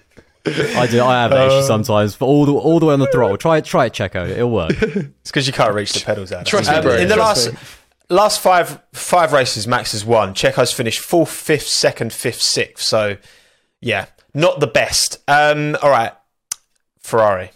I 0.47 0.87
do. 0.87 1.03
I 1.03 1.23
have 1.23 1.31
that 1.31 1.49
issue 1.49 1.67
sometimes. 1.67 2.15
For 2.15 2.27
all 2.27 2.45
the 2.45 2.53
all 2.53 2.79
the 2.81 2.87
way 2.87 2.93
on 2.93 3.01
the 3.01 3.07
throttle. 3.11 3.39
Try 3.39 3.57
it. 3.59 3.65
Try 3.65 3.87
it, 3.87 3.95
Checo. 3.95 4.29
It'll 4.29 4.51
work. 4.51 4.73
It's 4.83 5.31
because 5.31 5.47
you 5.47 5.55
can't 5.55 5.73
reach 5.75 5.95
the 5.95 6.01
pedals 6.05 6.33
out. 6.33 6.45
Trust 6.45 6.69
me, 6.69 6.77
Um, 6.77 6.83
bro, 6.83 6.97
In 6.97 7.09
the 7.09 7.17
last 7.17 7.51
me. 7.51 7.59
last 8.11 8.41
five 8.41 8.79
five 8.93 9.33
races, 9.33 9.67
Max 9.67 9.93
has 9.93 10.05
won. 10.05 10.35
Checo's 10.35 10.71
finished 10.71 11.01
fourth, 11.01 11.31
fifth, 11.31 11.67
second, 11.67 12.13
fifth, 12.13 12.43
sixth. 12.43 12.85
So 12.85 13.17
yeah, 13.81 14.05
not 14.35 14.61
the 14.61 14.67
best. 14.67 15.17
Um, 15.27 15.79
all 15.81 15.89
right, 15.89 16.13
Ferrari. 17.01 17.51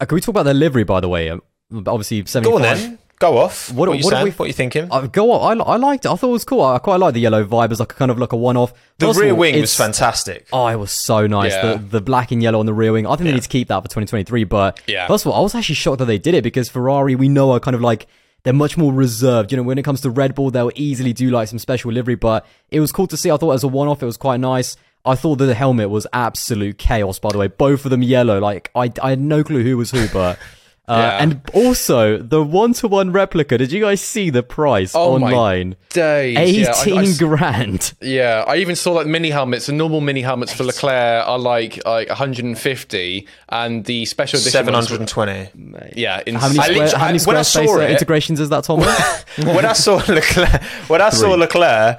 Uh, 0.00 0.04
can 0.04 0.14
we 0.14 0.20
talk 0.20 0.28
about 0.34 0.42
their 0.44 0.54
livery, 0.54 0.84
by 0.84 1.00
the 1.00 1.08
way? 1.08 1.30
Um, 1.30 1.42
obviously, 1.86 2.22
Go 2.42 2.56
on 2.56 2.62
then. 2.62 2.98
Go 3.18 3.38
off. 3.38 3.70
What- 3.72 3.88
What, 3.88 3.88
are 3.88 3.94
you 3.98 4.04
what 4.04 4.10
saying? 4.10 4.24
we- 4.24 4.30
What 4.32 4.44
are 4.44 4.48
you 4.48 4.52
thinking? 4.52 4.88
Uh, 4.90 5.06
go 5.06 5.32
on. 5.32 5.58
I, 5.58 5.64
I 5.64 5.76
liked 5.76 6.04
it. 6.04 6.10
I 6.10 6.16
thought 6.16 6.28
it 6.28 6.32
was 6.32 6.44
cool. 6.44 6.60
I 6.62 6.78
quite 6.78 7.00
like 7.00 7.14
the 7.14 7.20
yellow 7.20 7.42
vibe 7.46 7.72
as 7.72 7.80
like 7.80 7.92
a 7.92 7.94
kind 7.94 8.10
of 8.10 8.18
like 8.18 8.32
a 8.32 8.36
one 8.36 8.58
off. 8.58 8.74
the 8.98 9.10
rear 9.14 9.34
wing 9.34 9.58
was 9.58 9.74
fantastic. 9.74 10.46
Oh, 10.52 10.66
it 10.66 10.76
was 10.76 10.90
so 10.92 11.26
nice. 11.26 11.52
Yeah. 11.52 11.74
The 11.74 11.78
the 11.78 12.00
black 12.02 12.30
and 12.30 12.42
yellow 12.42 12.60
on 12.60 12.66
the 12.66 12.74
rear 12.74 12.92
wing. 12.92 13.06
I 13.06 13.10
think 13.16 13.24
they 13.28 13.32
need 13.32 13.42
to 13.42 13.48
keep 13.48 13.68
that 13.68 13.76
for 13.80 13.88
2023. 13.88 14.44
But 14.44 14.78
Yeah. 14.86 15.06
first 15.06 15.24
of 15.24 15.32
all, 15.32 15.38
I 15.38 15.42
was 15.42 15.54
actually 15.54 15.76
shocked 15.76 15.98
that 16.00 16.04
they 16.04 16.18
did 16.18 16.34
it 16.34 16.44
because 16.44 16.68
Ferrari, 16.68 17.14
we 17.14 17.30
know, 17.30 17.52
are 17.52 17.60
kind 17.60 17.74
of 17.74 17.80
like 17.80 18.06
they're 18.44 18.52
much 18.52 18.76
more 18.76 18.92
reserved. 18.92 19.50
You 19.50 19.56
know, 19.56 19.62
when 19.62 19.78
it 19.78 19.82
comes 19.82 20.02
to 20.02 20.10
Red 20.10 20.34
Bull, 20.34 20.50
they'll 20.50 20.70
easily 20.74 21.14
do 21.14 21.30
like 21.30 21.48
some 21.48 21.58
special 21.58 21.90
livery. 21.92 22.16
But 22.16 22.44
it 22.70 22.80
was 22.80 22.92
cool 22.92 23.06
to 23.06 23.16
see. 23.16 23.30
I 23.30 23.38
thought 23.38 23.52
as 23.52 23.64
a 23.64 23.68
one 23.68 23.88
off, 23.88 24.02
it 24.02 24.06
was 24.06 24.18
quite 24.18 24.40
nice. 24.40 24.76
I 25.06 25.14
thought 25.14 25.36
that 25.36 25.46
the 25.46 25.54
helmet 25.54 25.88
was 25.90 26.06
absolute 26.12 26.78
chaos. 26.78 27.18
By 27.18 27.30
the 27.30 27.38
way, 27.38 27.48
both 27.48 27.84
of 27.84 27.90
them 27.90 28.02
yellow. 28.02 28.38
Like 28.40 28.70
I, 28.74 28.92
I 29.02 29.10
had 29.10 29.20
no 29.20 29.42
clue 29.44 29.62
who 29.62 29.76
was 29.76 29.90
who, 29.90 30.08
but. 30.08 30.38
Uh, 30.88 30.98
Yeah. 30.98 31.18
And 31.20 31.40
also 31.52 32.16
the 32.18 32.40
one-to-one 32.44 33.10
replica. 33.10 33.58
Did 33.58 33.72
you 33.72 33.80
guys 33.80 34.00
see 34.00 34.30
the 34.30 34.44
price 34.44 34.92
Oh 34.94 35.18
my 35.18 35.32
online? 35.32 35.74
Days. 35.90 36.38
Eighteen 36.38 36.94
Yeah, 36.94 37.00
I- 37.00 37.02
I- 37.02 37.16
grand. 37.18 37.92
Yeah, 38.00 38.44
I 38.46 38.58
even 38.58 38.76
saw 38.76 38.92
like 38.92 39.08
mini 39.08 39.30
helmets. 39.30 39.66
The 39.66 39.72
normal 39.72 40.00
mini 40.00 40.20
helmets 40.22 40.52
for 40.52 40.62
Leclerc 40.62 41.26
are 41.26 41.40
like 41.40 41.84
like 41.84 42.08
150, 42.08 43.26
and 43.48 43.84
the 43.84 44.04
special 44.04 44.36
edition 44.36 44.52
Seven 44.52 44.74
ones 44.74 44.86
hundred 44.86 45.00
and 45.00 45.08
twenty. 45.08 45.48
were- 45.72 45.90
Yeah, 45.96 46.22
in, 46.24 46.36
How 46.36 46.46
many, 46.46 46.60
square, 46.60 46.68
literally- 46.78 46.90
how 47.00 47.06
many 47.06 47.18
I- 47.18 47.24
when 47.24 47.36
I 47.36 47.40
Squarespace 47.40 47.66
saw 47.66 47.76
uh, 47.78 47.80
it- 47.80 47.90
integrations 47.90 48.38
is 48.38 48.48
that, 48.50 48.62
Tom? 48.62 48.78
when 49.56 49.64
I 49.66 49.72
saw 49.72 49.96
Leclerc, 50.08 50.62
when 50.88 51.00
I 51.00 51.10
saw 51.10 51.30
Three. 51.30 51.36
Leclerc 51.40 51.98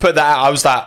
put 0.00 0.16
that, 0.16 0.24
out, 0.38 0.44
I 0.44 0.50
was 0.50 0.64
like, 0.64 0.84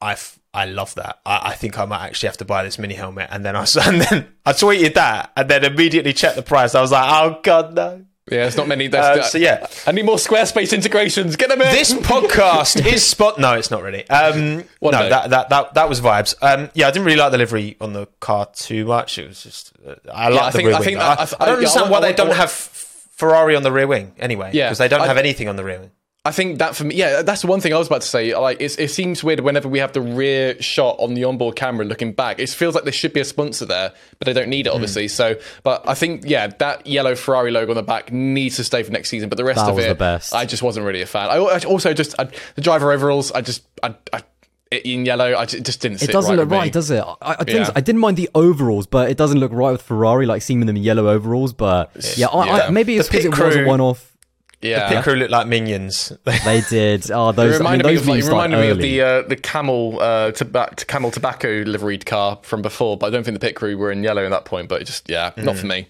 I, 0.00 0.12
f- 0.12 0.37
I 0.54 0.64
love 0.64 0.94
that. 0.94 1.20
I, 1.26 1.50
I 1.50 1.54
think 1.54 1.78
I 1.78 1.84
might 1.84 2.04
actually 2.06 2.28
have 2.28 2.38
to 2.38 2.44
buy 2.44 2.64
this 2.64 2.78
mini 2.78 2.94
helmet. 2.94 3.28
And 3.30 3.44
then 3.44 3.54
I 3.54 3.60
and 3.84 4.00
then 4.00 4.28
I 4.46 4.52
tweeted 4.52 4.94
that, 4.94 5.32
and 5.36 5.48
then 5.48 5.64
immediately 5.64 6.12
checked 6.12 6.36
the 6.36 6.42
price. 6.42 6.74
I 6.74 6.80
was 6.80 6.90
like, 6.92 7.08
oh 7.10 7.40
god, 7.42 7.74
no. 7.74 8.04
yeah, 8.30 8.46
it's 8.46 8.56
not 8.56 8.66
many. 8.68 8.92
Uh, 8.92 9.22
so 9.22 9.38
yeah, 9.38 9.66
I 9.86 9.92
need 9.92 10.04
more 10.06 10.16
Squarespace 10.16 10.72
integrations. 10.74 11.36
Get 11.36 11.48
them 11.50 11.60
in. 11.60 11.68
this 11.72 11.92
podcast 11.94 12.84
is 12.92 13.04
spot. 13.06 13.38
No, 13.38 13.54
it's 13.54 13.70
not 13.70 13.82
really. 13.82 14.08
Um, 14.08 14.64
no, 14.82 14.90
day. 14.92 15.08
that, 15.10 15.30
that 15.30 15.48
that 15.50 15.74
that 15.74 15.88
was 15.88 16.00
vibes. 16.00 16.34
Um, 16.42 16.70
yeah, 16.74 16.88
I 16.88 16.90
didn't 16.92 17.04
really 17.06 17.18
like 17.18 17.32
the 17.32 17.38
livery 17.38 17.76
on 17.80 17.92
the 17.92 18.06
car 18.20 18.46
too 18.54 18.84
much. 18.86 19.18
It 19.18 19.28
was 19.28 19.42
just 19.42 19.72
uh, 19.86 19.94
I 20.12 20.28
like 20.30 20.42
I 20.42 20.50
the 20.50 20.56
think- 20.56 20.66
rear 20.66 20.74
I 20.76 20.78
wing. 20.80 20.84
think 20.86 20.98
that- 20.98 21.18
I 21.18 21.22
I- 21.22 21.26
don't 21.26 21.38
yeah, 21.48 21.54
understand 21.54 21.80
want- 21.82 21.92
why 21.92 22.00
they 22.00 22.06
want- 22.08 22.16
don't 22.16 22.28
want- 22.28 22.40
have 22.40 22.50
Ferrari 22.50 23.56
on 23.56 23.62
the 23.64 23.72
rear 23.72 23.86
wing 23.86 24.14
anyway. 24.18 24.50
Yeah, 24.54 24.66
because 24.68 24.78
they 24.78 24.88
don't 24.88 25.06
have 25.06 25.16
anything 25.18 25.48
on 25.48 25.56
the 25.56 25.64
rear 25.64 25.80
wing. 25.80 25.90
I 26.28 26.32
think 26.32 26.58
that 26.58 26.76
for 26.76 26.84
me, 26.84 26.94
yeah, 26.94 27.22
that's 27.22 27.40
the 27.40 27.46
one 27.46 27.60
thing 27.62 27.72
I 27.72 27.78
was 27.78 27.86
about 27.86 28.02
to 28.02 28.06
say. 28.06 28.36
Like, 28.36 28.60
it's, 28.60 28.76
it 28.76 28.90
seems 28.90 29.24
weird 29.24 29.40
whenever 29.40 29.66
we 29.66 29.78
have 29.78 29.94
the 29.94 30.02
rear 30.02 30.60
shot 30.60 30.96
on 30.98 31.14
the 31.14 31.24
onboard 31.24 31.56
camera 31.56 31.86
looking 31.86 32.12
back. 32.12 32.38
It 32.38 32.50
feels 32.50 32.74
like 32.74 32.84
there 32.84 32.92
should 32.92 33.14
be 33.14 33.20
a 33.20 33.24
sponsor 33.24 33.64
there, 33.64 33.94
but 34.18 34.26
they 34.26 34.34
don't 34.34 34.50
need 34.50 34.66
Hmm. 34.66 34.72
it, 34.72 34.74
obviously. 34.74 35.08
So, 35.08 35.36
but 35.62 35.88
I 35.88 35.94
think, 35.94 36.24
yeah, 36.26 36.48
that 36.48 36.86
yellow 36.86 37.14
Ferrari 37.14 37.50
logo 37.50 37.72
on 37.72 37.76
the 37.76 37.82
back 37.82 38.12
needs 38.12 38.56
to 38.56 38.64
stay 38.64 38.82
for 38.82 38.92
next 38.92 39.08
season. 39.08 39.30
But 39.30 39.38
the 39.38 39.44
rest 39.44 39.64
That 39.64 39.70
of 39.70 39.78
it. 39.78 40.32
I 40.34 40.44
just 40.44 40.62
wasn't 40.62 40.84
really 40.84 41.00
a 41.00 41.06
fan. 41.06 41.30
I, 41.30 41.36
I 41.36 41.58
also 41.60 41.94
just 41.94 42.14
I, 42.20 42.28
the 42.56 42.60
driver 42.60 42.92
overalls. 42.92 43.32
I 43.32 43.40
just, 43.40 43.64
I, 43.82 43.94
I, 44.12 44.22
it 44.70 44.84
in 44.84 45.06
yellow, 45.06 45.34
I 45.34 45.46
just, 45.46 45.80
didn't. 45.80 45.98
See 45.98 46.04
it 46.04 46.12
doesn't 46.12 46.36
right 46.36 46.38
look 46.40 46.50
right, 46.50 46.70
does 46.70 46.90
it? 46.90 47.02
I, 47.02 47.16
I, 47.22 47.44
think 47.44 47.48
Yeah. 47.48 47.70
I 47.74 47.80
didn't 47.80 48.02
mind 48.02 48.18
the 48.18 48.28
overalls, 48.34 48.86
but 48.86 49.10
it 49.10 49.16
doesn't 49.16 49.40
look 49.40 49.50
right 49.52 49.72
with 49.72 49.80
Ferrari, 49.80 50.26
like 50.26 50.42
seeing 50.42 50.60
them 50.60 50.68
in 50.68 50.76
yellow 50.76 51.08
overalls. 51.08 51.54
But 51.54 51.90
yeah, 52.18 52.26
I, 52.26 52.66
I, 52.66 52.70
maybe 52.70 52.98
it's 52.98 53.08
because 53.08 53.24
it 53.24 53.30
was 53.38 53.56
a 53.56 53.64
one-off. 53.64 54.14
Yeah, 54.60 54.88
The 54.88 54.94
Pit 54.96 55.04
crew 55.04 55.14
look 55.14 55.30
like 55.30 55.46
minions. 55.46 56.12
They 56.44 56.62
did. 56.68 57.10
Oh, 57.12 57.28
It 57.30 57.36
those. 57.36 57.60
I 57.60 57.76
mean, 57.76 57.78
reminded 57.82 57.86
me 57.86 57.94
of, 57.96 58.06
like, 58.08 58.18
it 58.24 58.28
reminded 58.28 58.60
me 58.60 58.68
of 58.70 58.78
the 58.78 59.00
uh, 59.02 59.22
the 59.22 59.36
camel 59.36 60.00
uh, 60.00 60.32
toba- 60.32 60.72
to 60.76 60.84
camel 60.86 61.10
tobacco 61.12 61.62
liveried 61.64 62.04
car 62.06 62.38
from 62.42 62.62
before, 62.62 62.96
but 62.96 63.06
I 63.06 63.10
don't 63.10 63.22
think 63.24 63.38
the 63.38 63.46
pit 63.46 63.54
crew 63.54 63.76
were 63.78 63.92
in 63.92 64.02
yellow 64.02 64.24
at 64.24 64.30
that 64.30 64.44
point. 64.46 64.68
But 64.68 64.82
it 64.82 64.86
just 64.86 65.08
yeah, 65.08 65.30
not 65.36 65.54
Mm. 65.54 65.58
for 65.60 65.66
me. 65.66 65.88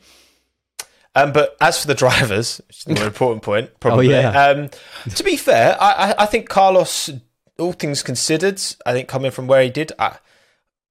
Um, 1.14 1.32
but 1.32 1.56
as 1.60 1.80
for 1.80 1.86
the 1.88 1.94
drivers, 1.94 2.58
which 2.68 2.78
is 2.78 2.84
the 2.84 2.94
more 2.94 3.06
important 3.14 3.42
point, 3.42 3.70
probably. 3.80 4.14
Oh, 4.14 4.20
yeah. 4.20 4.44
um, 4.48 4.68
to 5.14 5.24
be 5.24 5.36
fair, 5.36 5.76
I, 5.80 6.10
I, 6.10 6.22
I 6.22 6.26
think 6.26 6.48
Carlos, 6.48 7.10
all 7.58 7.72
things 7.72 8.02
considered, 8.02 8.60
I 8.86 8.92
think 8.92 9.08
coming 9.08 9.30
from 9.30 9.46
where 9.46 9.62
he 9.62 9.70
did, 9.70 9.92
I, 9.98 10.18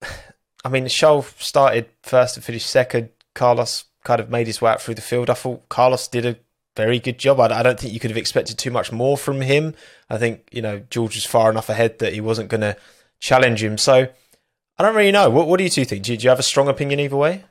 I 0.65 0.69
mean, 0.69 0.87
Charles 0.87 1.31
started 1.37 1.85
first 2.03 2.35
and 2.35 2.43
finished 2.43 2.67
second. 2.67 3.09
Carlos 3.35 3.85
kind 4.03 4.19
of 4.19 4.29
made 4.29 4.47
his 4.47 4.61
way 4.61 4.71
out 4.71 4.81
through 4.81 4.95
the 4.95 5.01
field. 5.01 5.29
I 5.29 5.33
thought 5.35 5.69
Carlos 5.69 6.07
did 6.07 6.25
a 6.25 6.37
very 6.77 6.99
good 6.99 7.17
job. 7.17 7.39
I, 7.41 7.47
I 7.59 7.63
don't 7.63 7.77
think 7.79 7.93
you 7.93 7.99
could 7.99 8.11
have 8.11 8.17
expected 8.17 8.57
too 8.57 8.71
much 8.71 8.91
more 8.93 9.17
from 9.17 9.41
him. 9.41 9.73
I 10.09 10.17
think 10.17 10.47
you 10.51 10.61
know 10.61 10.79
George 10.89 11.15
was 11.15 11.25
far 11.25 11.49
enough 11.51 11.67
ahead 11.69 11.99
that 11.99 12.13
he 12.13 12.21
wasn't 12.21 12.49
going 12.49 12.61
to 12.61 12.77
challenge 13.19 13.61
him. 13.63 13.77
So 13.77 14.07
I 14.79 14.83
don't 14.83 14.95
really 14.95 15.11
know. 15.11 15.29
What, 15.29 15.47
what 15.47 15.57
do 15.57 15.63
you 15.63 15.69
two 15.69 15.83
think? 15.85 16.03
Do 16.03 16.11
you, 16.13 16.17
do 16.17 16.23
you 16.23 16.29
have 16.29 16.39
a 16.39 16.43
strong 16.43 16.67
opinion 16.69 16.99
either 17.01 17.17
way? 17.17 17.43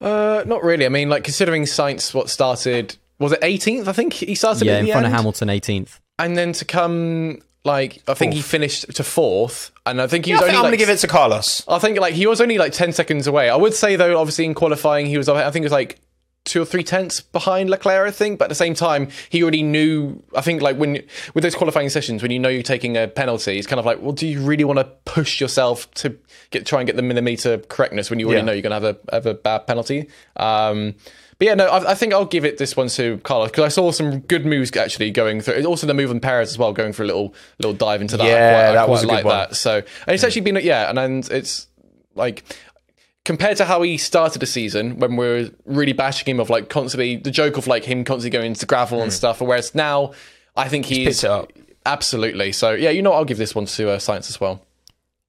Uh, 0.00 0.44
not 0.46 0.62
really. 0.62 0.84
I 0.86 0.90
mean, 0.90 1.08
like 1.08 1.24
considering 1.24 1.62
Sainz, 1.64 2.12
what 2.14 2.28
started 2.30 2.96
was 3.18 3.32
it 3.32 3.40
18th? 3.40 3.88
I 3.88 3.92
think 3.92 4.12
he 4.12 4.34
started 4.34 4.66
Yeah, 4.66 4.74
at 4.74 4.80
in 4.80 4.86
front 4.86 5.06
end. 5.06 5.14
of 5.14 5.18
Hamilton, 5.18 5.48
18th. 5.48 5.98
and 6.18 6.36
then 6.36 6.52
to 6.52 6.64
come 6.64 7.40
like 7.64 8.02
I 8.06 8.12
think 8.14 8.34
he 8.34 8.42
finished 8.42 8.92
to 8.94 9.02
fourth, 9.04 9.70
and 9.86 10.02
I 10.02 10.06
think 10.06 10.26
he 10.26 10.32
Yeah, 10.32 10.38
I 10.38 10.40
was 10.40 10.46
think 10.48 10.56
only 10.58 10.58
I'm 10.58 10.62
like 10.64 10.78
going 10.78 10.78
to 10.78 10.92
give 10.92 10.94
it 10.94 10.98
to 11.00 11.06
Carlos. 11.06 11.64
I 11.66 11.78
think 11.78 11.98
like 11.98 12.12
he 12.12 12.26
was 12.26 12.40
only 12.42 12.58
like 12.58 12.72
ten 12.74 12.92
seconds 12.92 13.26
away. 13.26 13.48
I 13.48 13.56
would 13.56 13.72
say 13.72 13.96
though, 13.96 14.18
obviously 14.20 14.44
in 14.44 14.52
qualifying, 14.52 15.06
he 15.06 15.16
was 15.16 15.28
I 15.30 15.50
think 15.50 15.62
it 15.62 15.66
was 15.66 15.72
like 15.72 15.98
two 16.44 16.60
or 16.60 16.64
three 16.66 16.84
tenths 16.84 17.20
behind 17.20 17.70
Leclerc. 17.70 18.06
I 18.06 18.10
think, 18.10 18.38
but 18.38 18.46
at 18.46 18.48
the 18.48 18.54
same 18.54 18.74
time, 18.74 19.08
he 19.30 19.42
already 19.42 19.62
knew. 19.62 20.22
I 20.36 20.40
think 20.42 20.60
like 20.62 20.76
when 20.76 21.02
with 21.34 21.42
those 21.42 21.54
qualifying 21.54 21.88
sessions, 21.88 22.22
when 22.22 22.30
you 22.30 22.38
know 22.38 22.48
you're 22.50 22.62
taking 22.62 22.96
a 22.96 23.08
penalty, 23.08 23.58
it's 23.58 23.66
kind 23.66 23.80
of 23.80 23.86
like, 23.86 24.00
well, 24.02 24.12
do 24.12 24.26
you 24.26 24.40
really 24.40 24.64
want 24.64 24.78
to 24.78 24.84
push 25.06 25.40
yourself 25.40 25.90
to 25.94 26.16
get 26.50 26.66
try 26.66 26.80
and 26.80 26.86
get 26.86 26.96
the 26.96 27.02
millimeter 27.02 27.58
correctness 27.58 28.10
when 28.10 28.18
you 28.20 28.26
already 28.26 28.40
Yeah. 28.40 28.44
know 28.46 28.52
you're 28.52 28.62
going 28.62 28.80
to 28.80 28.86
have 28.86 28.96
a 29.10 29.14
have 29.14 29.26
a 29.26 29.34
bad 29.34 29.66
penalty? 29.66 30.08
Um, 30.36 30.94
but 31.38 31.46
yeah, 31.48 31.54
no, 31.54 31.66
I, 31.66 31.90
I 31.90 31.94
think 31.94 32.12
I'll 32.12 32.24
give 32.26 32.44
it 32.44 32.58
this 32.58 32.76
one 32.76 32.86
to 32.90 33.18
Carlos 33.18 33.50
because 33.50 33.64
I 33.64 33.68
saw 33.68 33.90
some 33.90 34.20
good 34.20 34.46
moves 34.46 34.74
actually 34.76 35.10
going 35.10 35.40
through. 35.40 35.64
Also, 35.64 35.84
the 35.86 35.94
move 35.94 36.10
on 36.10 36.20
Perez 36.20 36.50
as 36.50 36.58
well, 36.58 36.72
going 36.72 36.92
for 36.92 37.02
a 37.02 37.06
little 37.06 37.34
little 37.58 37.72
dive 37.74 38.00
into 38.02 38.16
that. 38.16 38.24
I 38.24 38.28
Yeah, 38.28 38.52
quite, 38.52 38.68
I 38.70 38.72
that 38.74 38.88
was 38.88 39.04
like 39.04 39.24
that. 39.24 39.56
So, 39.56 39.78
and 39.78 40.14
it's 40.14 40.22
actually 40.22 40.42
been 40.42 40.56
yeah, 40.62 40.88
and, 40.90 40.98
and 40.98 41.28
it's 41.30 41.66
like 42.14 42.44
compared 43.24 43.56
to 43.56 43.64
how 43.64 43.82
he 43.82 43.96
started 43.96 44.40
the 44.40 44.46
season 44.46 44.98
when 44.98 45.16
we 45.16 45.26
were 45.26 45.50
really 45.64 45.92
bashing 45.92 46.26
him 46.26 46.40
of 46.40 46.50
like 46.50 46.68
constantly 46.68 47.16
the 47.16 47.30
joke 47.30 47.56
of 47.56 47.66
like 47.66 47.84
him 47.84 48.04
constantly 48.04 48.30
going 48.30 48.46
into 48.46 48.66
gravel 48.66 49.02
and 49.02 49.12
stuff, 49.12 49.40
whereas 49.40 49.74
now 49.74 50.12
I 50.56 50.68
think 50.68 50.86
he's, 50.86 51.20
picked 51.20 51.24
it 51.24 51.30
up. 51.30 51.52
absolutely. 51.86 52.52
So 52.52 52.72
yeah, 52.72 52.90
you 52.90 53.02
know, 53.02 53.10
what, 53.10 53.16
I'll 53.16 53.24
give 53.24 53.38
this 53.38 53.54
one 53.54 53.66
to 53.66 53.90
uh, 53.90 53.98
Sainz 53.98 54.28
as 54.28 54.40
well. 54.40 54.64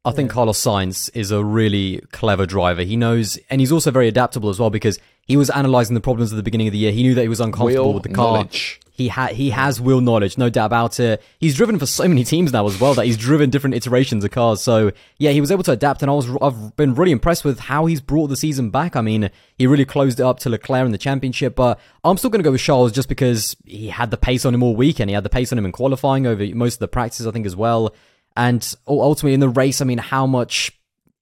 I 0.06 0.12
think 0.12 0.30
Carlos 0.30 0.64
Sainz 0.64 1.10
is 1.16 1.32
a 1.32 1.44
really 1.44 2.00
clever 2.12 2.46
driver. 2.46 2.84
He 2.84 2.96
knows, 2.96 3.40
and 3.50 3.60
he's 3.60 3.72
also 3.72 3.90
very 3.90 4.08
adaptable 4.08 4.50
as 4.50 4.60
well 4.60 4.70
because 4.70 5.00
he 5.26 5.36
was 5.36 5.50
analyzing 5.50 5.96
the 5.96 6.02
problems 6.02 6.32
at 6.32 6.36
the 6.36 6.44
beginning 6.44 6.68
of 6.68 6.74
the 6.74 6.78
year. 6.78 6.92
He 6.92 7.02
knew 7.02 7.16
that 7.16 7.24
he 7.24 7.28
was 7.28 7.40
uncomfortable 7.40 7.86
Wheel 7.86 7.94
with 7.94 8.04
the 8.04 8.10
car. 8.10 8.34
knowledge. 8.38 8.80
He 8.92 9.10
ha- 9.10 9.28
he 9.28 9.50
has 9.50 9.82
wheel 9.82 10.00
knowledge, 10.00 10.38
no 10.38 10.50
doubt 10.50 10.68
about 10.68 11.02
it. 11.02 11.22
He's 11.38 11.54
driven 11.56 11.78
for 11.80 11.86
so 11.86 12.08
many 12.08 12.24
teams 12.24 12.54
now 12.54 12.66
as 12.66 12.80
well 12.80 12.94
that 12.94 13.06
he's 13.06 13.18
driven 13.18 13.50
different 13.50 13.76
iterations 13.76 14.24
of 14.24 14.32
cars. 14.32 14.62
So 14.62 14.94
yeah, 15.18 15.32
he 15.32 15.42
was 15.42 15.52
able 15.52 15.64
to 15.64 15.74
adapt, 15.74 16.02
and 16.02 16.10
I 16.10 16.14
was 16.14 16.30
I've 16.42 16.78
been 16.78 16.96
really 16.96 17.12
impressed 17.12 17.44
with 17.44 17.60
how 17.60 17.88
he's 17.88 18.00
brought 18.00 18.28
the 18.28 18.38
season 18.38 18.70
back. 18.70 18.96
I 18.96 19.02
mean, 19.02 19.32
he 19.58 19.68
really 19.68 19.84
closed 19.84 20.22
it 20.22 20.24
up 20.24 20.40
to 20.40 20.50
Leclerc 20.50 20.86
in 20.86 20.94
the 20.94 20.98
championship, 20.98 21.56
but 21.56 21.78
I'm 22.06 22.18
still 22.18 22.30
going 22.30 22.40
to 22.40 22.48
go 22.48 22.52
with 22.54 22.62
Charles 22.62 22.94
just 22.94 23.10
because 23.10 23.58
he 23.66 23.90
had 23.90 24.12
the 24.12 24.18
pace 24.18 24.46
on 24.46 24.54
him 24.54 24.64
all 24.64 24.78
weekend. 24.78 25.10
He 25.10 25.14
had 25.14 25.26
the 25.26 25.30
pace 25.30 25.52
on 25.52 25.58
him 25.58 25.66
in 25.66 25.74
qualifying 25.74 26.26
over 26.26 26.46
most 26.56 26.76
of 26.76 26.80
the 26.80 26.88
practices, 26.88 27.28
I 27.28 27.32
think, 27.32 27.46
as 27.46 27.56
well. 27.56 27.94
And 28.36 28.76
ultimately 28.88 29.34
in 29.34 29.40
the 29.40 29.50
race, 29.50 29.82
I 29.82 29.86
mean, 29.86 29.98
how 29.98 30.26
much 30.26 30.72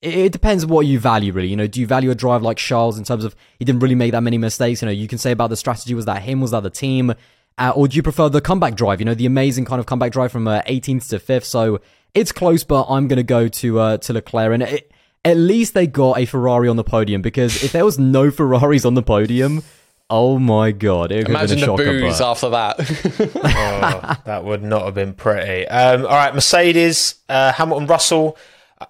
it 0.02 0.34
depends 0.34 0.66
what 0.66 0.86
you 0.86 1.00
value, 1.00 1.32
really. 1.32 1.48
You 1.48 1.56
know, 1.56 1.68
do 1.68 1.80
you 1.80 1.88
value 1.88 2.12
a 2.12 2.16
drive 2.16 2.42
like 2.42 2.58
Charles 2.58 2.98
in 2.98 3.06
terms 3.06 3.24
of 3.24 3.36
he 3.58 3.66
didn't 3.66 3.82
really 3.82 3.96
make 3.96 4.12
that 4.12 4.22
many 4.22 4.38
mistakes? 4.38 4.82
You 4.82 4.88
know, 4.88 4.92
you 4.92 5.08
can 5.08 5.18
say 5.18 5.32
about 5.32 5.50
the 5.50 5.56
strategy 5.56 5.94
was 5.94 6.06
that 6.06 6.22
him, 6.22 6.42
was 6.42 6.52
that 6.52 6.62
the 6.64 6.70
team, 6.70 7.14
uh, 7.58 7.72
or 7.76 7.88
do 7.88 7.96
you 7.96 8.04
prefer 8.04 8.28
the 8.28 8.42
comeback 8.42 8.76
drive? 8.76 9.00
You 9.00 9.06
know, 9.06 9.14
the 9.14 9.26
amazing 9.26 9.64
kind 9.64 9.80
of 9.80 9.86
comeback 9.86 10.12
drive 10.12 10.32
from 10.32 10.48
uh, 10.48 10.62
18th 10.64 11.10
to 11.10 11.20
5th. 11.20 11.46
So 11.46 11.80
it's 12.14 12.34
close, 12.34 12.64
but 12.66 12.86
I'm 12.90 13.08
going 13.08 13.18
to 13.18 13.24
go 13.24 13.48
to 13.48 13.80
uh, 13.80 13.98
to 13.98 14.14
Leclerc, 14.14 14.54
and 14.54 14.64
it, 14.64 14.92
at 15.24 15.38
least 15.38 15.74
they 15.74 15.88
got 15.88 16.18
a 16.18 16.26
Ferrari 16.26 16.68
on 16.68 16.76
the 16.76 16.84
podium 16.84 17.22
because 17.22 17.64
if 17.64 17.72
there 17.72 17.86
was 17.86 17.98
no 17.98 18.30
Ferraris 18.32 18.86
on 18.86 18.96
the 18.96 19.04
podium. 19.04 19.64
Oh 20.10 20.38
my 20.38 20.72
god! 20.72 21.12
It 21.12 21.26
could 21.26 21.30
Imagine 21.30 21.60
been 21.60 21.70
a 21.70 21.72
the 21.78 21.84
shocker, 21.84 22.00
booze 22.00 22.20
but- 22.20 22.32
after 22.32 22.50
that. 22.50 22.76
oh, 23.36 24.22
that 24.26 24.44
would 24.44 24.62
not 24.64 24.86
have 24.86 24.94
been 24.94 25.14
pretty. 25.14 25.68
Um, 25.68 26.06
all 26.06 26.12
right, 26.16 26.34
Mercedes, 26.34 27.16
uh, 27.30 27.54
Hamilton, 27.54 27.88
Russell. 27.88 28.38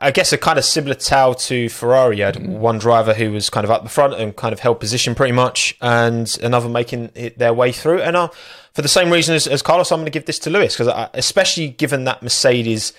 I 0.01 0.09
guess 0.09 0.33
a 0.33 0.39
kind 0.39 0.57
of 0.57 0.65
similar 0.65 0.95
tale 0.95 1.35
to 1.35 1.69
Ferrari. 1.69 2.17
You 2.17 2.23
had 2.23 2.47
one 2.47 2.79
driver 2.79 3.13
who 3.13 3.31
was 3.31 3.51
kind 3.51 3.63
of 3.63 3.69
up 3.69 3.83
the 3.83 3.89
front 3.89 4.15
and 4.15 4.35
kind 4.35 4.51
of 4.51 4.59
held 4.59 4.79
position 4.79 5.13
pretty 5.13 5.33
much, 5.33 5.77
and 5.81 6.35
another 6.41 6.67
making 6.67 7.11
it 7.13 7.37
their 7.37 7.53
way 7.53 7.71
through. 7.71 8.01
And 8.01 8.17
uh, 8.17 8.29
for 8.73 8.81
the 8.81 8.87
same 8.87 9.11
reason 9.11 9.35
as, 9.35 9.45
as 9.45 9.61
Carlos, 9.61 9.91
I'm 9.91 9.99
going 9.99 10.05
to 10.05 10.11
give 10.11 10.25
this 10.25 10.39
to 10.39 10.49
Lewis 10.49 10.75
because, 10.75 11.09
especially 11.13 11.69
given 11.69 12.05
that 12.05 12.23
Mercedes 12.23 12.91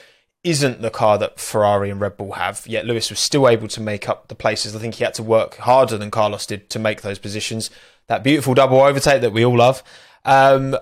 isn't 0.45 0.83
the 0.83 0.91
car 0.91 1.19
that 1.19 1.41
Ferrari 1.41 1.91
and 1.91 2.01
Red 2.01 2.17
Bull 2.17 2.33
have, 2.33 2.65
yet 2.67 2.85
Lewis 2.85 3.11
was 3.11 3.19
still 3.19 3.49
able 3.49 3.67
to 3.69 3.81
make 3.81 4.09
up 4.09 4.29
the 4.29 4.35
places. 4.35 4.77
I 4.77 4.79
think 4.79 4.95
he 4.97 5.05
had 5.05 5.15
to 5.15 5.23
work 5.23 5.57
harder 5.57 5.97
than 5.99 6.11
Carlos 6.11 6.47
did 6.47 6.71
to 6.71 6.79
make 6.79 7.01
those 7.03 7.19
positions. 7.19 7.71
That 8.09 8.23
beautiful 8.23 8.55
double 8.55 8.81
overtake 8.81 9.23
that 9.23 9.33
we 9.33 9.45
all 9.45 9.57
love. 9.57 9.83
Um, 10.25 10.77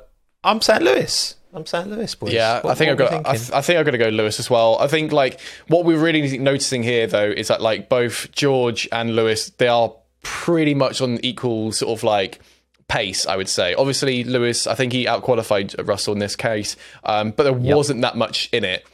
I'm 0.45 0.61
saying 0.61 0.83
Lewis. 0.83 1.37
I'm 1.55 1.67
saying 1.67 1.89
Lewis, 1.91 2.15
boys. 2.15 2.33
Yeah, 2.33 2.61
What- 2.63 2.71
I 2.71 2.75
think 2.75 2.91
I've 2.93 2.97
got. 2.99 3.27
I, 3.27 3.37
th- 3.37 3.53
I 3.53 3.61
think 3.61 3.79
I've 3.79 3.85
got 3.85 3.91
to 3.93 3.99
go 3.99 4.09
Lewis 4.09 4.41
as 4.41 4.49
well. 4.49 4.79
I 4.81 4.87
think 4.87 5.13
like 5.13 5.41
what 5.69 5.85
we're 5.85 5.99
really 6.03 6.39
noticing 6.39 6.83
here 6.83 7.07
though 7.07 7.29
is 7.31 7.49
that 7.49 7.61
like 7.61 7.89
both 7.89 8.33
George 8.33 8.89
and 8.91 9.15
Lewis 9.15 9.51
they 9.51 9.69
are 9.69 9.93
pretty 10.23 10.75
much 10.75 11.01
on 11.01 11.19
equal 11.25 11.71
sort 11.73 11.99
of 11.99 12.03
like 12.05 12.41
pace. 12.89 13.27
I 13.27 13.37
would 13.37 13.49
say. 13.51 13.75
Obviously, 13.75 14.25
Lewis. 14.25 14.67
I 14.67 14.75
think 14.75 14.93
he 14.93 15.05
outqualified 15.05 15.87
Russell 15.87 16.15
in 16.15 16.19
this 16.21 16.37
case, 16.37 16.77
um, 17.05 17.33
but 17.33 17.43
there 17.45 17.53
wasn't 17.53 18.01
that 18.03 18.17
much 18.17 18.49
in 18.53 18.65
it. 18.65 18.87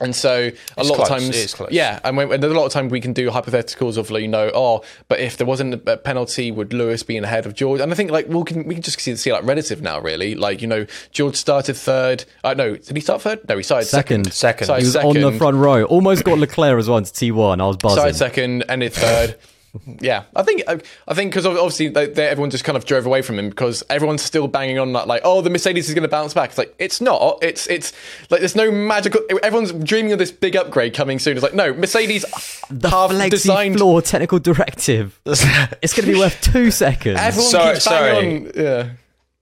And 0.00 0.14
so 0.14 0.50
a 0.76 0.84
lot 0.84 0.96
close, 0.96 1.10
of 1.10 1.58
times, 1.58 1.70
yeah, 1.70 2.00
and 2.04 2.16
when, 2.16 2.30
and 2.30 2.42
there's 2.42 2.52
a 2.52 2.56
lot 2.56 2.66
of 2.66 2.72
times 2.72 2.92
we 2.92 3.00
can 3.00 3.12
do 3.12 3.30
hypotheticals 3.30 3.96
of 3.96 4.10
like, 4.10 4.22
you 4.22 4.28
know, 4.28 4.50
oh, 4.54 4.82
but 5.08 5.20
if 5.20 5.36
there 5.38 5.46
wasn't 5.46 5.88
a 5.88 5.96
penalty, 5.96 6.50
would 6.50 6.72
Lewis 6.72 7.02
be 7.02 7.16
in 7.16 7.24
ahead 7.24 7.46
of 7.46 7.54
George? 7.54 7.80
And 7.80 7.90
I 7.90 7.94
think 7.94 8.10
like 8.10 8.28
we 8.28 8.42
can 8.44 8.64
we 8.64 8.74
can 8.74 8.82
just 8.82 9.00
see, 9.00 9.16
see 9.16 9.32
like 9.32 9.44
relative 9.44 9.80
now, 9.80 9.98
really. 9.98 10.34
Like 10.34 10.60
you 10.60 10.68
know, 10.68 10.86
George 11.12 11.36
started 11.36 11.74
third. 11.74 12.24
Uh, 12.44 12.54
no, 12.54 12.76
did 12.76 12.96
he 12.96 13.00
start 13.00 13.22
third? 13.22 13.48
No, 13.48 13.56
he 13.56 13.62
started 13.62 13.86
second. 13.86 14.32
Second. 14.32 14.32
Second. 14.32 14.64
Started 14.66 14.82
He 14.82 14.86
was 14.86 14.92
second. 14.92 15.24
on 15.24 15.32
the 15.32 15.38
front 15.38 15.56
row. 15.56 15.84
Almost 15.84 16.24
got 16.24 16.38
Leclerc 16.38 16.78
as 16.78 16.88
well 16.88 16.98
into 16.98 17.12
T1. 17.12 17.60
I 17.60 17.66
was 17.66 17.76
buzzing. 17.76 17.96
Started 17.96 18.16
second, 18.16 18.64
ended 18.68 18.92
third. 18.92 19.36
yeah, 20.00 20.24
I 20.34 20.42
think 20.42 20.62
I, 20.68 20.80
I 21.08 21.14
think 21.14 21.30
because 21.32 21.46
obviously 21.46 21.88
they, 21.88 22.06
they, 22.06 22.26
everyone 22.28 22.50
just 22.50 22.64
kind 22.64 22.76
of 22.76 22.84
drove 22.84 23.06
away 23.06 23.22
from 23.22 23.38
him 23.38 23.48
because 23.48 23.82
everyone's 23.90 24.22
still 24.22 24.48
banging 24.48 24.78
on 24.78 24.92
that 24.94 25.06
like, 25.06 25.22
oh, 25.24 25.40
the 25.40 25.50
Mercedes 25.50 25.88
is 25.88 25.94
going 25.94 26.02
to 26.02 26.08
bounce 26.08 26.34
back. 26.34 26.50
It's 26.50 26.58
like 26.58 26.74
it's 26.78 27.00
not. 27.00 27.38
It's 27.42 27.66
it's 27.68 27.92
like 28.30 28.40
there's 28.40 28.56
no 28.56 28.70
magical. 28.70 29.20
Everyone's 29.42 29.72
dreaming 29.72 30.12
of 30.12 30.18
this 30.18 30.32
big 30.32 30.56
upgrade 30.56 30.94
coming 30.94 31.18
soon. 31.18 31.36
It's 31.36 31.42
like 31.42 31.54
no, 31.54 31.72
Mercedes 31.74 32.24
the 32.70 32.90
have 32.90 33.10
flexi 33.10 33.30
designed. 33.30 33.76
floor 33.76 34.02
technical 34.02 34.38
directive. 34.38 35.20
it's 35.26 35.42
going 35.94 36.06
to 36.06 36.12
be 36.12 36.18
worth 36.18 36.40
two 36.40 36.70
seconds. 36.70 37.18
Everyone 37.20 37.50
Sorry- 37.50 37.74
keeps 37.74 37.88
banging 37.88 38.52
sorry. 38.52 38.60
on. 38.60 38.64
Yeah. 38.86 38.90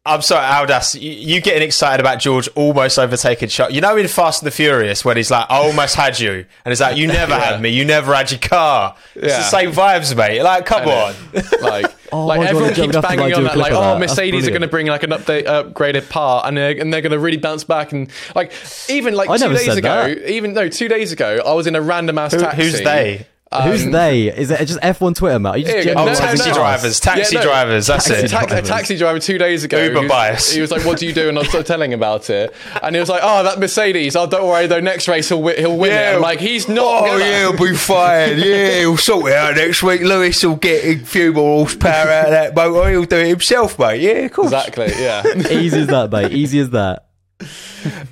I'm 0.06 0.20
sorry, 0.20 0.44
Aldas. 0.44 1.00
You, 1.00 1.12
you 1.12 1.40
getting 1.40 1.62
excited 1.62 1.98
about 1.98 2.18
George 2.18 2.46
almost 2.56 2.98
overtaking 2.98 3.48
shot? 3.48 3.72
You 3.72 3.80
know 3.80 3.96
in 3.96 4.06
Fast 4.06 4.42
and 4.42 4.46
the 4.46 4.50
Furious 4.54 5.02
when 5.02 5.16
he's 5.16 5.30
like, 5.30 5.46
"I 5.48 5.56
almost 5.56 5.96
had 5.96 6.20
you," 6.20 6.44
and 6.64 6.72
it's 6.72 6.80
like, 6.82 6.98
"You 6.98 7.06
never 7.20 7.34
had 7.34 7.62
me. 7.62 7.70
You 7.70 7.86
never 7.86 8.14
had 8.14 8.30
your 8.30 8.40
car." 8.40 8.96
It's 9.14 9.28
Yeah. 9.28 9.38
the 9.38 9.44
same 9.44 9.72
vibes, 9.72 10.14
mate. 10.14 10.42
Like, 10.42 10.66
come 10.66 10.86
on. 10.88 11.14
like, 11.62 11.86
Oh 12.12 12.26
like 12.26 12.38
my 12.38 12.44
God, 12.44 12.50
everyone 12.50 12.74
keeps 12.74 12.96
banging 12.98 13.32
on 13.34 13.44
that, 13.44 13.56
like, 13.56 13.72
oh, 13.72 13.80
that. 13.80 13.98
Mercedes 13.98 14.46
are 14.46 14.50
going 14.50 14.60
to 14.62 14.68
bring 14.68 14.86
like 14.86 15.02
an 15.04 15.10
update, 15.10 15.46
upgraded 15.46 16.08
part, 16.10 16.46
and 16.46 16.56
they're, 16.56 16.78
and 16.78 16.92
they're 16.92 17.00
going 17.00 17.10
to 17.12 17.18
really 17.18 17.38
bounce 17.38 17.64
back. 17.64 17.90
And 17.92 18.08
like, 18.36 18.52
even 18.90 19.14
like 19.14 19.30
I 19.30 19.38
two 19.38 19.48
days 19.54 19.74
ago, 19.74 20.14
that. 20.14 20.30
even 20.30 20.52
no, 20.52 20.68
two 20.68 20.86
days 20.88 21.12
ago, 21.12 21.40
I 21.44 21.54
was 21.54 21.66
in 21.66 21.74
a 21.74 21.80
random 21.80 22.18
ass 22.18 22.32
taxi. 22.32 22.62
who's 22.62 22.80
they? 22.82 23.26
Who's 23.62 23.84
um, 23.86 23.92
they? 23.92 24.28
Is 24.28 24.50
it 24.50 24.64
just 24.66 24.80
F1 24.80 25.14
Twitter, 25.16 25.38
Matt? 25.38 25.54
Are 25.54 25.58
you 25.58 25.64
just 25.64 25.76
Here. 25.86 25.94
Oh, 25.96 26.04
No, 26.04 26.14
generalizing 26.14 26.36
taxi 26.38 26.50
no. 26.50 26.54
drivers. 26.56 27.00
Taxi 27.00 27.34
Yeah, 27.34 27.40
no. 27.40 27.46
drivers. 27.46 27.86
That's 27.86 28.10
a, 28.10 28.18
it. 28.24 28.24
a 28.32 28.62
taxi 28.62 28.96
driver 28.96 29.18
two 29.18 29.38
days 29.38 29.64
ago. 29.64 29.82
Uber 29.82 29.94
he 29.94 30.00
was, 30.00 30.08
bias. 30.10 30.52
He 30.52 30.60
was 30.60 30.70
like, 30.70 30.84
"What 30.84 30.98
do 30.98 31.06
you 31.06 31.12
do?" 31.12 31.28
And 31.28 31.38
I 31.38 31.42
was 31.42 31.50
sort 31.50 31.60
of 31.62 31.66
telling 31.66 31.92
him 31.92 32.00
about 32.00 32.30
it, 32.30 32.54
and 32.82 32.94
he 32.96 33.00
was 33.00 33.08
like, 33.08 33.20
"Oh, 33.22 33.42
that 33.44 33.58
Mercedes. 33.60 34.16
Oh, 34.16 34.26
don't 34.26 34.46
worry, 34.46 34.66
though. 34.66 34.80
Next 34.80 35.08
race 35.08 35.28
he'll 35.28 35.38
wi- 35.38 35.58
he'll 35.60 35.76
win 35.76 35.92
it." 35.92 36.14
I'm 36.16 36.20
like, 36.20 36.40
"He's 36.40 36.68
not." 36.68 37.02
Oh 37.04 37.06
gonna. 37.06 37.24
yeah, 37.24 37.38
he'll 37.50 37.58
be 37.58 37.74
fine. 37.76 38.38
Yeah, 38.44 38.78
he'll 38.80 38.96
sort 38.96 39.30
it 39.30 39.36
out 39.36 39.54
next 39.56 39.82
week. 39.82 40.00
Lewis 40.02 40.42
will 40.44 40.56
get 40.56 40.84
a 40.84 40.98
few 41.04 41.32
more 41.32 41.64
horsepower 41.66 42.08
out 42.10 42.24
of 42.26 42.30
that 42.32 42.54
motor. 42.54 42.90
He'll 42.90 43.04
do 43.04 43.16
it 43.16 43.28
himself, 43.28 43.78
mate. 43.78 44.00
Yeah, 44.00 44.12
of 44.26 44.32
course. 44.32 44.52
Exactly. 44.52 44.92
Yeah. 44.98 45.22
Easy 45.50 45.80
as 45.80 45.86
that, 45.88 46.10
mate. 46.10 46.32
Easy 46.32 46.58
as 46.60 46.70
that. 46.70 47.06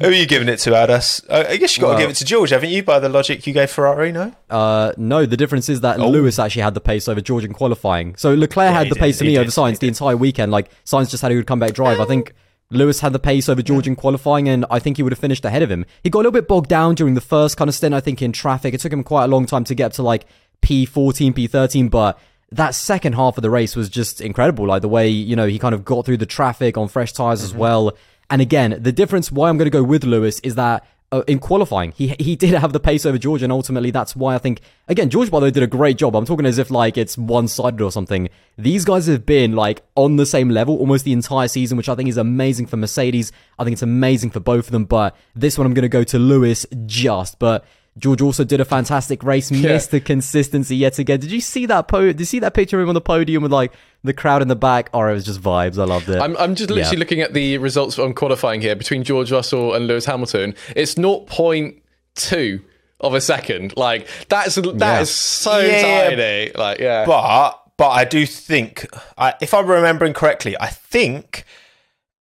Who 0.01 0.09
are 0.09 0.13
you 0.13 0.27
giving 0.27 0.49
it 0.49 0.59
to, 0.59 0.71
Aldas? 0.71 1.25
Uh, 1.29 1.45
I 1.49 1.57
guess 1.57 1.77
you 1.77 1.81
got 1.81 1.95
to 1.95 2.01
give 2.01 2.11
it 2.11 2.17
to 2.17 2.25
George, 2.25 2.51
haven't 2.51 2.71
you? 2.71 2.83
By 2.83 2.99
the 2.99 3.09
logic 3.09 3.47
you 3.47 3.53
gave 3.53 3.71
Ferrari, 3.71 4.13
no? 4.13 4.33
Uh, 4.51 4.93
no, 4.97 5.27
the 5.27 5.37
difference 5.37 5.69
is 5.69 5.81
that 5.81 5.99
Lewis 5.99 6.39
actually 6.39 6.63
had 6.63 6.75
the 6.75 6.81
pace 6.81 7.09
over 7.09 7.21
George 7.21 7.45
in 7.45 7.53
qualifying. 7.53 8.15
So 8.17 8.35
Leclerc 8.35 8.73
had 8.73 8.87
he 8.87 8.91
the 8.91 8.97
pace 8.97 9.19
to 9.19 9.25
me 9.25 9.31
did, 9.35 9.41
over 9.41 9.51
Sainz 9.51 9.79
the 9.79 9.89
entire 9.89 10.17
weekend. 10.17 10.53
Like 10.53 10.71
Sainz 10.85 11.11
just 11.11 11.23
had 11.23 11.33
a 11.33 11.35
good 11.35 11.47
comeback 11.47 11.73
drive. 11.73 12.01
I 12.01 12.05
think 12.05 12.35
Lewis 12.71 13.01
had 13.01 13.13
the 13.13 13.19
pace 13.19 13.49
over 13.49 13.63
George 13.63 13.87
in 13.87 13.97
qualifying, 13.97 14.49
and 14.49 14.65
I 14.71 14.79
think 14.79 14.97
he 14.97 15.03
would 15.03 15.13
have 15.13 15.19
finished 15.19 15.45
ahead 15.45 15.63
of 15.63 15.71
him. 15.71 15.85
He 16.03 16.11
got 16.11 16.19
a 16.19 16.21
little 16.21 16.33
bit 16.33 16.49
bogged 16.49 16.69
down 16.69 16.95
during 16.95 17.15
the 17.15 17.21
first 17.21 17.57
kind 17.57 17.69
of 17.69 17.75
stint. 17.75 17.95
I 17.95 18.01
think 18.01 18.23
in 18.23 18.33
traffic, 18.33 18.75
it 18.75 18.81
took 18.81 18.93
him 18.93 19.05
quite 19.05 19.25
a 19.25 19.29
long 19.29 19.47
time 19.47 19.65
to 19.65 19.75
get 19.75 19.87
up 19.87 19.93
to 19.95 20.03
like 20.03 20.27
P14, 20.63 21.33
P13, 21.33 21.91
but. 21.91 22.19
That 22.55 22.75
second 22.75 23.15
half 23.15 23.39
of 23.39 23.43
the 23.43 23.49
race 23.49 23.75
was 23.75 23.89
just 23.89 24.21
incredible. 24.21 24.67
Like 24.67 24.83
the 24.83 24.89
way, 24.89 25.09
you 25.09 25.35
know, 25.35 25.47
he 25.47 25.59
kind 25.59 25.75
of 25.75 25.87
got 25.87 26.05
through 26.05 26.19
the 26.19 26.27
traffic 26.27 26.77
on 26.77 26.87
fresh 26.87 27.15
tires 27.15 27.43
as 27.43 27.55
well. 27.55 27.97
And 28.33 28.41
again, 28.41 28.79
the 28.81 28.93
difference 28.93 29.31
why 29.31 29.51
I'm 29.51 29.59
going 29.59 29.67
to 29.67 29.71
go 29.71 29.83
with 29.83 30.05
Lewis 30.05 30.41
is 30.41 30.55
that 30.55 30.87
uh, 31.13 31.23
in 31.29 31.39
qualifying. 31.39 31.93
He 31.93 32.17
he 32.19 32.35
did 32.45 32.55
have 32.55 32.73
the 32.73 32.81
pace 32.81 33.05
over 33.05 33.19
George, 33.19 33.43
and 33.43 33.53
ultimately 33.53 33.91
that's 33.91 34.17
why 34.17 34.35
I 34.35 34.39
think 34.39 34.63
again 34.89 35.11
George 35.11 35.31
by 35.31 35.39
the 35.39 35.45
way 35.45 35.51
did 35.51 35.63
a 35.63 35.67
great 35.67 35.99
job. 35.99 36.17
I'm 36.17 36.25
talking 36.25 36.47
as 36.47 36.57
if 36.57 36.71
like 36.71 36.97
it's 36.97 37.19
one 37.19 37.47
sided 37.47 37.83
or 37.83 37.93
something. 37.93 38.31
These 38.57 38.87
guys 38.87 39.07
have 39.07 39.27
been 39.27 39.53
like 39.53 39.83
on 39.97 40.17
the 40.17 40.25
same 40.25 40.49
level 40.49 40.79
almost 40.79 41.05
the 41.05 41.13
entire 41.13 41.47
season, 41.47 41.77
which 41.77 41.91
I 41.91 41.95
think 41.95 42.09
is 42.09 42.17
amazing 42.17 42.67
for 42.69 42.79
Mercedes. 42.79 43.33
I 43.59 43.65
think 43.65 43.75
it's 43.75 43.83
amazing 43.83 44.31
for 44.31 44.41
both 44.41 44.65
of 44.65 44.73
them. 44.73 44.87
But 44.87 45.15
this 45.35 45.59
one 45.59 45.67
I'm 45.67 45.75
going 45.75 45.83
to 45.83 45.91
go 45.91 46.03
to 46.03 46.19
Lewis 46.19 46.67
just, 46.87 47.39
but. 47.39 47.65
George 47.99 48.23
also 48.23 48.43
did 48.43 48.59
a 48.59 48.65
fantastic 48.65 49.23
race, 49.23 49.51
missed 49.51 49.91
the 49.91 50.01
consistency 50.01 50.75
yet 50.77 50.99
again. 50.99 51.21
Did 51.21 51.31
you 51.31 51.43
see 51.43 51.67
that 51.67 51.89
po- 51.89 52.07
Did 52.07 52.21
you 52.21 52.25
see 52.27 52.39
that 52.39 52.55
picture 52.55 52.79
of 52.79 52.85
him 52.85 52.89
on 52.89 52.95
the 52.95 53.03
podium 53.03 53.43
with 53.43 53.53
like 53.53 53.71
the 54.03 54.15
crowd 54.15 54.41
in 54.41 54.49
the 54.49 54.57
back? 54.57 54.89
Or 54.95 55.11
it 55.11 55.13
was 55.15 55.25
just 55.27 55.43
vibes. 55.43 55.79
I 55.79 55.85
loved 55.85 56.09
it. 56.09 56.19
I'm, 56.21 56.35
I'm 56.39 56.55
just 56.55 56.71
literally 56.71 56.97
Yeah. 56.97 56.99
looking 56.99 57.21
at 57.21 57.35
the 57.35 57.59
results 57.59 57.99
on 57.99 58.15
qualifying 58.15 58.63
here 58.63 58.75
between 58.75 59.05
George 59.05 59.31
Russell 59.31 59.75
and 59.75 59.87
Lewis 59.87 60.07
Hamilton. 60.07 60.55
It's 60.75 60.95
0.2 60.95 62.63
of 63.01 63.15
a 63.15 63.21
second. 63.21 63.75
Like 63.77 64.09
that's 64.29 64.55
that 64.57 64.65
is 64.67 64.79
Yeah. 64.81 65.05
so 65.05 65.59
Yeah. 65.59 66.09
tiny. 66.11 66.53
Like 66.55 66.79
yeah. 66.79 67.05
But 67.05 67.59
but 67.77 67.89
I 67.91 68.05
do 68.05 68.27
think, 68.27 68.87
I, 69.19 69.35
if 69.41 69.53
I'm 69.55 69.67
remembering 69.67 70.13
correctly, 70.13 70.57
I 70.61 70.69
think 70.69 71.45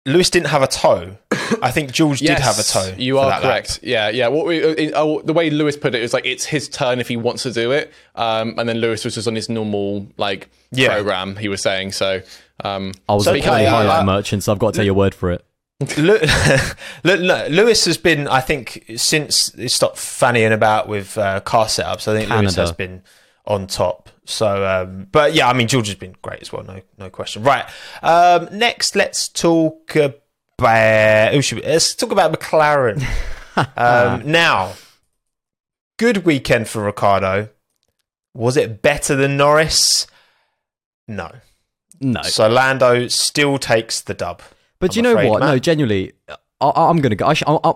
Lewis 0.07 0.29
didn't 0.31 0.47
have 0.47 0.63
a 0.63 0.67
toe. 0.67 1.17
I 1.61 1.69
think 1.71 1.91
George 1.91 2.19
did 2.19 2.39
have 2.39 2.57
a 2.59 2.63
toe. 2.63 2.93
You 2.97 3.19
are 3.19 3.29
that 3.29 3.35
lap. 3.35 3.41
correct. 3.43 3.79
Yeah, 3.83 4.09
yeah. 4.09 4.27
What 4.29 4.45
we, 4.47 4.63
uh, 4.91 5.03
uh, 5.03 5.21
the 5.23 5.33
way 5.33 5.49
Lewis 5.49 5.77
put 5.77 5.93
it 5.95 6.01
is 6.01 6.13
like 6.13 6.25
it's 6.25 6.45
his 6.45 6.67
turn 6.69 6.99
if 6.99 7.07
he 7.07 7.15
wants 7.17 7.43
to 7.43 7.51
do 7.51 7.71
it, 7.71 7.91
um, 8.15 8.55
and 8.57 8.67
then 8.67 8.77
Lewis 8.77 9.05
was 9.05 9.15
just 9.15 9.27
on 9.27 9.35
his 9.35 9.47
normal 9.49 10.07
like 10.17 10.49
Yeah. 10.71 10.93
program. 10.93 11.35
He 11.35 11.47
was 11.49 11.61
saying 11.61 11.91
so. 11.91 12.21
Um, 12.63 12.93
I 13.07 13.13
was 13.13 13.25
So, 13.25 13.33
a 13.33 13.37
okay, 13.37 13.65
highlight 13.65 13.99
uh, 13.99 14.03
merchant, 14.05 14.43
so 14.43 14.51
I've 14.51 14.59
got 14.59 14.73
to 14.73 14.79
take 14.79 14.85
your 14.85 14.95
word 14.95 15.13
for 15.13 15.31
it. 15.31 15.45
Lu- 15.97 16.19
Lu- 17.03 17.47
Lewis 17.49 17.85
has 17.85 17.97
been, 17.97 18.27
I 18.27 18.41
think, 18.41 18.83
since 18.95 19.53
he 19.53 19.67
stopped 19.67 19.97
fannying 19.97 20.51
about 20.53 20.87
with 20.87 21.17
uh, 21.17 21.39
car 21.41 21.65
setups. 21.65 22.07
I 22.07 22.17
think 22.17 22.29
Lewis 22.29 22.55
has 22.55 22.71
been 22.71 23.03
on 23.45 23.67
top. 23.67 24.09
So, 24.29 24.65
um, 24.65 25.07
but 25.11 25.33
yeah, 25.33 25.47
I 25.47 25.53
mean, 25.53 25.67
George 25.67 25.87
has 25.87 25.95
been 25.95 26.15
great 26.21 26.41
as 26.41 26.51
well. 26.51 26.63
No, 26.63 26.81
no 26.97 27.09
question. 27.09 27.43
Right. 27.43 27.65
Um, 28.03 28.49
next, 28.51 28.95
let's 28.95 29.29
talk 29.29 29.95
about. 29.95 31.33
Who 31.33 31.41
should 31.41 31.59
we, 31.59 31.63
let's 31.63 31.95
talk 31.95 32.11
about 32.11 32.33
McLaren. 32.33 33.03
um, 33.77 34.29
now, 34.29 34.73
good 35.97 36.25
weekend 36.25 36.67
for 36.67 36.83
Ricciardo. 36.83 37.49
Was 38.33 38.57
it 38.57 38.81
better 38.81 39.15
than 39.15 39.37
Norris? 39.37 40.07
No. 41.07 41.31
No, 41.99 42.21
So 42.21 42.47
Lando 42.47 43.07
still 43.07 43.57
takes 43.57 44.01
the 44.01 44.13
dub. 44.13 44.43
but 44.79 44.91
I'm 44.91 44.95
you 44.97 45.01
know 45.01 45.13
afraid, 45.13 45.29
what? 45.31 45.39
No, 45.39 45.57
genuinely, 45.57 46.13
I, 46.61 46.71
I'm 46.75 46.97
gonna 47.01 47.15
go. 47.15 47.25
I 47.25 47.33
sh- 47.33 47.43
I, 47.47 47.57
I, 47.63 47.73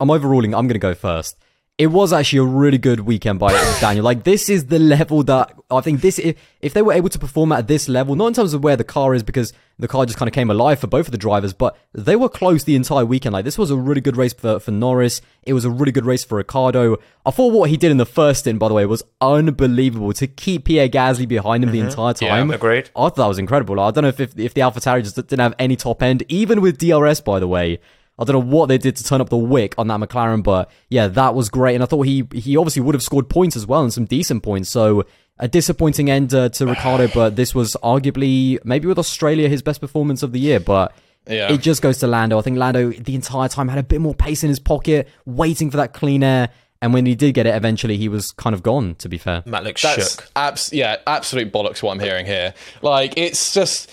I'm 0.00 0.10
overruling. 0.10 0.52
I'm 0.54 0.66
gonna 0.66 0.80
go 0.80 0.94
first. 0.94 1.36
It 1.82 1.90
was 1.90 2.12
actually 2.12 2.38
a 2.38 2.44
really 2.44 2.78
good 2.78 3.00
weekend 3.00 3.40
by 3.40 3.50
Daniel. 3.80 4.04
Like 4.04 4.22
this 4.22 4.48
is 4.48 4.66
the 4.66 4.78
level 4.78 5.24
that 5.24 5.52
I 5.68 5.80
think 5.80 6.00
this. 6.00 6.20
If, 6.20 6.36
if 6.60 6.74
they 6.74 6.80
were 6.80 6.92
able 6.92 7.08
to 7.08 7.18
perform 7.18 7.50
at 7.50 7.66
this 7.66 7.88
level, 7.88 8.14
not 8.14 8.28
in 8.28 8.34
terms 8.34 8.54
of 8.54 8.62
where 8.62 8.76
the 8.76 8.84
car 8.84 9.14
is, 9.14 9.24
because 9.24 9.52
the 9.80 9.88
car 9.88 10.06
just 10.06 10.16
kind 10.16 10.28
of 10.28 10.32
came 10.32 10.48
alive 10.48 10.78
for 10.78 10.86
both 10.86 11.08
of 11.08 11.10
the 11.10 11.18
drivers, 11.18 11.52
but 11.52 11.76
they 11.92 12.14
were 12.14 12.28
close 12.28 12.62
the 12.62 12.76
entire 12.76 13.04
weekend. 13.04 13.32
Like 13.32 13.44
this 13.44 13.58
was 13.58 13.72
a 13.72 13.76
really 13.76 14.00
good 14.00 14.16
race 14.16 14.32
for 14.32 14.60
for 14.60 14.70
Norris. 14.70 15.22
It 15.42 15.54
was 15.54 15.64
a 15.64 15.70
really 15.70 15.90
good 15.90 16.06
race 16.06 16.22
for 16.22 16.36
Ricciardo. 16.36 16.98
I 17.26 17.32
thought 17.32 17.52
what 17.52 17.68
he 17.68 17.76
did 17.76 17.90
in 17.90 17.96
the 17.96 18.06
first 18.06 18.40
stint, 18.40 18.60
by 18.60 18.68
the 18.68 18.74
way, 18.74 18.86
was 18.86 19.02
unbelievable 19.20 20.12
to 20.12 20.28
keep 20.28 20.66
Pierre 20.66 20.88
Gasly 20.88 21.26
behind 21.26 21.64
him 21.64 21.72
the 21.72 21.78
mm-hmm. 21.78 21.88
entire 21.88 22.14
time. 22.14 22.52
agreed. 22.52 22.90
I 22.94 23.00
thought 23.00 23.16
that 23.16 23.26
was 23.26 23.40
incredible. 23.40 23.80
I 23.80 23.90
don't 23.90 24.02
know 24.02 24.08
if, 24.08 24.20
if, 24.20 24.38
if 24.38 24.54
the 24.54 24.60
AlphaTauri 24.60 25.02
just 25.02 25.16
didn't 25.16 25.40
have 25.40 25.56
any 25.58 25.74
top 25.74 26.00
end, 26.00 26.22
even 26.28 26.60
with 26.60 26.78
DRS, 26.78 27.20
by 27.22 27.40
the 27.40 27.48
way. 27.48 27.80
I 28.22 28.24
don't 28.24 28.34
know 28.48 28.56
what 28.56 28.66
they 28.66 28.78
did 28.78 28.96
to 28.96 29.04
turn 29.04 29.20
up 29.20 29.28
the 29.28 29.36
wick 29.36 29.74
on 29.78 29.88
that 29.88 30.00
McLaren, 30.00 30.42
but 30.42 30.70
yeah, 30.88 31.08
that 31.08 31.34
was 31.34 31.48
great. 31.50 31.74
And 31.74 31.82
I 31.82 31.86
thought 31.86 32.02
he 32.02 32.26
he 32.32 32.56
obviously 32.56 32.82
would 32.82 32.94
have 32.94 33.02
scored 33.02 33.28
points 33.28 33.56
as 33.56 33.66
well 33.66 33.82
and 33.82 33.92
some 33.92 34.04
decent 34.06 34.42
points. 34.42 34.70
So 34.70 35.04
a 35.38 35.48
disappointing 35.48 36.08
end 36.10 36.32
uh, 36.32 36.48
to 36.50 36.66
Ricciardo, 36.66 37.08
but 37.12 37.36
this 37.36 37.54
was 37.54 37.76
arguably 37.82 38.58
maybe 38.64 38.86
with 38.86 38.98
Australia 38.98 39.48
his 39.48 39.62
best 39.62 39.80
performance 39.80 40.22
of 40.22 40.32
the 40.32 40.38
year. 40.40 40.60
But 40.60 40.94
Yeah. 41.28 41.52
it 41.52 41.60
just 41.60 41.82
goes 41.82 41.98
to 41.98 42.06
Lando. 42.06 42.38
I 42.38 42.42
think 42.42 42.58
Lando 42.58 42.90
the 42.92 43.14
entire 43.14 43.48
time 43.48 43.68
had 43.68 43.78
a 43.78 43.82
bit 43.82 44.00
more 44.00 44.14
pace 44.14 44.42
in 44.42 44.48
his 44.50 44.60
pocket, 44.60 45.08
waiting 45.26 45.70
for 45.70 45.76
that 45.78 45.92
clean 45.92 46.22
air. 46.22 46.48
And 46.80 46.92
when 46.92 47.06
he 47.06 47.14
did 47.14 47.34
get 47.34 47.46
it, 47.46 47.54
eventually 47.54 47.96
he 47.96 48.08
was 48.08 48.32
kind 48.32 48.54
of 48.54 48.62
gone. 48.64 48.96
To 48.96 49.08
be 49.08 49.16
fair, 49.16 49.44
Matt 49.46 49.62
looks 49.62 49.82
That's 49.82 50.14
shook. 50.16 50.28
abs- 50.34 50.72
yeah, 50.72 50.96
absolute 51.06 51.52
bollocks. 51.52 51.80
What 51.82 51.92
I'm 51.92 52.00
hearing 52.00 52.26
here, 52.26 52.54
like 52.82 53.14
it's 53.16 53.54
just 53.54 53.88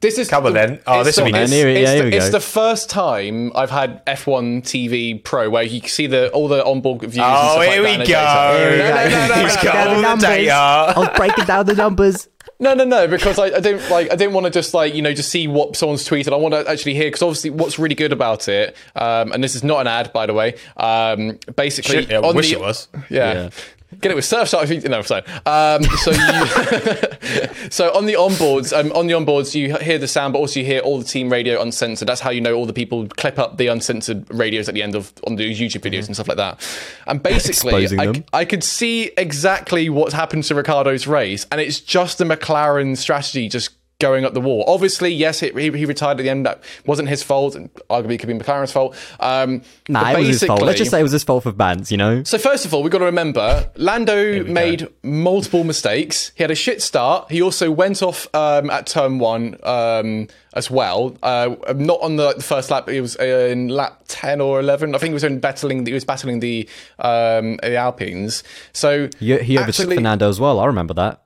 this 0.00 0.18
is 0.18 0.28
Come 0.28 0.46
on 0.46 0.52
then. 0.54 0.80
Oh, 0.86 1.02
this 1.04 1.16
will 1.16 1.26
the- 1.26 1.32
be 1.32 1.38
it's- 1.38 1.50
yeah, 1.52 1.64
it's 1.66 2.00
the- 2.10 2.16
It's 2.16 2.30
the 2.30 2.40
first 2.40 2.88
time 2.90 3.52
I've 3.54 3.70
had 3.70 4.04
F1 4.06 4.62
TV 4.62 5.14
Pro 5.22 5.50
where 5.50 5.62
you 5.62 5.80
can 5.80 5.88
see 5.90 6.06
the 6.06 6.30
all 6.30 6.48
the 6.48 6.64
onboard 6.64 7.00
views. 7.02 7.16
and 7.16 7.24
Oh, 7.24 7.60
stuff 7.60 7.64
here 7.64 7.70
like 7.70 7.78
we 7.80 7.86
go. 7.86 7.92
in 7.92 7.98
the 8.00 8.04
data. 8.06 8.78
No, 8.78 9.26
no, 9.28 9.34
no, 9.34 9.42
He's 9.42 9.56
no, 9.56 9.62
got 9.62 9.74
no, 9.74 10.08
all 10.08 10.16
the. 10.16 10.50
I 10.50 10.98
was 10.98 11.08
breaking 11.16 11.44
down 11.44 11.66
the 11.66 11.74
numbers. 11.74 12.28
No, 12.60 12.74
no, 12.74 12.84
no, 12.84 13.06
because 13.06 13.38
I, 13.38 13.44
I 13.56 13.60
don't 13.60 13.88
like 13.90 14.10
I 14.12 14.16
didn't 14.16 14.32
want 14.34 14.46
to 14.46 14.50
just 14.50 14.74
like 14.74 14.92
you 14.94 15.00
know 15.02 15.12
just 15.12 15.28
see 15.30 15.46
what 15.46 15.76
someone's 15.76 16.04
tweeted. 16.08 16.32
I 16.32 16.36
want 16.36 16.54
to 16.54 16.68
actually 16.68 16.94
hear 16.94 17.04
because 17.06 17.22
obviously 17.22 17.50
what's 17.50 17.78
really 17.78 17.94
good 17.94 18.12
about 18.12 18.48
it, 18.48 18.74
um, 18.96 19.30
and 19.32 19.44
this 19.44 19.54
is 19.54 19.62
not 19.62 19.80
an 19.80 19.86
ad 19.86 20.12
by 20.12 20.26
the 20.26 20.34
way. 20.34 20.54
Um, 20.76 21.38
basically, 21.56 22.02
Shit, 22.02 22.10
yeah, 22.10 22.18
I 22.18 22.28
on 22.28 22.34
wish 22.34 22.48
the- 22.48 22.54
it 22.54 22.60
was. 22.60 22.88
Yeah. 23.10 23.32
Yeah. 23.32 23.50
Get 24.02 24.12
it 24.12 24.16
with 24.16 24.24
Surfshark. 24.26 24.64
if 24.64 24.70
you- 24.84 24.88
No, 24.90 25.00
sorry. 25.02 25.22
Um, 25.46 25.82
so 25.84 26.10
you, 26.10 27.07
so 27.70 27.94
on 27.94 28.06
the 28.06 28.14
onboards, 28.14 28.78
um, 28.78 28.92
on 28.92 29.06
the 29.06 29.14
onboards, 29.14 29.54
you 29.54 29.76
hear 29.76 29.98
the 29.98 30.08
sound, 30.08 30.32
but 30.32 30.38
also 30.38 30.60
you 30.60 30.66
hear 30.66 30.80
all 30.80 30.98
the 30.98 31.04
team 31.04 31.30
radio 31.30 31.60
uncensored. 31.60 32.08
That's 32.08 32.20
how 32.20 32.30
you 32.30 32.40
know 32.40 32.54
all 32.54 32.66
the 32.66 32.72
people 32.72 33.06
clip 33.08 33.38
up 33.38 33.56
the 33.56 33.68
uncensored 33.68 34.26
radios 34.32 34.68
at 34.68 34.74
the 34.74 34.82
end 34.82 34.94
of 34.94 35.12
on 35.26 35.36
the 35.36 35.50
YouTube 35.52 35.82
videos 35.82 36.06
and 36.06 36.14
stuff 36.14 36.28
like 36.28 36.36
that. 36.36 36.60
And 37.06 37.22
basically, 37.22 37.86
I. 37.98 38.22
I 38.32 38.44
could 38.44 38.64
see 38.64 39.10
exactly 39.16 39.88
what's 39.88 40.14
happened 40.14 40.44
to 40.44 40.54
Ricciardo's 40.54 41.06
race, 41.06 41.46
and 41.50 41.60
it's 41.60 41.80
just 41.80 42.18
the 42.18 42.24
McLaren 42.24 42.96
strategy 42.96 43.48
just 43.48 43.77
going 44.00 44.24
up 44.24 44.32
the 44.32 44.40
wall. 44.40 44.64
Obviously, 44.68 45.12
yes, 45.12 45.40
he, 45.40 45.50
he 45.50 45.70
he 45.76 45.84
retired 45.84 46.20
at 46.20 46.22
the 46.22 46.30
end. 46.30 46.46
That 46.46 46.62
wasn't 46.86 47.08
his 47.08 47.22
fault, 47.22 47.56
and 47.56 47.72
arguably 47.90 48.12
it 48.14 48.18
could 48.18 48.28
be 48.28 48.34
McLaren's 48.34 48.70
fault. 48.72 48.96
Um, 49.18 49.62
Nah, 49.88 50.10
it 50.12 50.18
was 50.18 50.28
his 50.28 50.44
fault. 50.44 50.62
Let's 50.62 50.78
just 50.78 50.90
say 50.90 51.00
it 51.00 51.02
was 51.02 51.12
his 51.12 51.24
fault 51.24 51.42
for 51.42 51.52
bans, 51.52 51.90
you 51.90 51.96
know? 51.96 52.22
so 52.22 52.38
first 52.38 52.64
of 52.64 52.72
all, 52.72 52.82
we've 52.82 52.92
got 52.92 52.98
to 52.98 53.04
remember 53.06 53.70
Lando 53.76 54.44
made 54.44 54.88
multiple 55.02 55.64
mistakes. 55.64 56.30
He 56.36 56.42
had 56.42 56.50
a 56.50 56.54
shit 56.54 56.80
start. 56.82 57.30
He 57.30 57.42
also 57.42 57.70
went 57.70 58.02
off 58.02 58.32
um, 58.34 58.70
at 58.70 58.86
turn 58.86 59.18
one 59.18 59.56
um, 59.64 60.28
as 60.54 60.70
well. 60.70 61.16
Uh, 61.22 61.56
not 61.74 62.00
on 62.00 62.16
the, 62.16 62.34
the 62.34 62.42
first 62.42 62.70
lap. 62.70 62.86
But 62.86 62.94
it 62.94 63.00
was 63.00 63.16
in 63.16 63.68
lap 63.68 64.04
ten 64.06 64.40
or 64.40 64.60
eleven. 64.60 64.94
I 64.94 64.98
think 64.98 65.10
he 65.10 65.14
was 65.14 65.24
in 65.24 65.40
battling. 65.40 65.84
He 65.84 65.92
was 65.92 66.04
battling 66.04 66.38
the 66.40 66.68
um, 67.00 67.56
the 67.56 67.74
Alpines. 67.74 68.44
So 68.72 69.08
He, 69.18 69.36
he 69.38 69.58
overtook 69.58 69.92
Fernando 69.92 70.28
as 70.28 70.38
well. 70.38 70.60
I 70.60 70.66
remember 70.66 70.94
that. 70.94 71.22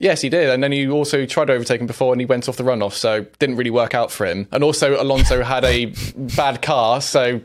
Yes, 0.00 0.22
he 0.22 0.28
did, 0.28 0.50
and 0.50 0.62
then 0.62 0.72
he 0.72 0.88
also 0.88 1.24
tried 1.24 1.46
to 1.46 1.52
overtake 1.52 1.80
him 1.80 1.86
before, 1.86 2.12
and 2.12 2.20
he 2.20 2.26
went 2.26 2.48
off 2.48 2.56
the 2.56 2.64
runoff, 2.64 2.94
so 2.94 3.24
didn't 3.38 3.56
really 3.56 3.70
work 3.70 3.94
out 3.94 4.10
for 4.10 4.26
him. 4.26 4.48
And 4.50 4.64
also, 4.64 5.00
Alonso 5.00 5.42
had 5.44 5.64
a 5.64 5.86
bad 6.36 6.62
car, 6.62 7.00
so. 7.00 7.40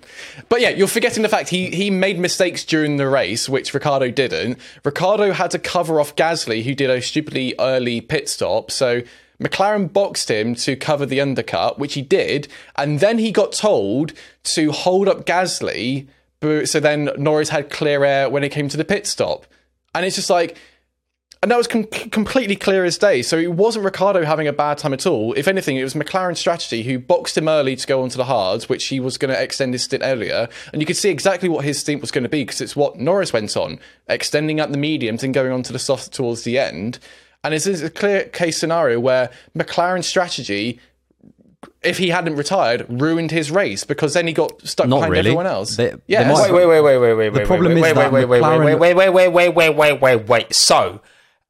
But 0.49 0.59
yeah, 0.59 0.69
you're 0.69 0.87
forgetting 0.87 1.21
the 1.21 1.29
fact 1.29 1.49
he 1.49 1.69
he 1.69 1.91
made 1.91 2.17
mistakes 2.17 2.65
during 2.65 2.97
the 2.97 3.07
race, 3.07 3.47
which 3.47 3.71
Ricciardo 3.73 4.09
didn't. 4.09 4.57
Ricciardo 4.83 5.31
had 5.31 5.51
to 5.51 5.59
cover 5.59 6.01
off 6.01 6.15
Gasly, 6.15 6.63
who 6.63 6.73
did 6.73 6.89
a 6.89 7.01
stupidly 7.01 7.55
early 7.59 8.01
pit 8.01 8.27
stop, 8.29 8.71
so. 8.71 9.01
McLaren 9.41 9.93
boxed 9.93 10.29
him 10.29 10.53
to 10.53 10.75
cover 10.75 11.05
the 11.05 11.21
undercut, 11.21 11.79
which 11.79 11.93
he 11.93 12.01
did, 12.01 12.49
and 12.75 12.99
then 12.99 13.19
he 13.19 13.31
got 13.31 13.53
told 13.53 14.11
to 14.43 14.73
hold 14.73 15.07
up 15.07 15.25
Gasly. 15.25 16.09
So 16.41 16.81
then 16.81 17.09
Norris 17.17 17.47
had 17.47 17.69
clear 17.69 18.03
air 18.03 18.29
when 18.29 18.43
it 18.43 18.49
came 18.49 18.67
to 18.67 18.75
the 18.75 18.83
pit 18.83 19.07
stop, 19.07 19.45
and 19.95 20.05
it's 20.05 20.17
just 20.17 20.29
like 20.29 20.57
and 21.41 21.51
that 21.51 21.57
was 21.57 21.67
com- 21.67 21.85
completely 21.85 22.55
clear 22.55 22.83
as 22.83 22.97
day. 22.97 23.21
So 23.21 23.37
it 23.37 23.53
wasn't 23.53 23.85
Ricciardo 23.85 24.25
having 24.25 24.47
a 24.47 24.53
bad 24.53 24.77
time 24.77 24.93
at 24.93 25.05
all. 25.05 25.33
If 25.33 25.47
anything, 25.47 25.77
it 25.77 25.83
was 25.83 25.93
McLaren's 25.93 26.39
strategy 26.39 26.83
who 26.83 26.99
boxed 26.99 27.37
him 27.37 27.47
early 27.47 27.75
to 27.77 27.87
go 27.87 28.01
onto 28.01 28.17
the 28.17 28.25
hards, 28.25 28.67
which 28.67 28.85
he 28.87 28.99
was 28.99 29.17
going 29.17 29.33
to 29.33 29.41
extend 29.41 29.73
his 29.73 29.83
stint 29.83 30.03
earlier. 30.05 30.49
And 30.73 30.81
you 30.81 30.85
could 30.85 30.97
see 30.97 31.09
exactly 31.09 31.47
what 31.47 31.63
his 31.63 31.79
stint 31.79 32.01
was 32.01 32.11
going 32.11 32.23
to 32.23 32.29
be 32.29 32.43
because 32.43 32.59
it's 32.59 32.75
what 32.75 32.97
Norris 32.97 33.31
went 33.31 33.55
on, 33.55 33.79
extending 34.07 34.59
out 34.59 34.71
the 34.71 34.77
mediums 34.77 35.23
and 35.23 35.33
going 35.33 35.51
on 35.53 35.63
to 35.63 35.71
the 35.73 35.79
soft 35.79 36.11
towards 36.11 36.43
the 36.43 36.59
end. 36.59 36.99
And 37.43 37.53
this 37.53 37.65
is 37.65 37.81
a 37.83 37.89
clear 37.89 38.23
case 38.25 38.57
scenario 38.57 38.99
where 38.99 39.29
McLaren's 39.57 40.07
strategy, 40.07 40.77
if 41.83 41.97
he 41.99 42.09
hadn't 42.09 42.35
retired, 42.35 42.85
ruined 42.89 43.31
his 43.31 43.49
race 43.49 43.85
because 43.85 44.13
then 44.13 44.27
he 44.27 44.33
got 44.33 44.61
stuck 44.67 44.89
Not 44.89 44.97
behind 44.97 45.11
really. 45.13 45.29
everyone 45.29 45.47
else. 45.47 45.77
They- 45.77 45.91
they 45.91 45.97
yes. 46.07 46.27
might- 46.37 46.51
Wait, 46.51 46.65
wait, 46.65 46.81
wait, 46.81 46.81
wait, 46.81 46.97
wait, 46.97 47.13
wait, 47.13 47.29
wait. 47.33 47.45
problem 47.47 47.75
wait, 47.75 47.77
is 47.77 47.83
wait, 47.83 47.95
that 47.95 48.11
wait, 48.11 48.25
wait, 48.25 48.41
McLaren- 48.43 48.65
wait, 48.65 48.75
wait, 48.75 48.93
wait, 48.93 49.09
wait, 49.09 49.27
wait, 49.29 49.53
wait, 49.55 49.75
wait, 49.75 50.01
wait, 50.01 50.27
wait. 50.27 50.53
So 50.53 50.99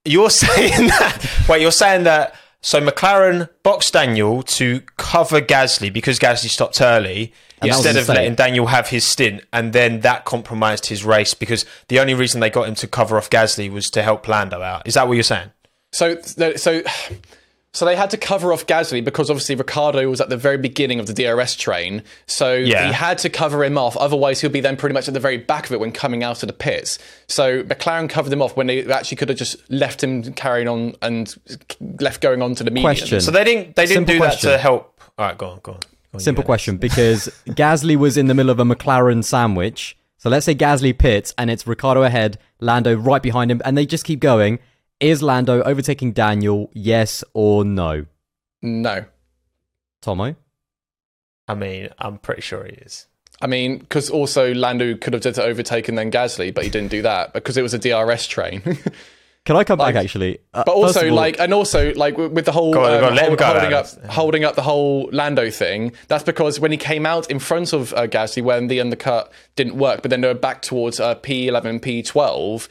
you're 0.10 0.30
saying 0.30 0.88
that? 0.88 1.46
Wait, 1.48 1.62
you're 1.62 1.72
saying 1.72 2.04
that? 2.04 2.36
So 2.62 2.82
McLaren 2.82 3.50
boxed 3.64 3.94
Daniel 3.94 4.44
to 4.44 4.82
cover 4.98 5.40
Gasly 5.40 5.92
because 5.94 6.20
Gasly 6.20 6.50
stopped 6.50 6.82
early 6.82 7.32
And 7.62 7.70
instead 7.70 7.96
of 7.96 8.08
letting 8.10 8.36
Daniel 8.36 8.66
have 8.68 8.90
his 8.90 9.06
stint, 9.06 9.44
and 9.54 9.72
then 9.72 10.02
that 10.02 10.26
compromised 10.26 10.88
his 10.88 11.06
race 11.06 11.34
because 11.34 11.66
the 11.88 12.00
only 12.00 12.14
reason 12.14 12.42
they 12.42 12.50
got 12.50 12.68
him 12.68 12.76
to 12.76 12.88
cover 12.88 13.18
off 13.18 13.30
Gasly 13.30 13.72
was 13.72 13.90
to 13.92 14.02
help 14.02 14.28
Lando 14.28 14.62
out. 14.62 14.88
Is 14.88 14.96
that 14.96 15.08
what 15.08 15.14
you're 15.14 15.24
saying? 15.24 15.52
So, 15.92 16.20
so 16.22 16.84
So 17.72 17.86
they 17.86 17.96
had 17.96 18.10
to 18.10 18.18
cover 18.18 18.52
off 18.52 18.66
Gasly 18.66 19.04
because 19.04 19.30
obviously 19.30 19.54
Ricciardo 19.56 20.10
was 20.10 20.20
at 20.20 20.30
the 20.30 20.38
very 20.38 20.58
beginning 20.58 21.00
of 21.00 21.06
the 21.06 21.14
DRS 21.14 21.56
train. 21.56 22.02
So 22.26 22.56
Yeah. 22.56 22.88
he 22.88 22.94
had 22.94 23.20
to 23.20 23.30
cover 23.30 23.64
him 23.64 23.78
off. 23.78 23.96
Otherwise, 23.98 24.42
he'll 24.42 24.50
be 24.50 24.60
then 24.60 24.76
pretty 24.76 24.94
much 24.94 25.08
at 25.08 25.14
the 25.14 25.20
very 25.20 25.38
back 25.38 25.68
of 25.68 25.72
it 25.74 25.80
when 25.80 25.92
coming 25.92 26.24
out 26.24 26.42
of 26.42 26.48
the 26.48 26.54
pits. 26.54 26.98
So 27.28 27.62
McLaren 27.64 28.10
covered 28.10 28.34
him 28.34 28.42
off 28.42 28.58
when 28.58 28.66
they 28.66 28.92
actually 28.92 29.18
could 29.18 29.30
have 29.30 29.38
just 29.38 29.56
left 29.70 30.04
him 30.04 30.34
carrying 30.34 30.68
on 30.68 30.96
and 31.04 31.36
left 32.00 32.22
going 32.22 32.42
on 32.42 32.56
to 32.56 32.64
the 32.64 32.72
medium. 32.72 32.86
Question. 32.96 33.22
So 33.22 33.30
they 33.30 33.44
didn't 33.44 33.76
they 33.76 33.84
didn't 33.86 34.08
Simple 34.08 34.14
do 34.16 34.20
question. 34.20 34.50
that 34.50 34.56
to 34.58 34.62
help. 34.62 35.00
All 35.20 35.28
right, 35.28 35.38
go 35.38 35.48
on, 35.50 35.60
go 35.62 35.74
on. 35.74 35.80
Go 35.80 35.88
on, 36.16 36.20
Simple 36.22 36.44
question 36.44 36.78
because 36.88 37.30
Gasly 37.50 37.96
was 37.96 38.18
in 38.18 38.26
the 38.26 38.34
middle 38.34 38.50
of 38.50 38.60
a 38.60 38.64
McLaren 38.66 39.24
sandwich. 39.24 39.96
So 40.18 40.30
let's 40.30 40.46
say 40.48 40.56
Gasly 40.56 40.98
pits 40.98 41.36
and 41.38 41.52
it's 41.52 41.68
Ricciardo 41.68 42.02
ahead, 42.02 42.40
Lando 42.60 42.96
right 42.96 43.22
behind 43.22 43.52
him, 43.52 43.62
and 43.64 43.78
they 43.78 43.86
just 43.86 44.04
keep 44.06 44.20
going. 44.20 44.58
Is 45.00 45.22
Lando 45.24 45.62
overtaking 45.64 46.12
Daniel? 46.12 46.70
Yes 46.74 47.24
or 47.34 47.64
no? 47.64 48.06
No. 48.62 49.06
Tomo? 50.02 50.36
I 51.48 51.56
mean, 51.56 51.90
I'm 51.98 52.18
pretty 52.18 52.42
sure 52.42 52.66
he 52.66 52.74
is. 52.74 53.08
I 53.42 53.48
mean, 53.48 53.78
because 53.78 54.10
also 54.10 54.54
Lando 54.54 54.96
could 54.98 55.14
have 55.14 55.22
just 55.24 55.40
overtaken 55.40 55.96
then 55.96 56.12
Gasly, 56.12 56.54
but 56.54 56.66
he 56.66 56.70
didn't 56.70 56.92
do 56.92 57.02
that 57.04 57.34
because 57.34 57.56
it 57.56 57.62
was 57.62 57.74
a 57.74 57.80
DRS 57.80 58.28
train. 58.28 58.62
Can 59.46 59.56
I 59.56 59.64
come 59.64 59.80
Like- 59.80 59.96
back 59.96 60.04
actually? 60.04 60.40
Uh, 60.54 60.64
But 60.66 60.74
also, 60.76 61.08
all- 61.10 61.16
like, 61.16 61.40
and 61.40 61.54
also, 61.54 61.94
like, 61.94 62.18
with 62.18 62.34
with 62.34 62.46
the 62.46 62.52
whole 62.52 62.74
Go 62.74 62.84
on, 62.84 62.94
um, 62.96 63.00
go 63.00 63.08
on, 63.08 63.16
let 63.16 63.22
him 63.24 63.28
hold- 63.30 63.40
go, 63.40 63.46
holding 63.46 63.74
up, 63.74 64.06
holding 64.12 64.44
up 64.44 64.56
the 64.56 64.62
whole 64.62 65.10
Lando 65.14 65.50
thing. 65.50 65.94
That's 66.10 66.26
because 66.26 66.60
when 66.60 66.72
he 66.72 66.78
came 66.78 67.06
out 67.06 67.32
in 67.32 67.40
front 67.40 67.72
of 67.72 67.94
uh, 67.94 68.06
Gasly, 68.08 68.44
when 68.44 68.68
the 68.68 68.82
undercut 68.82 69.32
didn't 69.56 69.76
work, 69.76 70.02
but 70.02 70.12
then 70.12 70.20
they 70.22 70.28
were 70.28 70.34
back 70.34 70.62
towards 70.62 71.00
uh, 71.00 71.16
P11, 71.16 71.80
P12. 71.80 72.68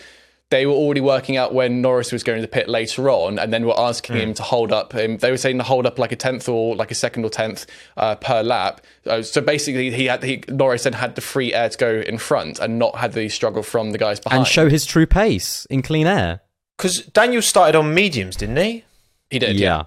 They 0.51 0.65
were 0.65 0.73
already 0.73 1.03
working 1.03 1.37
out 1.37 1.53
when 1.53 1.83
Norris 1.83 2.11
was 2.11 2.23
going 2.23 2.41
to 2.41 2.49
pit 2.49 2.71
later 2.71 3.11
on, 3.11 3.39
and 3.39 3.53
then 3.53 3.67
were 3.67 3.79
asking 3.79 4.17
Hmm. 4.17 4.23
him 4.23 4.35
to 4.35 4.43
hold 4.43 4.73
up. 4.73 4.95
Him. 4.95 5.19
They 5.19 5.31
were 5.31 5.37
saying 5.37 5.59
to 5.59 5.65
hold 5.65 5.85
up 5.85 5.99
like 5.99 6.11
a 6.11 6.17
tenth 6.17 6.49
or 6.49 6.75
like 6.75 6.91
a 6.91 6.95
second 6.95 7.25
or 7.25 7.31
tenth 7.31 7.67
uh, 7.99 8.15
per 8.15 8.43
lap. 8.43 8.81
Uh, 9.07 9.21
so 9.23 9.43
basically, 9.43 9.91
he 9.91 10.07
had 10.07 10.23
he, 10.23 10.43
Norris 10.49 10.85
then 10.85 10.95
had 10.95 11.17
the 11.17 11.21
free 11.21 11.53
air 11.53 11.69
to 11.69 11.77
go 11.77 12.03
in 12.07 12.17
front 12.17 12.59
and 12.61 12.79
not 12.79 12.97
had 12.97 13.13
the 13.13 13.29
struggle 13.29 13.63
from 13.63 13.91
the 13.91 13.99
guys 13.99 14.21
behind. 14.21 14.39
and 14.41 14.49
show 14.49 14.71
his 14.71 14.87
true 14.87 15.07
pace 15.07 15.67
in 15.69 15.83
clean 15.83 16.07
air. 16.07 16.41
Because 16.79 17.03
Daniel 17.07 17.43
started 17.43 17.77
on 17.77 17.93
mediums, 17.93 18.37
didn't 18.37 18.57
he? 18.57 18.85
he 19.31 19.39
did, 19.39 19.59
yeah. 19.61 19.83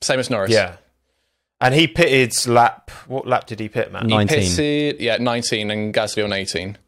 Same 0.00 0.18
as 0.18 0.28
Norris. 0.30 0.50
Yeah. 0.50 0.76
And 1.60 1.74
he 1.74 1.86
pitted 1.86 2.34
lap. 2.48 2.90
What 3.06 3.26
lap 3.28 3.46
did 3.46 3.60
he 3.60 3.68
pit, 3.68 3.92
man? 3.92 4.06
Nine. 4.08 4.26
19. 4.26 4.56
Pitted, 4.56 5.00
yeah, 5.00 5.18
19 5.18 5.70
and 5.70 5.92
Gasly 5.94 6.24
on 6.24 6.32
18. 6.32 6.78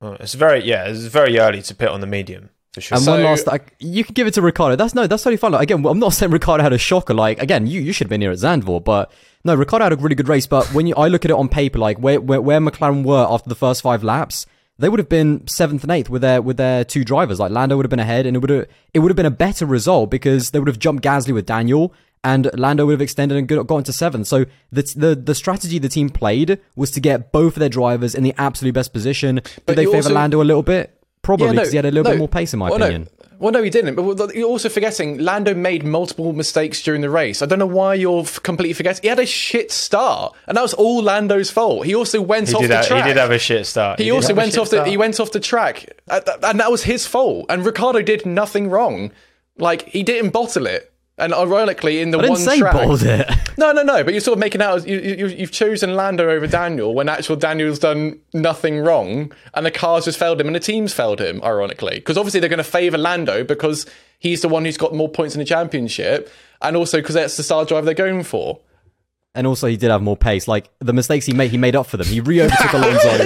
Oh, 0.00 0.12
it's 0.20 0.34
very 0.34 0.64
yeah. 0.64 0.84
It's 0.86 1.00
very 1.06 1.38
early 1.38 1.62
to 1.62 1.74
pit 1.74 1.88
on 1.88 2.00
the 2.00 2.06
medium 2.06 2.50
for 2.72 2.80
sure. 2.80 2.96
And 2.96 3.04
So- 3.04 3.12
one 3.12 3.22
last, 3.24 3.46
like, 3.46 3.74
you 3.78 4.04
can 4.04 4.14
give 4.14 4.26
it 4.26 4.34
to 4.34 4.42
Ricciardo. 4.42 4.76
That's 4.76 4.94
no, 4.94 5.06
that's 5.06 5.22
totally 5.22 5.36
fine. 5.36 5.52
Like, 5.52 5.62
again, 5.70 5.84
I'm 5.84 5.98
not 5.98 6.12
saying 6.14 6.32
Ricciardo 6.32 6.62
had 6.62 6.72
a 6.72 6.78
shocker. 6.78 7.14
Like, 7.14 7.40
again, 7.42 7.66
you, 7.66 7.80
you 7.80 7.92
should 7.92 8.06
have 8.06 8.10
been 8.10 8.20
here 8.20 8.30
at 8.30 8.38
Zandvoort, 8.38 8.84
but 8.84 9.10
no, 9.44 9.54
Ricciardo 9.54 9.84
had 9.84 9.92
a 9.92 9.96
really 9.96 10.14
good 10.14 10.28
race. 10.28 10.46
But 10.46 10.66
when 10.72 10.86
you, 10.86 10.94
I 10.94 11.08
look 11.08 11.24
at 11.24 11.30
it 11.30 11.36
on 11.36 11.48
paper, 11.48 11.78
like 11.78 11.98
where, 11.98 12.20
where 12.20 12.40
where 12.40 12.60
McLaren 12.60 13.04
were 13.04 13.26
after 13.28 13.48
the 13.48 13.54
first 13.54 13.82
five 13.82 14.02
laps, 14.04 14.46
they 14.78 14.88
would 14.88 14.98
have 15.00 15.08
been 15.10 15.46
seventh 15.46 15.82
and 15.82 15.92
eighth 15.92 16.08
with 16.08 16.22
their 16.22 16.40
with 16.40 16.56
their 16.56 16.84
two 16.84 17.04
drivers. 17.04 17.38
Like 17.38 17.50
Lando 17.50 17.76
would 17.76 17.84
have 17.84 17.90
been 17.90 17.98
ahead, 18.00 18.24
and 18.24 18.36
it 18.36 18.38
would 18.40 18.50
have 18.50 18.66
it 18.94 19.00
would 19.00 19.10
have 19.10 19.16
been 19.16 19.26
a 19.26 19.30
better 19.30 19.66
result 19.66 20.10
because 20.10 20.50
they 20.50 20.58
would 20.58 20.68
have 20.68 20.78
jumped 20.78 21.04
Gasly 21.04 21.34
with 21.34 21.44
Daniel. 21.44 21.92
And 22.22 22.50
Lando 22.54 22.84
would 22.84 22.92
have 22.92 23.00
extended 23.00 23.38
and 23.38 23.48
got- 23.48 23.66
gotten 23.66 23.84
to 23.84 23.92
seventh. 23.92 24.26
So 24.26 24.44
the, 24.70 24.82
the 24.94 25.14
the 25.14 25.34
strategy 25.34 25.78
the 25.78 25.88
team 25.88 26.10
played 26.10 26.58
was 26.76 26.90
to 26.92 27.00
get 27.00 27.32
both 27.32 27.54
of 27.54 27.60
their 27.60 27.70
drivers 27.70 28.14
in 28.14 28.22
the 28.24 28.34
absolute 28.36 28.74
best 28.74 28.92
position. 28.92 29.36
Did 29.36 29.60
But 29.64 29.76
they 29.76 29.86
favour 29.86 29.96
also- 29.96 30.14
Lando 30.14 30.42
a 30.42 30.44
little 30.44 30.62
bit? 30.62 30.96
Probably 31.22 31.46
Yeah, 31.46 31.52
no, 31.52 31.60
because 31.60 31.72
he 31.72 31.76
had 31.76 31.84
a 31.84 31.90
little 31.90 32.04
no. 32.04 32.10
bit 32.10 32.18
more 32.18 32.28
pace, 32.28 32.52
in 32.54 32.58
my 32.58 32.70
well, 32.70 32.78
no. 32.78 32.86
opinion. 32.86 33.08
Well, 33.38 33.52
no, 33.52 33.62
he 33.62 33.70
didn't. 33.70 33.94
But 33.94 34.34
you're 34.34 34.48
also 34.48 34.68
forgetting 34.68 35.18
Lando 35.18 35.54
made 35.54 35.82
multiple 35.82 36.34
mistakes 36.34 36.82
during 36.82 37.00
the 37.00 37.08
race. 37.08 37.40
I 37.40 37.46
don't 37.46 37.58
know 37.58 37.66
why 37.66 37.94
you're 37.94 38.24
completely 38.42 38.74
forgetting. 38.74 39.00
He 39.02 39.08
had 39.08 39.18
a 39.18 39.24
shit 39.26 39.70
start, 39.72 40.34
and 40.46 40.58
that 40.58 40.62
was 40.62 40.74
all 40.74 41.02
Lando's 41.02 41.50
fault. 41.50 41.86
He 41.86 41.94
also 41.94 42.20
went 42.20 42.48
he 42.48 42.54
off 42.54 42.68
the 42.68 42.76
have, 42.76 42.86
track. 42.86 43.04
he 43.04 43.08
did 43.10 43.16
have 43.16 43.30
a 43.30 43.38
shit 43.38 43.66
start. 43.66 43.98
He 43.98 44.06
did 44.06 44.10
also 44.12 44.34
went 44.34 44.52
shit 44.52 44.60
off 44.60 44.68
the 44.68 44.84
he 44.84 44.98
went 44.98 45.18
off 45.20 45.32
the 45.32 45.40
track, 45.40 45.86
and 46.08 46.60
that 46.60 46.70
was 46.70 46.82
his 46.84 47.06
fault. 47.06 47.46
And 47.48 47.64
Ricciardo 47.64 48.02
did 48.02 48.26
nothing 48.26 48.68
wrong. 48.68 49.10
Like 49.58 49.88
he 49.88 50.02
didn't 50.02 50.30
bottle 50.30 50.66
it. 50.66 50.89
And 51.20 51.34
ironically, 51.34 52.00
in 52.00 52.10
the 52.10 52.18
I 52.18 52.22
didn't 52.22 52.32
one 52.32 52.40
say 52.40 52.58
track, 52.58 52.74
it. 52.76 53.58
No, 53.58 53.72
no, 53.72 53.82
no. 53.82 54.02
But 54.02 54.14
you're 54.14 54.20
sort 54.20 54.36
of 54.36 54.40
making 54.40 54.62
out 54.62 54.78
as 54.78 54.86
you, 54.86 54.98
you, 54.98 55.26
you've 55.26 55.52
chosen 55.52 55.94
Lando 55.94 56.30
over 56.30 56.46
Daniel 56.46 56.94
when 56.94 57.08
actual 57.08 57.36
Daniel's 57.36 57.78
done 57.78 58.18
nothing 58.32 58.78
wrong, 58.80 59.32
and 59.54 59.66
the 59.66 59.70
cars 59.70 60.06
just 60.06 60.18
failed 60.18 60.40
him, 60.40 60.46
and 60.46 60.56
the 60.56 60.60
teams 60.60 60.92
failed 60.92 61.20
him. 61.20 61.40
Ironically, 61.42 61.96
because 61.96 62.16
obviously 62.16 62.40
they're 62.40 62.48
going 62.48 62.58
to 62.58 62.64
favour 62.64 62.98
Lando 62.98 63.44
because 63.44 63.86
he's 64.18 64.42
the 64.42 64.48
one 64.48 64.64
who's 64.64 64.78
got 64.78 64.94
more 64.94 65.08
points 65.08 65.34
in 65.34 65.38
the 65.38 65.44
championship, 65.44 66.30
and 66.62 66.76
also 66.76 66.98
because 66.98 67.14
that's 67.14 67.36
the 67.36 67.42
style 67.42 67.64
driver 67.64 67.84
they're 67.84 67.94
going 67.94 68.22
for. 68.22 68.60
And 69.34 69.46
also, 69.46 69.68
he 69.68 69.76
did 69.76 69.90
have 69.90 70.02
more 70.02 70.16
pace. 70.16 70.48
Like 70.48 70.70
the 70.80 70.92
mistakes 70.92 71.26
he 71.26 71.32
made, 71.32 71.50
he 71.50 71.58
made 71.58 71.76
up 71.76 71.86
for 71.86 71.96
them. 71.96 72.06
He 72.06 72.20
re-overtook 72.20 72.72
Alonso. 72.72 73.24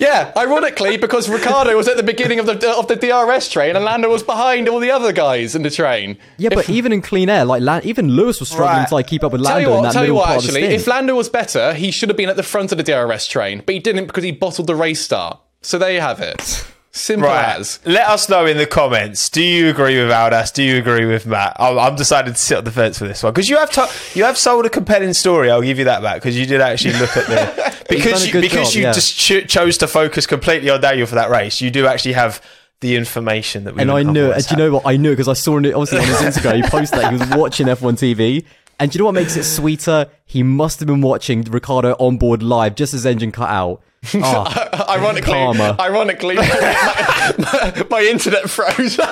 Yeah, 0.00 0.32
ironically, 0.36 0.96
because 0.96 1.28
Ricciardo 1.28 1.76
was 1.76 1.86
at 1.86 1.96
the 1.98 2.02
beginning 2.02 2.38
of 2.38 2.46
the 2.46 2.70
of 2.76 2.88
the 2.88 2.96
DRS 2.96 3.48
train, 3.50 3.76
and 3.76 3.84
Lando 3.84 4.08
was 4.08 4.22
behind 4.22 4.68
all 4.68 4.80
the 4.80 4.90
other 4.90 5.12
guys 5.12 5.54
in 5.54 5.62
the 5.62 5.70
train. 5.70 6.16
Yeah, 6.38 6.48
but 6.54 6.68
even 6.70 6.90
in 6.92 7.02
clean 7.02 7.28
air, 7.28 7.44
like 7.44 7.60
La- 7.62 7.80
even 7.84 8.08
Lewis 8.08 8.40
was 8.40 8.48
struggling 8.48 8.78
Right. 8.78 8.88
to 8.88 8.94
like 8.94 9.06
keep 9.06 9.22
up 9.22 9.32
with 9.32 9.42
Lando. 9.42 9.60
Tell 9.60 9.60
you 9.60 9.68
in 9.68 9.74
what, 9.76 9.82
that 9.82 9.92
tell 9.92 10.06
you 10.06 10.14
what. 10.14 10.30
Actually, 10.30 10.62
if 10.62 10.86
Lando 10.86 11.14
was 11.14 11.28
better, 11.28 11.74
he 11.74 11.90
should 11.90 12.08
have 12.08 12.16
been 12.16 12.30
at 12.30 12.36
the 12.36 12.42
front 12.42 12.72
of 12.72 12.78
the 12.78 12.84
DRS 12.84 13.26
train, 13.26 13.62
but 13.64 13.74
he 13.74 13.78
didn't 13.78 14.06
because 14.06 14.24
he 14.24 14.32
bottled 14.32 14.66
the 14.66 14.74
race 14.74 15.00
start. 15.02 15.38
So 15.62 15.78
there 15.78 15.92
you 15.92 16.00
have 16.00 16.20
it. 16.20 16.64
Simple 16.92 17.28
Right. 17.28 17.56
as. 17.60 17.78
Let 17.84 18.08
us 18.08 18.28
know 18.28 18.46
in 18.46 18.56
the 18.56 18.66
comments. 18.66 19.28
Do 19.28 19.42
you 19.42 19.70
agree 19.70 20.00
with 20.02 20.10
Aldas? 20.10 20.52
Do 20.52 20.62
you 20.64 20.78
agree 20.78 21.04
with 21.06 21.24
Matt? 21.24 21.56
I'm, 21.60 21.78
I'm 21.78 21.94
decided 21.94 22.34
to 22.34 22.40
sit 22.40 22.58
on 22.58 22.64
the 22.64 22.72
fence 22.72 22.98
for 22.98 23.06
this 23.06 23.22
one 23.22 23.32
because 23.32 23.48
you 23.48 23.56
have 23.58 23.70
to, 23.72 23.88
you 24.18 24.24
have 24.24 24.36
sold 24.36 24.66
a 24.66 24.70
compelling 24.70 25.14
story. 25.14 25.50
I'll 25.52 25.62
give 25.62 25.78
you 25.78 25.84
that 25.84 26.02
back 26.02 26.16
because 26.16 26.36
you 26.36 26.46
did 26.46 26.60
actually 26.60 26.94
look 26.94 27.16
at 27.16 27.26
the 27.28 27.84
because 27.88 28.26
you, 28.26 28.40
because 28.40 28.70
job, 28.70 28.76
you 28.76 28.82
yeah. 28.82 28.92
just 28.92 29.16
cho- 29.16 29.42
chose 29.42 29.78
to 29.78 29.86
focus 29.86 30.26
completely 30.26 30.68
on 30.68 30.80
Daniel 30.80 31.06
for 31.06 31.14
that 31.14 31.30
race. 31.30 31.60
You 31.60 31.70
do 31.70 31.86
actually 31.86 32.14
have 32.14 32.42
the 32.80 32.96
information 32.96 33.64
that 33.64 33.74
we 33.76 33.82
and 33.82 33.90
I 33.92 34.02
knew, 34.02 34.22
otherwise 34.22 34.50
and 34.50 34.56
do 34.58 34.62
you 34.64 34.68
know 34.70 34.74
what? 34.78 34.86
I 34.86 34.96
knew 34.96 35.10
because 35.10 35.28
I 35.28 35.34
saw 35.34 35.58
it 35.58 35.66
obviously 35.72 35.98
on 35.98 36.04
his 36.06 36.16
Instagram. 36.36 36.56
He 36.56 36.62
posted 36.62 36.98
that 36.98 37.12
he 37.12 37.18
was 37.18 37.28
watching 37.38 37.66
F1 37.68 37.92
TV. 37.98 38.44
And 38.80 38.90
do 38.90 38.96
you 38.96 39.00
know 39.00 39.04
what 39.06 39.12
makes 39.14 39.36
it 39.36 39.44
sweeter? 39.44 40.06
He 40.24 40.42
must 40.42 40.80
have 40.80 40.86
been 40.86 41.02
watching 41.02 41.42
Ricciardo 41.42 41.92
on 41.98 42.16
board 42.16 42.42
live 42.42 42.74
just 42.74 42.94
as 42.94 43.04
engine 43.06 43.30
cut 43.30 43.50
out. 43.50 43.82
Oh, 44.14 44.86
Ironically, 44.88 45.32
Karma. 45.34 45.76
ironically, 45.78 46.36
my, 46.36 46.42
my- 47.38 47.86
my 47.90 48.00
internet 48.02 48.48
froze. 48.50 48.98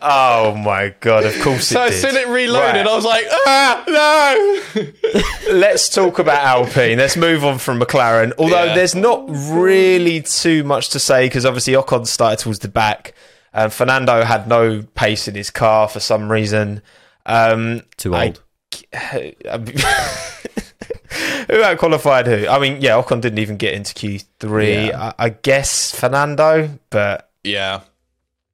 Oh 0.00 0.54
my 0.54 0.94
god! 1.00 1.24
Of 1.24 1.40
course 1.40 1.72
it 1.72 1.76
as 1.76 1.90
did. 1.90 2.00
soon 2.00 2.10
as 2.10 2.16
it 2.18 2.28
reloaded, 2.28 2.86
Right. 2.86 2.86
I 2.86 2.94
was 2.94 3.04
like, 3.04 3.24
ah, 3.32 3.82
no. 5.48 5.52
Let's 5.58 5.88
talk 5.88 6.20
about 6.20 6.40
Alpine. 6.44 6.98
Let's 6.98 7.16
move 7.16 7.44
on 7.44 7.58
from 7.58 7.80
McLaren. 7.80 8.32
Although 8.38 8.62
Yeah. 8.62 8.74
there's 8.76 8.94
not 8.94 9.24
really 9.28 10.22
too 10.22 10.62
much 10.62 10.90
to 10.90 11.00
say 11.00 11.26
because 11.26 11.44
obviously 11.44 11.72
Ocon 11.74 12.06
started 12.06 12.38
towards 12.38 12.60
the 12.60 12.68
back. 12.68 13.12
and 13.52 13.72
Fernando 13.72 14.22
had 14.22 14.46
no 14.46 14.82
pace 14.94 15.26
in 15.26 15.34
his 15.34 15.50
car 15.50 15.88
for 15.88 15.98
some 15.98 16.30
reason. 16.30 16.80
Um, 17.26 17.82
too 17.96 18.14
I- 18.14 18.26
old. 18.26 18.42
Who 21.50 21.62
out 21.62 21.78
qualified 21.78 22.26
who? 22.26 22.46
I 22.48 22.58
mean, 22.58 22.80
yeah, 22.80 23.00
Ocon 23.00 23.20
didn't 23.20 23.38
even 23.38 23.56
get 23.56 23.74
into 23.74 23.94
Q3. 23.94 24.88
Yeah. 24.88 25.12
I, 25.18 25.26
I 25.26 25.28
guess 25.30 25.92
Fernando, 25.98 26.70
but 26.90 27.30
Yeah. 27.44 27.80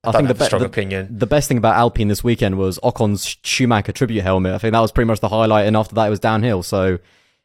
I, 0.05 0.11
I 0.11 0.13
think 0.13 0.29
the, 0.29 0.43
a 0.43 0.47
strong 0.47 0.61
be- 0.63 0.67
opinion. 0.67 1.09
the 1.11 1.27
best 1.27 1.49
thing 1.49 1.57
about 1.57 1.77
Alpine 1.77 2.09
this 2.09 2.23
weekend 2.23 2.59
was 2.59 2.79
Ocon's 2.83 3.39
Schumacher 3.43 3.93
tribute 3.93 4.23
helmet. 4.23 4.53
I 4.55 4.59
think 4.59 4.73
that 4.73 4.81
was 4.81 4.93
pretty 4.93 5.07
much 5.09 5.21
the 5.21 5.31
highlight, 5.31 5.67
and 5.67 5.77
after 5.77 5.95
that, 5.95 6.07
it 6.07 6.11
was 6.11 6.21
downhill. 6.21 6.63
So, 6.63 6.99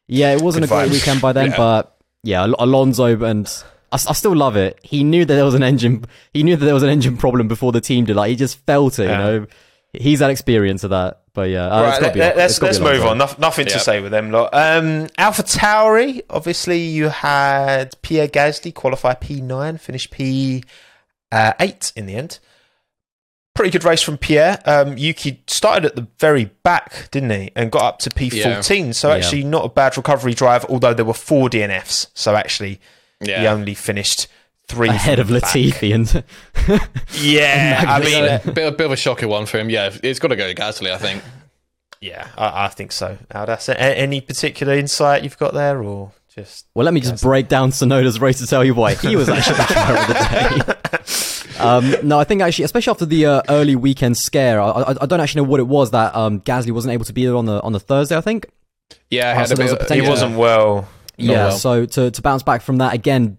yeah, 0.08 0.32
it 0.34 0.42
wasn't 0.42 0.66
Good 0.68 0.74
a 0.74 0.78
great 0.82 0.90
weekend 0.92 1.22
by 1.22 1.32
then, 1.32 1.50
Yeah. 1.52 1.56
but 1.56 1.96
yeah, 2.22 2.42
Al- 2.42 2.56
Alonso 2.58 3.24
and 3.24 3.50
I 3.92 3.96
still 3.96 4.36
love 4.36 4.56
it. 4.56 4.78
He 4.82 5.02
knew 5.04 5.24
that 5.24 5.34
there 5.34 5.44
was 5.44 5.54
an 5.54 5.62
engine. 5.62 6.04
He 6.34 6.42
knew 6.42 6.54
that 6.54 6.64
there 6.64 6.74
was 6.74 6.82
an 6.82 6.90
engine 6.90 7.16
problem 7.16 7.48
before 7.48 7.72
the 7.72 7.80
team 7.80 8.04
did. 8.04 8.14
Like 8.14 8.28
he 8.30 8.36
just 8.36 8.58
felt 8.66 8.98
it. 8.98 9.04
Yeah. 9.04 9.12
You 9.12 9.40
know, 9.40 9.46
he's 9.94 10.20
had 10.20 10.30
experience 10.30 10.84
of 10.84 10.90
that. 10.90 11.19
But 11.32 11.48
yeah, 11.50 11.66
uh, 11.68 11.82
Right, 11.82 12.00
gotta 12.00 12.12
be- 12.12 12.18
let's, 12.20 12.60
let's 12.60 12.80
move 12.80 13.04
on. 13.06 13.18
Noth- 13.18 13.38
nothing 13.38 13.66
Yeah. 13.68 13.74
to 13.74 13.78
say 13.78 14.00
with 14.00 14.10
them 14.10 14.30
lot. 14.32 14.50
Um, 14.52 15.08
Alpha 15.16 15.42
Tauri, 15.44 16.22
obviously 16.28 16.78
you 16.80 17.08
had 17.08 17.94
Pierre 18.02 18.26
Gasly 18.26 18.74
qualify 18.74 19.14
P9, 19.14 19.78
finish 19.78 20.08
P8 20.10 21.92
in 21.96 22.06
the 22.06 22.14
end. 22.16 22.38
Pretty 23.54 23.70
good 23.70 23.84
race 23.84 24.02
from 24.02 24.16
Pierre. 24.16 24.58
Um, 24.64 24.96
Yuki 24.96 25.42
started 25.46 25.84
at 25.84 25.96
the 25.96 26.06
very 26.18 26.46
back, 26.62 27.08
didn't 27.10 27.30
he, 27.30 27.50
and 27.56 27.70
got 27.70 27.82
up 27.82 27.98
to 28.00 28.10
P14. 28.10 28.94
So 28.94 29.08
Yeah. 29.08 29.16
actually 29.16 29.44
not 29.44 29.64
a 29.64 29.68
bad 29.68 29.96
recovery 29.96 30.34
drive. 30.34 30.64
Although 30.68 30.94
there 30.94 31.04
were 31.04 31.14
four 31.14 31.48
DNFs, 31.48 32.08
so 32.14 32.34
actually 32.36 32.80
he 33.22 33.34
only 33.46 33.74
finished 33.74 34.28
three 34.70 34.88
ahead 34.88 35.18
of 35.18 35.28
the 35.28 35.40
back. 35.40 35.50
Latifi 35.50 35.94
and 35.94 36.24
Yeah, 37.20 37.84
I 37.86 38.00
mean, 38.00 38.24
a 38.24 38.40
bit, 38.52 38.76
bit 38.76 38.86
of 38.86 38.92
a 38.92 38.96
shocker 38.96 39.28
one 39.28 39.46
for 39.46 39.58
him. 39.58 39.70
Yeah, 39.70 39.94
it's 40.02 40.18
got 40.18 40.28
to 40.28 40.36
go 40.36 40.46
to 40.46 40.54
Gasly, 40.54 40.90
I 40.90 40.98
think. 40.98 41.22
yeah, 42.00 42.28
I, 42.36 42.66
I 42.66 42.68
think 42.68 42.92
so. 42.92 43.18
Aldas, 43.30 43.74
any 43.78 44.20
particular 44.20 44.74
insight 44.74 45.22
you've 45.24 45.38
got 45.38 45.54
there, 45.54 45.82
or 45.82 46.12
just 46.34 46.66
well, 46.74 46.84
let 46.84 46.94
me 46.94 47.00
just 47.00 47.22
break 47.22 47.48
down 47.48 47.70
Tsunoda's 47.70 48.20
race 48.20 48.38
to 48.38 48.46
tell 48.46 48.64
you 48.64 48.74
why 48.74 48.94
he 48.94 49.16
was 49.16 49.28
actually 49.28 49.56
the 49.56 49.64
driver 49.64 49.98
of 49.98 50.08
the 50.08 50.78
day. 51.56 51.58
um, 51.58 52.06
no, 52.06 52.18
I 52.18 52.24
think 52.24 52.40
actually, 52.42 52.64
especially 52.64 52.92
after 52.92 53.06
the 53.06 53.26
uh, 53.26 53.42
early 53.48 53.74
weekend 53.76 54.16
scare, 54.16 54.60
I, 54.60 54.70
I, 54.70 54.90
I 55.02 55.06
don't 55.06 55.20
actually 55.20 55.42
know 55.42 55.48
what 55.48 55.60
it 55.60 55.66
was 55.66 55.90
that 55.90 56.14
um, 56.14 56.40
Gasly 56.40 56.70
wasn't 56.70 56.94
able 56.94 57.04
to 57.06 57.12
be 57.12 57.26
there 57.26 57.36
on 57.36 57.46
the 57.46 57.60
on 57.62 57.72
the 57.72 57.80
Thursday. 57.80 58.16
I 58.16 58.20
think. 58.20 58.46
Yeah, 59.10 59.34
had 59.34 59.48
so 59.48 59.54
a 59.54 59.56
there 59.56 59.66
was 59.76 59.90
a 59.90 59.94
He 59.94 60.00
wasn't 60.02 60.36
well. 60.36 60.88
Yeah, 61.16 61.48
well. 61.48 61.52
so 61.52 61.84
to, 61.84 62.10
to 62.10 62.22
bounce 62.22 62.42
back 62.42 62.62
from 62.62 62.78
that 62.78 62.94
again, 62.94 63.38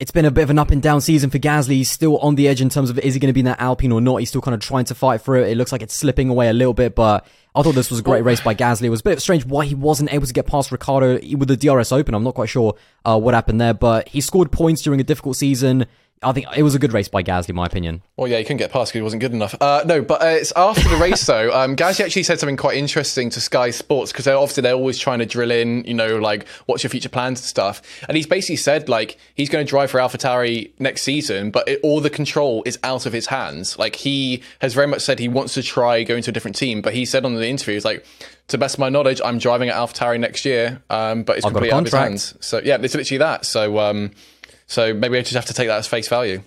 it's 0.00 0.10
been 0.10 0.24
a 0.24 0.30
bit 0.30 0.42
of 0.42 0.50
an 0.50 0.58
up 0.58 0.70
and 0.70 0.82
down 0.82 1.00
season 1.00 1.30
for 1.30 1.38
Gasly. 1.38 1.74
He's 1.74 1.90
still 1.90 2.18
on 2.18 2.34
the 2.34 2.48
edge 2.48 2.60
in 2.60 2.68
terms 2.68 2.90
of 2.90 2.98
is 2.98 3.14
he 3.14 3.20
going 3.20 3.28
to 3.28 3.32
be 3.32 3.40
in 3.40 3.46
that 3.46 3.60
Alpine 3.60 3.92
or 3.92 4.00
not. 4.00 4.16
He's 4.16 4.28
still 4.28 4.40
kind 4.40 4.54
of 4.54 4.60
trying 4.60 4.84
to 4.86 4.94
fight 4.94 5.22
for 5.22 5.36
it. 5.36 5.48
It 5.48 5.56
looks 5.56 5.70
like 5.70 5.82
it's 5.82 5.94
slipping 5.94 6.28
away 6.28 6.48
a 6.48 6.52
little 6.52 6.74
bit, 6.74 6.96
but 6.96 7.24
I 7.54 7.62
thought 7.62 7.76
this 7.76 7.90
was 7.90 8.00
a 8.00 8.02
great 8.02 8.24
race 8.24 8.40
by 8.40 8.56
Gasly. 8.56 8.84
It 8.84 8.90
was 8.90 9.00
a 9.00 9.04
bit 9.04 9.20
strange 9.20 9.46
why 9.46 9.64
he 9.66 9.76
wasn't 9.76 10.12
able 10.12 10.26
to 10.26 10.32
get 10.32 10.46
past 10.46 10.72
Ricciardo 10.72 11.20
with 11.36 11.46
the 11.46 11.56
DRS 11.56 11.92
Open. 11.92 12.14
I'm 12.14 12.24
not 12.24 12.34
quite 12.34 12.48
sure 12.48 12.74
uh, 13.04 13.18
what 13.20 13.34
happened 13.34 13.60
there, 13.60 13.74
but 13.74 14.08
he 14.08 14.20
scored 14.20 14.50
points 14.50 14.82
during 14.82 15.00
a 15.00 15.04
difficult 15.04 15.36
season. 15.36 15.86
I 16.22 16.32
think 16.32 16.46
it 16.56 16.62
was 16.62 16.74
a 16.74 16.78
good 16.78 16.92
race 16.92 17.08
by 17.08 17.22
Gasly, 17.22 17.50
in 17.50 17.56
my 17.56 17.66
opinion. 17.66 18.02
Well, 18.16 18.28
yeah, 18.28 18.38
he 18.38 18.44
couldn't 18.44 18.58
get 18.58 18.72
past 18.72 18.90
because 18.90 18.98
he 18.98 19.02
wasn't 19.02 19.20
good 19.20 19.32
enough. 19.32 19.54
Uh, 19.60 19.82
no, 19.86 20.00
but 20.00 20.22
uh, 20.22 20.26
it's 20.26 20.52
after 20.56 20.88
the 20.88 20.96
race 20.96 21.24
though. 21.26 21.52
Um, 21.52 21.76
Gasly 21.76 22.04
actually 22.04 22.22
said 22.22 22.40
something 22.40 22.56
quite 22.56 22.76
interesting 22.76 23.30
to 23.30 23.40
Sky 23.40 23.70
Sports 23.70 24.12
because 24.12 24.24
they're 24.24 24.36
obviously 24.36 24.62
they're 24.62 24.74
always 24.74 24.98
trying 24.98 25.18
to 25.18 25.26
drill 25.26 25.50
in, 25.50 25.84
you 25.84 25.94
know, 25.94 26.18
like 26.18 26.48
what's 26.66 26.82
your 26.82 26.90
future 26.90 27.08
plans 27.08 27.40
and 27.40 27.46
stuff. 27.46 27.82
And 28.08 28.16
he's 28.16 28.26
basically 28.26 28.56
said 28.56 28.88
like 28.88 29.18
he's 29.34 29.48
going 29.50 29.66
to 29.66 29.68
drive 29.68 29.90
for 29.90 29.98
AlphaTauri 29.98 30.72
next 30.78 31.02
season, 31.02 31.50
but 31.50 31.68
it, 31.68 31.80
all 31.82 32.00
the 32.00 32.10
control 32.10 32.62
is 32.64 32.78
out 32.82 33.06
of 33.06 33.12
his 33.12 33.26
hands. 33.26 33.78
Like 33.78 33.96
he 33.96 34.42
has 34.60 34.74
very 34.74 34.86
much 34.86 35.02
said 35.02 35.18
he 35.18 35.28
wants 35.28 35.54
to 35.54 35.62
try 35.62 36.02
going 36.04 36.22
to 36.22 36.30
a 36.30 36.32
different 36.32 36.56
team, 36.56 36.80
but 36.80 36.94
he 36.94 37.04
said 37.04 37.24
on 37.24 37.34
the 37.34 37.46
interview, 37.48 37.74
he's 37.74 37.84
like, 37.84 38.04
to 38.48 38.58
best 38.58 38.74
of 38.74 38.80
my 38.80 38.88
knowledge, 38.88 39.20
I'm 39.24 39.38
driving 39.38 39.70
at 39.70 39.76
AlphaTauri 39.76 40.20
next 40.20 40.44
year, 40.44 40.82
um, 40.90 41.22
but 41.22 41.38
it's 41.38 41.46
I've 41.46 41.52
completely 41.52 41.72
out 41.72 41.78
of 41.78 41.84
his 41.86 41.94
hands. 41.94 42.34
So 42.40 42.60
yeah, 42.62 42.76
it's 42.80 42.94
literally 42.94 43.18
that. 43.18 43.46
So 43.46 43.78
um, 43.78 44.10
so 44.74 44.92
maybe 44.92 45.16
I 45.16 45.22
just 45.22 45.34
have 45.34 45.46
to 45.46 45.54
take 45.54 45.68
that 45.68 45.78
as 45.78 45.86
face 45.86 46.08
value. 46.08 46.42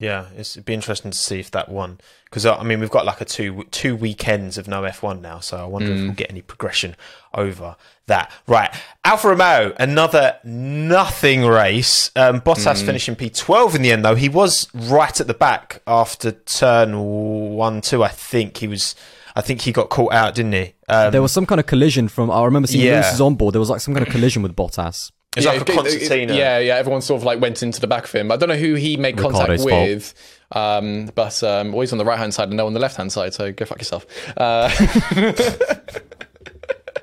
Yeah, 0.00 0.26
it's, 0.36 0.56
it'd 0.56 0.66
be 0.66 0.74
interesting 0.74 1.12
to 1.12 1.16
see 1.16 1.38
if 1.38 1.50
that 1.52 1.68
one 1.68 1.98
because 2.24 2.44
I 2.44 2.62
mean 2.64 2.80
we've 2.80 2.90
got 2.90 3.06
like 3.06 3.20
a 3.20 3.24
two 3.24 3.62
two 3.70 3.94
weekends 3.94 4.58
of 4.58 4.66
no 4.68 4.82
F1 4.82 5.20
now, 5.20 5.38
so 5.38 5.56
I 5.56 5.64
wonder 5.64 5.92
if 5.92 6.00
we'll 6.00 6.12
get 6.12 6.30
any 6.30 6.42
progression 6.42 6.96
over 7.32 7.76
that. 8.06 8.30
Right, 8.48 8.74
Alfa 9.04 9.28
Romeo, 9.28 9.72
another 9.78 10.36
nothing 10.44 11.46
race. 11.46 12.10
Um, 12.16 12.40
Bottas 12.40 12.84
finishing 12.84 13.14
P12 13.14 13.76
in 13.76 13.82
the 13.82 13.92
end 13.92 14.04
though. 14.04 14.16
He 14.16 14.28
was 14.28 14.68
right 14.74 15.18
at 15.18 15.26
the 15.28 15.32
back 15.34 15.80
after 15.86 16.32
turn 16.32 16.98
one 17.54 17.80
two. 17.80 18.02
I 18.02 18.08
think 18.08 18.56
he 18.58 18.66
was. 18.66 18.94
I 19.36 19.40
think 19.40 19.62
he 19.62 19.72
got 19.72 19.88
caught 19.90 20.12
out, 20.12 20.34
didn't 20.34 20.52
he? 20.52 20.74
Um, 20.88 21.10
There 21.12 21.22
was 21.22 21.32
some 21.32 21.44
kind 21.46 21.58
of 21.60 21.66
collision 21.66 22.06
from, 22.06 22.30
I 22.30 22.44
remember 22.44 22.68
seeing 22.68 22.84
Yeah. 22.86 23.00
Lewis's 23.00 23.20
on 23.20 23.34
board. 23.34 23.52
There 23.52 23.58
was 23.60 23.68
like 23.68 23.80
some 23.80 23.92
kind 23.92 24.06
of 24.06 24.12
collision 24.12 24.42
with 24.44 24.54
Bottas. 24.54 25.10
It 25.36 25.44
was 25.44 25.46
like 25.46 25.68
a 25.68 25.72
it- 25.86 26.12
it- 26.12 26.30
yeah, 26.30 26.58
yeah. 26.58 26.76
Everyone 26.76 27.02
sort 27.02 27.20
of 27.20 27.24
like 27.24 27.40
went 27.40 27.62
into 27.62 27.80
the 27.80 27.86
back 27.86 28.04
of 28.04 28.12
him. 28.12 28.30
I 28.30 28.36
don't 28.36 28.48
know 28.48 28.56
who 28.56 28.74
he 28.74 28.96
made 28.96 29.16
contact 29.18 29.48
Ricciardo's 29.48 29.64
fault. 29.70 29.88
with, 29.88 30.14
um, 30.52 31.10
but 31.14 31.42
um, 31.42 31.72
always 31.74 31.92
on 31.92 31.98
the 31.98 32.04
right 32.04 32.18
hand 32.18 32.32
side 32.34 32.48
and 32.48 32.56
no 32.56 32.66
on 32.66 32.72
the 32.74 32.80
left 32.80 32.96
hand 32.96 33.12
side. 33.12 33.34
So 33.34 33.52
go 33.52 33.64
fuck 33.64 33.78
yourself. 33.78 34.06
Uh, 34.36 34.70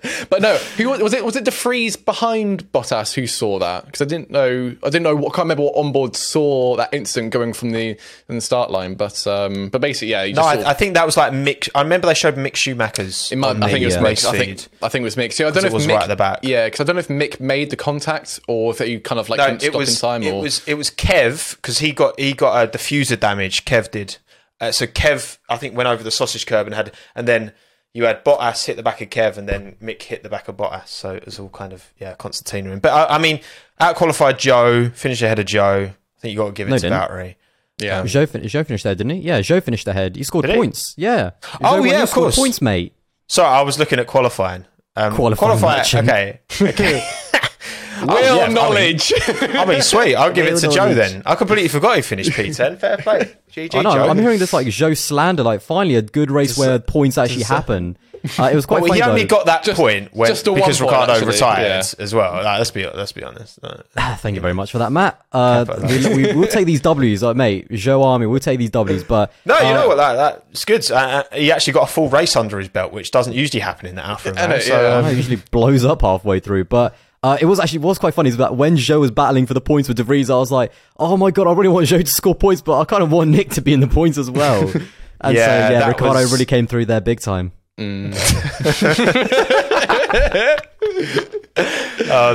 but 0.29 0.41
no, 0.41 0.55
who 0.77 0.89
was 0.89 1.13
it? 1.13 1.23
Was 1.23 1.35
it 1.35 1.43
De 1.43 1.51
Vries 1.51 1.95
behind 1.95 2.71
Bottas 2.71 3.13
who 3.13 3.27
saw 3.27 3.59
that? 3.59 3.85
Because 3.85 4.01
I 4.01 4.05
didn't 4.05 4.31
know. 4.31 4.75
I 4.83 4.89
didn't 4.89 5.03
know. 5.03 5.15
What, 5.15 5.33
can't 5.33 5.45
remember 5.45 5.63
what 5.63 5.75
onboard 5.75 6.15
saw 6.15 6.75
that 6.77 6.93
instant 6.93 7.31
going 7.31 7.53
from 7.53 7.71
the 7.71 7.95
from 8.25 8.35
the 8.35 8.41
start 8.41 8.71
line. 8.71 8.95
But 8.95 9.25
um, 9.27 9.69
but 9.69 9.81
basically, 9.81 10.09
yeah. 10.09 10.23
You 10.23 10.33
No, 10.33 10.43
I, 10.43 10.71
I 10.71 10.73
think 10.73 10.95
that 10.95 11.05
was 11.05 11.17
like 11.17 11.33
Mick. 11.33 11.69
I 11.75 11.81
remember 11.81 12.07
they 12.07 12.13
showed 12.13 12.35
Mick 12.35 12.55
Schumacher's. 12.55 13.31
It 13.31 13.37
might, 13.37 13.61
I 13.61 13.67
think 13.69 13.81
it 13.83 13.85
was 13.85 13.99
race 13.99 14.25
I 14.25 14.37
think. 14.37 14.67
I 14.81 14.89
think 14.89 15.01
it 15.01 15.05
was 15.05 15.17
mixed. 15.17 15.39
Yeah, 15.39 15.47
I 15.47 15.51
don't 15.51 15.63
know 15.63 15.67
it 15.67 15.67
if 15.67 15.73
was 15.73 15.87
Mick, 15.87 15.95
right 15.95 16.03
at 16.03 16.07
the 16.07 16.15
back. 16.15 16.39
Yeah, 16.43 16.65
because 16.65 16.79
I 16.81 16.83
don't 16.85 16.95
know 16.95 17.01
if 17.01 17.07
Mick 17.07 17.39
made 17.39 17.69
the 17.69 17.75
contact 17.77 18.39
or 18.47 18.71
if 18.71 18.79
he 18.79 18.99
kind 18.99 19.19
of 19.19 19.29
like 19.29 19.37
No, 19.37 19.47
it 19.47 19.61
stop 19.61 19.75
was 19.75 19.95
in 19.95 20.01
time. 20.01 20.23
it 20.23 20.31
or 20.31 20.41
was 20.41 20.67
it 20.67 20.75
was 20.75 20.89
Kev 20.89 21.55
because 21.55 21.79
he 21.79 21.91
got 21.91 22.19
he 22.19 22.33
got 22.33 22.63
a 22.63 22.67
diffuser 22.67 23.19
damage. 23.19 23.65
Kev 23.65 23.91
did. 23.91 24.17
Uh, 24.59 24.71
so 24.71 24.85
Kev, 24.85 25.39
I 25.49 25.57
think, 25.57 25.75
went 25.75 25.89
over 25.89 26.03
the 26.03 26.11
sausage 26.11 26.45
curb 26.45 26.67
and 26.67 26.75
had, 26.75 26.93
and 27.15 27.27
then 27.27 27.51
you 27.93 28.05
had 28.05 28.23
Bottas 28.23 28.65
hit 28.65 28.77
the 28.77 28.83
back 28.83 29.01
of 29.01 29.09
Kev, 29.09 29.37
and 29.37 29.47
then 29.49 29.75
Mick 29.81 30.01
hit 30.03 30.23
the 30.23 30.29
back 30.29 30.47
of 30.47 30.57
Bottas. 30.57 30.87
So 30.87 31.11
it 31.11 31.25
was 31.25 31.39
all 31.39 31.49
kind 31.49 31.73
of 31.73 31.93
yeah, 31.99 32.13
concertina. 32.15 32.77
But 32.77 32.91
I, 32.93 33.15
I 33.15 33.17
mean, 33.17 33.39
out 33.79 33.95
qualified 33.95 34.39
Joe, 34.39 34.89
finished 34.89 35.21
ahead 35.21 35.39
of 35.39 35.45
Joe. 35.45 35.91
I 35.91 36.19
think 36.21 36.31
you 36.33 36.37
got 36.37 36.47
to 36.47 36.51
give 36.53 36.67
it 36.67 36.71
No, 36.71 36.77
to 36.77 36.81
didn't. 36.81 36.97
Valtteri. 36.99 37.35
yeah. 37.79 38.03
Joe, 38.05 38.25
fin- 38.25 38.47
Joe 38.47 38.63
finished 38.63 38.83
there, 38.83 38.95
didn't 38.95 39.11
he? 39.13 39.21
Yeah, 39.21 39.41
Joe 39.41 39.59
finished 39.59 39.87
ahead. 39.87 40.15
He 40.15 40.23
scored 40.23 40.45
Did 40.45 40.51
he? 40.51 40.57
points. 40.57 40.93
Yeah. 40.97 41.31
Oh, 41.63 41.77
Joe- 41.77 41.83
yeah, 41.85 41.97
he 41.97 42.01
of 42.03 42.09
scored 42.09 42.23
course. 42.25 42.35
Points, 42.35 42.61
mate. 42.61 42.93
Sorry, 43.27 43.47
I 43.49 43.61
was 43.63 43.79
looking 43.79 43.97
at 43.99 44.07
qualifying. 44.07 44.65
Um, 44.95 45.15
Qualifying 45.15 45.57
qualify- 45.59 45.77
merchant. 45.77 46.07
Okay. 46.09 46.39
Okay. 46.61 47.09
Real 48.01 48.19
yeah, 48.37 48.43
I 48.43 48.45
mean- 48.45 48.53
knowledge. 48.55 49.13
I 49.27 49.65
mean, 49.65 49.81
sweet. 49.81 50.15
I'll 50.15 50.31
give 50.31 50.45
it 50.47 50.57
to 50.59 50.67
Real 50.67 50.75
Joe 50.75 50.93
then. 50.93 51.23
I 51.25 51.35
completely 51.35 51.67
forgot 51.67 51.95
he 51.95 52.01
finished 52.01 52.31
P10. 52.31 52.79
Fair 52.79 52.97
play. 52.97 53.35
GG, 53.51 53.75
I 53.75 53.81
know. 53.81 53.93
Joe. 53.93 54.09
I'm 54.09 54.17
hearing 54.17 54.39
this 54.39 54.53
like 54.53 54.67
Joe 54.67 54.93
slander. 54.93 55.43
Like 55.43 55.61
finally 55.61 55.95
a 55.95 56.01
good 56.01 56.31
race 56.31 56.57
where 56.57 56.79
points 56.79 57.17
actually 57.17 57.43
happen. 57.43 57.97
Uh, 58.37 58.49
it 58.51 58.55
was 58.55 58.65
quite 58.67 58.81
Well, 58.81 58.89
funny. 58.89 59.01
he 59.01 59.07
only 59.07 59.21
though. 59.23 59.37
got 59.37 59.45
that 59.47 59.63
Just- 59.63 59.77
point 59.79 60.13
when, 60.13 60.29
just 60.29 60.45
because 60.45 60.79
point, 60.79 60.91
Ricciardo 60.91 61.13
actually, 61.13 61.27
retired 61.27 61.67
yeah. 61.67 62.03
as 62.03 62.13
well. 62.15 62.33
Like, 62.33 62.57
let's 62.59 62.71
be 62.71 62.85
let's 62.87 63.11
be 63.11 63.23
honest. 63.23 63.59
Thank 63.95 64.35
you 64.35 64.41
very 64.41 64.53
much 64.53 64.71
for 64.71 64.77
that, 64.77 64.91
Matt. 64.91 65.19
Uh, 65.31 65.65
Can't 65.65 66.15
we, 66.15 66.27
we, 66.27 66.33
we'll 66.35 66.47
take 66.47 66.65
these 66.67 66.81
W's, 66.81 67.23
like, 67.23 67.35
mate. 67.35 67.71
Joe 67.71 68.03
Army, 68.03 68.27
we'll 68.27 68.39
take 68.39 68.59
these 68.59 68.69
W's. 68.69 69.03
But 69.03 69.33
No, 69.45 69.57
you 69.59 69.65
uh, 69.65 69.73
know 69.73 69.87
what? 69.87 69.95
That 69.97 70.13
that's 70.47 70.65
good. 70.65 70.89
Uh, 70.91 70.95
uh, 70.95 71.23
he 71.35 71.51
actually 71.51 71.73
got 71.73 71.89
a 71.89 71.91
full 71.91 72.09
race 72.09 72.35
under 72.35 72.59
his 72.59 72.69
belt, 72.69 72.93
which 72.93 73.11
doesn't 73.11 73.33
usually 73.33 73.59
happen 73.61 73.87
in 73.87 73.95
the 73.95 74.05
Alfa 74.05 74.33
Romeo. 74.33 74.59
so, 74.59 74.81
yeah. 74.81 74.97
um, 74.97 75.05
it 75.05 75.15
usually 75.15 75.41
blows 75.51 75.83
up 75.83 76.01
halfway 76.01 76.39
through. 76.39 76.65
But 76.65 76.95
uh, 77.23 77.37
it 77.39 77.45
was 77.45 77.59
actually 77.59 77.79
what 77.79 77.89
was 77.89 77.99
quite 77.99 78.13
funny 78.13 78.29
is 78.29 78.37
that 78.37 78.55
when 78.55 78.77
Joe 78.77 78.99
was 78.99 79.11
battling 79.11 79.45
for 79.45 79.53
the 79.53 79.61
points 79.61 79.87
with 79.87 79.97
De 79.97 80.03
Vries, 80.03 80.29
I 80.29 80.35
was 80.37 80.51
like, 80.51 80.71
oh 80.97 81.17
my 81.17 81.29
god, 81.31 81.47
I 81.47 81.51
really 81.53 81.69
want 81.69 81.85
Joe 81.87 82.01
to 82.01 82.05
score 82.07 82.33
points, 82.35 82.61
but 82.61 82.79
I 82.79 82.85
kind 82.85 83.03
of 83.03 83.11
want 83.11 83.31
Nyck 83.33 83.51
to 83.55 83.61
be 83.61 83.73
in 83.73 83.79
the 83.79 83.87
points 83.87 84.17
as 84.17 84.29
well. 84.31 84.71
And 85.23 85.37
Yeah, 85.37 85.67
so 85.67 85.73
yeah, 85.73 85.87
Ricciardo 85.87 86.19
was- 86.21 86.31
really 86.31 86.45
came 86.45 86.65
through 86.65 86.85
there 86.87 86.99
big 86.99 87.19
time. 87.19 87.51
oh, 87.77 87.83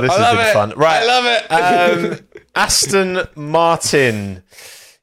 this 0.01 0.11
I 0.11 0.23
has 0.23 0.37
been 0.37 0.47
it. 0.47 0.53
fun. 0.53 0.73
Right, 0.77 1.03
I 1.03 1.05
love 1.05 1.25
it. 1.25 2.13
um, 2.21 2.27
Aston 2.55 3.19
Martin. 3.35 4.43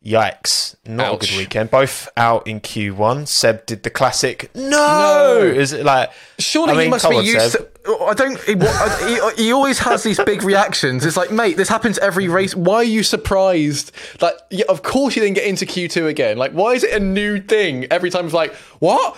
Yikes! 0.04 0.76
Not 0.86 1.14
a 1.14 1.16
good 1.26 1.36
weekend. 1.38 1.70
Both 1.70 2.10
out 2.16 2.46
in 2.46 2.60
Q1. 2.60 3.26
Seb 3.26 3.64
did 3.64 3.84
the 3.84 3.90
classic. 3.90 4.50
No, 4.54 5.38
is 5.42 5.72
it 5.72 5.84
like? 5.86 6.10
Surely 6.38 6.72
I 6.72 6.74
mean, 6.74 6.82
he 6.84 6.88
must 6.90 7.08
be 7.08 7.16
on, 7.16 7.24
used 7.24 7.52
Seb. 7.52 7.84
to. 7.84 7.94
I 8.02 8.12
don't. 8.12 8.38
He, 8.42 8.54
what- 8.54 9.34
he, 9.36 9.44
he 9.44 9.52
always 9.52 9.78
has 9.78 10.02
these 10.02 10.20
big 10.24 10.42
reactions. 10.42 11.06
It's 11.06 11.16
like, 11.16 11.30
mate, 11.30 11.56
this 11.56 11.70
happens 11.70 11.98
every 12.00 12.28
race. 12.28 12.54
Why 12.54 12.76
are 12.76 12.84
you 12.84 13.02
surprised? 13.02 13.92
Like, 14.20 14.34
yeah, 14.50 14.66
of 14.68 14.82
course 14.82 15.16
you 15.16 15.22
didn't 15.22 15.36
get 15.36 15.46
into 15.46 15.64
Q 15.64 15.88
two 15.88 16.06
again. 16.06 16.36
Like, 16.36 16.52
why 16.52 16.72
is 16.74 16.84
it 16.84 16.92
a 16.94 17.00
new 17.00 17.40
thing 17.40 17.86
every 17.90 18.10
time? 18.10 18.26
It's 18.26 18.34
like, 18.34 18.54
what? 18.80 19.16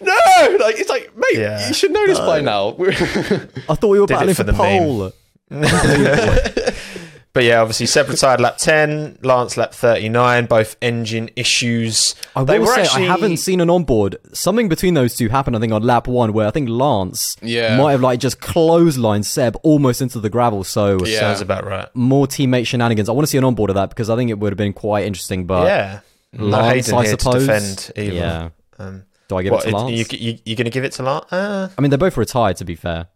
No, 0.00 0.12
like 0.60 0.76
it's 0.80 0.88
like, 0.88 1.14
mate, 1.14 1.26
Yeah. 1.34 1.68
you 1.68 1.74
should 1.74 1.92
know 1.92 2.06
this 2.06 2.18
by 2.18 2.40
now. 2.40 2.70
I 2.78 3.74
thought 3.74 3.88
we 3.88 4.00
were 4.00 4.06
Did 4.06 4.14
battling 4.14 4.34
for 4.34 4.44
for, 4.44 4.50
the 4.50 4.52
meme. 4.54 4.82
pole. 4.82 5.12
But 7.34 7.44
yeah, 7.44 7.62
obviously 7.62 7.86
Seb 7.86 8.10
retired 8.10 8.40
lap 8.40 8.58
ten, 8.58 9.18
Lance 9.22 9.56
lap 9.56 9.72
thirty 9.72 10.10
nine. 10.10 10.44
Both 10.44 10.76
engine 10.82 11.30
issues. 11.34 12.14
I 12.36 12.44
They 12.44 12.58
will 12.58 12.66
were 12.66 12.74
say 12.74 12.82
actually- 12.82 13.04
I 13.04 13.06
haven't 13.06 13.38
seen 13.38 13.60
an 13.62 13.70
onboard. 13.70 14.16
Something 14.34 14.68
between 14.68 14.92
those 14.94 15.16
two 15.16 15.28
happened, 15.30 15.56
I 15.56 15.58
think, 15.60 15.72
on 15.72 15.82
lap 15.82 16.06
one, 16.06 16.34
where 16.34 16.46
I 16.46 16.50
think 16.50 16.68
Lance 16.68 17.36
Yeah. 17.40 17.76
might 17.78 17.92
have 17.92 18.02
like 18.02 18.20
just 18.20 18.40
clotheslined 18.40 19.24
Seb 19.24 19.56
almost 19.62 20.02
into 20.02 20.20
the 20.20 20.28
gravel. 20.28 20.62
So 20.62 20.98
Yeah. 21.06 21.20
Sounds 21.20 21.40
about 21.40 21.64
right. 21.66 21.88
more 21.94 22.26
teammate 22.26 22.66
shenanigans. 22.66 23.08
I 23.08 23.12
want 23.12 23.24
to 23.26 23.30
see 23.30 23.38
an 23.38 23.44
onboard 23.44 23.70
of 23.70 23.76
that 23.76 23.88
because 23.88 24.10
I 24.10 24.16
think 24.16 24.30
it 24.30 24.38
would 24.38 24.52
have 24.52 24.58
been 24.58 24.74
quite 24.74 25.06
interesting. 25.06 25.46
But 25.46 25.66
yeah, 25.66 26.00
Lance, 26.36 26.88
Hayden 26.88 27.00
I 27.00 27.04
suppose. 27.06 27.46
defend 27.46 27.92
either. 27.96 28.14
Yeah. 28.14 28.48
Um, 28.78 29.04
Do 29.28 29.36
I 29.38 29.42
give 29.42 29.52
what, 29.52 29.64
it 29.66 29.70
to 29.70 29.76
Lance? 29.78 29.90
You, 30.12 30.18
you, 30.18 30.38
you 30.44 30.54
going 30.56 30.64
to 30.66 30.70
give 30.70 30.84
it 30.84 30.92
to 30.92 31.02
Lance? 31.02 31.32
Uh, 31.32 31.70
I 31.78 31.80
mean, 31.80 31.88
they're 31.88 31.98
both 31.98 32.18
retired. 32.18 32.56
To 32.58 32.66
be 32.66 32.74
fair, 32.74 33.06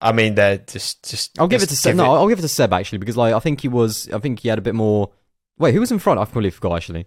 I 0.00 0.12
mean, 0.12 0.34
they're 0.34 0.58
just 0.58 1.08
just. 1.08 1.38
I'll 1.38 1.48
give 1.48 1.62
it 1.62 1.68
to 1.70 1.76
Seb. 1.76 1.96
No, 1.96 2.12
I'll 2.14 2.28
give 2.28 2.38
it 2.38 2.42
to 2.42 2.48
Seb 2.48 2.72
actually 2.72 2.98
because 2.98 3.16
like 3.16 3.32
I 3.34 3.38
think 3.40 3.60
he 3.62 3.68
was. 3.68 4.08
I 4.12 4.18
think 4.18 4.40
he 4.40 4.48
had 4.48 4.58
a 4.58 4.62
bit 4.62 4.74
more. 4.74 5.10
Wait, 5.58 5.72
who 5.74 5.80
was 5.80 5.90
in 5.90 5.98
front? 5.98 6.20
I 6.20 6.24
completely 6.24 6.50
forgot 6.50 6.76
actually. 6.76 7.06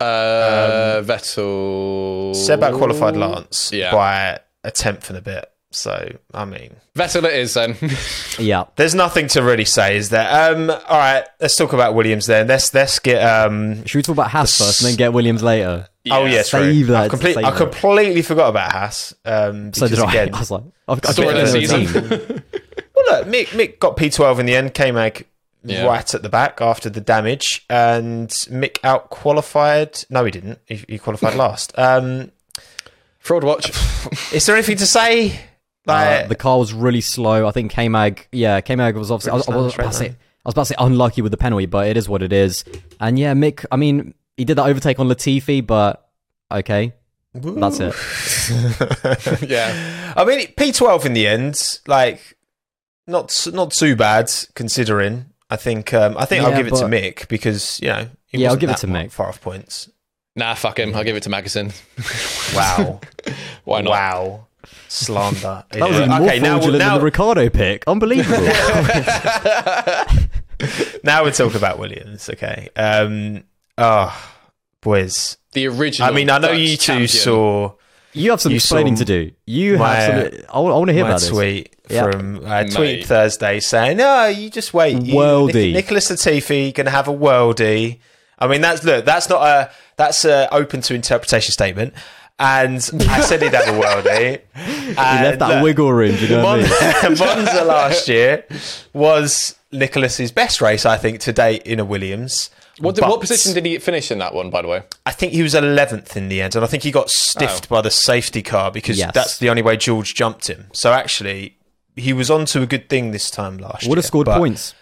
uh, 0.00 1.02
Vettel. 1.02 2.34
Seb 2.34 2.62
out 2.62 2.74
qualified 2.74 3.16
Lance 3.16 3.72
Yeah. 3.72 3.92
by 3.92 4.40
a 4.64 4.70
tenth 4.70 5.08
and 5.10 5.18
a 5.18 5.22
bit. 5.22 5.46
So 5.72 6.16
I 6.34 6.44
mean, 6.46 6.74
Vettel 6.96 7.24
it 7.24 7.34
is 7.34 7.54
then. 7.54 7.76
Yeah, 8.38 8.64
there's 8.76 8.94
nothing 8.94 9.28
to 9.28 9.42
really 9.42 9.64
say, 9.64 9.96
is 9.96 10.08
there? 10.10 10.52
Um, 10.52 10.70
all 10.70 10.78
right, 10.98 11.24
let's 11.40 11.54
talk 11.56 11.72
about 11.72 11.94
Williams 11.94 12.26
then. 12.26 12.46
Let's 12.48 12.72
let's 12.74 12.98
get 12.98 13.22
um. 13.22 13.84
should 13.84 13.98
we 13.98 14.02
talk 14.02 14.14
about 14.14 14.30
Haas 14.30 14.56
first 14.58 14.80
and 14.82 14.88
then 14.90 14.96
get 14.96 15.12
Williams 15.12 15.42
later? 15.42 15.88
Oh 16.10 16.24
yeah, 16.24 16.42
true. 16.42 16.60
Save 16.72 16.90
I, 16.90 16.92
that, 16.92 17.10
complete, 17.10 17.34
save 17.34 17.44
I 17.44 17.50
that. 17.50 17.56
completely 17.58 18.22
forgot 18.22 18.48
about 18.50 18.72
Haas. 18.72 19.14
Um, 19.24 19.72
So 19.74 19.86
did 19.88 19.98
I. 19.98 20.08
again, 20.10 20.34
I 20.34 20.38
was 20.38 20.50
like, 20.50 20.62
I've 20.88 21.00
got 21.00 21.12
Story 21.12 21.28
of 21.40 21.52
the 21.52 21.66
season. 21.66 22.42
Well, 22.94 23.18
look, 23.20 23.28
Mick, 23.28 23.46
Mick 23.48 23.78
got 23.78 23.96
P12 23.96 24.40
in 24.40 24.46
the 24.46 24.54
end, 24.56 24.74
came 24.74 24.94
like 24.94 25.26
Yeah. 25.64 25.84
right 25.86 26.14
at 26.14 26.22
the 26.22 26.28
back 26.28 26.60
after 26.60 26.90
the 26.90 27.00
damage, 27.00 27.64
and 27.70 28.28
Mick 28.28 28.78
out 28.84 29.08
qualified. 29.10 30.04
No, 30.10 30.24
he 30.24 30.30
didn't. 30.30 30.58
He, 30.66 30.84
he 30.88 30.98
qualified 30.98 31.34
last. 31.34 31.72
Um, 31.78 32.30
Fraud 33.18 33.44
watch. 33.44 33.70
is 34.32 34.44
there 34.46 34.54
anything 34.56 34.76
to 34.78 34.86
say? 34.86 35.38
Like, 35.86 36.24
Uh, 36.24 36.28
the 36.28 36.34
car 36.34 36.58
was 36.58 36.72
really 36.74 37.00
slow. 37.00 37.46
I 37.46 37.52
think 37.52 37.72
K-Mag, 37.72 38.26
yeah, 38.32 38.60
K-Mag 38.60 38.96
was 38.96 39.10
obviously, 39.10 39.32
I 39.32 39.34
was, 39.36 39.48
I, 39.48 39.56
was 39.56 39.74
slow, 39.74 39.84
about 39.84 39.94
say, 39.94 40.08
I 40.08 40.14
was 40.44 40.54
about 40.54 40.62
to 40.62 40.66
say 40.66 40.74
unlucky 40.78 41.22
with 41.22 41.32
the 41.32 41.38
penalty, 41.38 41.66
but 41.66 41.86
it 41.86 41.96
is 41.96 42.06
what 42.08 42.22
it 42.22 42.32
is. 42.34 42.64
And 43.00 43.18
yeah, 43.18 43.32
Mick, 43.34 43.64
I 43.72 43.76
mean, 43.76 44.12
he 44.40 44.46
did 44.46 44.56
that 44.56 44.64
overtake 44.64 44.98
on 44.98 45.06
Latifi, 45.06 45.66
but 45.66 46.08
okay, 46.50 46.94
that's 47.34 47.78
it. 47.78 47.94
yeah. 49.50 50.14
I 50.16 50.24
mean, 50.24 50.46
P12 50.54 51.04
in 51.04 51.12
the 51.12 51.26
end, 51.26 51.80
like 51.86 52.38
not 53.06 53.46
not 53.52 53.72
too 53.72 53.96
bad 53.96 54.30
considering. 54.54 55.26
I 55.50 55.56
think 55.56 55.92
um, 55.92 56.16
I 56.16 56.24
think 56.24 56.42
I'll 56.42 56.56
give 56.56 56.68
it 56.68 56.76
to 56.76 56.86
Mick 56.86 57.28
because 57.28 57.80
you 57.82 57.88
know 57.88 58.08
he 58.28 58.38
Yeah, 58.38 58.46
I'll 58.48 58.52
wasn't 58.52 58.60
give 58.62 58.70
it 58.70 58.76
to 58.78 58.86
Mick. 58.86 59.12
Far 59.12 59.28
off 59.28 59.42
points. 59.42 59.90
Nah, 60.34 60.54
fuck 60.54 60.78
him. 60.78 60.94
I'll 60.94 61.04
give 61.04 61.16
it 61.16 61.24
to 61.24 61.28
Magnussen. 61.28 61.74
Wow, 62.56 63.00
Why 63.64 63.82
not? 63.82 63.90
wow, 63.90 64.46
slander. 64.88 65.64
That 65.70 65.86
was 65.86 65.98
even 65.98 66.08
more 66.08 66.22
okay, 66.22 66.38
now, 66.38 66.56
fraudulent 66.56 66.78
now, 66.78 66.88
than 66.92 66.98
the 66.98 67.04
Ricciardo 67.04 67.50
pick. 67.50 67.84
Unbelievable. 67.86 68.46
now 71.04 71.24
we're 71.24 71.30
talking 71.30 71.56
about 71.58 71.78
Williams. 71.78 72.30
Okay. 72.30 72.70
Um. 72.74 73.44
Oh, 73.80 74.32
boys. 74.82 75.38
The 75.52 75.66
original. 75.68 76.08
I 76.08 76.12
mean, 76.12 76.30
I 76.30 76.38
know 76.38 76.48
Dutch 76.48 76.58
you 76.58 76.76
two 76.76 76.76
champion. 76.76 77.08
Saw 77.08 77.72
you 78.12 78.30
have 78.30 78.40
some 78.40 78.52
You 78.52 78.56
explaining 78.56 78.96
to 78.96 79.04
do. 79.04 79.32
You 79.46 79.78
my, 79.78 79.94
have 79.94 80.34
some. 80.34 80.44
I, 80.52 80.58
want 80.60 80.88
to 80.88 80.92
hear 80.92 81.04
my 81.04 81.10
about 81.10 81.20
this. 81.20 81.30
tweet 81.30 81.76
Yeah. 81.88 82.10
from 82.10 82.44
uh, 82.44 82.64
tweet 82.64 82.74
Mate. 82.76 83.06
Thursday 83.06 83.60
saying, 83.60 83.96
"No, 83.96 84.26
you 84.26 84.50
just 84.50 84.74
wait. 84.74 85.02
You, 85.02 85.14
Worldie. 85.14 85.72
Nic- 85.72 85.74
Nicholas 85.74 86.10
Latifi 86.10 86.74
going 86.74 86.84
to 86.84 86.90
have 86.90 87.08
a 87.08 87.12
worldie." 87.12 87.98
I 88.38 88.46
mean, 88.48 88.60
that's 88.60 88.84
look. 88.84 89.04
That's 89.04 89.28
not 89.28 89.42
a. 89.42 89.70
That's 89.96 90.24
a 90.24 90.52
open 90.52 90.80
to 90.82 90.94
interpretation 90.94 91.52
statement. 91.52 91.94
And 92.38 92.76
I 93.08 93.20
said 93.20 93.42
he'd 93.42 93.52
have 93.52 93.68
a 93.68 93.78
worldie. 93.80 94.40
You 94.90 94.96
left 94.96 95.38
that 95.38 95.62
wiggle 95.62 95.92
room. 95.92 96.16
Do 96.16 96.26
you 96.26 96.36
know 96.36 96.42
what 96.44 96.60
I 96.64 97.08
mean? 97.08 97.18
Monza 97.18 97.64
last 97.64 98.08
year 98.08 98.44
was 98.92 99.54
Nicholas's 99.70 100.32
best 100.32 100.60
race, 100.60 100.84
I 100.84 100.96
think, 100.96 101.20
to 101.20 101.32
date 101.32 101.62
in 101.62 101.78
a 101.78 101.84
Williams. 101.84 102.50
What, 102.80 102.94
did, 102.96 103.02
what 103.02 103.20
position 103.20 103.54
did 103.54 103.64
he 103.66 103.78
finish 103.78 104.10
in 104.10 104.18
that 104.18 104.34
one, 104.34 104.50
by 104.50 104.62
the 104.62 104.68
way? 104.68 104.82
I 105.06 105.12
think 105.12 105.32
he 105.32 105.42
was 105.42 105.54
11th 105.54 106.16
in 106.16 106.28
the 106.28 106.40
end, 106.42 106.56
and 106.56 106.64
I 106.64 106.68
think 106.68 106.82
he 106.82 106.90
got 106.90 107.10
stiffed 107.10 107.68
by 107.68 107.80
the 107.80 107.90
safety 107.90 108.42
car 108.42 108.70
because 108.70 108.98
Yes. 108.98 109.12
that's 109.14 109.38
the 109.38 109.50
only 109.50 109.62
way 109.62 109.76
George 109.76 110.14
jumped 110.14 110.48
him. 110.48 110.66
So 110.72 110.92
actually, 110.92 111.56
he 111.96 112.12
was 112.12 112.30
onto 112.30 112.62
a 112.62 112.66
good 112.66 112.88
thing 112.88 113.10
this 113.10 113.30
time 113.30 113.58
last 113.58 113.82
year. 113.82 113.90
Would 113.90 113.98
have 113.98 114.04
scored 114.06 114.26
points. 114.26 114.74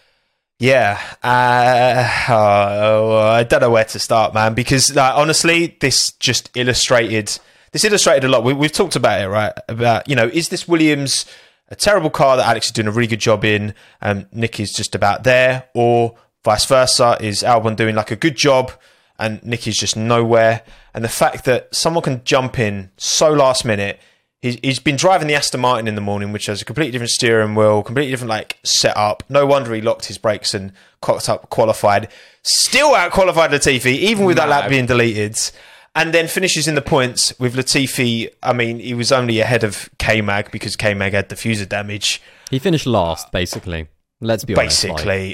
Yeah, 0.60 1.00
uh, 1.22 2.32
oh, 2.32 3.18
I 3.18 3.44
don't 3.44 3.60
know 3.60 3.70
where 3.70 3.84
to 3.84 3.98
start, 3.98 4.34
man. 4.34 4.54
Because 4.54 4.94
like, 4.94 5.14
honestly, 5.14 5.76
this 5.80 6.10
just 6.12 6.50
illustrated. 6.56 7.38
This 7.70 7.84
illustrated 7.84 8.24
a 8.24 8.28
lot. 8.28 8.42
We, 8.44 8.54
we've 8.54 8.72
talked 8.72 8.96
about 8.96 9.20
it, 9.20 9.28
right? 9.28 9.52
About 9.68 10.08
you 10.08 10.16
know, 10.16 10.26
is 10.26 10.48
this 10.48 10.66
Williams 10.66 11.26
a 11.68 11.76
terrible 11.76 12.10
car 12.10 12.36
that 12.36 12.46
Alex 12.46 12.66
is 12.66 12.72
doing 12.72 12.88
a 12.88 12.90
really 12.90 13.06
good 13.06 13.20
job 13.20 13.44
in, 13.44 13.74
and 14.00 14.26
Nick 14.32 14.58
is 14.58 14.72
just 14.72 14.94
about 14.94 15.22
there, 15.24 15.68
or 15.74 16.16
vice 16.44 16.64
versa? 16.66 17.16
Is 17.20 17.42
Albon 17.42 17.76
doing 17.76 17.94
like 17.94 18.10
a 18.10 18.16
good 18.16 18.36
job 18.36 18.72
and 19.18 19.44
Nick 19.44 19.66
is 19.66 19.76
just 19.76 19.96
nowhere? 19.96 20.62
And 20.94 21.04
the 21.04 21.08
fact 21.08 21.44
that 21.44 21.74
someone 21.74 22.02
can 22.02 22.24
jump 22.24 22.58
in 22.58 22.90
so 22.96 23.32
last 23.32 23.64
minute. 23.64 24.00
He's, 24.40 24.56
he's 24.62 24.78
been 24.78 24.94
driving 24.94 25.26
the 25.26 25.34
Aston 25.34 25.60
Martin 25.60 25.88
in 25.88 25.96
the 25.96 26.00
morning, 26.00 26.30
which 26.30 26.46
has 26.46 26.62
a 26.62 26.64
completely 26.64 26.92
different 26.92 27.10
steering 27.10 27.56
wheel, 27.56 27.82
completely 27.82 28.12
different 28.12 28.30
like 28.30 28.58
setup. 28.62 29.24
No 29.28 29.46
wonder 29.46 29.74
he 29.74 29.80
locked 29.80 30.04
his 30.04 30.16
brakes 30.16 30.54
and 30.54 30.72
cocked 31.00 31.28
up 31.28 31.50
qualified. 31.50 32.06
Still 32.42 32.94
out 32.94 33.10
qualified 33.10 33.50
Latifi, 33.50 33.96
even 33.96 34.24
with 34.24 34.36
that 34.36 34.48
lap 34.48 34.70
being 34.70 34.86
deleted. 34.86 35.36
And 35.96 36.14
then 36.14 36.28
finishes 36.28 36.68
in 36.68 36.76
the 36.76 36.82
points 36.82 37.36
with 37.40 37.56
Latifi. 37.56 38.28
I 38.40 38.52
mean, 38.52 38.78
he 38.78 38.94
was 38.94 39.10
only 39.10 39.40
ahead 39.40 39.64
of 39.64 39.90
K 39.98 40.20
Mag 40.20 40.52
because 40.52 40.76
K 40.76 40.94
Mag 40.94 41.14
had 41.14 41.28
diffuser 41.28 41.68
damage. 41.68 42.22
He 42.48 42.60
finished 42.60 42.86
last, 42.86 43.32
basically. 43.32 43.88
Let's 44.20 44.44
be 44.44 44.54
honest. 44.54 44.84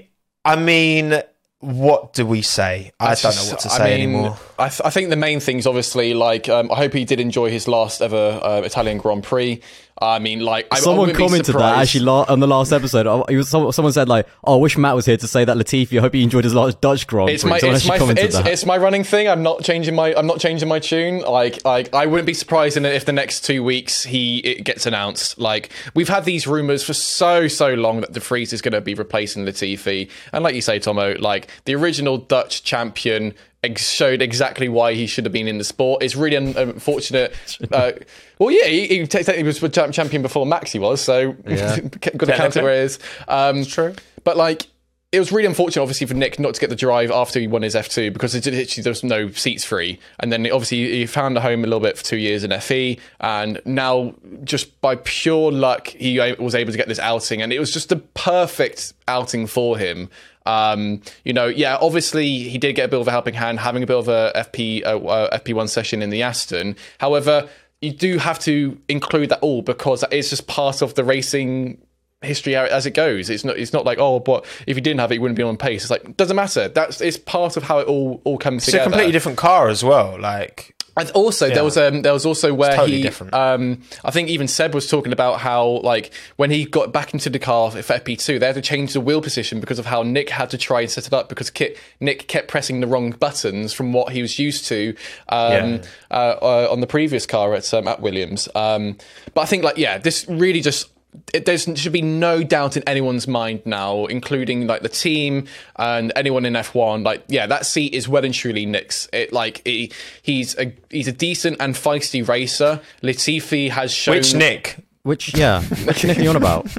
like. 0.01 0.11
I 0.45 0.57
mean, 0.57 1.23
what 1.61 2.13
do 2.13 2.27
we 2.27 2.43
say? 2.43 2.93
I, 3.01 3.15
don't 3.15 3.35
know 3.37 3.45
what 3.51 3.61
to 3.61 3.73
I 3.73 3.79
say 3.79 3.85
mean, 3.85 3.93
anymore. 3.93 4.39
I, 4.59 4.69
th- 4.69 4.83
I 4.85 4.91
think 4.91 5.09
the 5.11 5.17
main 5.17 5.41
things, 5.41 5.67
obviously, 5.67 6.13
like 6.13 6.49
um, 6.49 6.71
I 6.71 6.77
hope 6.77 6.93
he 6.93 7.05
did 7.05 7.21
enjoy 7.21 7.51
his 7.51 7.67
last 7.67 8.03
ever 8.03 8.41
uh, 8.43 8.61
Italian 8.63 8.99
Grand 8.99 9.25
Prix. 9.25 9.61
I 9.97 10.19
mean, 10.19 10.41
like 10.41 10.67
I, 10.73 10.77
I 10.77 10.81
Someone 10.81 11.09
be 11.09 11.15
commented 11.15 11.55
that 11.55 11.79
actually 11.79 12.05
la- 12.05 12.25
on 12.29 12.41
the 12.41 12.49
last 12.49 12.73
episode. 12.73 13.07
Was, 13.07 13.49
someone, 13.49 13.93
said 13.93 14.09
like, 14.09 14.27
"Oh, 14.43 14.59
I 14.59 14.61
wish 14.61 14.77
Matt 14.77 14.97
was 14.97 15.07
here 15.07 15.17
to 15.17 15.29
say 15.29 15.45
that 15.45 15.57
Latifi. 15.57 15.99
I 15.99 16.01
hope 16.01 16.15
he 16.15 16.23
enjoyed 16.23 16.43
his 16.43 16.55
last 16.55 16.81
Dutch 16.81 17.07
Grand 17.07 17.29
Prix." 17.29 17.35
It's 17.35 17.45
my, 17.45 17.57
it's 17.63 17.87
my, 17.87 17.99
it's, 18.01 18.37
it's 18.37 18.67
my 18.67 18.77
running 18.77 19.05
thing. 19.05 19.29
I'm 19.29 19.45
not 19.45 19.63
changing 19.63 19.95
my, 19.95 20.13
I'm 20.15 20.27
not 20.27 20.41
changing 20.41 20.69
my 20.69 20.81
tune. 20.81 21.21
Like, 21.21 21.65
like 21.65 21.95
I 21.95 22.07
wouldn't 22.07 22.27
be 22.27 22.35
surprised 22.35 22.77
in 22.77 22.85
if 22.85 23.05
the 23.05 23.13
next 23.13 23.45
two 23.45 23.63
weeks 23.63 24.03
he 24.03 24.39
it 24.39 24.65
gets 24.65 24.85
announced. 24.85 25.39
Like, 25.39 25.71
we've 25.95 26.09
had 26.09 26.25
these 26.25 26.47
rumors 26.47 26.83
for 26.83 26.95
so 26.95 27.47
so 27.47 27.75
long 27.75 28.01
that 28.01 28.13
De 28.13 28.21
Vries 28.21 28.53
is 28.53 28.63
going 28.63 28.73
to 28.73 28.81
be 28.81 28.95
replacing 28.95 29.45
Latifi, 29.45 30.11
and 30.33 30.43
like 30.43 30.57
you 30.57 30.63
say, 30.63 30.81
Tomo, 30.81 31.15
like 31.21 31.49
the 31.67 31.75
original 31.77 32.19
Dutch 32.19 32.65
champion 32.65 33.33
ex- 33.63 33.89
showed 33.89 34.23
exactly 34.23 34.69
why 34.69 34.95
he 34.95 35.07
should 35.07 35.25
have 35.25 35.33
been 35.33 35.49
in 35.49 35.59
the 35.59 35.65
sport. 35.65 36.03
It's 36.03 36.17
really 36.17 36.37
un- 36.37 36.55
unfortunate. 36.57 37.35
Uh, 37.73 37.93
well, 38.39 38.51
yeah, 38.51 38.67
he, 38.67 38.87
he, 38.87 39.07
technically 39.07 39.43
was 39.45 39.61
champion 39.93 40.23
before 40.23 40.47
Maxi 40.47 40.81
was, 40.81 41.01
so 41.01 41.37
Yeah. 41.47 41.79
got 41.81 42.27
to 42.27 42.37
count 42.37 42.57
it 42.57 42.63
where 42.63 42.75
it 42.75 42.85
is. 42.85 42.99
Um, 43.29 43.65
true. 43.65 43.95
But 44.25 44.37
like, 44.37 44.67
it 45.15 45.21
was 45.21 45.31
really 45.31 45.47
unfortunate, 45.47 45.81
obviously, 45.81 46.09
for 46.09 46.15
Nyck 46.15 46.41
not 46.41 46.55
to 46.55 46.61
get 46.61 46.71
the 46.71 46.77
drive 46.77 47.13
after 47.13 47.39
he 47.39 47.47
won 47.47 47.63
his 47.63 47.77
F2 47.77 48.13
because 48.13 48.35
literally 48.35 48.83
there 48.83 48.91
was 48.91 49.05
no 49.05 49.31
seats 49.31 49.65
free. 49.65 50.01
And 50.19 50.33
then 50.33 50.45
obviously 50.51 50.91
he 50.91 51.07
found 51.07 51.37
a 51.37 51.41
home 51.41 51.61
a 51.61 51.69
little 51.69 51.79
bit 51.79 51.97
for 51.97 52.03
two 52.03 52.17
years 52.17 52.43
in 52.43 52.59
FE, 52.61 52.99
and 53.21 53.61
now 53.65 54.15
just 54.43 54.81
by 54.81 54.97
pure 54.97 55.53
luck 55.53 55.87
he 55.89 56.19
was 56.41 56.57
able 56.57 56.73
to 56.73 56.79
get 56.79 56.89
this 56.89 56.99
outing, 56.99 57.43
and 57.43 57.53
it 57.53 57.61
was 57.61 57.73
just 57.73 57.91
the 57.91 57.97
perfect 57.97 58.93
outing 59.07 59.47
for 59.47 59.79
him. 59.79 60.11
Um, 60.47 61.01
you 61.25 61.33
know, 61.33 61.47
yeah, 61.47 61.79
obviously 61.81 62.27
he 62.41 62.59
did 62.59 62.75
get 62.75 62.87
a 62.87 62.89
bit 62.89 63.01
of 63.01 63.09
a 63.09 63.11
helping 63.11 63.35
hand 63.35 63.61
having 63.61 63.83
a 63.83 63.87
bit 63.87 63.97
of 63.97 64.09
a 64.09 64.33
FP 64.35 64.85
uh, 64.85 64.99
uh, 64.99 65.39
FP1 65.39 65.69
session 65.69 66.03
in 66.03 66.11
the 66.11 66.23
Aston. 66.23 66.77
However, 66.99 67.49
you 67.81 67.93
do 67.93 68.19
have 68.19 68.39
to 68.41 68.81
include 68.89 69.29
that 69.29 69.41
all 69.41 69.63
because 69.63 70.05
it's 70.11 70.31
just 70.31 70.47
part 70.47 70.83
of 70.83 70.95
the 70.95 71.05
racing 71.05 71.85
history 72.25 72.57
as 72.57 72.87
it 72.87 72.93
goes. 72.93 73.31
It's 73.31 73.45
not. 73.45 73.59
It's 73.59 73.73
not 73.73 73.85
like 73.85 73.99
oh, 73.99 74.21
but 74.21 74.45
if 74.67 74.77
you 74.77 74.81
didn't 74.81 75.01
have 75.01 75.13
it, 75.13 75.17
you 75.17 75.21
wouldn't 75.21 75.37
be 75.37 75.43
on 75.43 75.57
pace. 75.57 75.83
It's 75.83 75.91
like 75.91 76.17
doesn't 76.17 76.37
matter. 76.37 76.69
That's 76.69 77.01
it's 77.01 77.19
part 77.19 77.57
of 77.57 77.63
how 77.63 77.79
it 77.79 77.87
all 77.87 78.21
all 78.25 78.39
comes 78.39 78.67
It's 78.67 78.75
a 78.75 78.83
completely 78.83 79.13
different 79.13 79.39
car 79.39 79.69
as 79.69 79.85
well. 79.85 80.19
Like, 80.19 80.74
And 80.97 81.11
also, 81.11 81.49
there 81.49 81.65
was 81.65 81.77
um, 81.77 82.03
there 82.03 82.13
was 82.13 82.25
also 82.25 82.55
where 82.55 82.77
totally 82.77 82.99
he, 82.99 83.03
different. 83.03 83.35
um, 83.35 83.83
I 84.05 84.13
think 84.13 84.29
even 84.29 84.47
Seb 84.47 84.75
was 84.75 84.89
talking 84.89 85.13
about 85.13 85.41
how 85.41 85.81
like 85.83 86.13
when 86.37 86.53
he 86.53 86.65
got 86.65 86.93
back 86.93 87.13
into 87.13 87.29
the 87.31 87.41
car 87.41 87.71
for 87.73 87.79
FP2, 87.81 88.39
they 88.39 88.47
had 88.47 88.55
to 88.55 88.63
change 88.63 88.93
the 88.93 89.01
wheel 89.01 89.21
position 89.21 89.59
because 89.59 89.81
of 89.81 89.87
how 89.87 90.05
Nyck 90.05 90.29
had 90.29 90.51
to 90.51 90.59
try 90.59 90.83
and 90.83 90.91
set 90.91 91.07
it 91.09 91.13
up 91.13 91.29
because 91.29 91.51
Kit, 91.51 91.79
Nyck 92.01 92.29
kept 92.29 92.47
pressing 92.47 92.81
the 92.81 92.87
wrong 92.87 93.11
buttons 93.11 93.73
from 93.73 93.93
what 93.93 94.13
he 94.13 94.23
was 94.23 94.39
used 94.39 94.67
to 94.69 94.95
um, 95.31 95.51
Yeah. 95.53 95.83
uh, 96.13 96.39
uh, 96.41 96.69
on 96.71 96.81
the 96.81 96.87
previous 96.87 97.27
car 97.27 97.55
at 97.55 97.75
um, 97.75 97.89
at 97.89 98.01
Williams. 98.01 98.49
Um, 98.55 98.97
but 99.35 99.41
I 99.41 99.47
think 99.47 99.65
like 99.65 99.79
yeah, 99.79 99.99
this 99.99 100.25
really 100.29 100.61
just. 100.61 100.91
It, 101.33 101.47
there 101.47 101.59
should 101.59 101.93
be 101.93 102.03
no 102.03 102.43
doubt 102.43 102.77
in 102.77 102.83
anyone's 102.89 103.27
mind 103.27 103.63
now, 103.65 104.07
including 104.07 104.67
like 104.67 104.83
the 104.83 104.89
team 104.89 105.47
and 105.77 106.13
anyone 106.17 106.45
in 106.45 106.55
F1. 106.55 107.05
Like, 107.05 107.25
yeah, 107.29 107.47
that 107.47 107.67
seat 107.67 107.95
is 107.95 108.09
well 108.09 108.25
and 108.25 108.35
truly 108.35 108.67
Nyck's. 108.67 109.09
It 109.13 109.33
like 109.33 109.63
he, 109.65 109.93
he's 110.23 110.57
a 110.59 110.73
he's 110.91 111.09
a 111.09 111.13
decent 111.13 111.57
and 111.61 111.75
feisty 111.75 112.27
racer. 112.27 112.81
Latifi 113.03 113.71
has 113.71 113.93
shown 113.93 114.17
which 114.17 114.35
Nick? 114.35 114.85
Which 115.05 115.37
yeah, 115.37 115.63
which 115.63 116.03
Nick 116.05 116.19
are 116.19 116.23
you 116.23 116.31
on 116.31 116.37
about? 116.37 116.67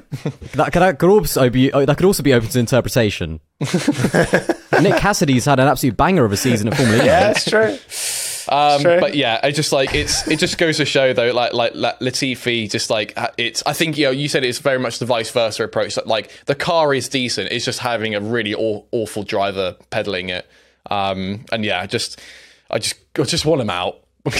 That 0.53 0.72
could, 0.72 0.82
that 0.82 0.98
could 0.98 1.10
also 1.10 1.49
be 1.49 1.72
oh, 1.72 1.86
that 1.86 1.98
could 1.98 2.06
also 2.06 2.24
be 2.24 2.34
open 2.34 2.49
to 2.49 2.60
interpretation. 2.60 3.41
Nick 3.60 4.98
Cassidy's 4.98 5.45
had 5.45 5.60
an 5.60 5.68
absolute 5.68 5.95
banger 5.95 6.26
of 6.26 6.32
a 6.32 6.38
season 6.38 6.70
at 6.70 6.78
Formula 6.78 7.03
E. 7.03 7.06
Yeah, 7.06 7.20
that's 7.28 7.45
true. 7.45 7.78
Um, 8.56 8.82
True. 8.82 8.99
but 9.02 9.15
yeah, 9.15 9.40
I 9.44 9.52
just 9.52 9.72
like 9.73 9.94
it's 9.94 10.27
it 10.27 10.40
just 10.40 10.57
goes 10.57 10.77
to 10.77 10.86
show 10.86 11.11
though, 11.11 11.32
like 11.32 11.53
like, 11.53 11.76
like 11.76 11.99
Latifi, 11.99 12.69
just 12.72 12.90
like 12.90 13.18
it's. 13.38 13.61
I 13.65 13.73
think 13.73 13.98
you 13.98 14.06
know 14.06 14.11
you 14.11 14.30
said 14.30 14.45
it's 14.45 14.60
very 14.60 14.80
much 14.80 14.99
the 14.99 15.06
vice 15.06 15.30
versa 15.30 15.64
approach. 15.64 15.95
That 15.95 16.07
like 16.07 16.32
the 16.45 16.56
car 16.56 16.94
is 16.94 17.10
decent, 17.10 17.52
it's 17.52 17.65
just 17.65 17.80
having 17.80 18.15
a 18.15 18.22
really 18.22 18.53
aw- 18.53 18.84
awful 18.91 19.23
driver 19.23 19.76
pedaling 19.90 20.30
it. 20.30 20.48
Um, 20.90 21.44
and 21.52 21.65
yeah, 21.65 21.82
I 21.82 21.88
just 21.88 22.22
I 22.72 22.80
just 22.80 22.95
I 23.19 23.23
just 23.23 23.45
want 23.45 23.61
him 23.61 23.69
out. 23.69 24.02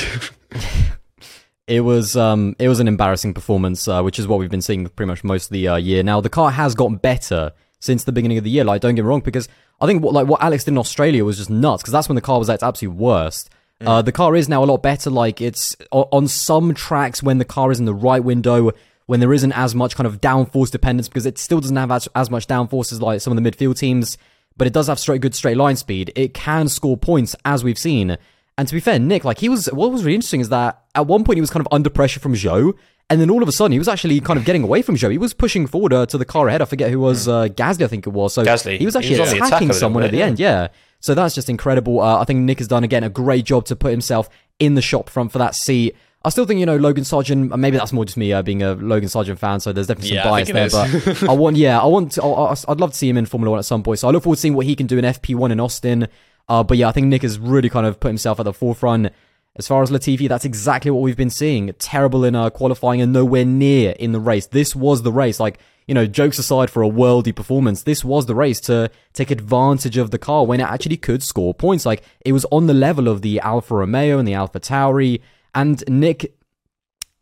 It 1.68 1.82
was 1.82 2.16
um 2.16 2.56
it 2.60 2.70
was 2.70 2.80
an 2.80 2.88
embarrassing 2.88 3.34
performance, 3.34 3.88
uh, 3.88 4.02
which 4.04 4.20
is 4.20 4.28
what 4.28 4.38
we've 4.38 4.52
been 4.52 4.62
seeing 4.62 4.88
pretty 4.88 5.08
much 5.08 5.24
most 5.24 5.46
of 5.46 5.50
the 5.50 5.68
uh, 5.68 5.76
year. 5.78 6.04
Now 6.04 6.22
the 6.22 6.30
car 6.30 6.52
has 6.52 6.76
gotten 6.76 6.98
better 6.98 7.54
since 7.80 8.04
the 8.04 8.12
beginning 8.12 8.38
of 8.38 8.44
the 8.44 8.52
year. 8.52 8.64
Like 8.64 8.82
don't 8.82 8.94
get 8.94 9.02
me 9.02 9.08
wrong, 9.08 9.22
because 9.22 9.50
I 9.82 9.88
think 9.88 10.04
what 10.04 10.14
like 10.14 10.28
what 10.28 10.44
Alex 10.44 10.64
did 10.64 10.72
in 10.72 10.78
Australia 10.78 11.26
was 11.26 11.38
just 11.38 11.50
nuts 11.50 11.82
because 11.82 11.92
that's 11.92 12.08
when 12.08 12.16
the 12.16 12.22
car 12.22 12.38
was 12.38 12.52
at 12.52 12.56
its 12.56 12.64
absolute 12.64 12.94
worst. 12.94 13.50
Uh, 13.88 14.02
the 14.02 14.12
car 14.12 14.36
is 14.36 14.50
now 14.50 14.64
a 14.64 14.66
lot 14.66 14.82
better. 14.82 15.10
Like 15.10 15.42
it's 15.42 15.76
on 15.92 16.28
some 16.28 16.74
tracks 16.74 17.24
when 17.24 17.38
the 17.38 17.46
car 17.46 17.72
is 17.72 17.80
in 17.80 17.86
the 17.86 17.94
right 17.94 18.24
window, 18.24 18.72
when 19.06 19.20
there 19.20 19.34
isn't 19.34 19.52
as 19.54 19.76
much 19.76 19.96
kind 19.96 20.08
of 20.08 20.22
downforce 20.22 20.72
dependence 20.72 21.08
because 21.08 21.26
it 21.26 21.38
still 21.38 21.60
doesn't 21.60 21.76
have 21.76 21.92
as, 21.92 22.08
as 22.16 22.30
much 22.30 22.48
downforce 22.48 22.92
as 22.92 23.02
like 23.02 23.22
some 23.22 23.36
of 23.36 23.42
the 23.42 23.50
midfield 23.50 23.78
teams, 23.78 24.18
but 24.58 24.68
it 24.68 24.74
does 24.74 24.88
have 24.88 25.00
straight 25.00 25.22
good 25.22 25.36
straight 25.36 25.58
line 25.58 25.76
speed. 25.76 26.12
It 26.16 26.34
can 26.34 26.68
score 26.68 26.98
points 26.98 27.36
as 27.46 27.64
we've 27.64 27.78
seen. 27.78 28.18
And 28.58 28.68
to 28.68 28.74
be 28.74 28.80
fair, 28.80 29.00
Nyck, 29.00 29.24
like 29.26 29.40
he 29.40 29.50
was, 29.50 29.66
what 29.68 29.92
was 29.92 30.04
really 30.04 30.16
interesting 30.16 30.40
is 30.40 30.50
that 30.50 30.84
at 30.96 31.08
one 31.08 31.24
point 31.26 31.38
he 31.38 31.42
was 31.42 31.50
kind 31.50 31.66
of 31.66 31.68
under 31.74 31.90
pressure 31.90 32.22
from 32.22 32.36
Joe, 32.36 32.74
and 33.10 33.20
then 33.20 33.30
all 33.30 33.44
of 33.44 33.50
a 33.50 33.52
sudden 33.52 33.74
he 33.74 33.80
was 33.80 33.90
actually 33.90 34.20
kind 34.22 34.40
of 34.40 34.46
getting 34.46 34.64
away 34.64 34.82
from 34.82 34.96
Joe. 34.96 35.10
He 35.10 35.18
was 35.18 35.34
pushing 35.34 35.68
forward 35.68 35.92
uh, 35.92 36.06
to 36.08 36.18
the 36.18 36.26
car 36.26 36.48
ahead. 36.48 36.62
I 36.62 36.66
forget 36.66 36.90
who 36.90 37.00
was 37.00 37.28
uh, 37.28 37.50
Gasly, 37.50 37.84
I 37.84 37.88
think 37.88 38.08
it 38.08 38.12
was. 38.12 38.34
So 38.34 38.44
Gasly. 38.44 38.78
he 38.80 38.86
was 38.86 38.96
He 38.96 39.00
actually 39.00 39.20
was 39.20 39.34
on 39.34 39.38
the 39.38 39.38
attack 39.38 39.48
attacking 39.50 39.74
someone 39.74 40.02
bit, 40.04 40.08
at 40.08 40.12
the 40.12 40.18
yeah. 40.18 40.26
end. 40.26 40.40
Yeah. 40.40 40.68
So 41.06 41.14
that's 41.14 41.36
just 41.36 41.52
incredible. 41.52 42.00
Uh, 42.02 42.20
I 42.20 42.24
think 42.26 42.50
Nyck 42.50 42.58
has 42.58 42.68
done 42.68 42.84
again 42.84 43.04
a 43.04 43.10
great 43.10 43.46
job 43.46 43.66
to 43.66 43.76
put 43.76 43.92
himself 43.92 44.28
in 44.58 44.74
the 44.74 44.82
shop 44.82 45.08
front 45.08 45.32
for 45.32 45.38
that 45.38 45.54
seat. 45.54 45.96
I 46.24 46.30
still 46.30 46.48
think 46.48 46.60
you 46.60 46.66
know 46.66 46.78
Logan 46.78 47.04
Sargent. 47.04 47.56
Maybe 47.56 47.78
that's 47.78 47.94
more 47.94 48.06
just 48.06 48.18
me 48.18 48.34
uh, 48.34 48.42
being 48.42 48.64
a 48.64 48.74
Logan 48.74 49.08
Sargent 49.08 49.38
fan. 49.38 49.60
So 49.60 49.72
there's 49.72 49.86
definitely 49.86 50.10
some 50.10 50.16
Yeah, 50.18 50.24
bias 50.24 50.50
there. 50.50 50.68
But 50.72 51.30
I 51.30 51.34
want, 51.34 51.58
yeah, 51.66 51.80
I 51.80 51.86
want. 51.86 52.14
To, 52.14 52.24
I- 52.24 52.56
I'd 52.68 52.80
love 52.80 52.90
to 52.90 52.98
see 52.98 53.08
him 53.08 53.18
in 53.18 53.28
Formula 53.28 53.52
One 53.52 53.60
at 53.60 53.66
some 53.66 53.84
point. 53.84 54.00
So 54.00 54.08
I 54.08 54.12
look 54.12 54.24
forward 54.24 54.38
to 54.38 54.42
seeing 54.42 54.56
what 54.56 54.66
he 54.66 54.76
can 54.76 54.88
do 54.88 54.98
in 54.98 55.06
FP1 55.06 55.52
in 55.52 55.60
Austin. 55.60 56.08
Uh, 56.50 56.64
but 56.64 56.78
yeah, 56.80 56.88
I 56.88 56.92
think 56.92 57.14
Nyck 57.14 57.22
has 57.22 57.38
really 57.38 57.70
kind 57.70 57.86
of 57.86 58.00
put 58.00 58.08
himself 58.08 58.40
at 58.40 58.44
the 58.44 58.54
forefront. 58.54 59.12
As 59.58 59.68
far 59.68 59.84
as 59.84 59.92
Latifi, 59.92 60.28
that's 60.28 60.44
exactly 60.44 60.90
what 60.90 61.02
we've 61.02 61.16
been 61.16 61.30
seeing. 61.30 61.72
Terrible 61.78 62.26
in 62.26 62.34
uh, 62.34 62.50
qualifying 62.50 63.00
and 63.02 63.14
nowhere 63.14 63.46
near 63.46 63.92
in 63.92 64.12
the 64.12 64.20
race. 64.20 64.48
This 64.48 64.76
was 64.76 65.04
the 65.04 65.12
race. 65.12 65.40
Like, 65.40 65.60
you 65.88 65.94
know, 65.94 66.06
jokes 66.06 66.40
aside 66.40 66.70
for 66.70 66.84
a 66.84 66.90
worldy 66.90 67.36
performance, 67.36 67.84
this 67.84 68.04
was 68.04 68.26
the 68.26 68.36
race 68.36 68.60
to 68.62 68.90
take 69.14 69.32
advantage 69.32 69.98
of 69.98 70.12
the 70.12 70.18
car 70.18 70.46
when 70.46 70.60
it 70.60 70.64
actually 70.64 70.98
could 70.98 71.22
score 71.22 71.54
points. 71.54 71.86
Like, 71.86 72.04
it 72.26 72.34
was 72.34 72.46
on 72.52 72.68
the 72.68 72.74
level 72.74 73.08
of 73.08 73.22
the 73.22 73.40
Alfa 73.40 73.76
Romeo 73.76 74.18
and 74.18 74.28
the 74.28 74.34
AlphaTauri. 74.34 75.22
And 75.54 75.78
Nyck 75.86 76.30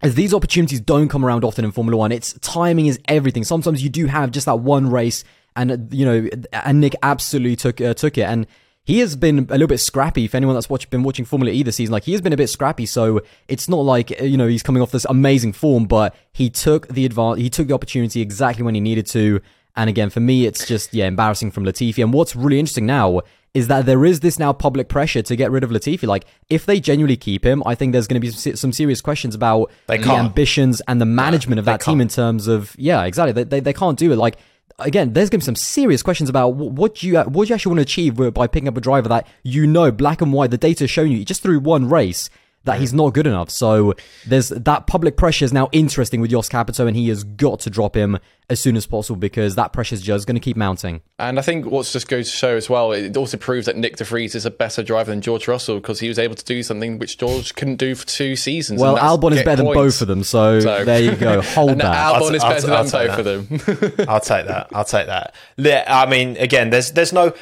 as 0.03 0.15
these 0.15 0.33
opportunities 0.33 0.81
don't 0.81 1.07
come 1.07 1.25
around 1.25 1.45
often 1.45 1.63
in 1.63 1.71
Formula 1.71 1.97
One, 1.97 2.11
it's 2.11 2.33
timing 2.41 2.87
is 2.87 2.99
everything. 3.07 3.45
Sometimes 3.45 3.81
you 3.81 3.89
do 3.89 4.05
have 4.05 4.31
just 4.31 4.45
that 4.45 4.59
one 4.59 4.91
race, 4.91 5.23
and 5.55 5.87
you 5.91 6.05
know, 6.05 6.29
and 6.51 6.83
Nyck 6.83 6.95
absolutely 7.01 7.55
took 7.55 7.79
uh, 7.79 7.93
took 7.93 8.17
it, 8.17 8.23
and 8.23 8.45
he 8.83 8.99
has 8.99 9.15
been 9.15 9.39
a 9.39 9.53
little 9.53 9.67
bit 9.67 9.79
scrappy. 9.79 10.27
For 10.27 10.37
anyone 10.37 10.55
that's 10.55 10.69
watch, 10.69 10.89
been 10.89 11.03
watching 11.03 11.25
Formula 11.25 11.51
E 11.53 11.63
this 11.63 11.77
season, 11.77 11.93
like 11.93 12.03
he 12.03 12.11
has 12.11 12.21
been 12.21 12.33
a 12.33 12.37
bit 12.37 12.49
scrappy. 12.49 12.85
So 12.85 13.21
it's 13.47 13.69
not 13.69 13.79
like 13.79 14.11
uh, 14.21 14.25
you 14.25 14.37
know 14.37 14.47
he's 14.47 14.63
coming 14.63 14.81
off 14.81 14.91
this 14.91 15.05
amazing 15.05 15.53
form, 15.53 15.85
but 15.85 16.15
he 16.31 16.49
took 16.49 16.87
the 16.87 17.07
advan- 17.07 17.37
he 17.37 17.49
took 17.49 17.67
the 17.67 17.73
opportunity 17.73 18.21
exactly 18.21 18.63
when 18.63 18.75
he 18.75 18.81
needed 18.81 19.05
to. 19.07 19.41
And 19.75 19.89
again, 19.89 20.09
for 20.09 20.19
me, 20.19 20.45
it's 20.45 20.67
just 20.67 20.93
yeah 20.93 21.07
embarrassing 21.07 21.51
from 21.51 21.63
Latifi. 21.63 22.03
And 22.03 22.13
what's 22.13 22.35
really 22.35 22.59
interesting 22.59 22.85
now 22.85 23.21
is 23.53 23.67
that 23.67 23.85
there 23.85 24.03
is 24.03 24.19
this 24.21 24.39
now 24.39 24.51
public 24.51 24.89
pressure 24.89 25.21
to 25.21 25.35
get 25.35 25.51
rid 25.51 25.63
of 25.63 25.69
Latifi. 25.69 26.07
Like, 26.07 26.25
if 26.49 26.65
they 26.65 26.79
genuinely 26.79 27.15
keep 27.15 27.45
him, 27.45 27.61
I 27.65 27.75
think 27.75 27.93
there's 27.93 28.07
going 28.07 28.19
to 28.19 28.27
be 28.27 28.31
some 28.31 28.55
some 28.55 28.73
serious 28.73 28.99
questions 28.99 29.35
about 29.35 29.71
the 29.87 30.11
ambitions 30.15 30.81
and 30.87 30.99
the 30.99 31.05
management 31.05 31.59
of 31.59 31.65
that 31.65 31.81
team 31.81 32.01
in 32.01 32.07
terms 32.07 32.47
of 32.47 32.75
yeah, 32.77 33.03
exactly. 33.03 33.31
They, 33.31 33.43
they, 33.43 33.59
they 33.59 33.73
can't 33.73 33.97
do 33.97 34.11
it. 34.11 34.17
Like 34.17 34.37
again, 34.79 35.13
there's 35.13 35.29
going 35.29 35.39
to 35.39 35.43
be 35.43 35.45
some 35.45 35.55
serious 35.55 36.03
questions 36.03 36.29
about 36.29 36.49
what 36.49 36.95
do 36.95 37.07
you 37.07 37.19
what 37.21 37.49
you 37.49 37.55
actually 37.55 37.71
want 37.71 37.79
to 37.79 37.83
achieve 37.83 38.33
by 38.33 38.47
picking 38.47 38.67
up 38.67 38.77
a 38.77 38.81
driver 38.81 39.09
that 39.09 39.27
you 39.43 39.67
know 39.67 39.91
black 39.91 40.21
and 40.21 40.33
white 40.33 40.51
the 40.51 40.57
data 40.57 40.83
has 40.83 40.91
shown 40.91 41.11
you 41.11 41.23
just 41.25 41.41
through 41.41 41.59
one 41.59 41.89
race 41.89 42.29
that 42.65 42.79
he's 42.79 42.93
not 42.93 43.13
good 43.13 43.27
enough. 43.27 43.49
So 43.49 43.93
there's 44.25 44.49
that 44.49 44.87
public 44.87 45.17
pressure 45.17 45.45
is 45.45 45.53
now 45.53 45.69
interesting 45.71 46.21
with 46.21 46.31
Jost 46.31 46.49
Capito, 46.51 46.87
and 46.87 46.95
he 46.95 47.09
has 47.09 47.23
got 47.23 47.59
to 47.61 47.69
drop 47.69 47.95
him 47.95 48.17
as 48.49 48.59
soon 48.59 48.75
as 48.75 48.85
possible 48.85 49.15
because 49.17 49.55
that 49.55 49.71
pressure 49.71 49.95
is 49.95 50.01
just 50.01 50.27
going 50.27 50.35
to 50.35 50.39
keep 50.41 50.57
mounting. 50.57 51.01
And 51.17 51.39
I 51.39 51.41
think 51.41 51.65
what's 51.65 51.93
just 51.93 52.07
goes 52.09 52.29
to 52.29 52.35
show 52.35 52.55
as 52.57 52.69
well, 52.69 52.91
it 52.91 53.15
also 53.15 53.37
proves 53.37 53.65
that 53.67 53.75
Nyck 53.77 53.95
De 53.95 54.03
Vries 54.03 54.35
is 54.35 54.45
a 54.45 54.51
better 54.51 54.83
driver 54.83 55.11
than 55.11 55.21
George 55.21 55.47
Russell 55.47 55.75
because 55.75 55.99
he 55.99 56.07
was 56.09 56.19
able 56.19 56.35
to 56.35 56.43
do 56.45 56.61
something 56.63 56.99
which 56.99 57.17
George 57.17 57.55
couldn't 57.55 57.77
do 57.77 57.95
for 57.95 58.05
two 58.05 58.35
seasons. 58.35 58.81
Well, 58.81 58.97
Albon 58.97 59.31
is 59.31 59.37
get 59.39 59.45
better 59.45 59.63
than 59.63 59.73
both 59.73 60.01
of 60.01 60.07
them, 60.07 60.23
so, 60.23 60.59
So- 60.59 60.83
there 60.85 61.01
you 61.01 61.15
go. 61.15 61.41
Hold 61.53 61.71
And 61.71 61.81
that. 61.81 62.13
Albon 62.15 62.35
is 62.35 62.43
I'll- 62.43 62.53
better 62.53 62.73
I'll 62.73 62.83
than 62.83 62.91
take 62.91 63.09
both 63.09 63.79
of 63.79 63.95
them. 63.97 64.05
I'll 64.09 64.19
take 64.19 64.47
that. 64.47 64.67
I'll 64.73 64.85
take 64.85 65.07
that. 65.07 65.35
Yeah, 65.57 65.83
I 65.87 66.05
mean, 66.09 66.35
again, 66.37 66.69
there's 66.69 66.91
there's 66.91 67.13
no. 67.13 67.33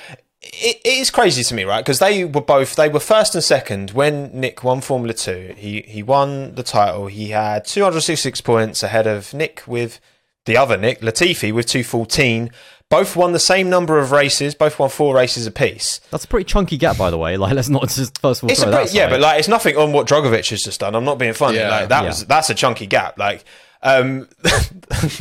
It, 0.43 0.81
it 0.83 0.97
is 0.97 1.11
crazy 1.11 1.43
to 1.43 1.53
me, 1.53 1.63
right? 1.65 1.83
Because 1.85 1.99
they 1.99 2.23
were 2.25 2.41
both 2.41 2.75
they 2.75 2.89
were 2.89 2.99
first 2.99 3.35
and 3.35 3.43
second 3.43 3.91
when 3.91 4.29
Nyck 4.31 4.63
won 4.63 4.81
Formula 4.81 5.13
Two. 5.13 5.53
He 5.55 5.81
he 5.87 6.01
won 6.01 6.55
the 6.55 6.63
title. 6.63 7.07
He 7.07 7.29
had 7.29 7.65
266 7.65 8.41
points 8.41 8.81
ahead 8.81 9.05
of 9.05 9.33
Nick 9.35 9.63
with 9.67 9.99
the 10.45 10.57
other 10.57 10.77
Nick 10.77 11.01
Latifi 11.01 11.53
with 11.53 11.67
214. 11.67 12.49
Both 12.89 13.15
won 13.15 13.31
the 13.31 13.39
same 13.39 13.69
number 13.69 13.99
of 13.99 14.11
races. 14.11 14.53
Both 14.55 14.79
won 14.79 14.89
four 14.89 15.15
races 15.15 15.45
apiece. 15.47 16.01
That's 16.09 16.25
a 16.25 16.27
pretty 16.27 16.43
chunky 16.45 16.75
gap, 16.75 16.97
by 16.97 17.09
the 17.09 17.17
way. 17.17 17.37
Like, 17.37 17.53
let's 17.53 17.69
not 17.69 17.83
just 17.89 18.19
first 18.19 18.41
of 18.41 18.45
all 18.45 18.51
It's 18.51 18.61
a 18.61 18.65
pretty, 18.65 18.77
that 18.87 18.93
yeah, 18.93 19.09
but 19.09 19.21
like 19.21 19.37
it's 19.39 19.47
nothing 19.47 19.77
on 19.77 19.93
what 19.93 20.07
Drugovich 20.07 20.49
has 20.49 20.61
just 20.63 20.79
done. 20.79 20.95
I'm 20.95 21.05
not 21.05 21.19
being 21.19 21.33
funny. 21.33 21.57
Yeah. 21.59 21.69
like 21.69 21.89
that 21.89 22.01
Yeah. 22.01 22.07
was 22.09 22.25
that's 22.25 22.49
a 22.49 22.55
chunky 22.55 22.87
gap. 22.87 23.19
Like 23.19 23.45
um, 23.83 24.27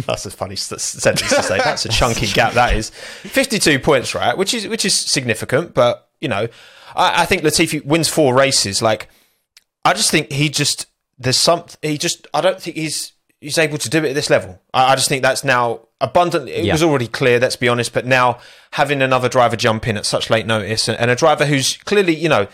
that's 0.07 0.27
a 0.27 0.31
funny 0.31 0.57
sentence 0.57 0.93
to 0.93 1.43
say. 1.43 1.59
That's 1.65 1.85
a 1.87 1.89
chunky 1.89 2.27
gap. 2.27 2.53
That 2.55 2.75
is 2.77 2.91
52 2.91 3.79
points, 3.79 4.15
right? 4.15 4.37
Which 4.37 4.53
is 4.55 4.69
which 4.69 4.85
is 4.85 4.95
significant, 4.95 5.73
but 5.75 6.09
you 6.21 6.29
know, 6.29 6.49
I, 6.95 7.23
I 7.23 7.25
think 7.27 7.43
Latifi 7.43 7.85
wins 7.85 8.09
four 8.09 8.35
races. 8.35 8.83
Like 8.83 9.09
I 9.85 9.95
just 9.95 10.11
think 10.11 10.31
he 10.31 10.49
just 10.49 10.87
there's 11.19 11.37
some 11.39 11.65
he 11.83 11.97
just 11.99 12.27
I 12.35 12.41
don't 12.41 12.61
think 12.61 12.77
he's 12.77 13.13
he's 13.41 13.57
able 13.59 13.79
to 13.79 13.89
do 13.89 14.05
it 14.05 14.11
at 14.11 14.15
this 14.15 14.29
level. 14.29 14.61
I, 14.75 14.93
I 14.93 14.95
just 14.97 15.09
think 15.09 15.23
that's 15.23 15.45
now 15.45 15.89
abundantly. 16.01 16.53
It 16.53 16.65
Yeah. 16.67 16.75
was 16.75 16.83
already 16.83 17.09
clear. 17.09 17.39
Let's 17.41 17.57
be 17.57 17.69
honest. 17.69 17.93
But 17.95 18.05
now 18.07 18.39
having 18.73 19.01
another 19.01 19.29
driver 19.31 19.57
jump 19.57 19.89
in 19.89 19.97
at 19.97 20.05
such 20.05 20.29
late 20.29 20.47
notice 20.47 20.89
and, 20.89 20.99
and 20.99 21.11
a 21.11 21.17
driver 21.17 21.47
who's 21.47 21.77
clearly 21.79 22.15
you 22.15 22.29
know. 22.29 22.47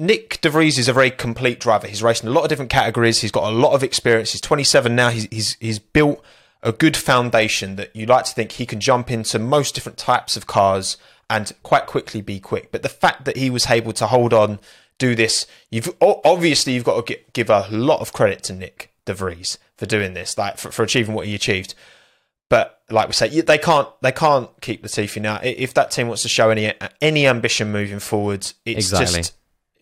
Nyck 0.00 0.40
De 0.40 0.48
Vries 0.48 0.78
is 0.78 0.88
a 0.88 0.94
very 0.94 1.10
complete 1.10 1.60
driver. 1.60 1.86
He's 1.86 2.02
raced 2.02 2.24
a 2.24 2.30
lot 2.30 2.42
of 2.44 2.48
different 2.48 2.70
categories. 2.70 3.20
He's 3.20 3.30
got 3.30 3.52
a 3.52 3.54
lot 3.54 3.74
of 3.74 3.82
experience. 3.82 4.32
He's 4.32 4.40
27 4.40 4.96
now. 4.96 5.10
He's 5.10 5.28
he's 5.30 5.56
he's 5.60 5.78
built 5.78 6.24
a 6.62 6.72
good 6.72 6.96
foundation 6.96 7.76
that 7.76 7.94
you 7.94 8.06
like 8.06 8.24
to 8.24 8.32
think 8.32 8.52
he 8.52 8.64
can 8.64 8.80
jump 8.80 9.10
into 9.10 9.38
most 9.38 9.74
different 9.74 9.98
types 9.98 10.36
of 10.36 10.46
cars 10.46 10.96
and 11.28 11.52
quite 11.62 11.86
quickly 11.86 12.22
be 12.22 12.40
quick. 12.40 12.72
But 12.72 12.82
the 12.82 12.88
fact 12.88 13.26
that 13.26 13.36
he 13.36 13.50
was 13.50 13.68
able 13.70 13.92
to 13.94 14.06
hold 14.06 14.32
on, 14.32 14.58
do 14.98 15.14
this, 15.14 15.46
you've 15.70 15.94
obviously 16.00 16.72
you've 16.72 16.84
got 16.84 17.06
to 17.06 17.18
give 17.34 17.50
a 17.50 17.66
lot 17.70 18.00
of 18.00 18.12
credit 18.14 18.42
to 18.44 18.54
Nyck 18.54 18.86
De 19.04 19.12
Vries 19.12 19.58
for 19.76 19.84
doing 19.86 20.14
this, 20.14 20.36
like 20.38 20.56
for, 20.56 20.70
for 20.70 20.82
achieving 20.82 21.14
what 21.14 21.26
he 21.26 21.34
achieved. 21.34 21.74
But 22.48 22.80
like 22.90 23.06
we 23.06 23.12
say, 23.12 23.40
they 23.42 23.58
can't 23.58 23.88
they 24.00 24.12
can't 24.12 24.48
keep 24.62 24.82
Latifi 24.82 25.20
now. 25.20 25.40
If 25.42 25.74
that 25.74 25.90
team 25.90 26.08
wants 26.08 26.22
to 26.22 26.28
show 26.28 26.48
any 26.48 26.72
any 27.02 27.26
ambition 27.26 27.70
moving 27.70 28.00
forward, 28.00 28.40
it's 28.64 28.90
Exactly. 28.90 29.18
just 29.18 29.34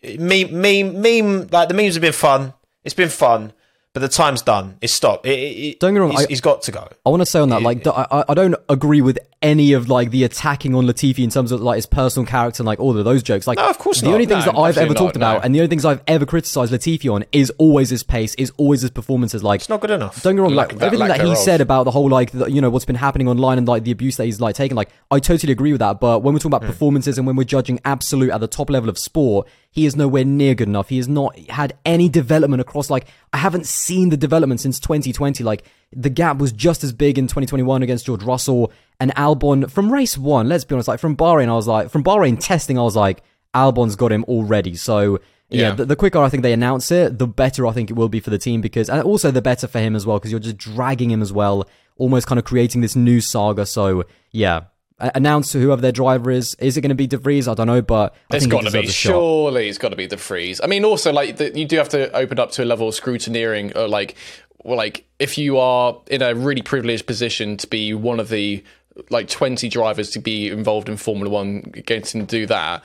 meme 0.03 0.51
meme 0.51 1.01
meme. 1.01 1.47
Like 1.51 1.67
the 1.67 1.73
memes 1.73 1.95
have 1.95 2.01
been 2.01 2.13
fun. 2.13 2.53
It's 2.83 2.95
been 2.95 3.09
fun, 3.09 3.53
but 3.93 4.01
the 4.01 4.07
time's 4.07 4.41
done. 4.41 4.77
It's 4.81 4.93
stopped. 4.93 5.25
It, 5.25 5.31
it, 5.31 5.79
Don't 5.79 5.93
get 5.93 5.95
me 5.95 5.99
wrong, 6.01 6.11
he's- 6.11 6.25
I- 6.25 6.29
he's 6.29 6.41
got 6.41 6.61
to 6.63 6.71
go. 6.71 6.87
I 7.05 7.09
want 7.09 7.21
to 7.21 7.25
say 7.25 7.39
on 7.39 7.49
that, 7.49 7.61
like, 7.61 7.85
I, 7.87 8.23
I- 8.29 8.33
don't 8.33 8.55
agree 8.69 9.01
with 9.01 9.17
any 9.41 9.71
of 9.73 9.87
like 9.89 10.11
the 10.11 10.23
attacking 10.25 10.75
on 10.75 10.85
Latifi 10.85 11.19
in 11.23 11.29
terms 11.29 11.51
of 11.51 11.61
like 11.61 11.77
his 11.77 11.85
personal 11.85 12.25
character 12.25 12.61
and 12.61 12.67
like 12.67 12.79
all 12.79 12.97
of 12.97 13.05
those 13.05 13.23
jokes. 13.23 13.47
Like, 13.47 13.57
No, 13.57 13.69
of 13.69 13.77
course 13.77 14.01
the 14.01 14.07
not. 14.07 14.13
only 14.13 14.25
things 14.25 14.45
No, 14.45 14.51
that 14.51 14.57
I've 14.57 14.77
ever 14.77 14.91
absolutely 14.91 14.95
talked 14.95 15.15
not, 15.17 15.35
about 15.35 15.45
and 15.45 15.55
the 15.55 15.59
only 15.59 15.69
things 15.69 15.85
I've 15.85 16.01
ever 16.07 16.25
criticized 16.25 16.73
Latifi 16.73 17.11
on 17.13 17.23
is 17.31 17.49
always 17.57 17.89
his 17.89 18.03
pace, 18.03 18.35
is 18.35 18.51
always 18.57 18.81
his 18.81 18.91
performances. 18.91 19.41
Like, 19.43 19.61
It's 19.61 19.69
not 19.69 19.79
good 19.81 19.91
enough. 19.91 20.21
don't 20.21 20.35
get 20.35 20.41
me 20.41 20.43
wrong, 20.43 20.55
Lack- 20.55 20.71
like 20.71 20.79
that 20.79 20.85
everything 20.87 21.07
lack 21.07 21.17
that 21.19 21.27
he 21.27 21.35
said 21.35 21.61
about 21.61 21.85
the 21.85 21.91
whole 21.91 22.09
like 22.09 22.31
the, 22.31 22.47
you 22.51 22.59
know 22.61 22.69
what's 22.69 22.85
been 22.85 22.95
happening 22.97 23.27
online 23.29 23.57
and 23.57 23.67
like 23.67 23.83
the 23.85 23.91
abuse 23.91 24.17
that 24.17 24.25
he's 24.25 24.41
like 24.41 24.55
taken, 24.55 24.75
like 24.75 24.89
I 25.09 25.19
totally 25.19 25.53
agree 25.53 25.71
with 25.71 25.79
that. 25.79 25.99
But 26.01 26.21
when 26.21 26.33
we're 26.33 26.39
talking 26.39 26.51
about 26.53 26.63
hmm. 26.63 26.71
performances 26.71 27.17
and 27.17 27.25
when 27.25 27.35
we're 27.37 27.43
judging 27.45 27.79
absolute 27.85 28.31
at 28.31 28.41
the 28.41 28.47
top 28.47 28.69
level 28.69 28.89
of 28.89 28.97
sport, 28.99 29.47
he 29.71 29.85
is 29.85 29.95
nowhere 29.95 30.25
near 30.25 30.53
good 30.55 30.67
enough. 30.67 30.89
He 30.89 30.97
has 30.97 31.07
not 31.07 31.37
had 31.49 31.77
any 31.85 32.09
development 32.09 32.59
across. 32.59 32.89
Like 32.89 33.07
I 33.31 33.37
haven't 33.37 33.67
seen 33.79 34.09
the 34.09 34.17
development 34.17 34.59
since 34.61 34.79
2020. 34.79 35.43
Like 35.43 35.63
the 35.91 36.09
gap 36.09 36.37
was 36.37 36.51
just 36.51 36.83
as 36.83 36.91
big 36.93 37.17
in 37.17 37.25
2021 37.25 37.81
against 37.83 38.05
George 38.05 38.23
Russell 38.23 38.71
and 38.99 39.13
Albon 39.15 39.69
from 39.71 39.91
race 39.91 40.17
one. 40.17 40.47
Let's 40.49 40.65
be 40.65 40.75
honest, 40.75 40.87
like 40.87 40.99
from 40.99 41.15
Bahrain, 41.15 41.49
I 41.49 41.53
was 41.53 41.67
like 41.67 41.89
from 41.89 42.03
Bahrain 42.03 42.37
testing, 42.39 42.77
I 42.77 42.83
was 42.83 42.95
like 42.95 43.23
Albon's 43.55 43.95
got 43.95 44.11
him 44.11 44.23
already. 44.25 44.75
So. 44.75 45.19
Yeah, 45.51 45.69
Yeah. 45.69 45.71
the, 45.71 45.85
the 45.85 45.95
quicker 45.95 46.19
I 46.19 46.29
think 46.29 46.43
they 46.43 46.53
announce 46.53 46.91
it, 46.91 47.17
the 47.17 47.25
better 47.25 47.65
I 47.65 47.71
think 47.71 47.89
it 47.89 47.95
will 47.95 48.07
be 48.07 48.19
for 48.19 48.29
the 48.29 48.37
team 48.37 48.61
because, 48.61 48.87
and 48.87 49.01
also 49.01 49.31
the 49.31 49.41
better 49.41 49.65
for 49.67 49.79
him 49.79 49.95
as 49.95 50.05
well 50.05 50.19
because 50.19 50.29
you're 50.29 50.39
just 50.39 50.57
dragging 50.57 51.09
him 51.09 51.23
as 51.23 51.33
well, 51.33 51.67
almost 51.97 52.27
kind 52.27 52.37
of 52.37 52.45
creating 52.45 52.81
this 52.81 52.95
new 52.95 53.19
saga. 53.19 53.65
So 53.65 54.03
yeah, 54.31 54.65
announce 54.99 55.51
to 55.53 55.59
whoever 55.59 55.81
their 55.81 55.91
driver 55.91 56.31
is. 56.31 56.55
Is 56.55 56.77
it 56.77 56.81
going 56.81 56.89
to 56.89 56.95
be 56.95 57.07
De 57.07 57.17
Vries? 57.17 57.47
I 57.47 57.53
don't 57.53 57.67
know, 57.67 57.81
but 57.81 58.13
I 58.31 58.37
It's 58.37 58.47
got 58.47 58.63
to 58.63 58.71
be. 58.71 58.87
Surely 58.87 59.69
it's 59.69 59.77
got 59.77 59.89
to 59.89 59.95
be 59.95 60.07
De 60.07 60.17
Vries. 60.17 60.61
I 60.63 60.67
mean, 60.67 60.85
also 60.85 61.11
like 61.11 61.37
the, 61.37 61.57
you 61.57 61.65
do 61.65 61.77
have 61.77 61.89
to 61.89 62.11
open 62.13 62.39
up 62.39 62.51
to 62.51 62.63
a 62.63 62.65
level 62.65 62.87
of 62.87 62.95
scrutineering, 62.95 63.75
or 63.75 63.87
like, 63.87 64.15
well, 64.63 64.77
like 64.77 65.05
if 65.19 65.37
you 65.37 65.57
are 65.57 65.97
in 66.07 66.21
a 66.21 66.35
really 66.35 66.61
privileged 66.61 67.07
position 67.07 67.57
to 67.57 67.67
be 67.67 67.93
one 67.93 68.19
of 68.19 68.29
the 68.29 68.63
like 69.09 69.29
twenty 69.29 69.69
drivers 69.69 70.09
to 70.11 70.19
be 70.19 70.49
involved 70.49 70.89
in 70.89 70.97
Formula 70.97 71.29
One, 71.29 71.61
getting 71.85 72.21
to 72.21 72.27
do 72.27 72.45
that. 72.47 72.83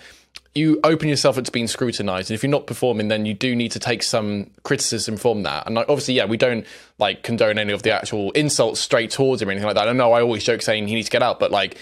You 0.56 0.78
open 0.84 1.08
yourself 1.08 1.36
up 1.36 1.42
to 1.46 1.50
being 1.50 1.66
scrutinized, 1.66 2.30
and 2.30 2.36
if 2.36 2.44
you're 2.44 2.50
not 2.50 2.68
performing, 2.68 3.08
then 3.08 3.26
you 3.26 3.34
do 3.34 3.56
need 3.56 3.72
to 3.72 3.80
take 3.80 4.04
some 4.04 4.52
criticism 4.62 5.16
from 5.16 5.42
that. 5.42 5.66
And 5.66 5.74
like, 5.74 5.88
obviously, 5.88 6.14
yeah, 6.14 6.26
we 6.26 6.36
don't 6.36 6.64
like 7.00 7.24
condone 7.24 7.58
any 7.58 7.72
of 7.72 7.82
the 7.82 7.90
actual 7.90 8.30
insults 8.32 8.78
straight 8.78 9.10
towards 9.10 9.42
him 9.42 9.48
or 9.48 9.50
anything 9.50 9.66
like 9.66 9.74
that. 9.74 9.88
I 9.88 9.92
know 9.92 10.12
I 10.12 10.20
always 10.20 10.44
joke 10.44 10.62
saying 10.62 10.86
he 10.86 10.94
needs 10.94 11.08
to 11.08 11.10
get 11.10 11.24
out, 11.24 11.40
but 11.40 11.50
like 11.50 11.76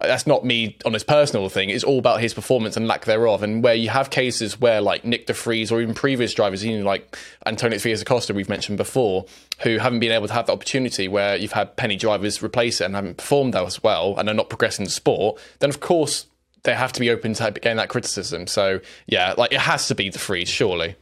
that's 0.00 0.26
not 0.26 0.44
me 0.44 0.76
on 0.84 0.92
his 0.92 1.04
personal 1.04 1.48
thing. 1.48 1.70
It's 1.70 1.84
all 1.84 1.98
about 1.98 2.20
his 2.20 2.34
performance 2.34 2.76
and 2.76 2.86
lack 2.86 3.06
thereof. 3.06 3.42
And 3.42 3.64
where 3.64 3.74
you 3.74 3.88
have 3.88 4.10
cases 4.10 4.60
where 4.60 4.82
like 4.82 5.04
Nyck 5.04 5.24
De 5.24 5.32
Vries 5.32 5.72
or 5.72 5.80
even 5.80 5.94
previous 5.94 6.34
drivers, 6.34 6.62
know, 6.78 6.84
like 6.84 7.16
Antonio 7.46 7.78
Félix 7.78 8.00
da 8.00 8.04
Costa, 8.04 8.34
we've 8.34 8.48
mentioned 8.48 8.76
before, 8.76 9.24
who 9.62 9.78
haven't 9.78 10.00
been 10.00 10.12
able 10.12 10.26
to 10.26 10.34
have 10.34 10.46
the 10.46 10.52
opportunity 10.52 11.08
where 11.08 11.36
you've 11.36 11.52
had 11.52 11.76
penny 11.76 11.96
drivers 11.96 12.42
replace 12.42 12.82
it 12.82 12.84
and 12.84 12.94
haven't 12.94 13.16
performed 13.16 13.54
as 13.66 13.82
well 13.82 14.14
and 14.18 14.28
are 14.28 14.34
not 14.34 14.50
progressing 14.50 14.84
the 14.84 14.90
sport, 14.90 15.40
then 15.60 15.70
of 15.70 15.80
course 15.80 16.26
they 16.64 16.74
have 16.74 16.92
to 16.92 17.00
be 17.00 17.08
open 17.08 17.32
to 17.32 17.50
getting 17.52 17.78
that 17.78 17.88
criticism. 17.88 18.46
So 18.46 18.80
yeah, 19.06 19.32
like 19.38 19.52
it 19.52 19.60
has 19.60 19.88
to 19.88 19.94
be 19.94 20.10
De 20.10 20.18
Vries, 20.18 20.48
surely. 20.48 20.96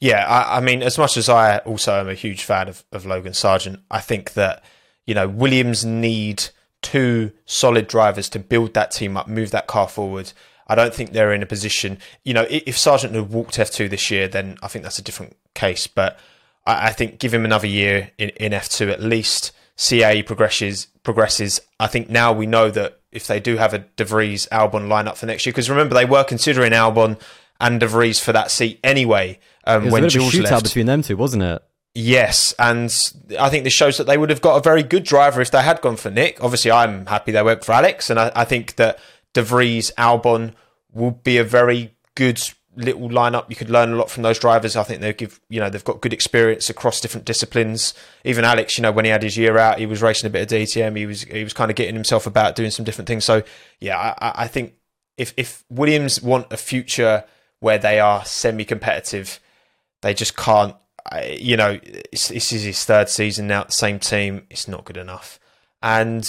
Yeah, 0.00 0.26
I, 0.26 0.58
I 0.58 0.60
mean, 0.60 0.82
as 0.82 0.98
much 0.98 1.16
as 1.16 1.30
I 1.30 1.58
also 1.58 1.98
am 1.98 2.08
a 2.10 2.14
huge 2.14 2.44
fan 2.44 2.68
of, 2.68 2.84
of 2.92 3.06
Logan 3.06 3.32
Sargent, 3.32 3.80
I 3.90 4.00
think 4.00 4.34
that 4.34 4.62
you 5.06 5.14
know 5.14 5.26
Williams 5.26 5.82
need 5.82 6.44
two 6.82 7.32
solid 7.46 7.86
drivers 7.88 8.28
to 8.30 8.38
build 8.38 8.74
that 8.74 8.90
team 8.90 9.16
up, 9.16 9.28
move 9.28 9.50
that 9.52 9.66
car 9.66 9.88
forward. 9.88 10.32
I 10.66 10.74
don't 10.74 10.94
think 10.94 11.12
they're 11.12 11.32
in 11.32 11.42
a 11.42 11.46
position. 11.46 11.98
You 12.24 12.34
know, 12.34 12.46
if 12.48 12.78
Sargent 12.78 13.14
had 13.14 13.30
walked 13.30 13.56
F2 13.56 13.90
this 13.90 14.10
year, 14.10 14.28
then 14.28 14.56
I 14.62 14.68
think 14.68 14.82
that's 14.82 14.98
a 14.98 15.02
different 15.02 15.36
case. 15.54 15.86
But 15.86 16.18
I, 16.66 16.88
I 16.88 16.92
think 16.92 17.18
give 17.18 17.32
him 17.34 17.44
another 17.44 17.66
year 17.66 18.10
in, 18.18 18.30
in 18.30 18.52
F2 18.52 18.90
at 18.90 19.02
least. 19.02 19.52
CAE 19.76 20.24
progresses. 20.26 20.86
Progresses. 21.02 21.60
I 21.80 21.86
think 21.86 22.08
now 22.10 22.32
we 22.32 22.46
know 22.46 22.70
that 22.70 23.00
if 23.10 23.26
they 23.26 23.40
do 23.40 23.56
have 23.56 23.74
a 23.74 23.78
De 23.80 24.04
Vries 24.04 24.46
Albon 24.52 24.86
lineup 24.88 25.16
for 25.16 25.26
next 25.26 25.44
year, 25.46 25.52
because 25.52 25.68
remember 25.70 25.94
they 25.94 26.04
were 26.04 26.24
considering 26.24 26.72
Albon 26.72 27.20
and 27.60 27.80
De 27.80 27.86
Vries 27.86 28.20
for 28.20 28.32
that 28.32 28.50
seat 28.50 28.78
anyway. 28.84 29.38
Um, 29.64 29.82
It 29.82 29.84
was 29.86 29.92
when 29.92 30.04
a 30.04 30.06
bit 30.06 30.16
of 30.16 30.22
a 30.22 30.24
shootout 30.26 30.50
left. 30.50 30.64
between 30.64 30.86
them 30.86 31.02
two, 31.02 31.16
wasn't 31.16 31.42
it? 31.42 31.62
Yes, 31.94 32.54
and 32.58 32.84
I 33.38 33.50
think 33.50 33.64
this 33.64 33.74
shows 33.74 33.98
that 33.98 34.04
they 34.06 34.16
would 34.16 34.30
have 34.30 34.40
got 34.40 34.56
a 34.56 34.62
very 34.62 34.82
good 34.82 35.04
driver 35.04 35.42
if 35.42 35.50
they 35.50 35.62
had 35.62 35.82
gone 35.82 35.96
for 35.96 36.10
Nyck. 36.10 36.38
Obviously, 36.40 36.70
I'm 36.70 37.04
happy 37.06 37.32
they 37.32 37.42
went 37.42 37.64
for 37.64 37.72
Alex, 37.72 38.08
and 38.08 38.18
I, 38.18 38.32
I 38.34 38.44
think 38.46 38.76
that 38.76 38.98
De 39.34 39.42
Vries, 39.42 39.90
Albon 39.98 40.54
will 40.92 41.10
be 41.10 41.36
a 41.36 41.44
very 41.44 41.92
good 42.14 42.40
little 42.76 43.10
lineup. 43.10 43.50
You 43.50 43.56
could 43.56 43.68
learn 43.68 43.92
a 43.92 43.96
lot 43.96 44.10
from 44.10 44.22
those 44.22 44.38
drivers. 44.38 44.74
I 44.74 44.84
think 44.84 45.02
they 45.02 45.12
give 45.12 45.38
you 45.50 45.60
know 45.60 45.68
they've 45.68 45.84
got 45.84 46.00
good 46.00 46.14
experience 46.14 46.70
across 46.70 46.98
different 47.02 47.26
disciplines. 47.26 47.92
Even 48.24 48.46
Alex, 48.46 48.78
you 48.78 48.82
know, 48.82 48.92
when 48.92 49.04
he 49.04 49.10
had 49.10 49.22
his 49.22 49.36
year 49.36 49.58
out, 49.58 49.78
he 49.78 49.84
was 49.84 50.00
racing 50.00 50.28
a 50.28 50.30
bit 50.30 50.50
of 50.50 50.58
DTM. 50.58 50.96
He 50.96 51.04
was 51.04 51.24
he 51.24 51.44
was 51.44 51.52
kind 51.52 51.70
of 51.70 51.76
getting 51.76 51.94
himself 51.94 52.26
about 52.26 52.56
doing 52.56 52.70
some 52.70 52.86
different 52.86 53.06
things. 53.08 53.26
So 53.26 53.42
yeah, 53.80 54.14
I, 54.18 54.44
I- 54.44 54.48
think 54.48 54.72
if 55.18 55.34
if 55.36 55.62
Williams 55.68 56.22
want 56.22 56.50
a 56.50 56.56
future 56.56 57.24
where 57.60 57.76
they 57.76 58.00
are 58.00 58.24
semi-competitive, 58.24 59.38
they 60.00 60.14
just 60.14 60.38
can't. 60.38 60.74
I- 61.10 61.38
You 61.40 61.56
know, 61.56 61.78
this 62.12 62.30
is 62.52 62.62
his 62.62 62.84
third 62.84 63.08
season 63.08 63.46
now. 63.48 63.66
Same 63.68 63.98
team, 63.98 64.46
it's 64.50 64.68
not 64.68 64.84
good 64.84 64.96
enough, 64.96 65.38
and 65.82 66.22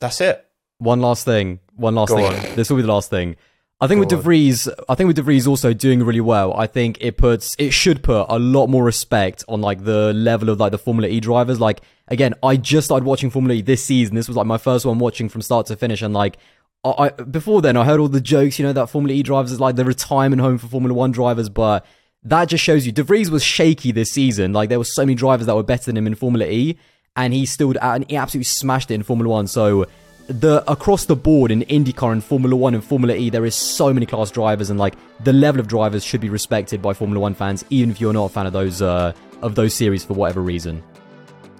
that's 0.00 0.20
it. 0.20 0.44
One 0.78 1.00
last 1.00 1.24
thing. 1.24 1.60
One 1.74 1.94
last 1.94 2.10
Go 2.10 2.16
thing. 2.16 2.50
on. 2.50 2.56
This 2.56 2.68
will 2.70 2.76
be 2.76 2.82
the 2.82 2.92
last 2.92 3.08
thing. 3.10 3.36
I 3.80 3.86
think 3.86 4.00
with 4.00 4.08
Go 4.08 4.16
De 4.16 4.18
on. 4.18 4.22
Vries, 4.22 4.68
I 4.88 4.94
think 4.94 5.06
with 5.08 5.16
De 5.16 5.22
Vries 5.22 5.46
also 5.46 5.74
doing 5.74 6.02
really 6.02 6.20
well. 6.20 6.54
I 6.54 6.66
think 6.66 6.96
it 7.02 7.18
puts, 7.18 7.54
it 7.58 7.72
should 7.72 8.02
put 8.02 8.24
a 8.30 8.38
lot 8.38 8.68
more 8.68 8.82
respect 8.84 9.44
on 9.48 9.60
like 9.60 9.84
the 9.84 10.14
level 10.14 10.48
of 10.48 10.58
like 10.58 10.72
the 10.72 10.78
Formula 10.78 11.08
E 11.08 11.20
drivers. 11.20 11.60
Like 11.60 11.82
again, 12.08 12.34
I 12.42 12.56
just 12.56 12.86
started 12.86 13.04
watching 13.04 13.28
Formula 13.30 13.54
E 13.58 13.62
this 13.62 13.84
season. 13.84 14.14
This 14.14 14.28
was 14.28 14.36
like 14.36 14.46
my 14.46 14.56
first 14.58 14.86
one 14.86 14.98
watching 14.98 15.28
from 15.28 15.42
start 15.42 15.66
to 15.66 15.76
finish, 15.76 16.02
and 16.02 16.12
like. 16.14 16.36
I- 16.84 17.08
before 17.10 17.62
then, 17.62 17.76
I 17.76 17.84
heard 17.84 17.98
all 17.98 18.06
the 18.06 18.20
jokes, 18.20 18.60
you 18.60 18.64
know, 18.64 18.72
that 18.72 18.88
Formula 18.88 19.12
E 19.12 19.22
drivers 19.24 19.50
is 19.50 19.58
like 19.58 19.74
the 19.74 19.84
retirement 19.84 20.40
home 20.40 20.56
for 20.56 20.68
Formula 20.68 20.94
One 20.94 21.10
drivers, 21.10 21.48
but 21.48 21.84
that 22.26 22.46
just 22.46 22.62
shows 22.62 22.84
you 22.84 22.92
De 22.92 23.02
Vries 23.02 23.30
was 23.30 23.44
shaky 23.44 23.92
this 23.92 24.10
season. 24.10 24.52
Like 24.52 24.68
there 24.68 24.78
were 24.78 24.84
so 24.84 25.02
many 25.02 25.14
drivers 25.14 25.46
that 25.46 25.54
were 25.54 25.62
better 25.62 25.86
than 25.86 25.96
him 25.96 26.06
in 26.06 26.14
Formula 26.14 26.46
E, 26.46 26.76
and 27.14 27.32
he 27.32 27.46
still 27.46 27.74
and 27.80 28.04
he 28.10 28.16
absolutely 28.16 28.44
smashed 28.44 28.90
it 28.90 28.94
in 28.94 29.02
Formula 29.02 29.30
One. 29.30 29.46
So 29.46 29.86
the 30.26 30.68
across 30.70 31.04
the 31.04 31.14
board 31.14 31.52
in 31.52 31.60
IndyCar 31.62 32.10
and 32.10 32.22
Formula 32.22 32.56
One 32.56 32.74
and 32.74 32.82
Formula 32.82 33.14
E, 33.14 33.30
there 33.30 33.46
is 33.46 33.54
so 33.54 33.94
many 33.94 34.06
class 34.06 34.30
drivers, 34.32 34.70
and 34.70 34.78
like 34.78 34.94
the 35.22 35.32
level 35.32 35.60
of 35.60 35.68
drivers 35.68 36.04
should 36.04 36.20
be 36.20 36.28
respected 36.28 36.82
by 36.82 36.94
Formula 36.94 37.20
One 37.20 37.34
fans, 37.34 37.64
even 37.70 37.90
if 37.90 38.00
you're 38.00 38.12
not 38.12 38.24
a 38.24 38.28
fan 38.28 38.46
of 38.46 38.52
those 38.52 38.82
uh, 38.82 39.12
of 39.42 39.54
those 39.54 39.72
series 39.72 40.04
for 40.04 40.14
whatever 40.14 40.42
reason. 40.42 40.82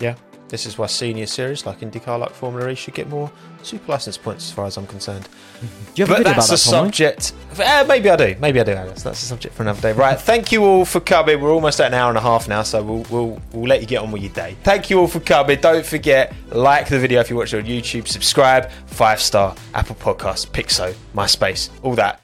Yeah, 0.00 0.16
this 0.48 0.66
is 0.66 0.76
why 0.76 0.86
senior 0.86 1.26
series 1.26 1.64
like 1.64 1.80
IndyCar, 1.80 2.18
like 2.18 2.32
Formula 2.32 2.70
E, 2.70 2.74
should 2.74 2.94
get 2.94 3.08
more 3.08 3.30
super 3.66 3.92
license 3.92 4.16
points, 4.16 4.46
as 4.48 4.52
far 4.52 4.66
as 4.66 4.76
I'm 4.76 4.86
concerned. 4.86 5.28
Do 5.60 5.66
you 6.02 6.06
have 6.06 6.10
a 6.10 6.12
But 6.12 6.18
video 6.18 6.34
that's 6.34 6.48
about 6.48 6.58
a 6.60 6.64
that, 6.64 6.70
Tomo? 6.70 6.84
subject. 6.86 7.32
Uh, 7.58 7.84
maybe 7.88 8.10
I 8.10 8.16
do. 8.16 8.36
Maybe 8.40 8.60
I 8.60 8.64
do, 8.64 8.72
Alex. 8.72 9.02
That's 9.02 9.22
a 9.22 9.26
subject 9.26 9.54
for 9.54 9.62
another 9.62 9.80
day. 9.80 9.92
Right. 9.92 10.18
Thank 10.18 10.52
you 10.52 10.64
all 10.64 10.84
for 10.84 11.00
coming. 11.00 11.40
We're 11.40 11.52
almost 11.52 11.80
at 11.80 11.88
an 11.88 11.94
hour 11.94 12.08
and 12.10 12.18
a 12.18 12.20
half 12.22 12.48
now, 12.48 12.62
so 12.62 12.82
we'll 12.82 13.06
we'll, 13.10 13.42
we'll 13.52 13.66
let 13.68 13.80
you 13.80 13.86
get 13.86 14.02
on 14.02 14.12
with 14.12 14.22
your 14.22 14.32
day. 14.32 14.56
Thank 14.62 14.90
you 14.90 15.00
all 15.00 15.06
for 15.08 15.20
coming. 15.20 15.60
Don't 15.60 15.84
forget 15.84 16.32
like 16.50 16.88
the 16.88 16.98
video 16.98 17.20
if 17.20 17.30
you 17.30 17.36
watch 17.36 17.52
it 17.54 17.58
on 17.58 17.64
YouTube. 17.64 18.08
Subscribe. 18.08 18.70
Five 18.86 19.20
star 19.20 19.54
Apple 19.74 19.96
Podcasts, 19.96 20.46
Pixo, 20.46 20.94
MySpace, 21.14 21.70
all 21.82 21.94
that. 21.96 22.20